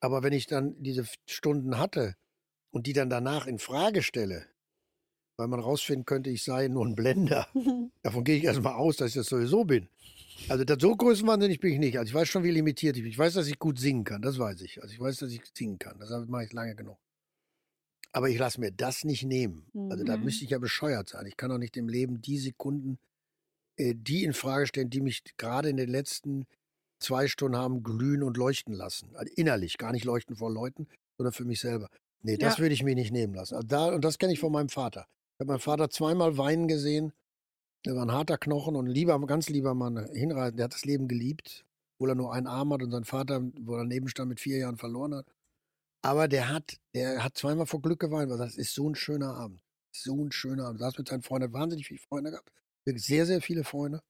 Aber 0.00 0.22
wenn 0.22 0.32
ich 0.32 0.46
dann 0.46 0.80
diese 0.82 1.06
Stunden 1.28 1.78
hatte 1.78 2.14
und 2.70 2.86
die 2.86 2.92
dann 2.92 3.10
danach 3.10 3.46
in 3.46 3.58
Frage 3.58 4.02
stelle, 4.02 4.46
weil 5.36 5.48
man 5.48 5.60
rausfinden 5.60 6.04
könnte, 6.04 6.30
ich 6.30 6.44
sei 6.44 6.68
nur 6.68 6.86
ein 6.86 6.94
Blender. 6.94 7.48
Davon 8.02 8.24
gehe 8.24 8.36
ich 8.36 8.44
erstmal 8.44 8.74
aus, 8.74 8.96
dass 8.96 9.08
ich 9.08 9.14
das 9.14 9.26
sowieso 9.26 9.64
bin. 9.64 9.88
Also 10.48 10.64
das, 10.64 10.78
so 10.80 10.96
größenwahnsinnig 10.96 11.60
bin 11.60 11.72
ich 11.72 11.78
nicht. 11.78 11.98
Also 11.98 12.10
ich 12.10 12.14
weiß 12.14 12.28
schon, 12.28 12.44
wie 12.44 12.50
limitiert 12.50 12.96
ich 12.96 13.02
bin. 13.02 13.10
Ich 13.10 13.18
weiß, 13.18 13.34
dass 13.34 13.46
ich 13.46 13.58
gut 13.58 13.78
singen 13.78 14.04
kann, 14.04 14.22
das 14.22 14.38
weiß 14.38 14.60
ich. 14.62 14.82
Also 14.82 14.92
ich 14.92 15.00
weiß, 15.00 15.18
dass 15.18 15.30
ich 15.30 15.42
singen 15.54 15.78
kann. 15.78 15.98
Das 15.98 16.10
mache 16.28 16.44
ich 16.44 16.52
lange 16.52 16.74
genug. 16.74 16.98
Aber 18.12 18.28
ich 18.28 18.38
lasse 18.38 18.60
mir 18.60 18.70
das 18.70 19.04
nicht 19.04 19.24
nehmen. 19.24 19.66
Also 19.90 20.04
da 20.04 20.16
mhm. 20.16 20.24
müsste 20.24 20.44
ich 20.44 20.50
ja 20.50 20.58
bescheuert 20.58 21.08
sein. 21.08 21.26
Ich 21.26 21.36
kann 21.36 21.50
doch 21.50 21.58
nicht 21.58 21.76
im 21.76 21.88
Leben 21.88 22.20
die 22.20 22.38
Sekunden, 22.38 22.98
äh, 23.76 23.94
die 23.96 24.24
in 24.24 24.34
Frage 24.34 24.66
stellen, 24.66 24.90
die 24.90 25.00
mich 25.00 25.22
gerade 25.38 25.70
in 25.70 25.78
den 25.78 25.88
letzten 25.88 26.44
zwei 26.98 27.26
Stunden 27.26 27.56
haben 27.56 27.82
glühen 27.82 28.22
und 28.22 28.36
leuchten 28.36 28.74
lassen. 28.74 29.16
Also 29.16 29.32
innerlich, 29.36 29.78
gar 29.78 29.92
nicht 29.92 30.04
leuchten 30.04 30.36
vor 30.36 30.52
Leuten, 30.52 30.88
sondern 31.16 31.32
für 31.32 31.44
mich 31.44 31.60
selber. 31.60 31.88
Nee, 32.20 32.36
das 32.36 32.58
ja. 32.58 32.62
würde 32.62 32.74
ich 32.74 32.82
mir 32.82 32.94
nicht 32.94 33.12
nehmen 33.12 33.34
lassen. 33.34 33.54
Also 33.54 33.66
da, 33.66 33.86
und 33.86 34.04
das 34.04 34.18
kenne 34.18 34.32
ich 34.32 34.40
von 34.40 34.52
meinem 34.52 34.68
Vater 34.68 35.06
habe 35.42 35.52
meinen 35.52 35.60
Vater 35.60 35.90
zweimal 35.90 36.38
weinen 36.38 36.68
gesehen. 36.68 37.12
Er 37.84 37.96
war 37.96 38.04
ein 38.04 38.12
harter 38.12 38.38
Knochen 38.38 38.76
und 38.76 38.86
lieber, 38.86 39.18
ganz 39.26 39.48
lieber 39.48 39.74
Mann, 39.74 40.08
hinreisend. 40.12 40.58
Der 40.58 40.64
hat 40.64 40.74
das 40.74 40.84
Leben 40.84 41.08
geliebt, 41.08 41.66
obwohl 41.96 42.10
er 42.10 42.14
nur 42.14 42.32
einen 42.32 42.46
Arm 42.46 42.72
hat 42.72 42.82
und 42.82 42.92
sein 42.92 43.04
Vater, 43.04 43.42
wo 43.60 43.74
er 43.74 43.78
daneben 43.78 44.08
stand, 44.08 44.28
mit 44.28 44.40
vier 44.40 44.58
Jahren 44.58 44.76
verloren 44.76 45.14
hat. 45.16 45.26
Aber 46.02 46.28
der 46.28 46.48
hat, 46.48 46.78
der 46.94 47.22
hat 47.22 47.36
zweimal 47.36 47.66
vor 47.66 47.82
Glück 47.82 48.00
geweint, 48.00 48.30
weil 48.30 48.38
das 48.38 48.56
ist 48.56 48.74
so 48.74 48.88
ein 48.88 48.94
schöner 48.94 49.34
Abend. 49.34 49.60
So 49.92 50.14
ein 50.24 50.32
schöner 50.32 50.66
Abend. 50.66 50.80
Er 50.80 50.86
saß 50.86 50.98
mit 50.98 51.08
seinen 51.08 51.22
Freunden, 51.22 51.52
wahnsinnig 51.52 51.86
viele 51.88 52.00
Freunde 52.00 52.30
gehabt. 52.30 52.50
Sehr, 52.84 53.26
sehr 53.26 53.40
viele 53.40 53.64
Freunde. 53.64 54.00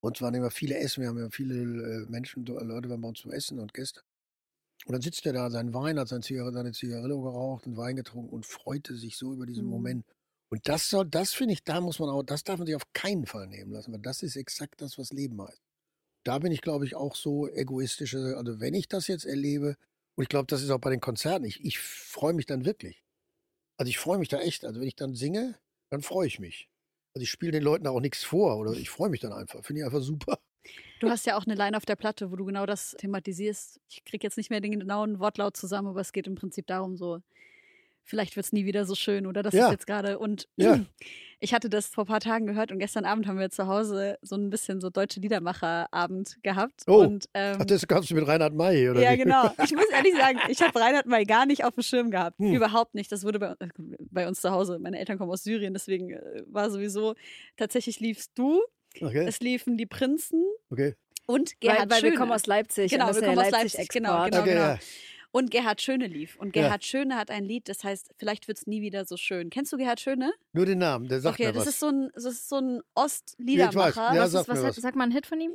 Und 0.00 0.16
zwar 0.16 0.34
immer 0.34 0.50
viele 0.50 0.78
Essen. 0.78 1.02
Wir 1.02 1.08
haben 1.08 1.18
ja 1.18 1.30
viele 1.30 1.54
äh, 1.54 2.06
Menschen, 2.10 2.44
Leute 2.44 2.88
waren 2.88 3.00
bei 3.00 3.08
uns 3.08 3.20
zum 3.20 3.32
Essen 3.32 3.58
und 3.58 3.74
Gäste. 3.74 4.02
Und 4.86 4.92
dann 4.92 5.02
sitzt 5.02 5.26
er 5.26 5.32
da, 5.32 5.50
sein 5.50 5.74
Wein 5.74 5.98
hat 5.98 6.08
sein 6.08 6.22
Zigarre, 6.22 6.52
seine 6.52 6.72
Zigarillo 6.72 7.20
geraucht 7.20 7.66
und 7.66 7.76
Wein 7.76 7.96
getrunken 7.96 8.30
und 8.32 8.46
freute 8.46 8.96
sich 8.96 9.16
so 9.16 9.32
über 9.32 9.46
diesen 9.46 9.64
mhm. 9.64 9.70
Moment. 9.70 10.06
Und 10.50 10.66
das 10.68 10.88
soll, 10.88 11.06
das 11.06 11.34
finde 11.34 11.52
ich, 11.54 11.64
da 11.64 11.80
muss 11.80 11.98
man 11.98 12.08
auch, 12.08 12.22
das 12.22 12.44
darf 12.44 12.58
man 12.58 12.66
sich 12.66 12.76
auf 12.76 12.90
keinen 12.92 13.26
Fall 13.26 13.48
nehmen 13.48 13.72
lassen, 13.72 13.92
weil 13.92 14.00
das 14.00 14.22
ist 14.22 14.36
exakt 14.36 14.80
das, 14.80 14.96
was 14.98 15.12
Leben 15.12 15.42
heißt. 15.42 15.60
Da 16.24 16.38
bin 16.38 16.52
ich, 16.52 16.62
glaube 16.62 16.86
ich, 16.86 16.94
auch 16.94 17.14
so 17.14 17.48
egoistisch. 17.48 18.14
Also 18.14 18.60
wenn 18.60 18.74
ich 18.74 18.88
das 18.88 19.08
jetzt 19.08 19.24
erlebe, 19.24 19.76
und 20.16 20.22
ich 20.22 20.28
glaube, 20.28 20.46
das 20.46 20.62
ist 20.62 20.70
auch 20.70 20.80
bei 20.80 20.90
den 20.90 21.00
Konzerten, 21.00 21.44
ich, 21.44 21.64
ich 21.64 21.78
freue 21.78 22.32
mich 22.32 22.46
dann 22.46 22.64
wirklich. 22.64 23.04
Also 23.76 23.88
ich 23.88 23.98
freue 23.98 24.18
mich 24.18 24.28
da 24.28 24.40
echt. 24.40 24.64
Also 24.64 24.80
wenn 24.80 24.88
ich 24.88 24.96
dann 24.96 25.14
singe, 25.14 25.58
dann 25.90 26.02
freue 26.02 26.26
ich 26.26 26.40
mich. 26.40 26.68
Also 27.14 27.22
ich 27.22 27.30
spiele 27.30 27.52
den 27.52 27.62
Leuten 27.62 27.86
auch 27.86 28.00
nichts 28.00 28.24
vor 28.24 28.58
oder 28.58 28.72
ich 28.72 28.90
freue 28.90 29.10
mich 29.10 29.20
dann 29.20 29.32
einfach. 29.32 29.64
Finde 29.64 29.80
ich 29.80 29.84
einfach 29.84 30.02
super. 30.02 30.40
Du 31.00 31.10
hast 31.10 31.26
ja 31.26 31.36
auch 31.36 31.46
eine 31.46 31.54
Line 31.54 31.76
auf 31.76 31.86
der 31.86 31.96
Platte, 31.96 32.30
wo 32.30 32.36
du 32.36 32.44
genau 32.44 32.66
das 32.66 32.96
thematisierst. 32.98 33.80
Ich 33.88 34.04
kriege 34.04 34.26
jetzt 34.26 34.36
nicht 34.36 34.50
mehr 34.50 34.60
den 34.60 34.78
genauen 34.78 35.20
Wortlaut 35.20 35.56
zusammen, 35.56 35.88
aber 35.88 36.00
es 36.00 36.12
geht 36.12 36.26
im 36.26 36.34
Prinzip 36.34 36.66
darum, 36.66 36.96
so, 36.96 37.20
vielleicht 38.08 38.36
wird 38.36 38.46
es 38.46 38.52
nie 38.52 38.64
wieder 38.64 38.84
so 38.84 38.94
schön 38.94 39.26
oder 39.26 39.42
das 39.42 39.54
ja. 39.54 39.66
ist 39.66 39.72
jetzt 39.72 39.86
gerade. 39.86 40.18
Und 40.18 40.48
ja. 40.56 40.80
ich 41.40 41.54
hatte 41.54 41.68
das 41.68 41.86
vor 41.86 42.04
ein 42.04 42.08
paar 42.08 42.20
Tagen 42.20 42.46
gehört 42.46 42.72
und 42.72 42.78
gestern 42.78 43.04
Abend 43.04 43.26
haben 43.26 43.38
wir 43.38 43.50
zu 43.50 43.66
Hause 43.66 44.18
so 44.22 44.34
ein 44.34 44.50
bisschen 44.50 44.80
so 44.80 44.90
deutsche 44.90 45.20
Liedermacherabend 45.20 46.42
gehabt. 46.42 46.82
Oh, 46.86 46.96
und, 46.96 47.26
ähm, 47.34 47.58
Ach, 47.60 47.64
das 47.64 47.86
kamst 47.86 48.10
du 48.10 48.14
mit 48.14 48.26
Reinhard 48.26 48.54
May, 48.54 48.88
oder? 48.88 49.00
Ja, 49.00 49.12
wie? 49.12 49.18
genau. 49.18 49.50
Ich 49.62 49.72
muss 49.72 49.88
ehrlich 49.92 50.16
sagen, 50.16 50.38
ich 50.48 50.60
habe 50.60 50.80
Reinhard 50.80 51.06
May 51.06 51.24
gar 51.24 51.46
nicht 51.46 51.64
auf 51.64 51.74
dem 51.74 51.82
Schirm 51.82 52.10
gehabt. 52.10 52.38
Hm. 52.38 52.54
Überhaupt 52.54 52.94
nicht. 52.94 53.12
Das 53.12 53.24
wurde 53.24 53.38
bei, 53.38 53.54
äh, 53.60 53.68
bei, 54.10 54.26
uns 54.26 54.40
zu 54.40 54.50
Hause. 54.50 54.78
Meine 54.78 54.98
Eltern 54.98 55.18
kommen 55.18 55.30
aus 55.30 55.44
Syrien, 55.44 55.74
deswegen 55.74 56.10
äh, 56.10 56.42
war 56.46 56.70
sowieso, 56.70 57.14
tatsächlich 57.56 58.00
liefst 58.00 58.32
du. 58.34 58.62
Okay. 59.00 59.26
Es 59.26 59.40
liefen 59.40 59.76
die 59.76 59.86
Prinzen. 59.86 60.44
Okay. 60.70 60.94
Und 61.26 61.60
Gerhard 61.60 61.80
weil, 61.80 61.90
weil 61.90 62.00
Schöne. 62.00 62.12
wir 62.12 62.18
kommen 62.18 62.32
aus 62.32 62.46
Leipzig. 62.46 62.90
Genau, 62.90 63.14
wir 63.14 63.22
kommen 63.22 63.38
aus 63.38 63.50
Leipzig. 63.50 63.88
Genau, 63.88 64.24
genau, 64.24 64.40
okay, 64.40 64.50
genau. 64.50 64.60
Ja. 64.60 64.78
Und 65.30 65.50
Gerhard 65.50 65.82
Schöne 65.82 66.06
lief. 66.06 66.36
Und 66.36 66.52
Gerhard 66.52 66.82
ja. 66.82 66.88
Schöne 66.88 67.16
hat 67.16 67.30
ein 67.30 67.44
Lied, 67.44 67.68
das 67.68 67.84
heißt, 67.84 68.12
vielleicht 68.16 68.48
wird 68.48 68.58
es 68.58 68.66
nie 68.66 68.80
wieder 68.80 69.04
so 69.04 69.18
schön. 69.18 69.50
Kennst 69.50 69.72
du 69.72 69.76
Gerhard 69.76 70.00
Schöne? 70.00 70.32
Nur 70.52 70.64
den 70.64 70.78
Namen, 70.78 71.06
der 71.06 71.20
sagt 71.20 71.34
okay, 71.34 71.48
mir 71.48 71.52
das 71.52 71.66
was. 71.66 71.74
Ist 71.74 71.80
so 71.80 71.88
ein, 71.88 72.10
das 72.14 72.24
ist 72.24 72.48
so 72.48 72.56
ein 72.56 72.80
Ostliedermacher. 72.94 74.14
Ja, 74.14 74.22
was 74.22 74.34
ist, 74.34 74.48
was, 74.48 74.62
was. 74.62 74.76
Sag 74.76 74.96
mal 74.96 75.04
ein 75.04 75.12
Hit 75.12 75.26
von 75.26 75.40
ihm. 75.40 75.52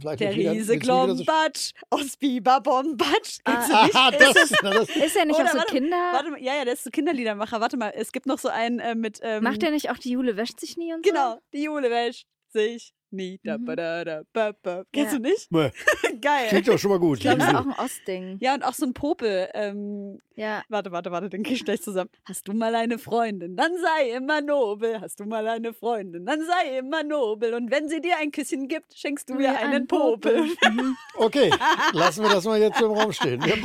Vielleicht 0.00 0.20
der 0.20 0.34
Riese 0.34 0.78
Glombatsch 0.78 1.72
so 1.90 1.98
aus 1.98 2.16
Biberbombatsch. 2.16 3.38
Ah, 3.44 3.88
ah, 3.94 4.10
das, 4.18 4.36
ist, 4.36 4.56
das 4.60 4.88
ist 4.88 5.16
er 5.16 5.24
nicht 5.24 5.40
auch 5.40 5.48
so 5.48 5.58
warte, 5.58 5.72
Kinder? 5.72 5.96
Warte 6.12 6.30
mal, 6.30 6.42
ja, 6.42 6.56
ja, 6.56 6.64
der 6.64 6.74
ist 6.74 6.84
so 6.84 6.90
Kinderliedermacher. 6.90 7.60
Warte 7.60 7.76
mal, 7.76 7.92
es 7.94 8.10
gibt 8.10 8.26
noch 8.26 8.38
so 8.38 8.48
einen 8.48 8.80
äh, 8.80 8.94
mit. 8.94 9.20
Ähm, 9.22 9.44
Macht 9.44 9.62
der 9.62 9.70
nicht 9.70 9.90
auch 9.90 9.98
die 9.98 10.10
Jule 10.10 10.36
wäscht 10.36 10.58
sich 10.58 10.76
nie 10.76 10.92
und 10.92 11.04
genau, 11.04 11.14
so? 11.14 11.30
Genau, 11.30 11.42
die 11.52 11.62
Jule 11.62 11.90
wäscht 11.90 12.26
sich 12.48 12.92
nie. 13.10 13.40
Da, 13.44 13.58
mhm. 13.58 13.66
da, 13.76 14.04
da, 14.04 14.22
ba, 14.32 14.52
ba. 14.62 14.84
Kennst 14.92 15.12
ja. 15.12 15.18
du 15.18 15.22
nicht? 15.22 15.50
Nee. 15.50 15.70
Geil. 16.20 16.48
Klingt 16.48 16.68
doch 16.68 16.78
schon 16.78 16.90
mal 16.90 16.98
gut. 16.98 17.18
Ich 17.18 17.22
glaube, 17.22 17.38
das 17.38 17.48
ist 17.48 17.54
auch 17.54 17.66
ein 17.66 17.84
Ostding. 17.84 18.38
Ja, 18.40 18.54
und 18.54 18.62
auch 18.62 18.74
so 18.74 18.86
ein 18.86 18.94
Popel. 18.94 19.48
Ähm, 19.54 20.20
ja. 20.36 20.62
Warte, 20.68 20.90
warte, 20.90 21.10
warte, 21.10 21.28
den 21.28 21.42
krieg 21.42 21.56
ich 21.56 21.64
gleich 21.64 21.82
zusammen. 21.82 22.10
Hast 22.24 22.48
du 22.48 22.52
mal 22.52 22.74
eine 22.74 22.98
Freundin, 22.98 23.56
dann 23.56 23.72
sei 23.78 24.10
immer 24.16 24.40
nobel. 24.40 25.00
Hast 25.00 25.20
du 25.20 25.24
mal 25.24 25.46
eine 25.46 25.72
Freundin, 25.72 26.26
dann 26.26 26.40
sei 26.40 26.78
immer 26.78 27.02
nobel. 27.02 27.54
Und 27.54 27.70
wenn 27.70 27.88
sie 27.88 28.00
dir 28.00 28.16
ein 28.18 28.32
Küsschen 28.32 28.68
gibt, 28.68 28.96
schenkst 28.96 29.30
du 29.30 29.38
ihr 29.38 29.56
einen 29.56 29.86
Popel. 29.86 30.42
Mhm. 30.42 30.96
Okay, 31.16 31.50
lassen 31.92 32.22
wir 32.22 32.30
das 32.30 32.44
mal 32.44 32.60
jetzt 32.60 32.80
im 32.80 32.90
Raum 32.90 33.12
stehen. 33.12 33.42
Ja. 33.54 33.56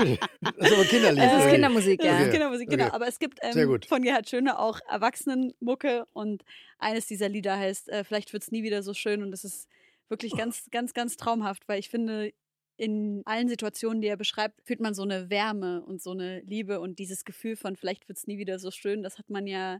Das 0.57 0.69
ist 0.69 0.73
aber 0.73 0.83
Kinderlied. 0.85 1.23
Das 1.23 1.45
ist 1.45 1.51
Kindermusik, 1.51 2.03
ja. 2.03 2.11
Das 2.11 2.21
ist 2.23 2.31
Kindermusik, 2.31 2.69
genau. 2.69 2.89
Aber 2.91 3.07
es 3.07 3.19
gibt 3.19 3.39
ähm, 3.41 3.79
von 3.87 4.01
Gerhard 4.01 4.29
Schöne 4.29 4.59
auch 4.59 4.79
Erwachsenenmucke 4.87 6.05
und 6.13 6.43
eines 6.79 7.07
dieser 7.07 7.29
Lieder 7.29 7.57
heißt, 7.57 7.89
äh, 7.89 8.03
vielleicht 8.03 8.31
wird 8.33 8.43
es 8.43 8.51
nie 8.51 8.63
wieder 8.63 8.83
so 8.83 8.93
schön 8.93 9.21
und 9.21 9.31
es 9.43 9.53
ist 9.53 9.69
wirklich 10.07 10.35
ganz, 10.35 10.69
ganz, 10.71 10.93
ganz 10.93 11.17
traumhaft, 11.17 11.67
weil 11.67 11.79
ich 11.79 11.89
finde, 11.89 12.33
in 12.77 13.23
allen 13.25 13.49
Situationen, 13.49 14.01
die 14.01 14.07
er 14.07 14.17
beschreibt, 14.17 14.61
fühlt 14.65 14.79
man 14.79 14.93
so 14.93 15.03
eine 15.03 15.29
Wärme 15.29 15.83
und 15.83 16.01
so 16.01 16.11
eine 16.11 16.39
Liebe 16.41 16.79
und 16.79 16.97
dieses 16.97 17.25
Gefühl 17.25 17.57
von, 17.57 17.75
vielleicht 17.75 18.07
wird 18.07 18.17
es 18.17 18.27
nie 18.27 18.37
wieder 18.37 18.57
so 18.57 18.71
schön. 18.71 19.03
Das 19.03 19.17
hat 19.17 19.29
man 19.29 19.47
ja 19.47 19.79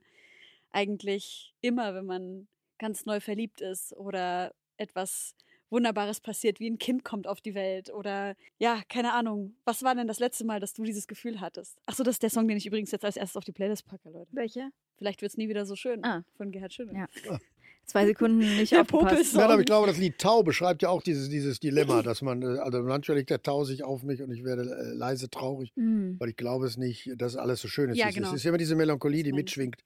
eigentlich 0.72 1.54
immer, 1.62 1.96
wenn 1.96 2.06
man 2.06 2.48
ganz 2.78 3.06
neu 3.06 3.20
verliebt 3.20 3.62
ist 3.62 3.96
oder 3.96 4.54
etwas 4.78 5.36
Wunderbares 5.70 6.20
passiert, 6.20 6.60
wie 6.60 6.70
ein 6.70 6.80
Kind 6.80 7.04
kommt 7.06 7.28
auf 7.28 7.42
die 7.42 7.54
Welt 7.54 7.90
oder 7.90 8.36
ja, 8.58 8.82
keine 8.90 9.14
Ahnung. 9.14 9.56
Was 9.66 9.84
war 9.84 9.96
denn 9.96 10.08
das 10.08 10.20
letzte 10.20 10.44
Mal, 10.44 10.60
dass 10.60 10.74
du 10.74 10.84
dieses 10.84 11.08
Gefühl 11.08 11.40
hattest? 11.40 11.78
Achso, 11.86 12.04
das 12.04 12.16
ist 12.16 12.24
der 12.24 12.30
Song, 12.30 12.48
den 12.48 12.58
ich 12.58 12.66
übrigens 12.66 12.92
jetzt 12.92 13.06
als 13.06 13.18
erstes 13.18 13.38
auf 13.38 13.46
die 13.46 13.52
Playlist 13.52 13.86
packe, 13.86 14.10
Leute. 14.10 14.30
Welcher? 14.32 14.72
Vielleicht 14.98 15.22
wird 15.22 15.32
es 15.32 15.38
nie 15.38 15.48
wieder 15.48 15.66
so 15.66 15.76
schön. 15.76 16.04
Ah. 16.04 16.26
Von 16.36 16.52
Gerhard 16.52 16.74
Schöne. 16.74 16.94
Ja. 16.94 17.40
Zwei 17.90 18.06
Sekunden 18.06 18.38
nicht 18.38 18.72
der 18.72 18.82
aufgepasst. 18.82 19.34
Ja, 19.34 19.50
aber 19.50 19.60
ich 19.60 19.66
glaube, 19.66 19.88
das 19.88 19.98
Lied 19.98 20.20
Tau 20.20 20.44
beschreibt 20.44 20.84
ja 20.84 20.90
auch 20.90 21.02
dieses, 21.02 21.28
dieses 21.28 21.60
Dilemma, 21.60 22.04
dass 22.04 22.22
man, 22.22 22.44
äh, 22.44 22.60
also 22.60 22.84
manchmal 22.84 23.18
legt 23.18 23.32
der 23.32 23.42
Tau 23.42 23.64
sich 23.64 23.84
auf 23.84 24.04
mich 24.04 24.22
und 24.22 24.32
ich 24.32 24.44
werde 24.44 24.62
äh, 24.62 24.94
leise 24.94 25.30
traurig, 25.30 25.72
mhm. 25.76 26.16
weil 26.20 26.30
ich 26.30 26.36
glaube 26.36 26.68
es 26.68 26.78
nicht, 26.78 27.10
dass 27.18 27.36
alles 27.36 27.62
so 27.62 27.68
schön 27.68 27.90
ist. 27.90 27.98
Ja, 27.98 28.12
genau. 28.12 28.30
Es 28.30 28.36
ist 28.36 28.46
immer 28.46 28.60
diese 28.60 28.76
Melancholie, 28.76 29.24
die 29.24 29.34
mitschwingt, 29.34 29.82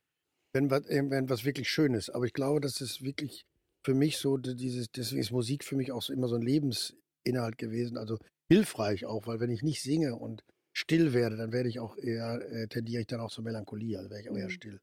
wenn 0.54 0.70
was, 0.70 0.84
wenn 0.90 1.30
was 1.30 1.46
wirklich 1.46 1.70
schön 1.70 1.94
ist. 1.94 2.10
Aber 2.10 2.26
ich 2.26 2.34
glaube, 2.34 2.60
das 2.60 2.82
ist 2.82 3.04
wirklich 3.04 3.46
für 3.86 3.94
mich 3.94 4.18
so, 4.18 4.38
dieses, 4.38 4.88
deswegen 4.92 5.22
ist 5.22 5.32
Musik 5.32 5.64
für 5.64 5.78
mich 5.78 5.94
auch 5.94 6.02
so 6.02 6.12
immer 6.12 6.28
so 6.28 6.36
ein 6.36 6.42
Lebensinhalt 6.42 7.58
gewesen, 7.58 7.98
also 7.98 8.18
hilfreich 8.52 9.06
auch, 9.06 9.28
weil 9.28 9.40
wenn 9.40 9.50
ich 9.50 9.64
nicht 9.64 9.82
singe 9.82 10.16
und 10.16 10.44
still 10.76 11.14
werde, 11.14 11.38
dann 11.38 11.54
werde 11.54 11.70
ich 11.70 11.80
auch 11.80 11.96
eher, 11.98 12.42
äh, 12.52 12.68
tendiere 12.68 13.02
ich 13.02 13.08
dann 13.08 13.22
auch 13.22 13.32
zur 13.32 13.46
Melancholie, 13.46 13.98
also 13.98 14.10
werde 14.10 14.24
ich 14.24 14.30
auch 14.30 14.38
eher 14.38 14.46
mhm. 14.46 14.52
still. 14.52 14.80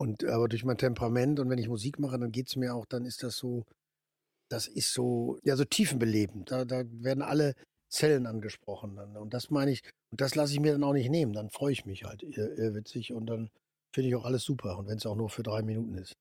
Und 0.00 0.24
aber 0.24 0.48
durch 0.48 0.64
mein 0.64 0.78
Temperament 0.78 1.40
und 1.40 1.50
wenn 1.50 1.58
ich 1.58 1.68
Musik 1.68 1.98
mache, 1.98 2.18
dann 2.18 2.32
geht 2.32 2.48
es 2.48 2.56
mir 2.56 2.74
auch, 2.74 2.86
dann 2.86 3.04
ist 3.04 3.22
das 3.22 3.36
so, 3.36 3.66
das 4.48 4.66
ist 4.66 4.94
so, 4.94 5.38
ja, 5.44 5.56
so 5.56 5.66
tiefenbelebend. 5.66 6.50
Da, 6.50 6.64
da 6.64 6.84
werden 6.90 7.22
alle 7.22 7.54
Zellen 7.90 8.26
angesprochen. 8.26 8.96
Dann. 8.96 9.14
Und 9.18 9.34
das 9.34 9.50
meine 9.50 9.72
ich, 9.72 9.82
und 10.10 10.22
das 10.22 10.36
lasse 10.36 10.54
ich 10.54 10.60
mir 10.60 10.72
dann 10.72 10.84
auch 10.84 10.94
nicht 10.94 11.10
nehmen. 11.10 11.34
Dann 11.34 11.50
freue 11.50 11.72
ich 11.72 11.84
mich 11.84 12.04
halt 12.04 12.22
witzig 12.22 13.12
und 13.12 13.26
dann 13.26 13.50
finde 13.94 14.08
ich 14.08 14.14
auch 14.14 14.24
alles 14.24 14.42
super. 14.42 14.78
Und 14.78 14.88
wenn 14.88 14.96
es 14.96 15.04
auch 15.04 15.16
nur 15.16 15.28
für 15.28 15.42
drei 15.42 15.60
Minuten 15.60 15.94
ist. 15.96 16.14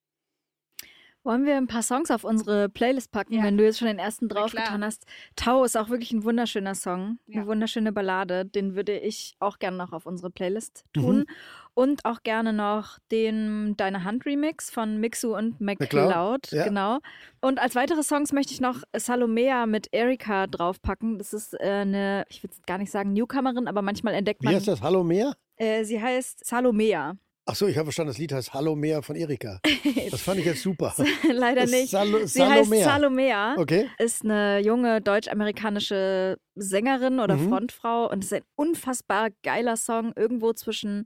Wollen 1.24 1.46
wir 1.46 1.58
ein 1.58 1.68
paar 1.68 1.84
Songs 1.84 2.12
auf 2.12 2.24
unsere 2.24 2.70
Playlist 2.70 3.12
packen, 3.12 3.34
ja. 3.34 3.44
wenn 3.44 3.58
du 3.58 3.66
jetzt 3.66 3.80
schon 3.80 3.88
den 3.88 4.00
ersten 4.00 4.30
draufgetan 4.30 4.84
hast? 4.84 5.06
Tau 5.36 5.66
ist 5.66 5.78
auch 5.78 5.90
wirklich 5.90 6.14
ein 6.14 6.24
wunderschöner 6.24 6.76
Song, 6.76 7.20
ja. 7.28 7.42
eine 7.42 7.48
wunderschöne 7.48 7.92
Ballade. 7.92 8.46
Den 8.46 8.76
würde 8.76 8.98
ich 8.98 9.36
auch 9.40 9.60
gerne 9.60 9.76
noch 9.76 9.92
auf 9.92 10.06
unsere 10.06 10.32
Playlist 10.32 10.86
mhm. 10.96 11.02
tun. 11.02 11.18
Mhm. 11.18 11.26
Und 11.74 12.06
auch 12.06 12.24
gerne 12.24 12.52
noch 12.52 13.00
den 13.12 13.76
Deine 13.78 14.04
Hand 14.04 14.26
Remix 14.26 14.70
von 14.70 15.00
Mixu 15.00 15.36
und 15.36 15.62
McCloud. 15.62 16.52
Ja. 16.52 16.66
Genau. 16.66 17.00
Und 17.42 17.60
als 17.60 17.76
weitere 17.76 18.04
Songs 18.04 18.34
möchte 18.34 18.54
ich 18.54 18.60
noch 18.60 18.82
Salomea 18.96 19.66
mit 19.66 19.88
Erika 19.92 20.48
draufpacken. 20.48 21.18
Das 21.18 21.34
ist 21.34 21.54
äh, 21.54 21.82
eine, 21.82 22.26
ich 22.30 22.44
würde 22.44 22.56
gar 22.66 22.78
nicht 22.78 22.92
sagen 22.92 23.14
Newcomerin, 23.14 23.68
aber 23.68 23.82
manchmal 23.82 24.14
entdeckt 24.14 24.44
man. 24.44 24.52
Wie 24.52 24.58
heißt 24.58 24.68
das? 24.68 24.80
Salomea? 24.80 25.34
Äh, 25.58 25.84
sie 25.84 26.02
heißt 26.02 26.46
Salomea. 26.46 27.18
Ach 27.52 27.56
so, 27.56 27.66
ich 27.66 27.78
habe 27.78 27.86
verstanden, 27.86 28.12
das 28.12 28.20
Lied 28.20 28.32
heißt 28.32 28.54
Hallo 28.54 28.76
Meer 28.76 29.02
von 29.02 29.16
Erika. 29.16 29.60
Das 30.12 30.22
fand 30.22 30.40
ich 30.40 30.46
jetzt 30.46 30.62
super. 30.62 30.94
Leider 31.34 31.66
nicht. 31.66 31.90
Sal 31.90 32.28
Sie 32.28 32.44
heißt 32.44 32.70
Salomea. 32.70 33.56
Okay. 33.58 33.90
Ist 33.98 34.24
eine 34.24 34.60
junge 34.60 35.02
deutsch-amerikanische 35.02 36.38
Sängerin 36.54 37.20
oder 37.20 37.38
mhm. 37.38 37.50
Frontfrau 37.50 38.08
und 38.12 38.24
ist 38.24 38.34
ein 38.34 38.44
unfassbar 38.56 39.30
geiler 39.42 39.78
Song, 39.78 40.14
irgendwo 40.16 40.54
zwischen 40.54 41.06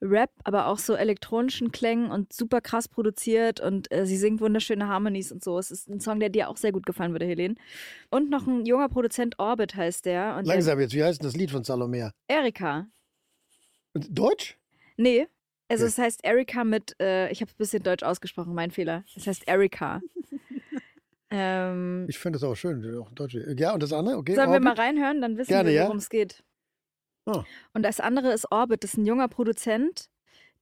Rap, 0.00 0.30
aber 0.44 0.68
auch 0.68 0.78
so 0.78 0.94
elektronischen 0.94 1.70
Klängen 1.70 2.10
und 2.10 2.32
super 2.32 2.62
krass 2.62 2.88
produziert 2.88 3.60
und 3.60 3.92
äh, 3.92 4.06
sie 4.06 4.16
singt 4.16 4.40
wunderschöne 4.40 4.88
Harmonies 4.88 5.32
und 5.32 5.44
so. 5.44 5.58
Es 5.58 5.70
ist 5.70 5.90
ein 5.90 6.00
Song, 6.00 6.18
der 6.18 6.30
dir 6.30 6.48
auch 6.48 6.56
sehr 6.56 6.72
gut 6.72 6.86
gefallen 6.86 7.12
würde, 7.12 7.26
Helene. 7.26 7.56
Und 8.10 8.30
noch 8.30 8.46
ein 8.46 8.64
junger 8.64 8.88
Produzent, 8.88 9.38
Orbit 9.38 9.74
heißt 9.74 10.06
der. 10.06 10.40
Langsam 10.44 10.80
jetzt, 10.80 10.94
wie 10.94 11.04
heißt 11.04 11.20
denn 11.20 11.28
das 11.28 11.36
Lied 11.36 11.50
von 11.50 11.62
Salomea? 11.62 12.12
Erika. 12.26 12.86
Deutsch? 13.94 14.58
Nee, 14.96 15.26
also 15.68 15.86
es 15.86 15.98
heißt 15.98 16.24
Erika 16.24 16.64
mit, 16.64 16.94
äh, 17.00 17.30
ich 17.30 17.40
habe 17.40 17.50
es 17.50 17.54
ein 17.54 17.58
bisschen 17.58 17.82
deutsch 17.82 18.02
ausgesprochen, 18.02 18.54
mein 18.54 18.70
Fehler. 18.70 19.04
Es 19.16 19.26
heißt 19.26 19.48
Erika. 19.48 20.00
ähm, 21.30 22.06
ich 22.08 22.18
finde 22.18 22.38
das 22.38 22.48
auch 22.48 22.54
schön, 22.54 22.98
auch 22.98 23.10
Deutsch. 23.12 23.34
Ja, 23.34 23.74
und 23.74 23.82
das 23.82 23.92
andere? 23.92 24.16
Okay, 24.16 24.34
Sollen 24.34 24.48
Orbit? 24.48 24.62
wir 24.62 24.74
mal 24.74 24.80
reinhören, 24.80 25.20
dann 25.20 25.36
wissen 25.36 25.50
Gerne, 25.50 25.70
wir, 25.70 25.82
worum 25.82 25.98
es 25.98 26.08
ja? 26.12 26.18
geht. 26.20 26.44
Oh. 27.26 27.42
Und 27.72 27.82
das 27.82 28.00
andere 28.00 28.32
ist 28.32 28.50
Orbit, 28.50 28.84
das 28.84 28.92
ist 28.92 28.98
ein 28.98 29.06
junger 29.06 29.28
Produzent, 29.28 30.10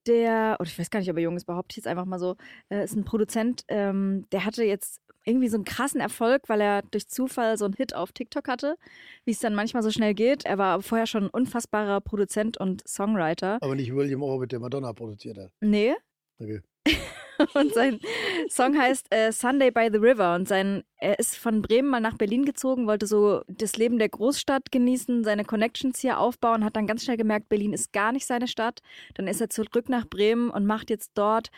der, 0.07 0.57
oder 0.61 0.69
ich 0.69 0.79
weiß 0.79 0.91
gar 0.91 1.01
nicht, 1.01 1.11
ob 1.11 1.17
er 1.17 1.23
jung 1.23 1.37
ist, 1.37 1.45
behaupte 1.45 1.73
ich 1.73 1.77
jetzt 1.77 1.89
einfach 1.89 2.05
mal 2.05 2.19
so, 2.19 2.37
äh, 2.71 2.85
ist 2.85 2.95
ein 2.95 3.05
Produzent, 3.05 3.65
ähm, 3.69 4.27
der 4.31 4.45
hatte 4.45 4.65
jetzt 4.65 5.01
irgendwie 5.25 5.49
so 5.49 5.57
einen 5.57 5.65
krassen 5.65 6.01
Erfolg, 6.01 6.49
weil 6.49 6.61
er 6.61 6.83
durch 6.83 7.09
Zufall 7.09 7.57
so 7.57 7.65
einen 7.65 7.75
Hit 7.75 7.95
auf 7.95 8.13
TikTok 8.13 8.49
hatte, 8.49 8.77
wie 9.25 9.33
es 9.33 9.39
dann 9.39 9.55
manchmal 9.55 9.83
so 9.83 9.91
schnell 9.91 10.15
geht. 10.15 10.45
Er 10.45 10.59
war 10.59 10.83
vorher 10.83 11.07
schon 11.07 11.25
ein 11.25 11.31
unfassbarer 11.31 12.01
Produzent 12.01 12.57
und 12.59 12.87
Songwriter. 12.87 13.59
Aber 13.61 13.75
nicht 13.75 13.95
William 13.95 14.23
Orbit, 14.23 14.53
der 14.53 14.61
Madonna 14.61 14.93
produziert 14.93 15.39
hat. 15.39 15.51
Nee. 15.61 15.95
Okay. 16.39 16.61
und 17.55 17.73
sein 17.75 18.01
Song 18.49 18.77
heißt 18.77 19.07
äh, 19.11 19.33
Sunday 19.33 19.71
by 19.71 19.89
the 19.91 19.99
River 19.99 20.35
und 20.35 20.49
sein 20.49 20.83
er 20.97 21.19
ist 21.19 21.37
von 21.37 21.63
Bremen 21.63 21.89
mal 21.89 22.01
nach 22.01 22.17
Berlin 22.17 22.45
gezogen, 22.45 22.87
wollte 22.87 23.07
so 23.07 23.43
das 23.49 23.77
Leben 23.77 23.99
der 23.99 24.09
Großstadt 24.09 24.71
genießen, 24.71 25.25
seine 25.25 25.45
Connections 25.45 26.01
hier 26.01 26.19
aufbauen, 26.19 26.65
hat 26.65 26.77
dann 26.77 26.87
ganz 26.87 27.05
schnell 27.05 27.17
gemerkt, 27.17 27.49
Berlin 27.49 27.73
ist 27.73 27.93
gar 27.93 28.13
nicht 28.13 28.27
seine 28.27 28.49
Stadt. 28.49 28.81
Dann 29.15 29.27
ist 29.27 29.41
er 29.41 29.51
zurück 29.51 29.89
nach 29.89 30.07
Bremen 30.07 30.51
und 30.51 30.67
macht 30.67 30.91
jetzt 30.91 31.13
dort 31.15 31.51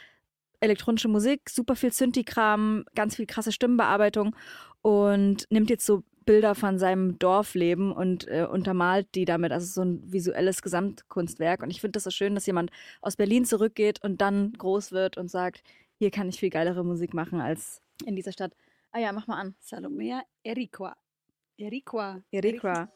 elektronische 0.65 1.09
Musik, 1.09 1.49
super 1.49 1.77
viel 1.77 1.93
Synthi-Kram, 1.93 2.85
ganz 2.95 3.17
viel 3.17 3.27
krasse 3.27 3.53
Stimmenbearbeitung 3.53 4.35
und 4.83 5.47
nimmt 5.51 5.71
jetzt 5.71 5.87
so 5.87 6.03
Bilder 6.25 6.55
von 6.55 6.79
seinem 6.79 7.19
Dorfleben 7.19 7.93
und 7.93 8.27
äh, 8.29 8.47
untermalt 8.51 9.07
die 9.15 9.25
damit. 9.25 9.53
Also 9.53 9.67
so 9.67 9.83
ein 9.83 10.13
visuelles 10.13 10.63
Gesamtkunstwerk. 10.63 11.63
Und 11.63 11.71
ich 11.71 11.81
finde 11.81 11.93
das 11.93 12.05
so 12.05 12.11
schön, 12.11 12.35
dass 12.35 12.47
jemand 12.47 12.71
aus 13.03 13.17
Berlin 13.17 13.45
zurückgeht 13.45 14.03
und 14.03 14.21
dann 14.21 14.53
groß 14.55 14.93
wird 14.93 15.19
und 15.19 15.31
sagt, 15.31 15.63
hier 15.99 16.11
kann 16.11 16.29
ich 16.29 16.41
viel 16.41 16.51
geilere 16.51 16.85
Musik 16.85 17.15
machen 17.15 17.41
als 17.41 17.81
in 18.05 18.17
dieser 18.17 18.33
Stadt. 18.33 18.53
Ah 18.93 19.01
ja, 19.01 19.13
mach 19.13 19.27
mal 19.27 19.39
an. 19.39 19.55
Salomea 19.61 20.23
Eriqua. 20.43 20.97
Eriqua. 21.59 22.23
Eriqua. 22.31 22.89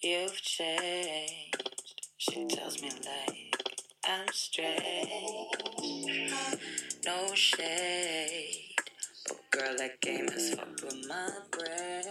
You've 0.00 0.40
changed. 0.42 2.08
She 2.18 2.46
tells 2.46 2.80
me 2.80 2.88
like 2.88 3.47
I'm 4.08 4.26
straight. 4.32 5.50
No 7.04 7.34
shade. 7.34 8.74
But 9.26 9.50
girl, 9.50 9.76
that 9.76 10.00
game 10.00 10.28
has 10.28 10.54
fucked 10.54 10.82
with 10.82 11.06
my 11.06 11.28
brain. 11.50 12.04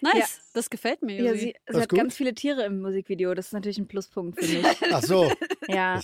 Nice, 0.00 0.14
ja. 0.14 0.26
das 0.54 0.70
gefällt 0.70 1.02
mir. 1.02 1.20
Ja, 1.20 1.32
sie, 1.34 1.54
sie 1.68 1.80
hat 1.80 1.88
gut? 1.88 1.98
ganz 1.98 2.16
viele 2.16 2.34
Tiere 2.34 2.64
im 2.64 2.80
Musikvideo. 2.80 3.34
Das 3.34 3.46
ist 3.46 3.52
natürlich 3.52 3.78
ein 3.78 3.88
Pluspunkt 3.88 4.38
für 4.38 4.46
mich. 4.46 4.66
Ach 4.92 5.02
so. 5.02 5.32
ja. 5.68 6.00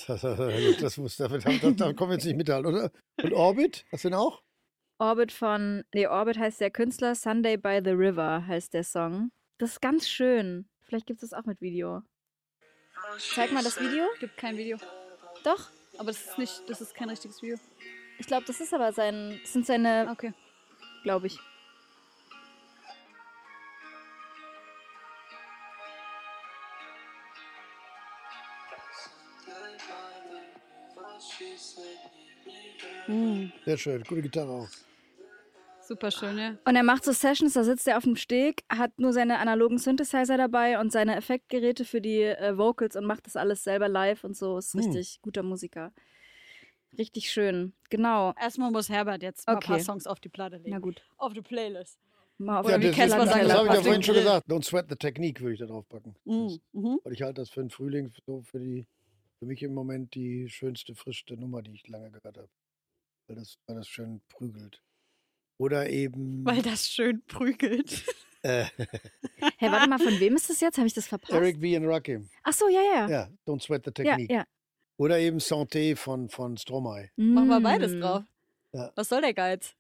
Das, 0.81 0.97
muss, 0.97 1.17
damit, 1.17 1.45
da, 1.45 1.71
da 1.71 1.93
kommen 1.93 2.11
wir 2.11 2.17
jetzt 2.17 2.25
nicht 2.25 2.37
mithalten, 2.37 2.75
oder? 2.75 2.91
Und 3.23 3.33
Orbit, 3.33 3.85
hast 3.93 4.05
du 4.05 4.09
den 4.09 4.15
auch? 4.15 4.43
Orbit 4.99 5.31
von, 5.31 5.85
nee, 5.95 6.09
Orbit 6.09 6.39
heißt 6.39 6.61
der 6.61 6.73
Künstler, 6.73 7.15
Sunday 7.15 7.57
by 7.57 7.81
the 7.85 7.91
River 7.91 8.45
heißt 8.45 8.75
der 8.75 8.83
Song. 8.83 9.31
Das 9.59 9.71
ist 9.71 9.81
ganz 9.81 10.09
schön. 10.09 10.69
Vielleicht 10.83 11.07
gibt 11.07 11.23
es 11.23 11.31
das 11.31 11.39
auch 11.39 11.47
mit 11.47 11.61
Video. 11.61 12.03
Zeig 13.35 13.53
mal 13.53 13.63
das 13.63 13.81
Video. 13.81 14.07
Gibt 14.21 14.37
kein 14.37 14.57
Video. 14.57 14.79
Doch. 15.45 15.71
Aber 15.99 16.13
das 16.13 16.27
ist 16.27 16.39
nicht, 16.39 16.63
das 16.69 16.81
ist 16.81 16.95
kein 16.95 17.11
richtiges 17.11 17.43
Video. 17.43 17.59
Ich 18.19 18.27
glaube, 18.27 18.45
das 18.47 18.61
ist 18.61 18.73
aber 18.73 18.93
sein, 18.93 19.39
das 19.43 19.53
sind 19.53 19.67
seine, 19.67 20.09
okay. 20.11 20.33
glaube 21.03 21.27
ich. 21.27 21.39
Mhm. 33.07 33.53
Sehr 33.65 33.79
schön, 33.79 34.05
gute 34.05 34.23
Gitarre 34.23 34.51
auch. 34.51 34.88
Super 35.89 36.11
schön, 36.11 36.37
ja. 36.37 36.59
Und 36.67 36.77
er 36.77 36.83
macht 36.83 37.03
so 37.03 37.13
Sessions, 37.13 37.55
da 37.55 37.65
sitzt 37.65 37.89
er 37.89 37.97
auf 37.97 38.05
dem 38.05 38.15
Steg, 38.15 38.63
hat 38.69 38.99
nur 38.99 39.15
seine 39.15 39.39
analogen 39.39 39.79
Synthesizer 39.79 40.37
dabei 40.37 40.79
und 40.79 40.93
seine 40.93 41.17
Effektgeräte 41.17 41.87
für 41.87 42.03
die 42.03 42.25
äh, 42.25 42.59
Vocals 42.59 42.95
und 42.95 43.07
macht 43.07 43.25
das 43.25 43.37
alles 43.37 43.65
selber 43.65 43.89
live 43.89 44.23
und 44.23 44.37
so. 44.37 44.59
Ist 44.59 44.75
hm. 44.75 44.81
richtig 44.81 45.15
hm. 45.15 45.19
guter 45.23 45.43
Musiker. 45.43 45.95
Richtig 46.99 47.31
schön. 47.31 47.73
Genau. 47.89 48.35
Erstmal 48.39 48.71
muss 48.71 48.91
Herbert 48.91 49.23
jetzt 49.23 49.49
okay. 49.49 49.57
ein 49.57 49.61
paar 49.61 49.81
Songs 49.81 50.07
auf 50.07 50.21
die 50.21 50.29
Platte 50.29 50.59
legen. 50.59 50.73
Na 50.73 50.79
gut. 50.79 51.03
Auf 51.17 51.33
die 51.33 51.41
Playlist. 51.41 51.99
Mal 52.37 52.61
auf 52.61 52.69
ja, 52.69 52.77
das, 52.77 52.95
das, 52.95 53.09
das, 53.09 53.11
das 53.11 53.53
habe 53.55 53.69
ich 53.69 53.75
ja 53.75 53.83
vorhin 53.83 54.03
schon 54.03 54.15
gesagt. 54.15 54.47
Don't 54.47 54.65
sweat 54.65 54.91
the 54.91 54.97
technique 54.97 55.41
würde 55.41 55.55
ich 55.55 55.61
da 55.61 55.67
drauf 55.67 55.89
packen. 55.89 56.15
Mhm. 56.27 56.61
mhm. 56.73 57.01
Weil 57.03 57.15
ich 57.15 57.23
halte 57.23 57.41
das 57.41 57.49
für 57.49 57.61
den 57.61 57.71
Frühling 57.71 58.13
so 58.27 58.43
für 58.43 58.61
die, 58.61 58.87
für 59.39 59.47
mich 59.47 59.63
im 59.63 59.73
Moment 59.73 60.15
die 60.15 60.51
schönste, 60.51 60.95
frischste 60.95 61.39
Nummer, 61.39 61.63
die 61.63 61.73
ich 61.73 61.89
lange 61.89 62.11
gehört 62.11 62.37
habe. 62.37 62.51
Weil 63.27 63.37
das, 63.37 63.57
weil 63.67 63.77
das 63.77 63.89
schön 63.89 64.21
prügelt. 64.29 64.83
Oder 65.59 65.91
eben. 65.91 66.45
Weil 66.45 66.63
das 66.63 66.89
schön 66.89 67.23
prügelt. 67.27 68.05
Äh. 68.43 68.67
hey, 69.57 69.73
warte 69.73 69.89
mal, 69.89 69.99
von 69.99 70.21
wem 70.21 70.37
ist 70.37 70.49
das 70.49 70.61
jetzt? 70.61 70.79
Habe 70.79 70.87
ich 70.87 70.95
das 70.95 71.09
verpasst? 71.09 71.33
Eric 71.33 71.59
B. 71.61 71.77
and 71.77 71.85
Rakim. 71.89 72.29
Ach 72.45 72.53
so, 72.53 72.69
ja, 72.69 72.81
ja. 72.95 73.09
Ja, 73.09 73.29
Don't 73.45 73.61
Sweat 73.61 73.85
the 73.85 73.91
Technique. 73.91 74.31
Ja, 74.31 74.39
ja. 74.39 74.45
Oder 74.97 75.19
eben 75.19 75.39
Santé 75.39 75.97
von, 75.97 76.29
von 76.29 76.57
Stromae. 76.57 77.11
Mm. 77.17 77.35
Machen 77.35 77.49
wir 77.49 77.61
beides 77.61 77.99
drauf. 77.99 78.23
Ja. 78.73 78.93
Was 78.95 79.09
soll 79.09 79.23
der 79.23 79.35
Geiz? 79.35 79.75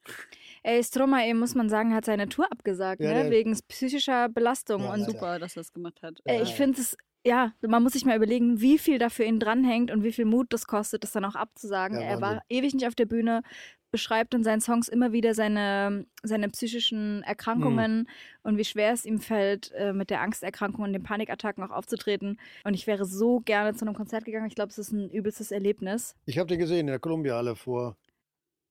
Ey, 0.64 0.82
Stromae, 0.82 1.34
muss 1.34 1.54
man 1.54 1.68
sagen, 1.68 1.94
hat 1.94 2.04
seine 2.04 2.28
Tour 2.28 2.50
abgesagt, 2.50 3.00
ja, 3.00 3.12
ne? 3.12 3.30
wegen 3.30 3.56
psychischer 3.68 4.28
Belastung. 4.28 4.82
Ja, 4.82 4.94
und 4.94 5.04
super, 5.04 5.38
dass 5.38 5.56
er 5.56 5.60
das 5.60 5.72
gemacht 5.72 6.02
hat. 6.02 6.18
Ey, 6.24 6.42
ich 6.42 6.54
finde 6.54 6.80
es 6.80 6.96
ja, 7.24 7.52
man 7.60 7.82
muss 7.82 7.92
sich 7.92 8.04
mal 8.04 8.16
überlegen, 8.16 8.60
wie 8.60 8.78
viel 8.78 8.98
da 8.98 9.10
für 9.10 9.24
ihn 9.24 9.40
dranhängt 9.40 9.90
und 9.90 10.02
wie 10.02 10.12
viel 10.12 10.24
Mut 10.24 10.52
das 10.52 10.66
kostet, 10.66 11.02
das 11.02 11.12
dann 11.12 11.24
auch 11.24 11.34
abzusagen. 11.34 12.00
Ja, 12.00 12.06
er 12.06 12.20
war 12.20 12.42
ewig 12.48 12.74
nicht 12.74 12.86
auf 12.86 12.94
der 12.94 13.06
Bühne, 13.06 13.42
beschreibt 13.90 14.34
in 14.34 14.44
seinen 14.44 14.60
Songs 14.60 14.88
immer 14.88 15.12
wieder 15.12 15.34
seine, 15.34 16.06
seine 16.22 16.48
psychischen 16.48 17.22
Erkrankungen 17.22 18.00
mhm. 18.00 18.06
und 18.42 18.58
wie 18.58 18.64
schwer 18.64 18.92
es 18.92 19.04
ihm 19.04 19.18
fällt, 19.18 19.72
äh, 19.72 19.92
mit 19.92 20.10
der 20.10 20.20
Angsterkrankung 20.20 20.84
und 20.84 20.92
den 20.92 21.02
Panikattacken 21.02 21.64
auch 21.64 21.70
aufzutreten. 21.70 22.38
Und 22.64 22.74
ich 22.74 22.86
wäre 22.86 23.04
so 23.04 23.40
gerne 23.40 23.74
zu 23.74 23.84
einem 23.84 23.94
Konzert 23.94 24.24
gegangen. 24.24 24.46
Ich 24.46 24.54
glaube, 24.54 24.70
es 24.70 24.78
ist 24.78 24.92
ein 24.92 25.10
übelstes 25.10 25.50
Erlebnis. 25.50 26.16
Ich 26.26 26.38
habe 26.38 26.48
den 26.48 26.58
gesehen 26.58 26.80
in 26.80 26.86
der 26.88 26.98
Columbia-Halle 26.98 27.56
vor 27.56 27.96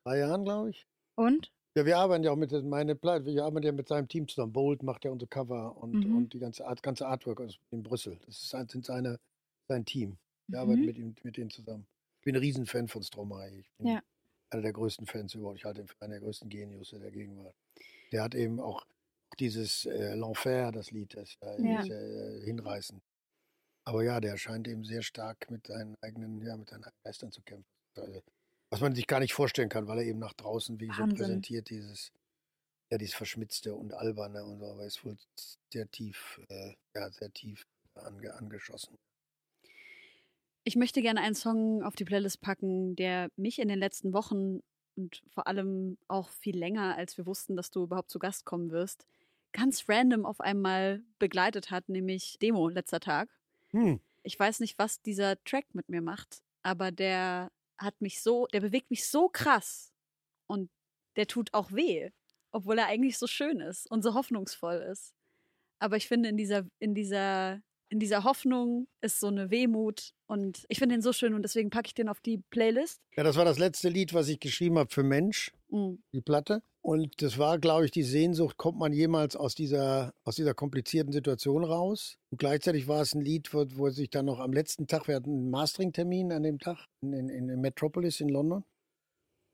drei 0.06 0.20
Jahren, 0.20 0.44
glaube 0.44 0.70
ich. 0.70 0.88
Und? 1.16 1.52
Ja, 1.76 1.86
wir 1.86 1.98
arbeiten 1.98 2.24
ja 2.24 2.32
auch 2.32 2.36
mit 2.36 2.52
meine 2.64 2.96
Pleite, 2.96 3.26
wir 3.26 3.44
arbeiten 3.44 3.66
ja 3.66 3.72
mit 3.72 3.88
seinem 3.88 4.08
Team 4.08 4.28
zusammen. 4.28 4.54
Bold 4.54 4.82
macht 4.82 5.06
ja 5.06 5.12
unsere 5.12 5.30
Cover 5.30 5.78
und, 5.78 5.94
mhm. 5.94 6.18
und 6.18 6.34
die 6.34 6.40
ganze, 6.40 6.66
Art, 6.66 6.82
ganze 6.82 7.08
Artwork 7.08 7.42
in 7.72 7.84
Brüssel. 7.84 8.18
Das 8.26 8.42
ist, 8.42 8.72
sind 8.72 8.86
seine, 8.86 9.20
sein 9.68 9.86
Team. 9.86 10.18
Wir 10.48 10.58
mhm. 10.58 10.62
arbeiten 10.62 10.86
mit, 10.86 10.98
ihm, 10.98 11.16
mit 11.24 11.38
denen 11.38 11.50
zusammen. 11.50 11.86
Ich 12.20 12.26
bin 12.26 12.36
ein 12.36 12.40
Riesenfan 12.40 12.88
von 12.88 13.04
Stromae. 13.04 13.60
Ich 13.60 13.72
bin 13.78 13.88
ja. 13.88 14.02
Einer 14.50 14.62
der 14.62 14.74
größten 14.74 15.06
Fans 15.08 15.34
überhaupt. 15.34 15.58
Ich 15.58 15.66
halte 15.66 15.82
ihn 15.82 15.88
für 15.88 16.02
einen 16.02 16.12
der 16.12 16.22
größten 16.22 16.50
Genius 16.50 16.92
der 16.92 17.12
Gegenwart. 17.12 17.56
Der 18.12 18.24
hat 18.24 18.36
eben 18.36 18.60
auch 18.60 18.86
dieses 19.40 19.86
äh, 19.86 20.14
L'Enfer, 20.14 20.72
das 20.72 20.92
Lied, 20.92 21.16
das 21.16 21.38
ja. 21.60 21.82
ist, 21.82 21.90
äh, 21.90 22.42
hinreißend. 22.46 23.02
Aber 23.84 24.04
ja, 24.04 24.20
der 24.20 24.38
scheint 24.38 24.68
eben 24.68 24.84
sehr 24.84 25.02
stark 25.02 25.50
mit 25.50 25.68
seinen 25.68 25.96
eigenen, 26.02 26.42
ja, 26.42 26.58
mit 26.58 26.70
seinen 26.70 26.86
Geistern 27.04 27.32
zu 27.32 27.42
kämpfen. 27.42 27.72
Also, 27.96 28.22
was 28.70 28.82
man 28.82 28.96
sich 28.96 29.08
gar 29.08 29.20
nicht 29.20 29.34
vorstellen 29.34 29.70
kann, 29.70 29.88
weil 29.88 30.00
er 30.00 30.06
eben 30.06 30.20
nach 30.20 30.34
draußen 30.34 30.80
wie 30.80 30.92
so 30.92 31.06
präsentiert, 31.08 31.70
dieses, 31.70 32.12
ja, 32.92 32.98
dieses 32.98 33.16
Verschmitzte 33.16 33.76
und 33.76 33.94
Alberne 33.94 34.44
und 34.44 34.60
so, 34.60 34.66
aber 34.66 34.86
ist 34.86 35.06
wohl 35.06 35.18
sehr 35.72 35.90
tief, 35.90 36.42
äh, 36.50 36.74
ja, 36.96 37.10
sehr 37.12 37.32
tief 37.32 37.66
ange, 37.96 38.34
angeschossen. 38.34 38.98
Ich 40.68 40.76
möchte 40.76 41.02
gerne 41.02 41.22
einen 41.22 41.34
Song 41.34 41.82
auf 41.82 41.96
die 41.96 42.04
Playlist 42.04 42.42
packen, 42.42 42.98
der 42.98 43.30
mich 43.38 43.60
in 43.60 43.70
den 43.70 43.80
letzten 43.80 44.12
Wochen 44.12 44.60
und 44.98 45.24
vor 45.30 45.48
allem 45.48 45.98
auch 46.10 46.28
viel 46.28 46.58
länger, 46.58 46.98
als 46.98 47.18
wir 47.18 47.26
wussten, 47.26 47.56
dass 47.56 47.72
du 47.72 47.84
überhaupt 47.84 48.10
zu 48.10 48.20
Gast 48.20 48.44
kommen 48.44 48.70
wirst, 48.72 49.08
ganz 49.54 49.88
random 49.88 50.26
auf 50.26 50.42
einmal 50.42 51.02
begleitet 51.20 51.72
hat, 51.72 51.88
nämlich 51.88 52.38
Demo 52.42 52.68
letzter 52.68 53.00
Tag. 53.00 53.30
Hm. 53.70 54.02
Ich 54.24 54.38
weiß 54.38 54.60
nicht, 54.60 54.78
was 54.78 55.02
dieser 55.02 55.42
Track 55.46 55.68
mit 55.72 55.88
mir 55.88 56.02
macht, 56.02 56.44
aber 56.64 56.92
der 56.92 57.50
hat 57.78 58.02
mich 58.02 58.22
so, 58.22 58.46
der 58.48 58.60
bewegt 58.60 58.90
mich 58.90 59.08
so 59.08 59.30
krass 59.30 59.94
und 60.48 60.70
der 61.16 61.28
tut 61.28 61.54
auch 61.54 61.72
weh, 61.72 62.10
obwohl 62.52 62.78
er 62.78 62.88
eigentlich 62.88 63.18
so 63.18 63.28
schön 63.28 63.62
ist 63.62 63.90
und 63.90 64.04
so 64.04 64.16
hoffnungsvoll 64.16 64.86
ist. 64.92 65.16
Aber 65.80 65.96
ich 65.96 66.10
finde, 66.10 66.28
in 66.28 66.36
dieser, 66.36 66.66
in 66.80 66.94
dieser, 66.94 67.62
in 67.90 68.00
dieser 68.00 68.24
Hoffnung 68.24 68.88
ist 69.02 69.20
so 69.20 69.28
eine 69.28 69.50
Wehmut 69.50 70.14
und 70.28 70.66
ich 70.68 70.80
finde 70.80 70.96
den 70.96 71.02
so 71.02 71.14
schön 71.14 71.34
und 71.34 71.44
deswegen 71.44 71.70
packe 71.70 71.88
ich 71.88 71.94
den 71.94 72.10
auf 72.10 72.20
die 72.20 72.38
Playlist. 72.38 73.02
Ja, 73.16 73.24
das 73.24 73.36
war 73.38 73.46
das 73.46 73.60
letzte 73.60 73.90
Lied, 73.90 74.14
was 74.14 74.28
ich 74.28 74.40
geschrieben 74.40 74.78
habe 74.78 74.90
für 74.92 75.04
Mensch, 75.04 75.54
mhm. 75.70 76.00
die 76.14 76.22
Platte. 76.22 76.62
Und 76.82 77.22
das 77.22 77.38
war, 77.38 77.60
glaube 77.60 77.86
ich, 77.86 77.92
die 77.92 78.04
Sehnsucht, 78.04 78.58
kommt 78.58 78.80
man 78.80 78.94
jemals 78.94 79.36
aus 79.36 79.56
dieser, 79.56 80.14
aus 80.24 80.36
dieser 80.36 80.54
komplizierten 80.54 81.12
Situation 81.12 81.64
raus? 81.64 82.18
Und 82.30 82.38
gleichzeitig 82.40 82.88
war 82.88 83.02
es 83.02 83.14
ein 83.14 83.22
Lied, 83.22 83.54
wo, 83.54 83.66
wo 83.76 83.90
sich 83.90 84.10
dann 84.10 84.26
noch 84.26 84.40
am 84.40 84.54
letzten 84.54 84.88
Tag, 84.88 85.08
wir 85.08 85.16
hatten 85.16 85.32
einen 85.32 85.50
Mastering-Termin 85.50 86.32
an 86.32 86.44
dem 86.44 86.60
Tag 86.60 86.88
in, 87.02 87.14
in, 87.14 87.50
in 87.50 87.62
Metropolis 87.62 88.22
in 88.22 88.30
London. 88.30 88.64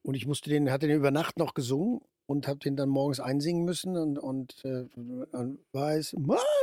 Und 0.03 0.15
ich 0.15 0.27
musste 0.27 0.49
den, 0.49 0.69
hatte 0.69 0.87
den 0.87 0.97
über 0.97 1.11
Nacht 1.11 1.39
noch 1.39 1.53
gesungen 1.53 2.01
und 2.25 2.47
habe 2.47 2.59
den 2.59 2.75
dann 2.75 2.89
morgens 2.89 3.19
einsingen 3.19 3.65
müssen 3.65 3.97
und, 3.97 4.17
und 4.17 4.63
äh, 4.65 4.85
dann 5.31 5.59
war 5.71 5.93
es, 5.93 6.15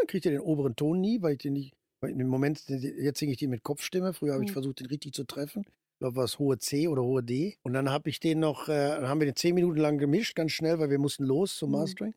kriegte 0.07 0.31
den 0.31 0.41
oberen 0.41 0.77
Ton 0.77 1.01
nie, 1.01 1.23
weil 1.23 1.33
ich 1.33 1.39
den 1.39 1.55
nicht, 1.55 1.75
weil 2.01 2.13
im 2.13 2.29
Moment, 2.29 2.65
jetzt 2.69 3.19
singe 3.19 3.33
ich 3.33 3.39
den 3.39 3.51
mit 3.51 3.63
Kopfstimme, 3.63 4.13
früher 4.13 4.35
habe 4.35 4.45
ich 4.45 4.51
mhm. 4.51 4.55
versucht, 4.55 4.81
den 4.81 4.87
richtig 4.87 5.13
zu 5.13 5.25
treffen 5.25 5.65
glaube, 6.01 6.17
war 6.17 6.25
es 6.25 6.39
hohe 6.39 6.59
C 6.59 6.89
oder 6.89 7.03
hohe 7.03 7.23
D. 7.23 7.57
Und 7.63 7.75
dann 7.75 7.91
habe 7.91 8.11
ich 8.11 8.19
den 8.19 8.41
noch, 8.41 8.69
äh, 8.69 8.89
dann 8.89 9.09
haben 9.09 9.21
wir 9.21 9.27
den 9.27 9.37
zehn 9.37 9.55
Minuten 9.55 9.79
lang 9.79 9.99
gemischt, 9.99 10.35
ganz 10.35 10.53
schnell, 10.53 10.79
weil 10.79 10.91
wir 10.91 10.99
mussten 10.99 11.25
los 11.25 11.57
zum 11.57 11.71
mhm. 11.71 11.77
Mastering. 11.77 12.15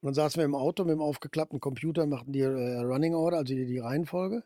Und 0.00 0.06
dann 0.06 0.14
saßen 0.14 0.40
wir 0.40 0.44
im 0.44 0.56
Auto 0.56 0.82
mit 0.84 0.94
dem 0.94 1.00
aufgeklappten 1.00 1.60
Computer, 1.60 2.06
machten 2.06 2.32
die 2.32 2.40
äh, 2.40 2.78
Running 2.80 3.14
Order, 3.14 3.38
also 3.38 3.54
die, 3.54 3.66
die, 3.66 3.78
Reihenfolge. 3.78 4.42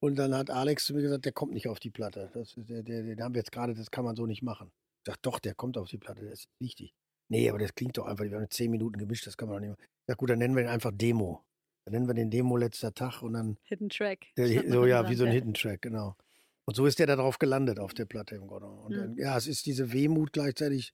Und 0.00 0.16
dann 0.16 0.34
hat 0.34 0.50
Alex 0.50 0.86
zu 0.86 0.94
mir 0.94 1.02
gesagt, 1.02 1.24
der 1.24 1.32
kommt 1.32 1.54
nicht 1.54 1.68
auf 1.68 1.80
die 1.80 1.90
Platte. 1.90 2.30
Das, 2.34 2.54
der, 2.56 2.82
der, 2.82 3.02
den 3.02 3.22
haben 3.22 3.34
wir 3.34 3.40
jetzt 3.40 3.52
gerade, 3.52 3.74
das 3.74 3.90
kann 3.90 4.04
man 4.04 4.14
so 4.14 4.26
nicht 4.26 4.42
machen. 4.42 4.70
Ich 5.00 5.06
sage, 5.06 5.18
doch, 5.22 5.38
der 5.38 5.54
kommt 5.54 5.78
auf 5.78 5.88
die 5.88 5.98
Platte, 5.98 6.24
das 6.24 6.40
ist 6.40 6.48
wichtig. 6.60 6.94
Nee, 7.28 7.48
aber 7.48 7.58
das 7.58 7.74
klingt 7.74 7.98
doch 7.98 8.06
einfach, 8.06 8.24
wir 8.24 8.36
haben 8.36 8.50
zehn 8.50 8.70
Minuten 8.70 8.98
gemischt, 8.98 9.26
das 9.26 9.36
kann 9.36 9.48
man 9.48 9.56
doch 9.56 9.60
nicht 9.60 9.70
machen. 9.70 9.88
Sage, 10.06 10.16
gut, 10.16 10.30
dann 10.30 10.38
nennen 10.38 10.56
wir 10.56 10.62
den 10.62 10.70
einfach 10.70 10.92
Demo. 10.92 11.44
Dann 11.84 11.92
nennen 11.92 12.06
wir 12.06 12.14
den 12.14 12.30
Demo 12.30 12.56
letzter 12.56 12.92
Tag 12.94 13.22
und 13.22 13.34
dann. 13.34 13.58
Hidden 13.64 13.90
Track. 13.90 14.26
Der, 14.36 14.70
so, 14.70 14.86
ja, 14.86 15.08
wie 15.08 15.14
so 15.14 15.24
ein 15.24 15.32
Hidden 15.32 15.54
Track, 15.54 15.82
genau. 15.82 16.16
Und 16.64 16.74
so 16.74 16.84
ist 16.84 17.00
er 17.00 17.06
darauf 17.06 17.38
gelandet, 17.38 17.78
auf 17.78 17.94
der 17.94 18.04
Platte 18.04 18.34
im 18.34 18.46
Grunde. 18.46 18.66
Und 18.68 18.94
mhm. 18.94 19.18
ja, 19.18 19.36
es 19.36 19.46
ist 19.46 19.64
diese 19.66 19.92
Wehmut 19.92 20.32
gleichzeitig, 20.32 20.92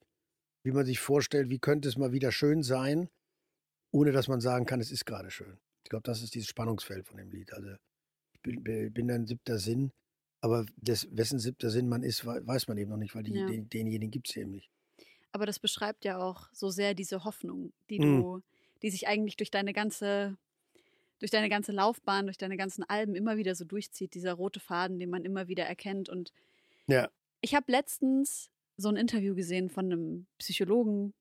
wie 0.62 0.72
man 0.72 0.86
sich 0.86 1.00
vorstellt, 1.00 1.50
wie 1.50 1.58
könnte 1.58 1.88
es 1.88 1.96
mal 1.96 2.12
wieder 2.12 2.30
schön 2.30 2.62
sein, 2.62 3.08
ohne 3.92 4.12
dass 4.12 4.28
man 4.28 4.40
sagen 4.40 4.66
kann, 4.66 4.80
es 4.80 4.90
ist 4.90 5.04
gerade 5.04 5.30
schön. 5.30 5.58
Ich 5.82 5.90
glaube, 5.90 6.04
das 6.04 6.22
ist 6.22 6.34
dieses 6.34 6.48
Spannungsfeld 6.48 7.06
von 7.06 7.16
dem 7.16 7.30
Lied. 7.30 7.52
Also 7.52 7.74
ich 8.32 8.40
bin, 8.40 8.92
bin 8.92 9.10
ein 9.10 9.26
siebter 9.26 9.58
Sinn, 9.58 9.92
aber 10.40 10.64
des, 10.76 11.08
wessen 11.10 11.38
siebter 11.38 11.70
Sinn 11.70 11.88
man 11.88 12.02
ist, 12.02 12.24
weiß 12.24 12.68
man 12.68 12.78
eben 12.78 12.90
noch 12.90 12.96
nicht, 12.96 13.14
weil 13.14 13.22
die, 13.22 13.34
ja. 13.34 13.46
den, 13.46 13.68
denjenigen 13.68 14.10
gibt 14.10 14.28
es 14.30 14.36
eben 14.36 14.52
nicht. 14.52 14.70
Aber 15.34 15.46
das 15.46 15.58
beschreibt 15.58 16.04
ja 16.04 16.18
auch 16.18 16.48
so 16.52 16.70
sehr 16.70 16.94
diese 16.94 17.24
Hoffnung, 17.24 17.72
die 17.90 17.98
mhm. 17.98 18.22
du, 18.22 18.42
die 18.82 18.90
sich 18.90 19.08
eigentlich 19.08 19.36
durch 19.36 19.50
deine 19.50 19.72
ganze 19.72 20.36
durch 21.18 21.32
deine 21.32 21.48
ganze 21.48 21.72
Laufbahn, 21.72 22.26
durch 22.26 22.38
deine 22.38 22.56
ganzen 22.56 22.84
Alben 22.84 23.16
immer 23.16 23.36
wieder 23.36 23.54
so 23.54 23.64
durchzieht, 23.64 24.14
dieser 24.14 24.34
rote 24.34 24.60
Faden, 24.60 25.00
den 25.00 25.10
man 25.10 25.24
immer 25.24 25.48
wieder 25.48 25.64
erkennt. 25.64 26.08
Und 26.08 26.32
ja. 26.86 27.08
ich 27.40 27.54
habe 27.54 27.72
letztens 27.72 28.50
so 28.76 28.88
ein 28.88 28.96
Interview 28.96 29.34
gesehen 29.34 29.70
von 29.70 29.86
einem 29.86 30.26
Psychologen, 30.38 31.14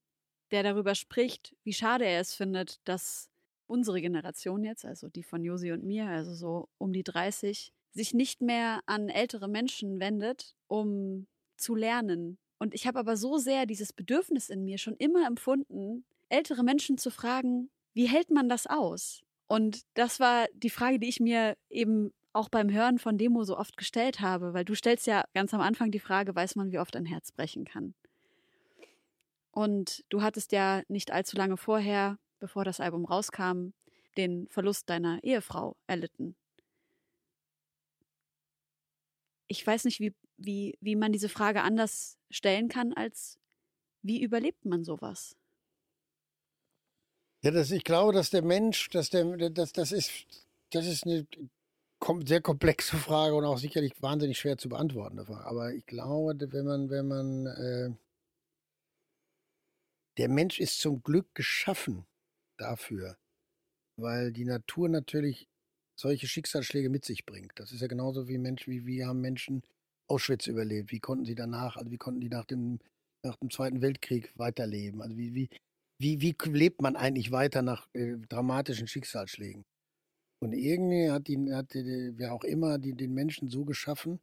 der 0.51 0.61
darüber 0.61 0.93
spricht, 0.93 1.55
wie 1.63 1.73
schade 1.73 2.05
er 2.05 2.19
es 2.19 2.35
findet, 2.35 2.87
dass 2.87 3.31
unsere 3.65 3.99
Generation 4.01 4.63
jetzt, 4.63 4.85
also 4.85 5.09
die 5.09 5.23
von 5.23 5.43
Josi 5.43 5.71
und 5.71 5.83
mir, 5.83 6.07
also 6.07 6.35
so 6.35 6.69
um 6.77 6.93
die 6.93 7.03
30, 7.03 7.73
sich 7.93 8.13
nicht 8.13 8.41
mehr 8.41 8.81
an 8.85 9.09
ältere 9.09 9.47
Menschen 9.47 9.99
wendet, 9.99 10.53
um 10.67 11.27
zu 11.57 11.75
lernen. 11.75 12.37
Und 12.63 12.73
ich 12.73 12.87
habe 12.87 12.97
aber 12.97 13.17
so 13.17 13.39
sehr 13.39 13.65
dieses 13.65 13.91
Bedürfnis 13.91 14.47
in 14.47 14.63
mir 14.63 14.77
schon 14.77 14.95
immer 14.95 15.27
empfunden, 15.27 16.05
ältere 16.29 16.63
Menschen 16.63 16.97
zu 16.97 17.11
fragen, 17.11 17.69
wie 17.93 18.07
hält 18.07 18.31
man 18.31 18.47
das 18.47 18.67
aus? 18.67 19.21
Und 19.47 19.81
das 19.95 20.21
war 20.21 20.47
die 20.53 20.69
Frage, 20.69 20.97
die 20.97 21.09
ich 21.09 21.19
mir 21.19 21.57
eben 21.69 22.13
auch 22.31 22.47
beim 22.47 22.71
Hören 22.71 22.99
von 22.99 23.17
Demo 23.17 23.43
so 23.43 23.57
oft 23.57 23.75
gestellt 23.75 24.21
habe, 24.21 24.53
weil 24.53 24.63
du 24.63 24.75
stellst 24.75 25.07
ja 25.07 25.25
ganz 25.33 25.53
am 25.53 25.59
Anfang 25.59 25.91
die 25.91 25.99
Frage, 25.99 26.33
weiß 26.33 26.55
man, 26.55 26.71
wie 26.71 26.79
oft 26.79 26.95
ein 26.95 27.05
Herz 27.05 27.33
brechen 27.33 27.65
kann? 27.65 27.95
Und 29.51 30.05
du 30.07 30.21
hattest 30.21 30.53
ja 30.53 30.83
nicht 30.87 31.11
allzu 31.11 31.35
lange 31.35 31.57
vorher, 31.57 32.17
bevor 32.39 32.63
das 32.63 32.79
Album 32.79 33.03
rauskam, 33.03 33.73
den 34.15 34.47
Verlust 34.47 34.89
deiner 34.89 35.21
Ehefrau 35.21 35.75
erlitten. 35.85 36.37
Ich 39.49 39.67
weiß 39.67 39.83
nicht, 39.83 39.99
wie, 39.99 40.13
wie, 40.37 40.77
wie 40.81 40.95
man 40.95 41.11
diese 41.11 41.29
Frage 41.29 41.61
anders 41.61 42.17
stellen 42.29 42.67
kann, 42.67 42.93
als 42.93 43.39
wie 44.01 44.21
überlebt 44.21 44.65
man 44.65 44.83
sowas? 44.83 45.35
Ja, 47.41 47.51
das, 47.51 47.71
ich 47.71 47.83
glaube, 47.83 48.13
dass 48.13 48.29
der 48.29 48.41
Mensch, 48.41 48.89
dass 48.89 49.09
der, 49.09 49.49
das, 49.49 49.73
das 49.73 49.91
ist, 49.91 50.11
das 50.71 50.85
ist 50.85 51.05
eine 51.05 51.27
sehr 52.25 52.41
komplexe 52.41 52.97
Frage 52.97 53.35
und 53.35 53.45
auch 53.45 53.57
sicherlich 53.57 54.01
wahnsinnig 54.01 54.37
schwer 54.37 54.57
zu 54.57 54.69
beantworten. 54.69 55.19
Aber 55.19 55.73
ich 55.73 55.85
glaube, 55.85 56.51
wenn 56.51 56.65
man, 56.65 56.89
wenn 56.89 57.07
man, 57.07 57.45
äh, 57.45 57.89
der 60.17 60.29
Mensch 60.29 60.59
ist 60.59 60.79
zum 60.79 61.01
Glück 61.03 61.33
geschaffen 61.33 62.05
dafür, 62.57 63.17
weil 63.97 64.31
die 64.31 64.45
Natur 64.45 64.89
natürlich 64.89 65.47
solche 65.95 66.27
Schicksalsschläge 66.27 66.89
mit 66.89 67.05
sich 67.05 67.25
bringt. 67.25 67.53
Das 67.55 67.71
ist 67.71 67.81
ja 67.81 67.87
genauso 67.87 68.27
wie 68.27 68.37
Menschen, 68.37 68.71
wie 68.71 68.85
wir 68.85 69.07
haben 69.07 69.21
Menschen 69.21 69.63
Auschwitz 70.07 70.47
überlebt. 70.47 70.91
Wie 70.91 70.99
konnten 70.99 71.25
sie 71.25 71.35
danach, 71.35 71.77
also 71.77 71.91
wie 71.91 71.97
konnten 71.97 72.21
die 72.21 72.29
nach 72.29 72.45
dem, 72.45 72.79
nach 73.23 73.35
dem 73.37 73.49
Zweiten 73.49 73.81
Weltkrieg 73.81 74.31
weiterleben? 74.37 75.01
Also 75.01 75.17
wie, 75.17 75.33
wie, 75.33 75.49
wie, 75.99 76.21
wie 76.21 76.35
lebt 76.49 76.81
man 76.81 76.95
eigentlich 76.95 77.31
weiter 77.31 77.61
nach 77.61 77.87
äh, 77.93 78.17
dramatischen 78.29 78.87
Schicksalsschlägen? 78.87 79.63
Und 80.41 80.53
irgendwie 80.53 81.09
hat, 81.09 81.27
die, 81.27 81.53
hat 81.53 81.73
die, 81.73 82.11
wer 82.17 82.33
auch 82.33 82.43
immer 82.43 82.77
die, 82.77 82.93
den 82.93 83.13
Menschen 83.13 83.47
so 83.47 83.63
geschaffen, 83.63 84.19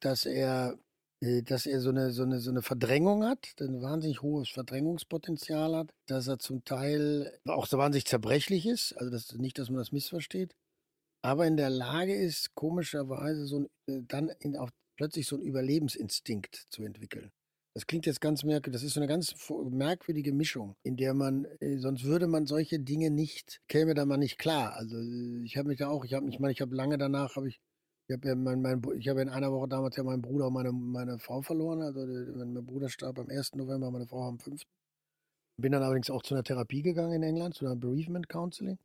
dass 0.00 0.24
er, 0.24 0.78
äh, 1.20 1.42
dass 1.42 1.66
er 1.66 1.80
so 1.80 1.90
eine, 1.90 2.12
so, 2.12 2.22
eine, 2.22 2.40
so 2.40 2.50
eine 2.50 2.62
Verdrängung 2.62 3.24
hat, 3.24 3.54
ein 3.60 3.82
wahnsinnig 3.82 4.22
hohes 4.22 4.48
Verdrängungspotenzial 4.48 5.76
hat, 5.76 5.92
dass 6.06 6.28
er 6.28 6.38
zum 6.38 6.64
Teil 6.64 7.38
auch 7.46 7.66
so 7.66 7.76
wahnsinnig 7.76 8.06
zerbrechlich 8.06 8.66
ist, 8.66 8.94
also 8.94 9.10
das, 9.10 9.34
nicht, 9.34 9.58
dass 9.58 9.68
man 9.68 9.78
das 9.78 9.92
missversteht, 9.92 10.54
aber 11.22 11.46
in 11.46 11.56
der 11.56 11.70
Lage 11.70 12.14
ist, 12.14 12.54
komischerweise 12.54 13.46
so 13.46 13.60
ein, 13.60 13.66
äh, 13.86 14.02
dann 14.06 14.30
in, 14.40 14.56
auch 14.56 14.70
plötzlich 14.96 15.26
so 15.26 15.36
einen 15.36 15.44
Überlebensinstinkt 15.44 16.66
zu 16.70 16.82
entwickeln. 16.82 17.30
Das 17.74 17.86
klingt 17.86 18.06
jetzt 18.06 18.20
ganz 18.20 18.42
merkwürdig. 18.42 18.80
Das 18.80 18.82
ist 18.82 18.94
so 18.94 19.00
eine 19.00 19.06
ganz 19.06 19.34
merkwürdige 19.70 20.32
Mischung, 20.32 20.74
in 20.82 20.96
der 20.96 21.14
man, 21.14 21.44
äh, 21.60 21.78
sonst 21.78 22.04
würde 22.04 22.26
man 22.26 22.46
solche 22.46 22.80
Dinge 22.80 23.10
nicht, 23.10 23.60
käme 23.68 23.94
da 23.94 24.04
mal 24.04 24.16
nicht 24.16 24.38
klar. 24.38 24.74
Also 24.74 24.96
äh, 24.96 25.44
ich 25.44 25.56
habe 25.56 25.68
mich 25.68 25.78
da 25.78 25.88
auch, 25.88 26.04
ich 26.04 26.14
habe, 26.14 26.28
ich 26.28 26.40
meine, 26.40 26.52
ich 26.52 26.60
habe 26.60 26.74
lange 26.74 26.98
danach, 26.98 27.36
habe 27.36 27.48
ich, 27.48 27.60
ich 28.08 28.16
habe 28.16 28.26
ja 28.26 28.34
mein, 28.34 28.62
mein, 28.62 28.82
habe 28.82 29.22
in 29.22 29.28
einer 29.28 29.52
Woche 29.52 29.68
damals 29.68 29.96
ja 29.96 30.02
meinen 30.02 30.22
Bruder 30.22 30.48
und 30.48 30.54
meine, 30.54 30.72
meine 30.72 31.18
Frau 31.18 31.42
verloren. 31.42 31.82
Also 31.82 32.00
mein 32.00 32.54
Bruder 32.64 32.88
starb 32.88 33.18
am 33.18 33.28
1. 33.28 33.54
November, 33.54 33.90
meine 33.90 34.06
Frau 34.06 34.26
am 34.26 34.38
5. 34.38 34.62
Bin 35.60 35.72
dann 35.72 35.82
allerdings 35.82 36.10
auch 36.10 36.22
zu 36.22 36.34
einer 36.34 36.44
Therapie 36.44 36.82
gegangen 36.82 37.12
in 37.12 37.22
England, 37.22 37.54
zu 37.54 37.66
einer 37.66 37.76
Bereavement 37.76 38.28
Counseling. 38.28 38.78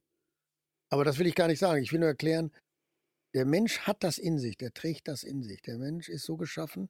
Aber 0.94 1.03
das 1.03 1.18
will 1.18 1.26
ich 1.26 1.34
gar 1.34 1.48
nicht 1.48 1.57
sagen. 1.57 1.82
Ich 1.82 1.91
will 1.91 2.02
nur 2.02 2.10
erklären, 2.10 2.52
der 3.34 3.45
Mensch 3.45 3.80
hat 3.80 4.03
das 4.03 4.20
in 4.20 4.38
sich, 4.38 4.57
der 4.57 4.76
trägt 4.76 5.07
das 5.07 5.24
in 5.24 5.41
sich. 5.41 5.64
Der 5.64 5.80
Mensch 5.80 6.07
ist 6.07 6.24
so 6.24 6.38
geschaffen, 6.38 6.88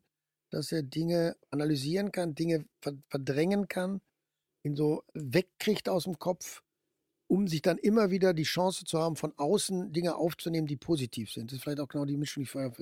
dass 0.52 0.74
er 0.74 0.84
Dinge 0.84 1.38
analysieren 1.52 2.12
kann, 2.12 2.36
Dinge 2.36 2.66
verdrängen 3.10 3.70
kann, 3.70 4.02
ihn 4.66 4.76
so 4.76 5.04
wegkriegt 5.14 5.88
aus 5.88 6.04
dem 6.04 6.20
Kopf, 6.20 6.64
um 7.32 7.48
sich 7.48 7.62
dann 7.62 7.78
immer 7.78 8.12
wieder 8.12 8.34
die 8.34 8.44
Chance 8.44 8.84
zu 8.84 9.00
haben, 9.00 9.16
von 9.16 9.32
außen 9.38 9.94
Dinge 9.94 10.18
aufzunehmen, 10.18 10.68
die 10.68 10.76
positiv 10.76 11.32
sind. 11.32 11.52
Das 11.52 11.60
ist 11.60 11.64
vielleicht 11.64 11.80
auch 11.80 11.88
genau 11.88 12.04
die 12.04 12.18
Mischung, 12.18 12.42
die 12.42 12.48
ich 12.48 12.52
vorher, 12.52 12.74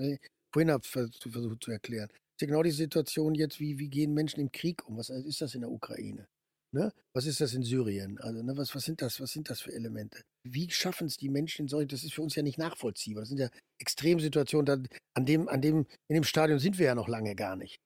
vorhin 0.51 0.71
habe 0.71 0.83
versucht 0.83 1.63
zu 1.63 1.71
erklären. 1.71 2.07
Das 2.07 2.17
ist 2.17 2.41
ja 2.41 2.47
genau 2.47 2.63
die 2.63 2.71
Situation 2.71 3.35
jetzt, 3.35 3.59
wie, 3.59 3.77
wie 3.77 3.89
gehen 3.89 4.15
Menschen 4.15 4.39
im 4.39 4.51
Krieg 4.51 4.87
um? 4.87 4.97
Was 4.97 5.11
ist 5.11 5.39
das 5.39 5.53
in 5.53 5.61
der 5.61 5.69
Ukraine? 5.69 6.27
Ne? 6.73 6.93
Was 7.13 7.25
ist 7.25 7.41
das 7.41 7.53
in 7.53 7.63
Syrien? 7.63 8.17
Also, 8.19 8.41
ne, 8.41 8.55
was, 8.55 8.73
was, 8.73 8.83
sind 8.83 9.01
das, 9.01 9.19
was 9.19 9.31
sind 9.31 9.49
das 9.49 9.59
für 9.59 9.73
Elemente? 9.73 10.21
Wie 10.43 10.69
schaffen 10.69 11.07
es 11.07 11.17
die 11.17 11.27
Menschen 11.27 11.63
in 11.63 11.67
solchen, 11.67 11.89
das 11.89 12.03
ist 12.03 12.13
für 12.13 12.21
uns 12.21 12.35
ja 12.35 12.43
nicht 12.43 12.57
nachvollziehbar. 12.57 13.23
Das 13.23 13.29
sind 13.29 13.39
ja 13.39 13.49
Extremsituationen, 13.79 14.87
an 15.13 15.25
dem, 15.25 15.49
an 15.49 15.61
dem, 15.61 15.85
in 16.07 16.15
dem 16.15 16.23
Stadion 16.23 16.59
sind 16.59 16.79
wir 16.79 16.85
ja 16.85 16.95
noch 16.95 17.09
lange 17.09 17.35
gar 17.35 17.57
nicht. 17.57 17.81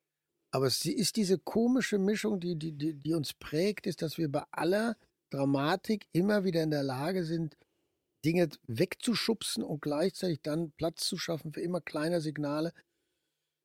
Aber 0.54 0.68
es 0.68 0.86
ist 0.86 1.16
diese 1.16 1.40
komische 1.40 1.98
Mischung, 1.98 2.40
die, 2.40 2.56
die, 2.56 2.74
die, 2.74 2.94
die 2.94 3.14
uns 3.14 3.34
prägt, 3.34 3.88
ist, 3.88 4.04
dass 4.04 4.20
wir 4.20 4.32
bei 4.32 4.44
aller 4.52 4.96
Dramatik 5.32 6.06
immer 6.14 6.44
wieder 6.44 6.62
in 6.62 6.70
der 6.70 6.84
Lage 6.84 7.26
sind, 7.26 7.58
Dinge 8.24 8.50
wegzuschubsen 8.68 9.64
und 9.64 9.82
gleichzeitig 9.82 10.42
dann 10.42 10.72
Platz 10.72 11.06
zu 11.06 11.18
schaffen 11.18 11.54
für 11.54 11.62
immer 11.62 11.82
kleine 11.82 12.22
Signale, 12.22 12.72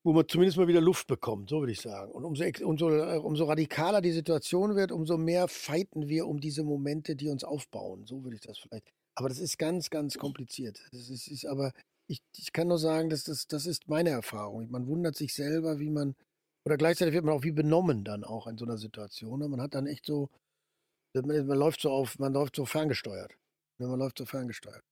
wo 0.03 0.13
man 0.13 0.27
zumindest 0.29 0.57
mal 0.57 0.69
wieder 0.69 0.81
Luft 0.81 1.07
bekommt, 1.07 1.51
so 1.51 1.61
würde 1.61 1.73
ich 1.73 1.81
sagen. 1.81 2.11
Und 2.13 2.25
umso, 2.25 2.45
umso, 2.65 2.91
äh, 2.91 3.19
umso 3.19 3.45
radikaler 3.45 4.01
die 4.01 4.13
Situation 4.13 4.75
wird, 4.75 4.93
umso 4.93 5.19
mehr 5.19 5.47
fighten 5.49 6.09
wir 6.09 6.27
um 6.27 6.41
diese 6.41 6.63
Momente, 6.65 7.17
die 7.17 7.29
uns 7.29 7.45
aufbauen. 7.45 8.07
So 8.07 8.25
würde 8.25 8.37
ich 8.37 8.41
das 8.41 8.59
vielleicht. 8.59 8.91
Aber 9.15 9.29
das 9.29 9.39
ist 9.39 9.59
ganz, 9.59 9.91
ganz 9.91 10.17
kompliziert. 10.17 10.81
Das 10.93 11.11
ist, 11.11 11.29
ist 11.29 11.47
aber, 11.47 11.73
ich, 12.09 12.21
ich 12.37 12.53
kann 12.53 12.69
nur 12.69 12.79
sagen, 12.79 13.11
dass 13.11 13.25
das, 13.25 13.47
das 13.47 13.67
ist 13.67 13.89
meine 13.89 14.11
Erfahrung. 14.11 14.71
Man 14.71 14.87
wundert 14.87 15.17
sich 15.17 15.35
selber, 15.35 15.79
wie 15.79 15.91
man, 15.91 16.15
oder 16.65 16.77
gleichzeitig 16.79 17.15
wird 17.15 17.25
man 17.25 17.35
auch 17.35 17.45
wie 17.45 17.53
benommen 17.53 18.05
dann 18.05 18.25
auch 18.25 18.47
in 18.47 18.57
so 18.57 18.65
einer 18.65 18.79
Situation. 18.79 19.39
Man 19.51 19.61
hat 19.61 19.75
dann 19.75 19.87
echt 19.87 20.07
so, 20.07 20.31
man, 21.15 21.47
man 21.47 21.59
läuft 21.59 21.83
so 21.83 21.91
auf, 21.91 22.19
man 22.19 22.33
läuft 22.33 22.57
so 22.57 22.65
ferngesteuert. 22.65 23.37
Man 23.79 23.99
läuft 23.99 24.19
so 24.19 24.25
ferngesteuert. 24.25 24.83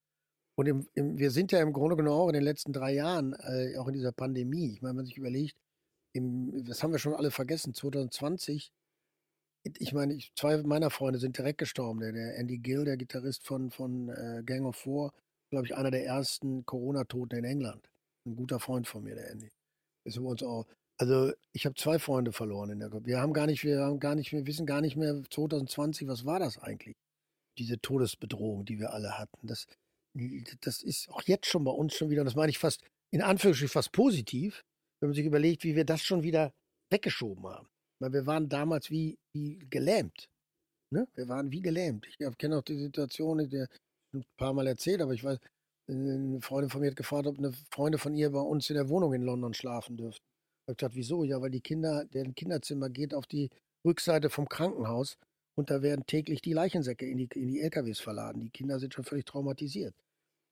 Und 0.59 0.66
im, 0.66 0.89
im, 0.94 1.18
wir 1.18 1.30
sind 1.30 1.52
ja 1.52 1.60
im 1.60 1.72
Grunde 1.72 1.94
genommen 1.94 2.16
auch 2.16 2.26
in 2.26 2.35
den 2.35 2.43
letzten 2.43 2.72
drei 2.72 2.93
Jahren, 2.93 3.32
äh, 3.35 3.76
auch 3.76 3.86
in 3.86 3.94
dieser 3.94 4.10
Pandemie, 4.10 4.72
ich 4.72 4.82
meine, 4.82 4.90
wenn 4.90 4.97
man 4.97 5.06
sich 5.06 5.16
überlegt, 5.16 5.56
im, 6.14 6.64
das 6.64 6.82
haben 6.82 6.90
wir 6.90 6.98
schon 6.98 7.14
alle 7.14 7.30
vergessen, 7.30 7.74
2020, 7.74 8.72
ich 9.62 9.93
meine, 9.93 10.14
ich, 10.14 10.32
zwei 10.35 10.60
meiner 10.64 10.90
Freunde 10.90 11.20
sind 11.20 11.39
direkt 11.39 11.59
gestorben. 11.59 12.01
Der, 12.01 12.10
der 12.10 12.36
Andy 12.39 12.59
Gill, 12.59 12.85
der 12.85 12.97
Gitarrist 12.97 13.47
von, 13.47 13.70
von 13.70 14.09
äh, 14.09 14.43
Gang 14.44 14.66
of 14.66 14.74
Four, 14.74 15.12
glaube 15.51 15.66
ich, 15.66 15.76
einer 15.76 15.93
der 15.93 16.05
ersten 16.05 16.66
Corona-Toten 16.66 17.36
in 17.36 17.44
England. 17.44 17.89
Ein 18.26 18.35
guter 18.35 18.59
Freund 18.59 18.89
von 18.89 19.05
mir, 19.05 19.14
der 19.14 19.30
Andy. 19.30 19.52
Ist 20.02 20.18
uns 20.18 20.43
auch. 20.43 20.66
Also 20.97 21.30
ich 21.52 21.66
habe 21.66 21.76
zwei 21.76 22.01
Freunde 22.01 22.32
verloren 22.32 22.70
in 22.70 22.80
der 22.80 22.89
Gruppe. 22.89 23.06
Wir 23.06 23.20
haben 23.20 23.32
gar 23.32 23.47
nicht, 23.47 23.62
wir 23.62 23.82
haben 23.82 24.01
gar 24.01 24.16
nicht, 24.16 24.32
wir 24.32 24.44
wissen 24.44 24.66
gar 24.66 24.80
nicht 24.80 24.97
mehr 24.97 25.22
2020, 25.30 26.09
was 26.09 26.24
war 26.24 26.40
das 26.40 26.59
eigentlich? 26.59 26.97
Diese 27.59 27.78
Todesbedrohung, 27.78 28.64
die 28.64 28.80
wir 28.80 28.93
alle 28.93 29.18
hatten. 29.18 29.47
Das, 29.47 29.68
das 30.60 30.82
ist 30.82 31.09
auch 31.10 31.22
jetzt 31.22 31.47
schon 31.47 31.64
bei 31.64 31.70
uns 31.70 31.94
schon 31.94 32.10
wieder, 32.10 32.22
und 32.22 32.26
das 32.26 32.36
meine 32.36 32.51
ich 32.51 32.59
fast 32.59 32.82
in 33.10 33.22
Anführungsstrichen 33.22 33.72
fast 33.72 33.93
positiv, 33.93 34.64
wenn 35.01 35.10
man 35.10 35.14
sich 35.14 35.26
überlegt, 35.26 35.64
wie 35.64 35.76
wir 35.76 35.85
das 35.85 36.02
schon 36.02 36.22
wieder 36.22 36.52
weggeschoben 36.90 37.47
haben. 37.47 37.68
Weil 38.01 38.12
wir 38.12 38.26
waren 38.26 38.48
damals 38.48 38.90
wie, 38.90 39.18
wie 39.32 39.59
gelähmt. 39.70 40.28
Ne? 40.90 41.06
Wir 41.14 41.28
waren 41.28 41.51
wie 41.51 41.60
gelähmt. 41.60 42.06
Ich 42.06 42.18
kenne 42.39 42.59
auch 42.59 42.62
die 42.62 42.78
Situation, 42.78 43.39
die 43.48 43.66
ein 44.14 44.24
paar 44.36 44.52
Mal 44.52 44.66
erzählt, 44.66 45.01
aber 45.01 45.12
ich 45.12 45.24
weiß, 45.24 45.39
eine 45.89 46.40
Freundin 46.40 46.70
von 46.70 46.80
mir 46.80 46.90
hat 46.90 46.97
gefragt, 46.97 47.26
ob 47.26 47.39
eine 47.39 47.52
Freundin 47.70 47.98
von 47.98 48.14
ihr 48.14 48.30
bei 48.30 48.40
uns 48.40 48.68
in 48.68 48.76
der 48.76 48.89
Wohnung 48.89 49.14
in 49.14 49.22
London 49.22 49.55
schlafen 49.55 49.97
dürfte. 49.97 50.22
Ich 50.22 50.68
habe 50.68 50.76
gesagt, 50.76 50.94
wieso? 50.97 51.24
Ja, 51.24 51.40
weil 51.40 51.51
die 51.51 51.62
Kinder, 51.62 52.05
deren 52.06 52.35
Kinderzimmer 52.35 52.90
geht 52.90 53.14
auf 53.14 53.26
die 53.26 53.48
Rückseite 53.86 54.28
vom 54.28 54.48
Krankenhaus 54.48 55.16
und 55.59 55.70
da 55.70 55.82
werden 55.82 56.06
täglich 56.06 56.40
die 56.40 56.52
Leichensäcke 56.52 57.05
in 57.05 57.18
die, 57.18 57.28
in 57.35 57.48
die 57.48 57.60
LKWs 57.60 57.98
verladen. 57.98 58.40
Die 58.40 58.51
Kinder 58.51 58.78
sind 58.78 58.94
schon 58.94 59.02
völlig 59.02 59.24
traumatisiert. 59.24 59.93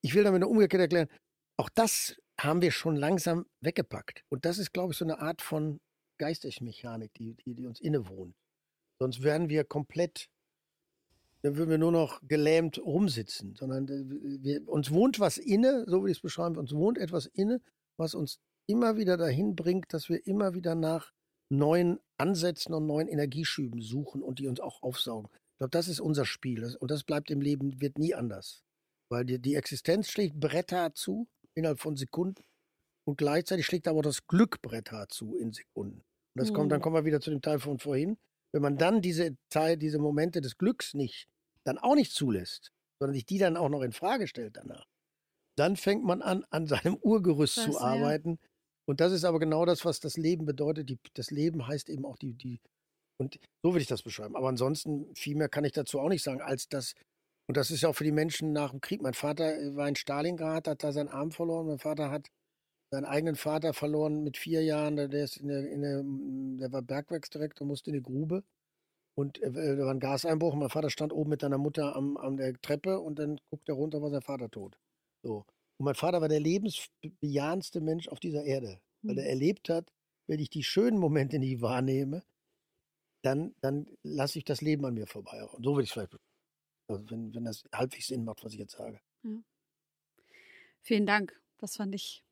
Ich 0.03 0.17
will 0.17 0.25
damit 0.25 0.41
nur 0.41 0.51
umgekehrt 0.51 0.81
erklären, 0.81 1.09
auch 1.57 1.69
das 1.69 2.17
haben 2.41 2.61
wir 2.61 2.73
schon 2.73 2.97
langsam 2.97 3.47
weggepackt. 3.61 4.25
Und 4.31 4.45
das 4.45 4.59
ist, 4.59 4.73
glaube 4.73 4.93
ich, 4.93 4.99
so 4.99 5.05
eine 5.05 5.21
Art 5.21 5.43
von 5.43 5.79
Geistesmechanik, 6.19 7.15
die, 7.15 7.35
die, 7.35 7.55
die 7.55 7.67
uns 7.67 7.79
innewohnt. 7.79 8.35
Sonst 8.99 9.23
wären 9.23 9.49
wir 9.49 9.63
komplett, 9.63 10.29
dann 11.43 11.57
würden 11.57 11.71
wir 11.71 11.79
nur 11.79 11.93
noch 11.93 12.21
gelähmt 12.27 12.77
rumsitzen, 12.79 13.55
sondern 13.55 13.87
äh, 13.87 14.43
wir, 14.43 14.69
uns 14.69 14.91
wohnt 14.91 15.21
was 15.21 15.39
inne, 15.39 15.85
so 15.87 16.05
wie 16.05 16.11
ich 16.11 16.17
es 16.17 16.23
beschreibe, 16.23 16.59
uns 16.59 16.73
wohnt 16.75 16.99
etwas 16.99 17.27
inne, 17.27 17.61
was 17.97 18.17
uns 18.17 18.41
immer 18.67 18.97
wieder 18.97 19.17
dahin 19.17 19.55
bringt, 19.55 19.95
dass 19.95 20.09
wir 20.09 20.27
immer 20.27 20.55
wieder 20.55 20.75
nach 20.75 21.13
neuen 21.49 22.01
Ansätzen 22.19 22.75
und 22.75 22.87
neuen 22.87 23.09
Energieschüben 23.09 23.81
suchen 23.81 24.23
und 24.23 24.39
die 24.39 24.49
uns 24.49 24.61
auch 24.61 24.83
aufsaugen. 24.83 25.31
Ich 25.33 25.59
glaube, 25.59 25.71
das 25.71 25.89
ist 25.89 26.01
unser 26.01 26.25
Spiel. 26.25 26.77
Und 26.81 26.91
das 26.91 27.05
bleibt 27.05 27.31
im 27.31 27.41
Leben, 27.41 27.81
wird 27.81 27.99
nie 27.99 28.15
anders. 28.15 28.63
Weil 29.09 29.25
die, 29.25 29.39
die 29.39 29.55
Existenz 29.55 30.11
schlägt 30.11 30.39
bretthart 30.41 30.97
zu, 30.97 31.29
innerhalb 31.55 31.81
von 31.81 31.97
Sekunden. 31.97 32.43
Und 33.07 33.19
gleichzeitig 33.19 33.67
schlägt 33.67 33.89
aber 33.89 34.03
das 34.03 34.27
Glück 34.27 34.61
bretthart 34.63 35.13
zu 35.13 35.37
in 35.37 35.53
Sekunden. 35.53 35.99
Und 35.99 36.05
das 36.35 36.51
mhm. 36.51 36.55
kommt, 36.55 36.73
dann 36.73 36.81
kommen 36.81 36.97
wir 36.97 37.05
wieder 37.05 37.21
zu 37.21 37.31
dem 37.31 37.41
Teil 37.41 37.61
von 37.61 37.79
vorhin. 37.79 38.19
Wenn 38.53 38.63
man 38.63 38.77
dann 38.77 39.01
diese 39.01 39.37
Teil, 39.49 39.77
diese 39.77 39.99
Momente 39.99 40.41
des 40.41 40.59
Glücks 40.59 40.95
nicht, 40.95 41.29
dann 41.65 41.79
auch 41.79 41.95
nicht 41.95 42.13
zulässt, 42.13 42.73
sondern 42.99 43.15
sich 43.15 43.27
die 43.27 43.39
dann 43.39 43.57
auch 43.57 43.69
noch 43.69 43.83
in 43.83 43.93
Frage 43.93 44.27
stellt 44.27 44.57
danach, 44.57 44.87
dann 45.57 45.77
fängt 45.77 46.05
man 46.05 46.23
an, 46.23 46.45
an 46.51 46.67
seinem 46.67 46.97
Urgerüst 46.97 47.57
das, 47.59 47.65
zu 47.65 47.81
arbeiten. 47.81 48.39
Ja. 48.41 48.49
Und 48.89 49.01
das 49.01 49.13
ist 49.13 49.25
aber 49.25 49.41
genau 49.41 49.65
das, 49.65 49.85
was 49.85 50.01
das 50.01 50.17
Leben 50.17 50.47
bedeutet. 50.47 50.89
Die, 50.89 50.99
das 51.15 51.31
Leben 51.31 51.67
heißt 51.67 51.89
eben 51.89 52.05
auch 52.05 52.17
die, 52.17 52.35
die, 52.35 52.61
und 53.19 53.39
so 53.63 53.73
würde 53.73 53.83
ich 53.83 53.89
das 53.89 54.03
beschreiben. 54.03 54.37
Aber 54.37 54.49
ansonsten, 54.49 55.13
viel 55.15 55.37
mehr 55.37 55.49
kann 55.49 55.65
ich 55.65 55.73
dazu 55.73 56.01
auch 56.01 56.09
nicht 56.09 56.23
sagen, 56.23 56.41
als 56.41 56.69
das, 56.69 56.95
und 57.49 57.57
das 57.57 57.71
ist 57.71 57.83
ja 57.83 57.89
auch 57.89 57.97
für 57.97 58.05
die 58.05 58.13
Menschen 58.13 58.53
nach 58.53 58.71
dem 58.71 58.81
Krieg. 58.81 59.03
Mein 59.03 59.15
Vater 59.15 59.59
äh, 59.59 59.75
war 59.77 59.89
in 59.89 59.97
Stalingrad, 59.97 60.69
hat 60.69 60.85
da 60.85 60.93
seinen 60.93 61.09
Arm 61.09 61.33
verloren. 61.33 61.67
Mein 61.67 61.79
Vater 61.79 62.11
hat 62.11 62.29
seinen 62.93 63.05
eigenen 63.05 63.37
Vater 63.37 63.73
verloren 63.75 64.23
mit 64.23 64.37
vier 64.37 64.63
Jahren. 64.63 64.97
Der, 64.97 65.11
ist 65.13 65.39
in 65.39 65.49
der, 65.49 65.69
in 65.69 65.83
der, 65.83 66.03
der 66.61 66.73
war 66.73 66.83
Bergwerksdirektor, 66.83 67.67
musste 67.67 67.91
in 67.91 67.97
die 67.97 68.03
Grube. 68.03 68.45
Und 69.17 69.43
äh, 69.43 69.51
da 69.51 69.85
war 69.85 69.95
ein 69.95 70.01
Gaseinbruch. 70.01 70.53
Und 70.53 70.61
mein 70.61 70.71
Vater 70.71 70.91
stand 70.91 71.13
oben 71.13 71.31
mit 71.31 71.41
seiner 71.41 71.59
Mutter 71.59 71.97
am, 71.97 72.17
an 72.17 72.37
der 72.37 72.55
Treppe 72.61 73.01
und 73.01 73.19
dann 73.19 73.41
guckt 73.51 73.69
er 73.69 73.75
runter, 73.75 74.01
war 74.03 74.11
sein 74.11 74.23
Vater 74.23 74.51
tot. 74.51 74.77
So. 75.23 75.45
Und 75.79 75.85
mein 75.85 75.95
Vater 75.95 76.21
war 76.21 76.29
der 76.29 76.41
lebensbejahendste 76.41 77.81
Mensch 77.81 78.09
auf 78.09 78.21
dieser 78.21 78.45
Erde, 78.45 78.81
weil 79.03 79.19
er 79.19 79.25
mhm. 79.25 79.31
erlebt 79.31 79.69
hat, 79.69 79.93
wenn 80.27 80.41
ich 80.41 80.51
die 80.51 80.65
schönen 80.65 80.99
Momente 80.99 81.39
nicht 81.39 81.61
wahrnehme, 81.61 82.23
dann, 83.23 83.55
dann 83.61 83.87
lasse 84.03 84.39
ich 84.39 84.45
das 84.45 84.61
Leben 84.61 84.85
an 84.85 84.95
mir 84.95 85.07
vorbei. 85.07 85.45
Und 85.45 85.65
so 85.65 85.73
würde 85.73 85.85
ich 85.85 85.91
es 85.91 85.95
vielleicht 85.95 86.17
also 86.89 87.11
wenn, 87.11 87.35
wenn 87.35 87.45
das 87.45 87.65
halbwegs 87.75 88.09
Sinn 88.09 88.25
macht, 88.25 88.45
was 88.45 88.53
ich 88.53 88.61
jetzt 88.61 88.77
sage. 88.77 89.01
Ja. 89.25 89.39
Vielen 90.83 91.07
Dank. 91.07 91.39
Das 91.59 91.77
fand 91.77 91.95
ich. 91.95 92.23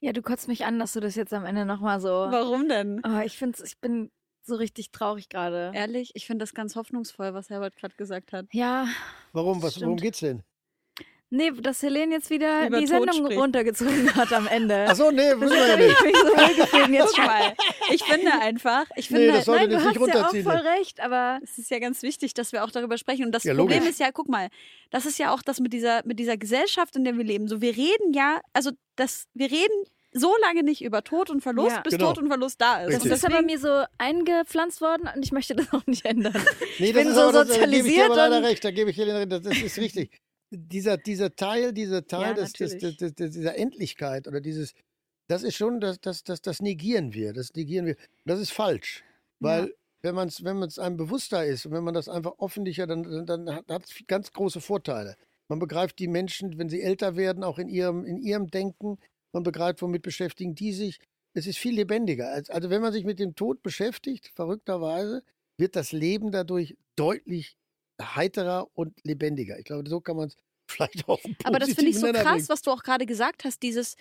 Ja, 0.00 0.12
du 0.12 0.22
kotzt 0.22 0.48
mich 0.48 0.64
an, 0.64 0.78
dass 0.78 0.92
du 0.92 1.00
das 1.00 1.14
jetzt 1.14 1.32
am 1.32 1.44
Ende 1.44 1.64
nochmal 1.64 2.00
so. 2.00 2.08
Warum 2.08 2.68
denn? 2.68 3.02
Oh, 3.04 3.20
ich 3.20 3.36
finde 3.36 3.62
ich 3.64 3.78
bin 3.78 4.10
so 4.42 4.54
richtig 4.54 4.92
traurig 4.92 5.28
gerade. 5.28 5.72
Ehrlich, 5.74 6.12
ich 6.14 6.26
finde 6.26 6.44
das 6.44 6.54
ganz 6.54 6.76
hoffnungsvoll, 6.76 7.34
was 7.34 7.50
Herbert 7.50 7.76
gerade 7.76 7.96
gesagt 7.96 8.32
hat. 8.32 8.46
Ja. 8.52 8.86
Warum? 9.32 9.62
Was, 9.62 9.80
worum 9.80 9.96
geht's 9.96 10.20
denn? 10.20 10.42
Nee, 11.28 11.50
dass 11.50 11.82
Helene 11.82 12.14
jetzt 12.14 12.30
wieder 12.30 12.68
Über 12.68 12.78
die 12.78 12.86
Sendung 12.86 13.12
spricht. 13.12 13.40
runtergezogen 13.40 14.14
hat 14.14 14.32
am 14.32 14.46
Ende. 14.46 14.86
Ach 14.88 14.94
so, 14.94 15.10
nee, 15.10 15.32
wissen 15.36 15.56
wir 15.56 15.66
ja 15.66 15.76
nicht. 15.76 15.96
Ich, 16.04 16.16
so 16.70 16.78
jetzt 16.92 17.18
mal. 17.18 17.54
ich 17.92 18.04
finde 18.04 18.32
einfach, 18.32 18.84
ich 18.94 19.08
finde, 19.08 19.22
nee, 19.22 19.32
das 19.32 19.46
nein, 19.48 19.68
du 19.68 19.84
hast 19.84 19.96
ja 20.06 20.26
auch 20.26 20.30
voll 20.30 20.68
recht, 20.76 21.00
aber 21.00 21.40
es 21.42 21.58
ist 21.58 21.70
ja 21.70 21.80
ganz 21.80 22.02
wichtig, 22.02 22.34
dass 22.34 22.52
wir 22.52 22.62
auch 22.62 22.70
darüber 22.70 22.96
sprechen. 22.96 23.24
Und 23.24 23.32
das 23.32 23.42
ja, 23.42 23.54
Problem 23.54 23.82
ist 23.82 23.98
ja, 23.98 24.12
guck 24.12 24.28
mal, 24.28 24.48
das 24.90 25.04
ist 25.04 25.18
ja 25.18 25.34
auch 25.34 25.42
das 25.42 25.58
mit 25.58 25.72
dieser, 25.72 26.02
mit 26.04 26.20
dieser 26.20 26.36
Gesellschaft, 26.36 26.94
in 26.94 27.02
der 27.02 27.16
wir 27.16 27.24
leben. 27.24 27.48
So, 27.48 27.60
wir 27.60 27.76
reden 27.76 28.12
ja, 28.12 28.40
also 28.52 28.70
das, 28.94 29.26
wir 29.34 29.50
reden 29.50 29.84
so 30.12 30.32
lange 30.42 30.62
nicht 30.62 30.82
über 30.82 31.02
Tod 31.02 31.28
und 31.28 31.40
Verlust, 31.40 31.76
ja. 31.76 31.82
bis 31.82 31.94
genau. 31.94 32.06
Tod 32.12 32.22
und 32.22 32.28
Verlust 32.28 32.60
da 32.60 32.84
ist. 32.84 32.94
Richtig. 32.94 33.10
Das 33.10 33.18
ist 33.18 33.24
aber 33.24 33.42
mir 33.42 33.58
so 33.58 33.82
eingepflanzt 33.98 34.80
worden 34.80 35.10
und 35.14 35.24
ich 35.24 35.32
möchte 35.32 35.56
das 35.56 35.72
auch 35.72 35.84
nicht 35.86 36.04
ändern. 36.04 36.40
Nee, 36.78 36.86
ich 36.86 36.94
bin 36.94 37.12
so 37.12 37.32
sozialisiert. 37.32 37.58
Da 37.60 37.66
gebe 37.66 37.88
ich 37.88 37.94
dir 37.94 38.04
aber 38.04 38.14
leider 38.14 38.42
recht, 38.42 38.64
da 38.64 38.70
gebe 38.70 38.90
ich 38.90 38.96
dir 38.96 39.26
das 39.26 39.44
ist 39.44 39.78
richtig 39.78 40.10
dieser, 40.50 40.96
dieser 40.96 41.34
Teil, 41.34 41.72
dieser 41.72 42.06
Teil 42.06 42.28
ja, 42.28 42.34
des, 42.34 42.52
des, 42.52 42.78
des, 42.78 42.96
des, 42.96 43.32
dieser 43.32 43.56
Endlichkeit 43.56 44.28
oder 44.28 44.40
dieses, 44.40 44.74
das 45.28 45.42
ist 45.42 45.56
schon, 45.56 45.80
das, 45.80 46.00
das, 46.00 46.22
das, 46.24 46.40
das 46.40 46.60
negieren 46.60 47.12
wir, 47.12 47.32
das 47.32 47.52
negieren 47.54 47.86
wir. 47.86 47.96
Das 48.24 48.40
ist 48.40 48.52
falsch, 48.52 49.02
weil 49.40 49.64
ja. 49.64 49.72
wenn 50.02 50.14
man 50.14 50.28
es 50.28 50.44
wenn 50.44 50.62
einem 50.62 50.96
bewusster 50.96 51.44
ist 51.44 51.66
und 51.66 51.72
wenn 51.72 51.84
man 51.84 51.94
das 51.94 52.08
einfach 52.08 52.34
offenlicher, 52.38 52.86
dann, 52.86 53.26
dann 53.26 53.54
hat 53.54 53.84
es 53.84 54.06
ganz 54.06 54.32
große 54.32 54.60
Vorteile. 54.60 55.16
Man 55.48 55.58
begreift 55.58 55.98
die 55.98 56.08
Menschen, 56.08 56.58
wenn 56.58 56.68
sie 56.68 56.82
älter 56.82 57.16
werden, 57.16 57.44
auch 57.44 57.58
in 57.58 57.68
ihrem, 57.68 58.04
in 58.04 58.18
ihrem 58.18 58.50
Denken. 58.50 58.98
Man 59.32 59.42
begreift, 59.42 59.82
womit 59.82 60.02
beschäftigen 60.02 60.54
die 60.54 60.72
sich. 60.72 60.98
Es 61.34 61.46
ist 61.46 61.58
viel 61.58 61.74
lebendiger. 61.74 62.42
Also 62.48 62.70
wenn 62.70 62.82
man 62.82 62.92
sich 62.92 63.04
mit 63.04 63.18
dem 63.18 63.34
Tod 63.34 63.62
beschäftigt, 63.62 64.32
verrückterweise, 64.34 65.22
wird 65.58 65.76
das 65.76 65.92
Leben 65.92 66.32
dadurch 66.32 66.76
deutlich 66.96 67.56
heiterer 68.00 68.68
und 68.74 68.94
lebendiger. 69.04 69.58
Ich 69.58 69.64
glaube, 69.64 69.88
so 69.88 70.00
kann 70.00 70.16
man 70.16 70.28
es 70.28 70.36
vielleicht 70.68 71.08
auch. 71.08 71.20
Aber 71.44 71.58
das 71.58 71.72
finde 71.72 71.90
ich 71.90 71.98
so 71.98 72.10
krass, 72.12 72.48
was 72.48 72.62
du 72.62 72.70
auch 72.70 72.82
gerade 72.82 73.06
gesagt 73.06 73.44
hast, 73.44 73.62
dieses, 73.62 73.96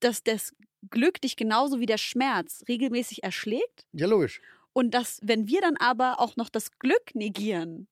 dass 0.00 0.22
das 0.22 0.54
Glück 0.90 1.20
dich 1.20 1.36
genauso 1.36 1.80
wie 1.80 1.86
der 1.86 1.98
Schmerz 1.98 2.64
regelmäßig 2.68 3.24
erschlägt. 3.24 3.86
Ja, 3.92 4.06
logisch. 4.06 4.40
Und 4.72 4.92
dass, 4.92 5.20
wenn 5.22 5.48
wir 5.48 5.60
dann 5.60 5.76
aber 5.76 6.20
auch 6.20 6.36
noch 6.36 6.48
das 6.48 6.78
Glück 6.78 7.14
negieren, 7.14 7.88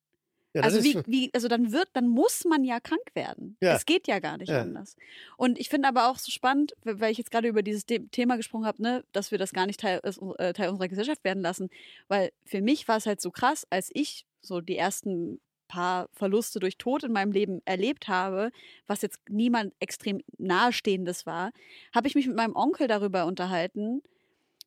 ja, 0.54 0.62
also 0.62 0.84
wie, 0.84 1.02
wie, 1.06 1.30
also 1.34 1.48
dann 1.48 1.72
wird, 1.72 1.88
dann 1.94 2.06
muss 2.06 2.44
man 2.44 2.62
ja 2.62 2.78
krank 2.78 3.02
werden. 3.14 3.56
Ja. 3.60 3.74
Es 3.74 3.86
geht 3.86 4.06
ja 4.06 4.20
gar 4.20 4.38
nicht 4.38 4.50
ja. 4.50 4.60
anders. 4.60 4.96
Und 5.36 5.58
ich 5.58 5.68
finde 5.68 5.88
aber 5.88 6.08
auch 6.08 6.18
so 6.18 6.30
spannend, 6.30 6.74
weil 6.84 7.10
ich 7.10 7.18
jetzt 7.18 7.32
gerade 7.32 7.48
über 7.48 7.62
dieses 7.62 7.86
Thema 7.86 8.36
gesprochen 8.36 8.64
habe, 8.64 8.80
ne, 8.80 9.04
dass 9.10 9.32
wir 9.32 9.38
das 9.38 9.52
gar 9.52 9.66
nicht 9.66 9.80
Teil, 9.80 10.00
äh, 10.38 10.52
Teil 10.52 10.68
unserer 10.68 10.86
Gesellschaft 10.86 11.24
werden 11.24 11.42
lassen. 11.42 11.70
Weil 12.06 12.30
für 12.44 12.60
mich 12.60 12.86
war 12.86 12.98
es 12.98 13.06
halt 13.06 13.20
so 13.20 13.32
krass, 13.32 13.66
als 13.68 13.90
ich 13.94 14.26
so 14.44 14.60
die 14.60 14.76
ersten 14.76 15.40
paar 15.68 16.08
Verluste 16.12 16.60
durch 16.60 16.78
Tod 16.78 17.04
in 17.04 17.12
meinem 17.12 17.32
Leben 17.32 17.60
erlebt 17.64 18.08
habe, 18.08 18.50
was 18.86 19.02
jetzt 19.02 19.18
niemand 19.28 19.72
extrem 19.80 20.20
nahestehendes 20.38 21.26
war, 21.26 21.50
habe 21.94 22.06
ich 22.06 22.14
mich 22.14 22.26
mit 22.26 22.36
meinem 22.36 22.54
Onkel 22.54 22.86
darüber 22.86 23.26
unterhalten, 23.26 24.02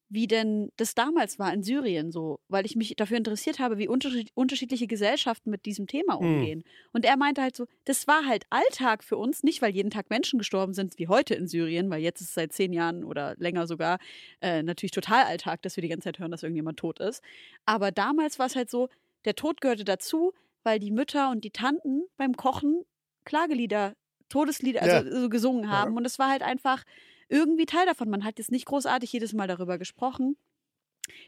wie 0.10 0.28
denn 0.28 0.72
das 0.78 0.95
damals 0.95 1.38
war 1.38 1.54
in 1.54 1.64
Syrien 1.64 2.12
so, 2.12 2.40
weil 2.48 2.66
ich 2.66 2.76
mich 2.76 2.95
dafür 2.95 3.18
interessiert 3.18 3.60
habe, 3.60 3.78
wie 3.78 3.90
unterschiedliche 3.90 4.88
Gesellschaften 4.88 5.49
mit 5.49 5.66
diesem 5.66 5.88
Thema 5.88 6.18
hm. 6.18 6.26
umgehen. 6.26 6.60
Mhm. 6.60 6.90
Und 6.94 7.06
er 7.06 7.18
meinte 7.18 7.41
halt 7.41 7.56
so, 7.56 7.68
das 7.84 8.08
war 8.08 8.26
halt 8.26 8.45
Alltag 8.49 9.04
für 9.04 9.18
uns, 9.18 9.44
nicht 9.44 9.62
weil 9.62 9.76
jeden 9.76 9.91
Tag 9.91 10.10
Menschen 10.10 10.40
gestorben 10.40 10.74
sind 10.74 10.98
wie 10.98 11.10
heute 11.10 11.36
in 11.36 11.48
Syrien, 11.48 11.90
weil 11.90 12.02
jetzt 12.02 12.22
ist 12.22 12.30
es 12.30 12.34
seit 12.36 12.54
zehn 12.54 12.72
Jahren 12.72 13.04
oder 13.04 13.36
länger 13.38 13.68
sogar 13.68 13.99
äh, 14.41 14.64
natürlich 14.64 14.91
total 14.91 15.26
Alltag, 15.26 15.62
dass 15.62 15.76
wir 15.76 15.82
die 15.82 15.90
ganze 15.90 16.06
Zeit 16.06 16.20
hören, 16.20 16.32
dass 16.32 16.44
irgendjemand 16.44 16.80
tot 16.80 16.99
ist. 16.99 17.22
Aber 17.66 17.91
damals 17.91 18.40
war 18.40 18.45
es 18.45 18.56
halt 18.56 18.70
so, 18.70 18.88
der 19.26 19.35
Tod 19.35 19.61
gehörte 19.61 19.84
dazu, 19.84 20.34
weil 20.64 20.80
die 20.80 20.91
Mütter 20.91 21.30
und 21.30 21.44
die 21.44 21.52
Tanten 21.52 22.03
beim 22.18 22.35
Kochen 22.35 22.84
Klagelieder, 23.26 23.94
Todeslieder 24.30 24.81
also 24.81 25.10
ja. 25.10 25.22
so 25.22 25.30
gesungen 25.30 25.69
haben. 25.69 25.91
Ja. 25.91 25.98
Und 25.98 26.06
es 26.06 26.18
war 26.19 26.30
halt 26.30 26.41
einfach 26.41 26.84
irgendwie 27.30 27.65
Teil 27.65 27.85
davon. 27.85 28.10
Man 28.10 28.23
hat 28.23 28.39
jetzt 28.39 28.52
nicht 28.52 28.65
großartig 28.65 29.11
jedes 29.11 29.34
Mal 29.34 29.48
darüber 29.48 29.77
gesprochen. 29.77 30.38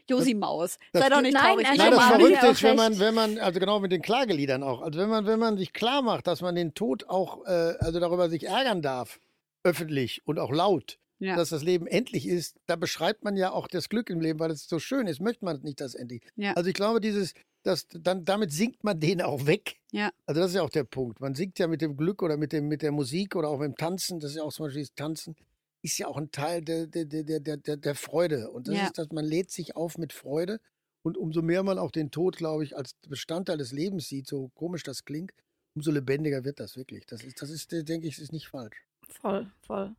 Josi 0.08 0.34
Maus. 0.34 0.78
Sei 0.92 1.08
doch 1.08 1.22
nicht 1.22 1.36
traurig. 1.36 1.66
Nein, 1.66 1.78
nein 1.78 1.90
das 1.92 2.04
Verrückte 2.04 2.46
ist, 2.48 2.62
wenn 2.62 2.76
man, 2.76 2.98
wenn 2.98 3.14
man, 3.14 3.38
also 3.38 3.60
genau 3.60 3.80
mit 3.80 3.92
den 3.92 4.02
Klageliedern 4.02 4.62
auch, 4.62 4.82
also 4.82 4.98
wenn 4.98 5.08
man, 5.08 5.26
wenn 5.26 5.38
man 5.38 5.56
sich 5.56 5.72
klar 5.72 6.02
macht, 6.02 6.26
dass 6.26 6.42
man 6.42 6.54
den 6.54 6.74
Tod 6.74 7.08
auch, 7.08 7.46
äh, 7.46 7.74
also 7.78 8.00
darüber 8.00 8.28
sich 8.28 8.44
ärgern 8.44 8.82
darf, 8.82 9.20
öffentlich 9.62 10.22
und 10.26 10.38
auch 10.38 10.50
laut, 10.50 10.98
ja. 11.20 11.36
dass 11.36 11.50
das 11.50 11.62
Leben 11.62 11.86
endlich 11.86 12.26
ist, 12.26 12.56
da 12.66 12.76
beschreibt 12.76 13.22
man 13.22 13.36
ja 13.36 13.52
auch 13.52 13.68
das 13.68 13.88
Glück 13.88 14.10
im 14.10 14.20
Leben, 14.20 14.40
weil 14.40 14.50
es 14.50 14.68
so 14.68 14.78
schön 14.78 15.06
ist, 15.06 15.20
möchte 15.20 15.44
man 15.44 15.60
nicht, 15.62 15.80
dass 15.80 15.94
es 15.94 16.00
endlich. 16.00 16.22
Ja. 16.34 16.54
Also 16.54 16.68
ich 16.68 16.74
glaube, 16.74 17.00
dieses, 17.00 17.34
das, 17.62 17.86
dann, 17.88 18.24
damit 18.24 18.52
singt 18.52 18.82
man 18.82 18.98
den 18.98 19.20
auch 19.20 19.46
weg. 19.46 19.76
Ja. 19.92 20.10
Also 20.26 20.40
das 20.40 20.50
ist 20.50 20.56
ja 20.56 20.62
auch 20.62 20.70
der 20.70 20.84
Punkt. 20.84 21.20
Man 21.20 21.34
singt 21.34 21.58
ja 21.58 21.68
mit 21.68 21.82
dem 21.82 21.96
Glück 21.96 22.22
oder 22.22 22.36
mit, 22.36 22.52
dem, 22.52 22.68
mit 22.68 22.82
der 22.82 22.90
Musik 22.90 23.36
oder 23.36 23.48
auch 23.48 23.58
mit 23.58 23.68
dem 23.68 23.76
Tanzen, 23.76 24.18
das 24.18 24.30
ist 24.30 24.36
ja 24.38 24.42
auch 24.42 24.52
zum 24.52 24.66
Beispiel 24.66 24.82
das 24.82 24.94
Tanzen, 24.94 25.36
ist 25.82 25.98
ja 25.98 26.08
auch 26.08 26.16
ein 26.16 26.30
Teil 26.32 26.62
der, 26.62 26.86
der, 26.86 27.04
der, 27.04 27.40
der, 27.40 27.56
der, 27.56 27.76
der 27.76 27.94
Freude. 27.94 28.50
Und 28.50 28.68
das 28.68 28.76
ja. 28.76 28.86
ist, 28.86 28.98
dass 28.98 29.10
man 29.12 29.24
lädt 29.24 29.50
sich 29.50 29.76
auf 29.76 29.98
mit 29.98 30.12
Freude. 30.12 30.60
Und 31.02 31.16
umso 31.16 31.40
mehr 31.40 31.62
man 31.62 31.78
auch 31.78 31.90
den 31.90 32.10
Tod, 32.10 32.36
glaube 32.36 32.62
ich, 32.64 32.76
als 32.76 32.94
Bestandteil 33.08 33.56
des 33.56 33.72
Lebens 33.72 34.08
sieht, 34.08 34.26
so 34.26 34.50
komisch 34.54 34.82
das 34.82 35.04
klingt, 35.06 35.32
umso 35.74 35.90
lebendiger 35.90 36.44
wird 36.44 36.60
das 36.60 36.76
wirklich. 36.76 37.06
Das 37.06 37.24
ist, 37.24 37.40
das 37.40 37.48
ist 37.48 37.72
denke 37.72 38.06
ich, 38.06 38.18
ist 38.18 38.32
nicht 38.32 38.48
falsch. 38.48 38.84
Voll, 39.08 39.50
voll. 39.62 39.94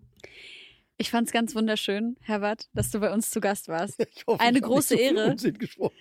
Ich 1.01 1.09
fand 1.09 1.25
es 1.25 1.33
ganz 1.33 1.55
wunderschön, 1.55 2.15
Herbert, 2.21 2.67
dass 2.75 2.91
du 2.91 2.99
bei 2.99 3.11
uns 3.11 3.31
zu 3.31 3.41
Gast 3.41 3.69
warst. 3.69 3.97
Hoffe, 4.27 4.39
Eine 4.39 4.61
große 4.61 4.93
so 4.93 5.01
Ehre. 5.01 5.35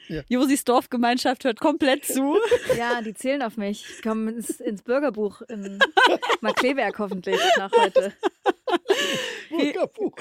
Ja. 0.09 0.21
Josis 0.29 0.65
Dorfgemeinschaft 0.65 1.45
hört 1.45 1.59
komplett 1.59 2.05
zu. 2.05 2.37
Ja, 2.77 3.01
die 3.01 3.15
zählen 3.15 3.43
auf 3.43 3.57
mich. 3.57 3.85
Ich 3.97 4.03
komme 4.03 4.31
ins, 4.31 4.61
ins, 4.61 4.83
Bürgerbuch 4.83 5.41
in 5.49 5.79
Markleberg 6.43 6.99
hoffentlich 6.99 7.41
nach 7.57 7.73
heute. 7.73 8.13
Bürgerbuch. 9.49 10.17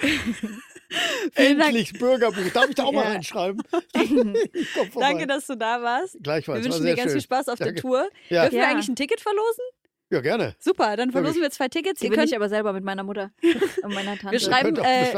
Endlich 1.36 1.90
Dank. 1.92 2.00
Bürgerbuch. 2.00 2.50
Darf 2.54 2.70
ich 2.70 2.76
da 2.76 2.84
auch 2.84 2.94
ja. 2.94 3.00
mal 3.00 3.12
reinschreiben? 3.12 3.62
Danke, 4.96 5.28
dass 5.28 5.48
du 5.48 5.56
da 5.56 5.82
warst. 5.82 6.18
Gleichfalls. 6.24 6.64
Wir 6.64 6.72
wünschen 6.72 6.86
dir 6.86 6.96
ganz 6.96 7.04
schön. 7.04 7.12
viel 7.12 7.22
Spaß 7.22 7.50
auf 7.50 7.60
Danke. 7.60 7.74
der 7.74 7.82
Tour. 7.82 8.10
Ja. 8.30 8.44
Dürfen 8.44 8.58
wir 8.58 8.68
eigentlich 8.68 8.88
ein 8.88 8.96
Ticket 8.96 9.20
verlosen? 9.20 9.64
Ja, 10.12 10.22
gerne. 10.22 10.56
Super, 10.58 10.96
dann 10.96 11.12
verlosen 11.12 11.42
wir 11.42 11.52
zwei 11.52 11.68
Tickets. 11.68 12.00
Die 12.00 12.08
ihr 12.08 12.12
könnt 12.12 12.30
ich 12.30 12.36
aber 12.36 12.50
selber 12.50 12.74
mit 12.74 12.84
meiner 12.84 13.04
Mutter 13.04 13.32
und 13.84 13.94
meiner 13.94 14.18
Tante. 14.18 14.32
Wir 14.32 14.40
schreiben, 14.40 14.76
äh, 14.78 15.14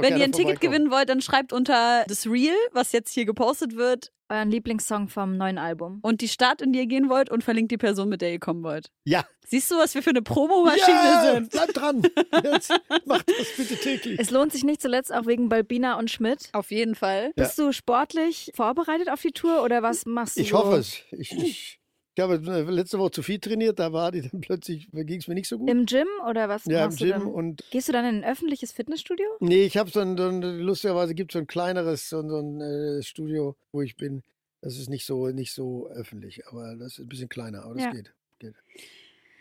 wenn 0.00 0.16
ihr 0.16 0.24
ein 0.24 0.32
Ticket 0.32 0.60
gewinnen 0.60 0.90
wollt, 0.90 1.08
dann 1.10 1.20
schreibt 1.20 1.52
unter 1.52 2.04
das 2.08 2.26
Reel, 2.26 2.54
was 2.72 2.92
jetzt 2.92 3.12
hier 3.12 3.26
gepostet 3.26 3.76
wird, 3.76 4.12
euren 4.30 4.50
Lieblingssong 4.50 5.08
vom 5.08 5.36
neuen 5.36 5.58
Album. 5.58 5.98
Und 6.02 6.22
die 6.22 6.28
Stadt, 6.28 6.62
in 6.62 6.72
die 6.72 6.78
ihr 6.78 6.86
gehen 6.86 7.10
wollt 7.10 7.30
und 7.30 7.44
verlinkt 7.44 7.70
die 7.70 7.76
Person, 7.76 8.08
mit 8.08 8.22
der 8.22 8.32
ihr 8.32 8.38
kommen 8.38 8.62
wollt. 8.62 8.90
Ja. 9.04 9.26
Siehst 9.46 9.70
du, 9.70 9.76
was 9.76 9.94
wir 9.94 10.02
für 10.02 10.10
eine 10.10 10.22
Promomaschine 10.22 10.88
ja, 10.88 11.32
sind? 11.34 11.50
Bleib 11.50 11.74
dran. 11.74 12.02
Jetzt 12.44 12.72
macht 13.04 13.28
das 13.28 13.48
bitte 13.56 13.76
täglich. 13.76 14.18
Es 14.18 14.30
lohnt 14.30 14.52
sich 14.52 14.62
nicht 14.62 14.80
zuletzt 14.80 15.12
auch 15.12 15.26
wegen 15.26 15.48
Balbina 15.48 15.98
und 15.98 16.10
Schmidt. 16.10 16.48
Auf 16.52 16.70
jeden 16.70 16.94
Fall. 16.94 17.32
Ja. 17.36 17.44
Bist 17.44 17.58
du 17.58 17.72
sportlich 17.72 18.52
vorbereitet 18.54 19.10
auf 19.10 19.20
die 19.20 19.32
Tour 19.32 19.64
oder 19.64 19.82
was 19.82 20.06
machst 20.06 20.36
du? 20.36 20.40
Ich 20.40 20.50
so? 20.50 20.58
hoffe 20.58 20.76
es. 20.76 21.02
Ich, 21.10 21.32
ich 21.32 21.79
ich 22.20 22.30
habe 22.30 22.52
äh, 22.52 22.62
letzte 22.62 22.98
Woche 22.98 23.12
zu 23.12 23.22
viel 23.22 23.38
trainiert, 23.38 23.78
da 23.78 23.92
war 23.92 24.12
die 24.12 24.22
dann 24.22 24.40
plötzlich, 24.40 24.88
ging 24.92 25.20
es 25.20 25.28
mir 25.28 25.34
nicht 25.34 25.48
so 25.48 25.58
gut. 25.58 25.70
Im 25.70 25.86
Gym 25.86 26.06
oder 26.28 26.48
was? 26.48 26.64
Ja, 26.66 26.84
im 26.84 26.94
Gym. 26.94 27.28
Und 27.28 27.64
Gehst 27.70 27.88
du 27.88 27.92
dann 27.92 28.04
in 28.04 28.22
ein 28.22 28.24
öffentliches 28.24 28.72
Fitnessstudio? 28.72 29.26
Nee, 29.40 29.64
ich 29.64 29.76
habe 29.76 29.90
so 29.90 30.00
ein, 30.00 30.16
so 30.16 30.28
ein, 30.28 30.42
lustigerweise 30.42 31.14
gibt 31.14 31.32
es 31.32 31.34
so 31.34 31.38
ein 31.38 31.46
kleineres 31.46 32.08
so 32.08 32.20
ein, 32.20 32.28
so 32.28 32.38
ein 32.38 32.60
äh, 32.60 33.02
Studio, 33.02 33.56
wo 33.72 33.82
ich 33.82 33.96
bin. 33.96 34.22
Das 34.60 34.76
ist 34.76 34.90
nicht 34.90 35.06
so, 35.06 35.28
nicht 35.28 35.52
so 35.52 35.88
öffentlich, 35.88 36.46
aber 36.46 36.76
das 36.76 36.92
ist 36.92 36.98
ein 36.98 37.08
bisschen 37.08 37.30
kleiner, 37.30 37.64
aber 37.64 37.74
das 37.74 37.84
ja. 37.84 37.90
geht, 37.92 38.12
geht. 38.38 38.54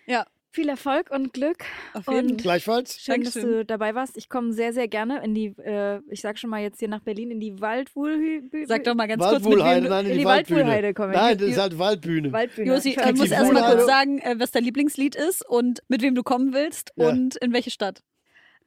Ja, 0.08 0.26
Viel 0.52 0.68
Erfolg 0.68 1.12
und 1.12 1.32
Glück. 1.34 1.64
Auf 1.94 2.08
jeden. 2.08 2.32
Und 2.32 2.42
Gleichfalls. 2.42 3.00
Schön, 3.00 3.16
Dankeschön. 3.16 3.42
dass 3.44 3.52
du 3.52 3.66
dabei 3.66 3.94
warst. 3.94 4.18
Ich 4.18 4.30
komme 4.30 4.52
sehr, 4.52 4.74
sehr 4.74 4.88
gerne 4.88 5.24
in 5.24 5.36
die, 5.36 5.54
äh, 5.60 6.02
ich 6.10 6.22
sag 6.22 6.40
schon 6.40 6.50
mal 6.50 6.60
jetzt 6.60 6.80
hier 6.80 6.88
nach 6.88 7.02
Berlin, 7.02 7.30
in 7.30 7.40
die 7.40 7.62
Waldwohlheide. 7.62 8.66
Sag 8.66 8.84
doch 8.84 8.96
mal 8.96 9.08
ganz 9.08 9.24
kurz, 9.24 9.44
du, 9.44 9.56
nein, 9.56 9.86
in, 9.86 9.92
in 9.92 10.06
die, 10.06 10.18
die 10.20 10.26
Waldwohlheide 10.26 10.96
komme 10.96 11.14
Nein, 11.14 11.38
das 11.38 11.50
ist 11.50 11.60
halt 11.60 11.78
Waldbühne. 11.78 12.32
Waldbühne. 12.32 12.68
Josi, 12.68 12.96
du 12.96 13.14
musst 13.14 13.32
erstmal 13.32 13.76
kurz 13.76 13.86
sagen, 13.86 14.18
äh, 14.20 14.36
was 14.40 14.50
dein 14.50 14.64
Lieblingslied 14.64 15.16
ist 15.16 15.48
und 15.48 15.84
mit 15.88 16.02
wem 16.02 16.16
du 16.16 16.24
kommen 16.24 16.52
willst 16.52 16.94
ja. 16.96 17.10
und 17.10 17.36
in 17.36 17.54
welche 17.54 17.70
Stadt. 17.70 18.02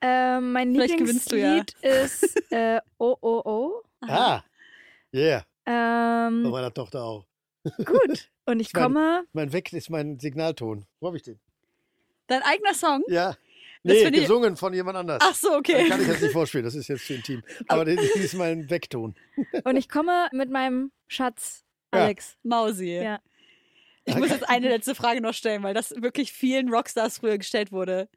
Äh, 0.00 0.38
mein 0.40 0.72
Vielleicht 0.74 0.98
Lieblingslied 0.98 1.74
ja. 1.82 1.90
ist 1.90 2.52
äh, 2.52 2.80
Oh 2.98 3.16
Oh 3.20 3.42
Oh. 3.44 3.82
Ah, 4.02 4.42
yeah. 5.12 5.44
Ähm, 5.66 6.44
Bei 6.44 6.50
meiner 6.50 6.72
Tochter 6.72 7.02
auch. 7.02 7.26
Gut. 7.84 8.30
Und 8.46 8.60
ich 8.60 8.72
komme. 8.72 9.24
Mein, 9.32 9.46
mein 9.46 9.52
Weck 9.52 9.72
ist 9.72 9.90
mein 9.90 10.18
Signalton. 10.18 10.86
Wo 11.00 11.08
habe 11.08 11.16
ich 11.16 11.22
den? 11.22 11.40
Dein 12.32 12.42
eigener 12.42 12.72
Song? 12.72 13.04
Ja. 13.08 13.36
Nee, 13.82 14.10
gesungen 14.10 14.56
von 14.56 14.72
jemand 14.72 14.96
anders. 14.96 15.18
Ach 15.22 15.34
so, 15.34 15.54
okay. 15.54 15.80
Das 15.80 15.88
kann 15.88 16.00
ich 16.00 16.08
jetzt 16.08 16.22
nicht 16.22 16.32
vorspielen, 16.32 16.64
das 16.64 16.74
ist 16.74 16.88
jetzt 16.88 17.06
zu 17.06 17.14
intim. 17.14 17.42
Aber 17.68 17.84
das 17.84 17.96
ist 18.14 18.34
mein 18.34 18.70
Weckton. 18.70 19.14
Und 19.64 19.76
ich 19.76 19.88
komme 19.88 20.28
mit 20.32 20.50
meinem 20.50 20.92
Schatz, 21.08 21.64
Alex. 21.90 22.38
Ja. 22.42 22.48
Mausi. 22.48 22.94
Ja. 22.94 23.20
Ich 24.04 24.14
muss 24.16 24.30
jetzt 24.30 24.48
eine 24.48 24.68
letzte 24.68 24.94
Frage 24.94 25.20
noch 25.20 25.34
stellen, 25.34 25.62
weil 25.62 25.74
das 25.74 25.90
wirklich 26.00 26.32
vielen 26.32 26.70
Rockstars 26.70 27.18
früher 27.18 27.36
gestellt 27.36 27.70
wurde. 27.70 28.08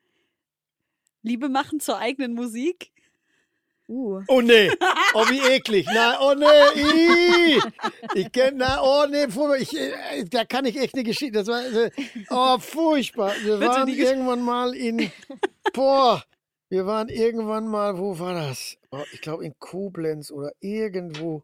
Liebe 1.23 1.49
machen 1.49 1.81
zur 1.81 1.97
eigenen 1.97 2.35
Musik? 2.35 2.91
Uh. 3.87 4.23
Oh 4.27 4.41
nee, 4.41 4.71
oh 5.13 5.29
wie 5.29 5.41
eklig. 5.41 5.85
Na, 5.93 6.17
oh 6.19 6.33
nee, 6.33 7.59
ich 8.15 8.31
kenne, 8.31 8.57
na, 8.57 8.81
oh 8.81 9.05
nee, 9.07 9.27
ich, 9.59 9.77
äh, 9.77 10.23
da 10.25 10.43
kann 10.43 10.65
ich 10.65 10.75
echt 10.75 10.95
eine 10.95 11.03
Geschichte. 11.03 11.37
Das 11.37 11.47
war, 11.47 11.63
äh, 11.63 11.91
oh 12.31 12.57
furchtbar. 12.57 13.33
Wir 13.43 13.59
waren 13.59 13.87
irgendwann 13.87 14.41
mal 14.41 14.73
in, 14.73 15.11
boah, 15.71 16.23
wir 16.69 16.87
waren 16.87 17.09
irgendwann 17.09 17.67
mal, 17.67 17.99
wo 17.99 18.17
war 18.17 18.33
das? 18.33 18.75
Oh, 18.89 19.03
ich 19.13 19.21
glaube 19.21 19.45
in 19.45 19.53
Koblenz 19.59 20.31
oder 20.31 20.51
irgendwo. 20.61 21.43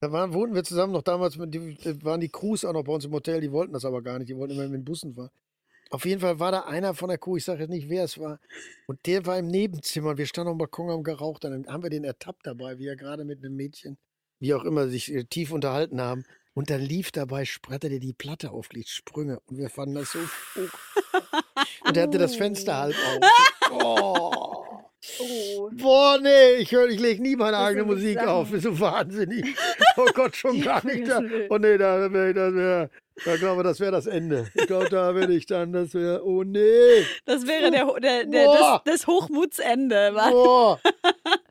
Da 0.00 0.12
waren, 0.12 0.32
wohnten 0.32 0.54
wir 0.54 0.62
zusammen 0.62 0.92
noch 0.92 1.02
damals, 1.02 1.34
die, 1.38 2.04
waren 2.04 2.20
die 2.20 2.30
Crews 2.30 2.64
auch 2.64 2.72
noch 2.72 2.84
bei 2.84 2.92
uns 2.92 3.04
im 3.04 3.12
Hotel, 3.12 3.40
die 3.40 3.50
wollten 3.50 3.72
das 3.72 3.84
aber 3.84 4.00
gar 4.00 4.18
nicht, 4.18 4.30
die 4.30 4.36
wollten 4.36 4.54
immer 4.54 4.62
mit 4.62 4.74
den 4.74 4.84
Bussen 4.84 5.14
fahren. 5.14 5.30
Auf 5.90 6.04
jeden 6.04 6.20
Fall 6.20 6.38
war 6.38 6.52
da 6.52 6.60
einer 6.60 6.94
von 6.94 7.08
der 7.08 7.18
Kuh, 7.18 7.36
ich 7.36 7.44
sage 7.44 7.62
jetzt 7.62 7.70
nicht, 7.70 7.88
wer 7.88 8.04
es 8.04 8.18
war. 8.18 8.38
Und 8.86 9.04
der 9.06 9.26
war 9.26 9.38
im 9.38 9.48
Nebenzimmer. 9.48 10.16
Wir 10.16 10.26
standen 10.26 10.52
am 10.52 10.58
Balkon, 10.58 10.90
haben 10.90 11.02
geraucht. 11.02 11.42
Dann 11.42 11.66
haben 11.66 11.82
wir 11.82 11.90
den 11.90 12.04
ertappt 12.04 12.46
dabei, 12.46 12.78
wie 12.78 12.86
er 12.86 12.96
gerade 12.96 13.24
mit 13.24 13.44
einem 13.44 13.56
Mädchen, 13.56 13.98
wie 14.38 14.54
auch 14.54 14.64
immer, 14.64 14.88
sich 14.88 15.12
äh, 15.12 15.24
tief 15.24 15.50
unterhalten 15.50 16.00
haben. 16.00 16.24
Und 16.54 16.70
dann 16.70 16.80
lief 16.80 17.10
dabei, 17.10 17.44
spratterte 17.44 17.98
die 18.00 18.12
Platte 18.12 18.50
auf, 18.50 18.68
die 18.68 18.84
Sprünge. 18.86 19.40
Und 19.46 19.58
wir 19.58 19.68
fanden 19.68 19.96
das 19.96 20.12
so. 20.12 20.18
Und 21.84 21.96
er 21.96 22.04
hatte 22.04 22.18
das 22.18 22.36
Fenster 22.36 22.76
halb 22.76 22.94
auf. 22.94 23.30
Oh. 23.72 24.66
Oh. 25.20 25.70
Boah, 25.72 26.18
nee, 26.20 26.56
ich, 26.56 26.72
hör, 26.72 26.86
ich 26.88 26.98
lege 26.98 27.22
nie 27.22 27.36
meine 27.36 27.56
eigene 27.56 27.84
Musik 27.84 28.18
auf. 28.18 28.50
Bist 28.50 28.64
so 28.64 28.80
wahnsinnig. 28.80 29.56
Oh 29.96 30.06
Gott, 30.12 30.36
schon 30.36 30.60
gar 30.62 30.84
nicht. 30.84 31.08
Da. 31.08 31.22
Oh 31.48 31.56
nee, 31.56 31.78
da 31.78 32.12
wäre 32.12 32.34
das 32.34 32.54
wär, 32.54 32.90
ich 33.26 33.40
glaube, 33.40 33.62
das 33.62 33.80
wäre 33.80 33.92
das 33.92 34.06
Ende. 34.06 34.48
Ich 34.54 34.66
glaube, 34.66 34.88
da 34.88 35.14
werde 35.14 35.34
ich 35.34 35.46
dann, 35.46 35.72
das 35.72 35.94
wäre, 35.94 36.24
oh 36.24 36.42
nee. 36.42 37.04
Das 37.24 37.46
wäre 37.46 37.70
der, 37.70 37.86
der, 38.00 38.24
der 38.26 38.44
das, 38.46 38.80
das 38.84 39.06
Hochmutsende. 39.06 40.12
Boah. 40.12 40.80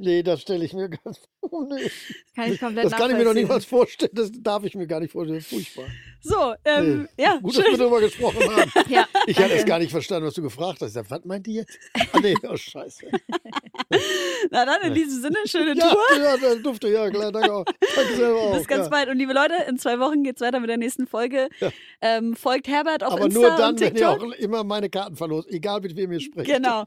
Nee, 0.01 0.23
das 0.23 0.41
stelle 0.41 0.63
ich 0.63 0.73
mir 0.73 0.87
ganz, 0.87 1.19
oh 1.41 1.65
nee. 1.69 1.91
Kann 2.33 2.53
ich 2.53 2.59
komplett 2.59 2.85
Das 2.85 2.93
kann 2.93 3.11
ich 3.11 3.17
mir 3.17 3.25
noch 3.25 3.33
niemals 3.33 3.65
vorstellen. 3.65 4.11
Das 4.13 4.31
darf 4.31 4.63
ich 4.63 4.73
mir 4.75 4.87
gar 4.87 5.01
nicht 5.01 5.11
vorstellen. 5.11 5.39
Das 5.39 5.51
ist 5.51 5.53
furchtbar. 5.53 5.85
So, 6.21 6.53
ähm, 6.65 7.07
nee. 7.17 7.23
ja. 7.23 7.37
Gut, 7.37 7.57
dass 7.57 7.65
wir 7.65 7.77
darüber 7.77 8.01
gesprochen 8.01 8.39
haben. 8.49 8.71
ja, 8.89 9.07
ich 9.25 9.37
hatte 9.37 9.53
es 9.53 9.65
gar 9.65 9.79
nicht 9.79 9.91
verstanden, 9.91 10.27
was 10.27 10.33
du 10.33 10.41
gefragt 10.41 10.81
hast. 10.81 10.95
Was 10.95 11.25
meint 11.25 11.47
die 11.47 11.55
jetzt? 11.55 11.77
Ah, 12.11 12.19
nee, 12.21 12.35
oh, 12.47 12.57
scheiße. 12.57 13.05
Na 14.51 14.65
dann, 14.65 14.81
in 14.81 14.93
diesem 14.93 15.21
Sinne, 15.21 15.37
schöne 15.45 15.75
ja, 15.75 15.89
Tour. 15.89 16.01
Ja, 16.17 16.37
das 16.37 16.61
durfte, 16.61 16.89
ja, 16.89 17.09
klar, 17.09 17.31
danke 17.31 17.53
auch. 17.53 17.65
Danke 17.95 18.15
selber 18.15 18.39
auch. 18.41 18.57
Bis 18.57 18.67
ganz 18.67 18.85
ja. 18.85 18.89
bald. 18.89 19.09
Und 19.09 19.17
liebe 19.17 19.33
Leute, 19.33 19.53
in 19.69 19.77
zwei 19.77 19.99
Wochen 19.99 20.23
geht 20.23 20.35
es 20.35 20.41
weiter 20.41 20.59
mit 20.59 20.69
der 20.69 20.77
nächsten 20.77 21.07
Folge. 21.07 21.47
Ja. 21.59 21.69
Ähm, 22.01 22.35
folgt 22.35 22.67
Herbert 22.67 23.03
auf 23.03 23.13
Aber 23.13 23.25
Insta 23.25 23.39
nur 23.39 23.57
dann, 23.57 23.79
wenn 23.79 23.95
ihr 23.95 24.09
auch 24.09 24.21
immer 24.21 24.63
meine 24.63 24.89
Karten 24.89 25.15
verlost, 25.15 25.49
egal 25.49 25.79
mit 25.79 25.95
wem 25.95 26.11
ihr 26.11 26.19
spricht. 26.19 26.51
Genau. 26.51 26.85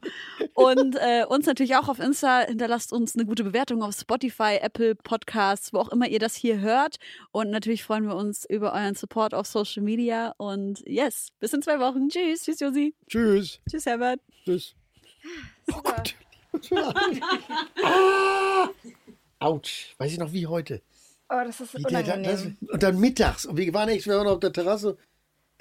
Und 0.53 0.95
äh, 0.97 1.25
uns 1.27 1.47
natürlich 1.47 1.75
auch 1.75 1.89
auf 1.89 1.99
Insta. 1.99 2.41
Hinterlasst 2.41 2.93
uns 2.93 3.15
eine 3.15 3.25
gute 3.25 3.43
Bewertung 3.43 3.81
auf 3.81 3.95
Spotify, 3.95 4.59
Apple 4.61 4.95
Podcasts, 4.95 5.73
wo 5.73 5.79
auch 5.79 5.89
immer 5.89 6.07
ihr 6.07 6.19
das 6.19 6.35
hier 6.35 6.59
hört. 6.59 6.97
Und 7.31 7.49
natürlich 7.49 7.83
freuen 7.83 8.07
wir 8.07 8.15
uns 8.15 8.45
über 8.45 8.73
euren 8.73 8.95
Support 8.95 9.22
auf 9.31 9.47
Social 9.47 9.83
Media. 9.83 10.33
Und 10.37 10.83
yes, 10.87 11.29
bis 11.39 11.53
in 11.53 11.61
zwei 11.61 11.79
Wochen. 11.79 12.09
Tschüss. 12.09 12.43
Tschüss, 12.43 12.59
Josi. 12.59 12.93
Tschüss. 13.07 13.59
Tschüss, 13.69 13.85
Herbert. 13.85 14.19
Tschüss. 14.43 14.75
Oh 15.71 15.81
Gott. 15.81 16.15
ah! 17.83 18.69
Autsch. 19.39 19.93
Weiß 19.97 20.11
ich 20.11 20.17
noch 20.17 20.33
wie 20.33 20.47
heute. 20.47 20.81
Oh, 21.29 21.41
das 21.45 21.61
ist 21.61 21.73
wie 21.77 21.85
unangenehm. 21.85 22.23
das, 22.23 22.45
und 22.69 22.83
dann 22.83 22.99
mittags. 22.99 23.45
Und 23.45 23.57
wir 23.57 23.73
waren 23.73 23.89
echt, 23.89 24.05
wir 24.05 24.17
waren 24.17 24.27
auf 24.27 24.39
der 24.39 24.51
Terrasse. 24.51 24.97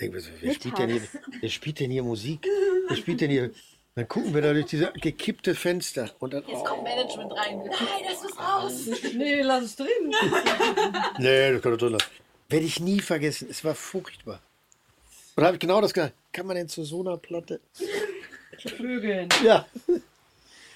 Denk 0.00 0.14
mir 0.14 0.22
wer 0.40 0.54
spielt, 0.54 0.78
denn 0.78 0.90
hier, 0.90 1.02
wer 1.40 1.48
spielt 1.48 1.80
denn 1.80 1.90
hier 1.90 2.02
Musik? 2.02 2.46
Wer 2.88 2.96
spielt 2.96 3.20
denn 3.20 3.30
hier... 3.30 3.50
Dann 3.94 4.08
gucken 4.08 4.32
wir 4.32 4.40
da 4.40 4.54
durch 4.54 4.66
diese 4.66 4.90
gekippte 5.02 5.54
Fenster. 5.54 6.10
Und 6.18 6.32
dann, 6.32 6.42
Jetzt 6.46 6.62
oh. 6.62 6.64
kommt 6.64 6.82
Management 6.82 7.30
rein. 7.32 7.58
Nein, 7.58 7.68
das 8.08 8.22
muss 8.22 8.38
raus. 8.38 8.88
Nee, 9.14 9.42
lass 9.42 9.64
es 9.64 9.76
drin. 9.76 9.88
nee, 11.18 11.52
das 11.52 11.60
kann 11.60 11.72
doch 11.72 11.78
drin 11.78 11.92
lassen. 11.92 12.10
Werde 12.52 12.66
ich 12.66 12.80
nie 12.80 13.00
vergessen. 13.00 13.48
Es 13.50 13.64
war 13.64 13.74
furchtbar. 13.74 14.40
Und 15.36 15.44
habe 15.44 15.56
ich 15.56 15.60
genau 15.60 15.80
das 15.80 15.94
gesagt. 15.94 16.14
Kann 16.32 16.46
man 16.46 16.56
denn 16.56 16.68
zu 16.68 16.84
so 16.84 17.00
einer 17.00 17.16
Platte. 17.16 17.60
Vögeln. 18.76 19.28
Ja. 19.42 19.66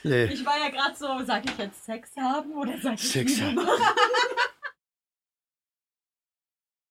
Nee. 0.02 0.24
Ich 0.24 0.44
war 0.44 0.58
ja 0.58 0.70
gerade 0.70 0.96
so, 0.96 1.06
sag 1.26 1.44
ich 1.44 1.58
jetzt 1.58 1.84
Sex 1.84 2.10
haben 2.16 2.52
oder 2.52 2.78
sag 2.80 2.94
ich 2.94 3.08
Sex 3.10 3.40
haben? 3.40 3.58